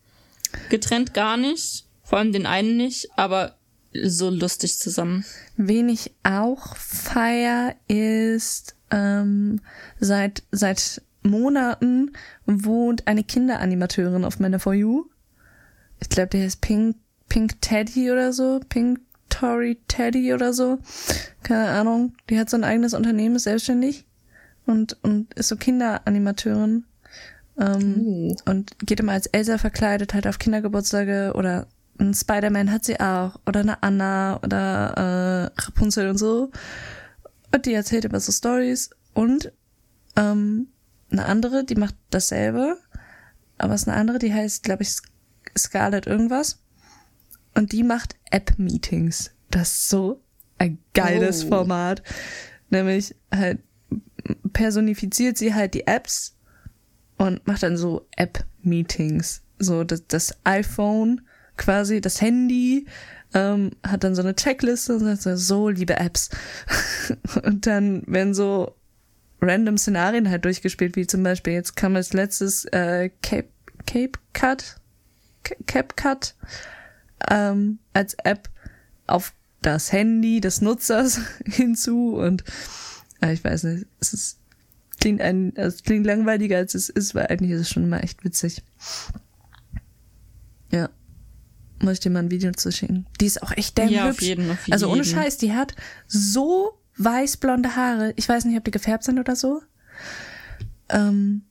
Getrennt 0.69 1.13
gar 1.13 1.38
nicht. 1.38 1.85
Vor 2.03 2.17
allem 2.19 2.31
den 2.31 2.45
einen 2.47 2.75
nicht, 2.77 3.09
aber 3.15 3.55
so 4.03 4.30
lustig 4.30 4.78
zusammen. 4.78 5.26
Wen 5.57 5.90
ich 5.90 6.14
auch 6.24 6.76
feier, 6.76 7.76
ist 7.88 8.76
ähm, 8.91 9.61
seit, 9.99 10.44
seit 10.52 11.02
Monaten 11.24 12.11
wohnt 12.45 13.07
eine 13.07 13.24
Kinderanimateurin 13.24 14.26
auf 14.26 14.40
meiner 14.40 14.60
For 14.60 14.74
You. 14.74 15.06
Ich 15.99 16.10
glaube, 16.10 16.30
der 16.30 16.44
heißt 16.44 16.61
Pink, 16.61 16.98
Pink 17.30 17.61
Teddy 17.61 18.11
oder 18.11 18.34
so. 18.34 18.60
Pink 18.68 18.99
Tory 19.30 19.80
Teddy 19.88 20.34
oder 20.34 20.53
so. 20.53 20.80
Keine 21.44 21.70
Ahnung. 21.70 22.14
Die 22.30 22.40
hat 22.40 22.49
so 22.49 22.57
ein 22.57 22.64
eigenes 22.64 22.94
Unternehmen, 22.94 23.36
ist 23.36 23.44
selbstständig 23.44 24.06
und, 24.65 24.98
und 25.02 25.34
ist 25.34 25.48
so 25.48 25.56
Kinderanimateurin. 25.56 26.86
Ähm, 27.56 27.95
Uh. 27.95 28.36
und 28.45 28.76
geht 28.80 28.99
immer 28.99 29.11
als 29.11 29.28
Elsa 29.28 29.60
verkleidet, 29.60 30.15
halt 30.15 30.26
auf 30.26 30.40
Kindergeburtstage 30.40 31.34
oder 31.36 31.68
ein 31.99 32.14
Spider-Man 32.14 32.72
hat 32.72 32.86
sie 32.86 32.99
auch 32.99 33.40
oder 33.45 33.61
eine 33.61 33.82
Anna 33.84 34.40
oder 34.44 35.52
äh, 35.57 35.61
Rapunzel 35.61 36.10
und 36.10 36.18
so. 36.18 36.52
Und 37.53 37.65
die 37.65 37.74
erzählt 37.74 38.06
immer 38.06 38.20
so 38.20 38.32
Stories 38.32 38.90
und 39.14 39.52
ähm, 40.15 40.68
eine 41.11 41.26
andere, 41.26 41.64
die 41.64 41.76
macht 41.76 41.95
dasselbe, 42.10 42.78
aber 43.57 43.76
es 43.76 43.82
ist 43.82 43.88
eine 43.88 43.98
andere, 43.98 44.20
die 44.20 44.34
heißt, 44.34 44.64
glaube 44.64 44.84
ich, 44.84 44.98
Scarlett 45.57 46.07
irgendwas 46.07 46.60
und 47.53 47.72
die 47.72 47.84
macht 47.84 48.15
App-Meetings. 48.32 49.32
Das 49.52 49.74
ist 49.74 49.90
so 49.90 50.22
ein 50.57 50.80
geiles 50.94 51.45
Oh. 51.45 51.49
Format. 51.49 52.02
Nämlich 52.70 53.15
halt 53.32 53.60
personifiziert 54.53 55.38
sie 55.38 55.53
halt 55.53 55.74
die 55.74 55.86
Apps 55.86 56.36
und 57.18 57.45
macht 57.45 57.64
dann 57.64 57.78
so 57.78 58.07
App-Meetings. 58.15 59.41
So 59.60 59.84
das, 59.84 60.07
das 60.07 60.36
iPhone, 60.44 61.22
quasi 61.57 62.01
das 62.01 62.21
Handy, 62.21 62.85
ähm, 63.34 63.71
hat 63.85 64.03
dann 64.03 64.15
so 64.15 64.21
eine 64.21 64.35
Checkliste 64.35 64.95
und 64.95 65.19
sagt 65.19 65.39
so, 65.39 65.69
liebe 65.69 65.97
Apps. 65.97 66.30
und 67.43 67.65
dann 67.65 68.03
werden 68.07 68.34
so 68.34 68.75
random 69.41 69.77
Szenarien 69.77 70.30
halt 70.30 70.45
durchgespielt, 70.45 70.95
wie 70.95 71.07
zum 71.07 71.23
Beispiel, 71.23 71.53
jetzt 71.53 71.75
kam 71.75 71.95
als 71.95 72.13
letztes 72.13 72.65
äh, 72.65 73.09
Cape, 73.21 73.49
Cape 73.85 74.19
Cut, 74.34 74.77
Ca- 75.43 75.55
CapCut 75.65 76.35
ähm, 77.30 77.80
als 77.93 78.13
App 78.23 78.49
auf 79.07 79.34
das 79.61 79.91
Handy 79.91 80.39
des 80.41 80.61
Nutzers 80.61 81.19
hinzu 81.45 82.15
und 82.15 82.43
äh, 83.21 83.34
ich 83.34 83.43
weiß 83.43 83.63
nicht, 83.63 83.88
es 83.99 84.13
ist 84.13 84.39
klingt 84.99 85.21
ein, 85.21 85.53
es 85.57 85.84
klingt 85.84 86.05
langweiliger 86.05 86.55
als 86.57 86.75
es 86.75 86.88
ist, 86.88 87.13
weil 87.13 87.27
eigentlich 87.27 87.51
ist 87.51 87.61
es 87.61 87.69
schon 87.69 87.84
immer 87.84 88.01
echt 88.03 88.23
witzig. 88.23 88.61
Ja. 90.71 90.89
Muss 91.79 91.93
ich 91.93 91.99
dir 91.99 92.09
mal 92.11 92.19
ein 92.19 92.31
Video 92.31 92.51
zu 92.51 92.71
schicken. 92.71 93.05
Die 93.19 93.25
ist 93.25 93.43
auch 93.43 93.51
echt 93.51 93.77
damn 93.77 93.89
Ja, 93.89 94.05
auf 94.05 94.11
hübsch. 94.11 94.23
jeden, 94.23 94.49
auf 94.51 94.57
Also 94.71 94.87
ohne 94.87 95.03
jeden. 95.03 95.15
Scheiß, 95.15 95.37
die 95.37 95.53
hat 95.53 95.75
so 96.07 96.77
weißblonde 96.97 97.75
Haare. 97.75 98.13
Ich 98.15 98.29
weiß 98.29 98.45
nicht, 98.45 98.57
ob 98.57 98.63
die 98.63 98.71
gefärbt 98.71 99.03
sind 99.03 99.19
oder 99.19 99.35
so. 99.35 99.61
Ähm, 100.89 101.41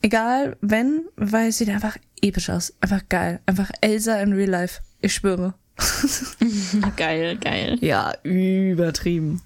egal, 0.00 0.56
wenn, 0.60 1.02
weil 1.16 1.50
sie 1.52 1.64
sieht 1.64 1.74
einfach 1.74 1.96
episch 2.22 2.48
aus. 2.50 2.72
Einfach 2.80 3.02
geil. 3.08 3.40
Einfach 3.46 3.70
Elsa 3.80 4.20
in 4.20 4.32
real 4.32 4.48
life. 4.50 4.80
Ich 5.00 5.14
schwöre. 5.14 5.54
Geil, 6.96 7.36
geil. 7.36 7.78
Ja, 7.80 8.12
übertrieben. 8.22 9.42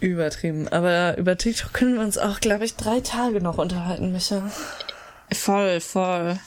Übertrieben. 0.00 0.66
Aber 0.68 1.16
über 1.18 1.36
TikTok 1.36 1.72
können 1.74 1.94
wir 1.94 2.00
uns 2.02 2.16
auch, 2.18 2.40
glaube 2.40 2.64
ich, 2.64 2.74
drei 2.76 3.00
Tage 3.00 3.40
noch 3.42 3.58
unterhalten, 3.58 4.12
Micha. 4.12 4.50
Voll, 5.32 5.80
voll. 5.80 6.38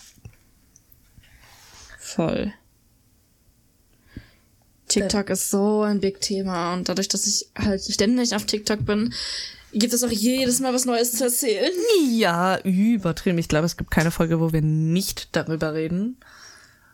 Voll. 2.16 2.54
TikTok 4.88 5.30
ist 5.30 5.50
so 5.50 5.82
ein 5.82 6.00
big 6.00 6.22
Thema 6.22 6.74
und 6.74 6.88
dadurch, 6.90 7.08
dass 7.08 7.26
ich 7.26 7.48
halt 7.58 7.82
ständig 7.82 8.36
auf 8.36 8.46
TikTok 8.46 8.86
bin, 8.86 9.14
gibt 9.74 9.94
es 9.94 10.04
auch 10.04 10.12
jedes 10.12 10.60
Mal 10.60 10.74
was 10.74 10.86
Neues 10.86 11.14
zu 11.14 11.24
erzählen. 11.24 11.72
Ja, 12.12 12.60
übertrieben. 12.60 13.38
Ich 13.40 13.48
glaube, 13.48 13.66
es 13.66 13.78
gibt 13.78 13.90
keine 13.90 14.12
Folge, 14.12 14.40
wo 14.40 14.54
wir 14.54 14.62
nicht 14.62 15.30
darüber 15.32 15.74
reden. 15.74 16.18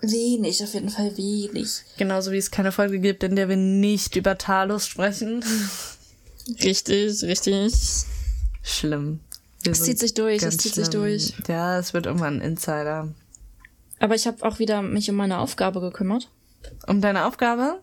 Wenig, 0.02 0.64
auf 0.64 0.74
jeden 0.74 0.90
Fall 0.90 1.18
wenig. 1.18 1.82
Genauso 1.98 2.32
wie 2.32 2.38
es 2.38 2.52
keine 2.52 2.72
Folge 2.72 3.00
gibt, 3.00 3.24
in 3.24 3.36
der 3.36 3.50
wir 3.50 3.58
nicht 3.58 4.16
über 4.16 4.38
Talos 4.38 4.88
sprechen. 4.88 5.44
Richtig, 6.64 7.22
richtig. 7.24 7.74
Schlimm. 8.64 9.20
Wir 9.62 9.74
Es 9.74 9.84
zieht 9.84 10.00
sich 10.00 10.16
durch, 10.16 10.42
es 10.42 10.58
zieht 10.58 10.74
sich 10.74 10.88
schlimm. 10.88 11.02
durch. 11.02 11.34
Ja, 11.48 11.78
es 11.78 11.94
wird 11.94 12.08
irgendwann 12.08 12.38
ein 12.38 12.42
Insider. 12.42 13.10
Aber 14.00 14.16
ich 14.16 14.26
habe 14.28 14.44
auch 14.48 14.60
wieder 14.60 14.82
mich 14.82 15.10
um 15.10 15.16
meine 15.18 15.40
Aufgabe 15.40 15.82
gekümmert. 15.82 16.30
Um 16.88 17.02
deine 17.02 17.26
Aufgabe? 17.26 17.82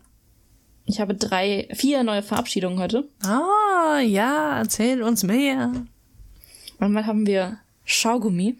Ich 0.84 1.00
habe 1.00 1.14
drei, 1.14 1.68
vier 1.74 2.02
neue 2.04 2.22
Verabschiedungen 2.22 2.78
heute. 2.78 3.08
Ah, 3.24 3.98
ja, 4.00 4.58
erzähl 4.58 5.02
uns 5.02 5.22
mehr. 5.24 5.72
Einmal 6.78 7.06
haben 7.06 7.26
wir 7.26 7.58
Schaugummi. 7.84 8.56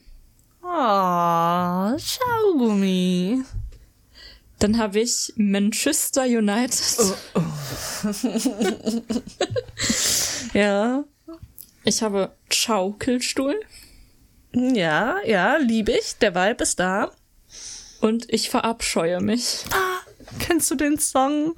Oh, 0.62 1.96
Schaugummi. 1.98 3.42
Dann 4.58 4.78
habe 4.78 5.00
ich 5.00 5.32
Manchester 5.36 6.24
United. 6.24 6.82
Ja, 10.52 11.04
Ich 11.84 12.02
habe 12.02 12.32
Schaukelstuhl. 12.50 13.60
ja, 14.52 15.16
ja, 15.24 15.56
lieb 15.56 15.88
ich. 15.88 16.16
Der 16.18 16.34
Vibe 16.34 16.62
ist 16.62 16.80
da. 16.80 17.10
Und 18.06 18.32
ich 18.32 18.50
verabscheue 18.50 19.20
mich. 19.20 19.64
Kennst 20.38 20.70
du 20.70 20.76
den 20.76 20.96
Song? 20.96 21.56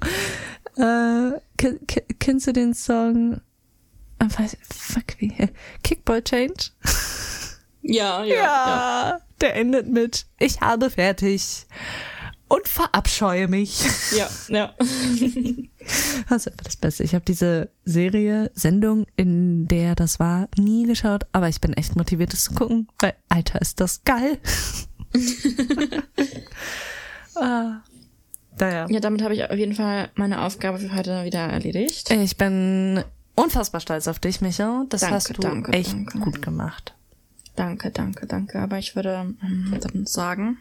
Äh, 0.77 1.39
ken, 1.57 1.79
ken, 1.85 2.03
kennst 2.17 2.47
du 2.47 2.53
den 2.53 2.73
Song? 2.73 3.39
Ah, 4.17 4.25
weiß, 4.35 4.57
fuck, 4.67 5.03
wie? 5.19 5.31
Kickball 5.83 6.23
Change? 6.23 6.71
Ja, 7.83 8.23
ja, 8.23 8.35
ja. 8.35 9.19
der 9.39 9.55
endet 9.57 9.89
mit 9.89 10.25
Ich 10.39 10.59
habe 10.59 10.89
fertig 10.89 11.67
und 12.47 12.67
verabscheue 12.67 13.47
mich. 13.47 13.85
Ja, 14.17 14.29
ja. 14.47 14.73
Das 16.29 16.45
ist 16.45 16.47
einfach 16.51 16.65
das 16.65 16.77
Beste. 16.77 17.03
Ich 17.03 17.15
habe 17.15 17.25
diese 17.25 17.69
Serie, 17.85 18.51
Sendung, 18.53 19.07
in 19.15 19.67
der 19.67 19.95
das 19.95 20.19
war, 20.19 20.47
nie 20.57 20.85
geschaut, 20.85 21.25
aber 21.31 21.47
ich 21.47 21.61
bin 21.61 21.73
echt 21.73 21.95
motiviert, 21.95 22.33
das 22.33 22.43
zu 22.43 22.53
gucken, 22.53 22.87
weil, 22.99 23.15
Alter, 23.29 23.61
ist 23.61 23.79
das 23.79 24.03
geil. 24.03 24.37
ah, 27.35 27.81
naja. 28.59 28.87
Ja, 28.89 28.99
damit 28.99 29.21
habe 29.21 29.33
ich 29.33 29.43
auf 29.43 29.57
jeden 29.57 29.75
Fall 29.75 30.09
meine 30.15 30.41
Aufgabe 30.41 30.79
für 30.79 30.95
heute 30.95 31.25
wieder 31.25 31.39
erledigt. 31.39 32.11
Ich 32.11 32.37
bin 32.37 33.03
unfassbar 33.35 33.81
stolz 33.81 34.07
auf 34.07 34.19
dich, 34.19 34.41
Micho. 34.41 34.85
Das 34.89 35.01
Danke, 35.01 35.15
hast 35.15 35.29
du 35.29 35.41
danke, 35.41 35.73
echt 35.73 35.93
danke. 35.93 36.19
gut 36.19 36.41
gemacht. 36.41 36.93
Danke, 37.55 37.91
danke, 37.91 38.27
danke. 38.27 38.59
Aber 38.59 38.77
ich 38.77 38.95
würde 38.95 39.33
ähm, 39.41 40.05
sagen, 40.05 40.57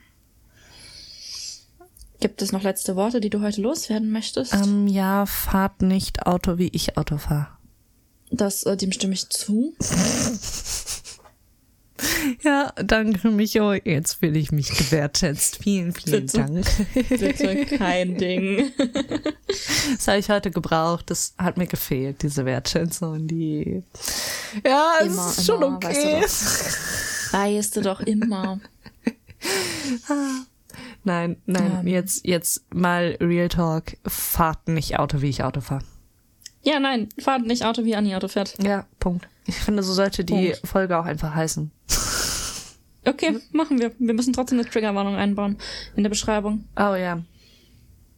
gibt 2.21 2.43
es 2.43 2.53
noch 2.53 2.63
letzte 2.63 2.97
Worte, 2.97 3.21
die 3.21 3.31
du 3.31 3.41
heute 3.41 3.61
loswerden 3.61 4.11
möchtest? 4.11 4.55
Ähm, 4.55 4.89
ja, 4.89 5.27
fahrt 5.27 5.83
nicht 5.83 6.27
Auto, 6.27 6.59
wie 6.59 6.69
ich 6.69 6.97
Auto 6.97 7.19
fahre. 7.19 7.49
Das, 8.31 8.65
äh, 8.65 8.77
dem 8.77 8.93
stimme 8.93 9.15
ich 9.15 9.29
zu. 9.29 9.75
Ja, 12.43 12.73
danke, 12.77 13.29
Micho. 13.31 13.73
Jetzt 13.73 14.15
fühle 14.15 14.39
ich 14.39 14.53
mich 14.53 14.69
gewertschätzt. 14.69 15.59
Vielen, 15.63 15.93
vielen 15.93 16.27
Bitte. 16.27 16.39
Dank. 16.39 16.67
Bitte, 17.09 17.67
kein 17.77 18.17
Ding. 18.17 18.71
Das 19.91 20.07
habe 20.07 20.19
ich 20.19 20.29
heute 20.29 20.51
gebraucht. 20.51 21.11
Das 21.11 21.35
hat 21.39 21.57
mir 21.57 21.67
gefehlt, 21.67 22.23
diese 22.23 22.45
Wertschätzung. 22.45 23.27
Die. 23.27 23.83
Ja, 24.65 24.93
es 25.01 25.07
Immer, 25.15 25.31
ist 25.31 25.47
schon 25.47 25.63
immer, 25.63 25.77
okay. 25.77 26.23
Weißt 27.33 27.77
du 27.77 27.81
doch 27.81 28.01
immer. 28.01 28.61
Nein, 31.05 31.37
nein, 31.47 31.79
Ähm. 31.81 31.87
jetzt, 31.87 32.27
jetzt 32.27 32.63
mal 32.75 33.17
Real 33.21 33.49
Talk. 33.49 33.97
Fahrt 34.07 34.69
nicht 34.69 34.99
Auto, 34.99 35.23
wie 35.23 35.31
ich 35.31 35.43
Auto 35.43 35.61
fahre. 35.61 35.85
Ja, 36.63 36.79
nein, 36.81 37.09
fahrt 37.19 37.47
nicht 37.47 37.65
Auto 37.65 37.85
wie 37.85 37.97
Anni 37.97 38.15
Auto 38.15 38.29
fährt. 38.29 38.63
Ja, 38.63 38.87
Punkt. 39.01 39.27
Ich 39.49 39.57
finde, 39.57 39.83
so 39.83 39.95
sollte 39.95 40.25
die 40.25 40.51
Punkt. 40.53 40.61
Folge 40.69 40.99
auch 40.99 41.07
einfach 41.07 41.35
heißen. 41.35 41.71
Okay, 43.07 43.41
machen 43.53 43.81
wir. 43.81 43.93
Wir 43.99 44.13
müssen 44.15 44.35
trotzdem 44.35 44.59
eine 44.61 44.69
Triggerwarnung 44.69 45.17
einbauen 45.17 45.57
in 45.97 46.03
der 46.03 46.11
Beschreibung. 46.11 46.65
Oh 46.77 46.95
ja. 46.95 47.23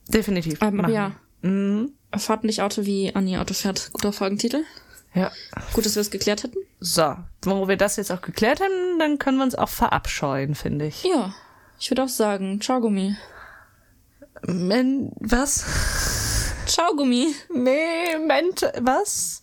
Definitiv. 0.09 0.61
Ähm, 0.61 0.69
aber 0.69 0.77
Machen. 0.82 0.93
ja, 0.94 1.12
Mhm. 1.43 1.93
fahrt 2.16 2.43
nicht 2.44 2.61
Auto 2.62 2.85
wie 2.85 3.15
Anni 3.15 3.39
Auto 3.39 3.55
fährt. 3.55 3.90
Guter 3.93 4.12
Folgentitel. 4.12 4.65
Ja. 5.15 5.31
Gut, 5.73 5.86
dass 5.86 5.94
wir 5.94 6.01
es 6.02 6.11
geklärt 6.11 6.43
hätten. 6.43 6.59
So, 6.81 7.15
wo 7.43 7.69
wir 7.69 7.77
das 7.77 7.94
jetzt 7.97 8.11
auch 8.11 8.20
geklärt 8.23 8.61
haben, 8.61 8.98
dann 8.98 9.19
können 9.20 9.39
wir 9.39 9.44
uns 9.44 9.55
auch 9.55 9.69
verabscheuen, 9.69 10.55
finde 10.57 10.86
ich. 10.86 11.05
Ja, 11.05 11.32
ich 11.78 11.90
würde 11.90 12.02
auch 12.05 12.09
sagen, 12.09 12.61
ciao 12.61 12.81
Gummi. 12.81 13.16
Men, 14.47 15.12
was? 15.20 15.65
Ciao 16.66 16.94
Gummi. 16.97 17.35
Nee, 17.55 18.19
Ment, 18.27 18.62
was? 18.81 19.43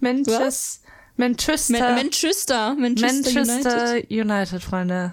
Manchester, 0.00 0.87
Manchester, 1.18 1.80
Man 1.80 1.94
Manchester, 1.96 2.74
Manchester, 2.78 3.32
Manchester 3.34 3.94
United. 3.96 4.10
United. 4.10 4.62
Freunde. 4.62 5.12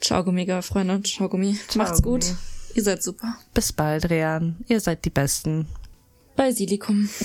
Ciao 0.00 0.24
Gummi, 0.24 0.46
Freunde. 0.62 1.02
Ciao 1.02 1.28
Gummi. 1.28 1.58
Ciao, 1.68 1.84
Macht's 1.84 2.02
gut. 2.02 2.22
Gummi. 2.22 2.36
Ihr 2.74 2.82
seid 2.82 3.02
super. 3.02 3.36
Bis 3.52 3.70
bald, 3.72 4.08
Rian. 4.08 4.56
Ihr 4.68 4.80
seid 4.80 5.04
die 5.04 5.10
Besten. 5.10 5.66
Bei 6.36 6.50
Silikum. 6.50 7.08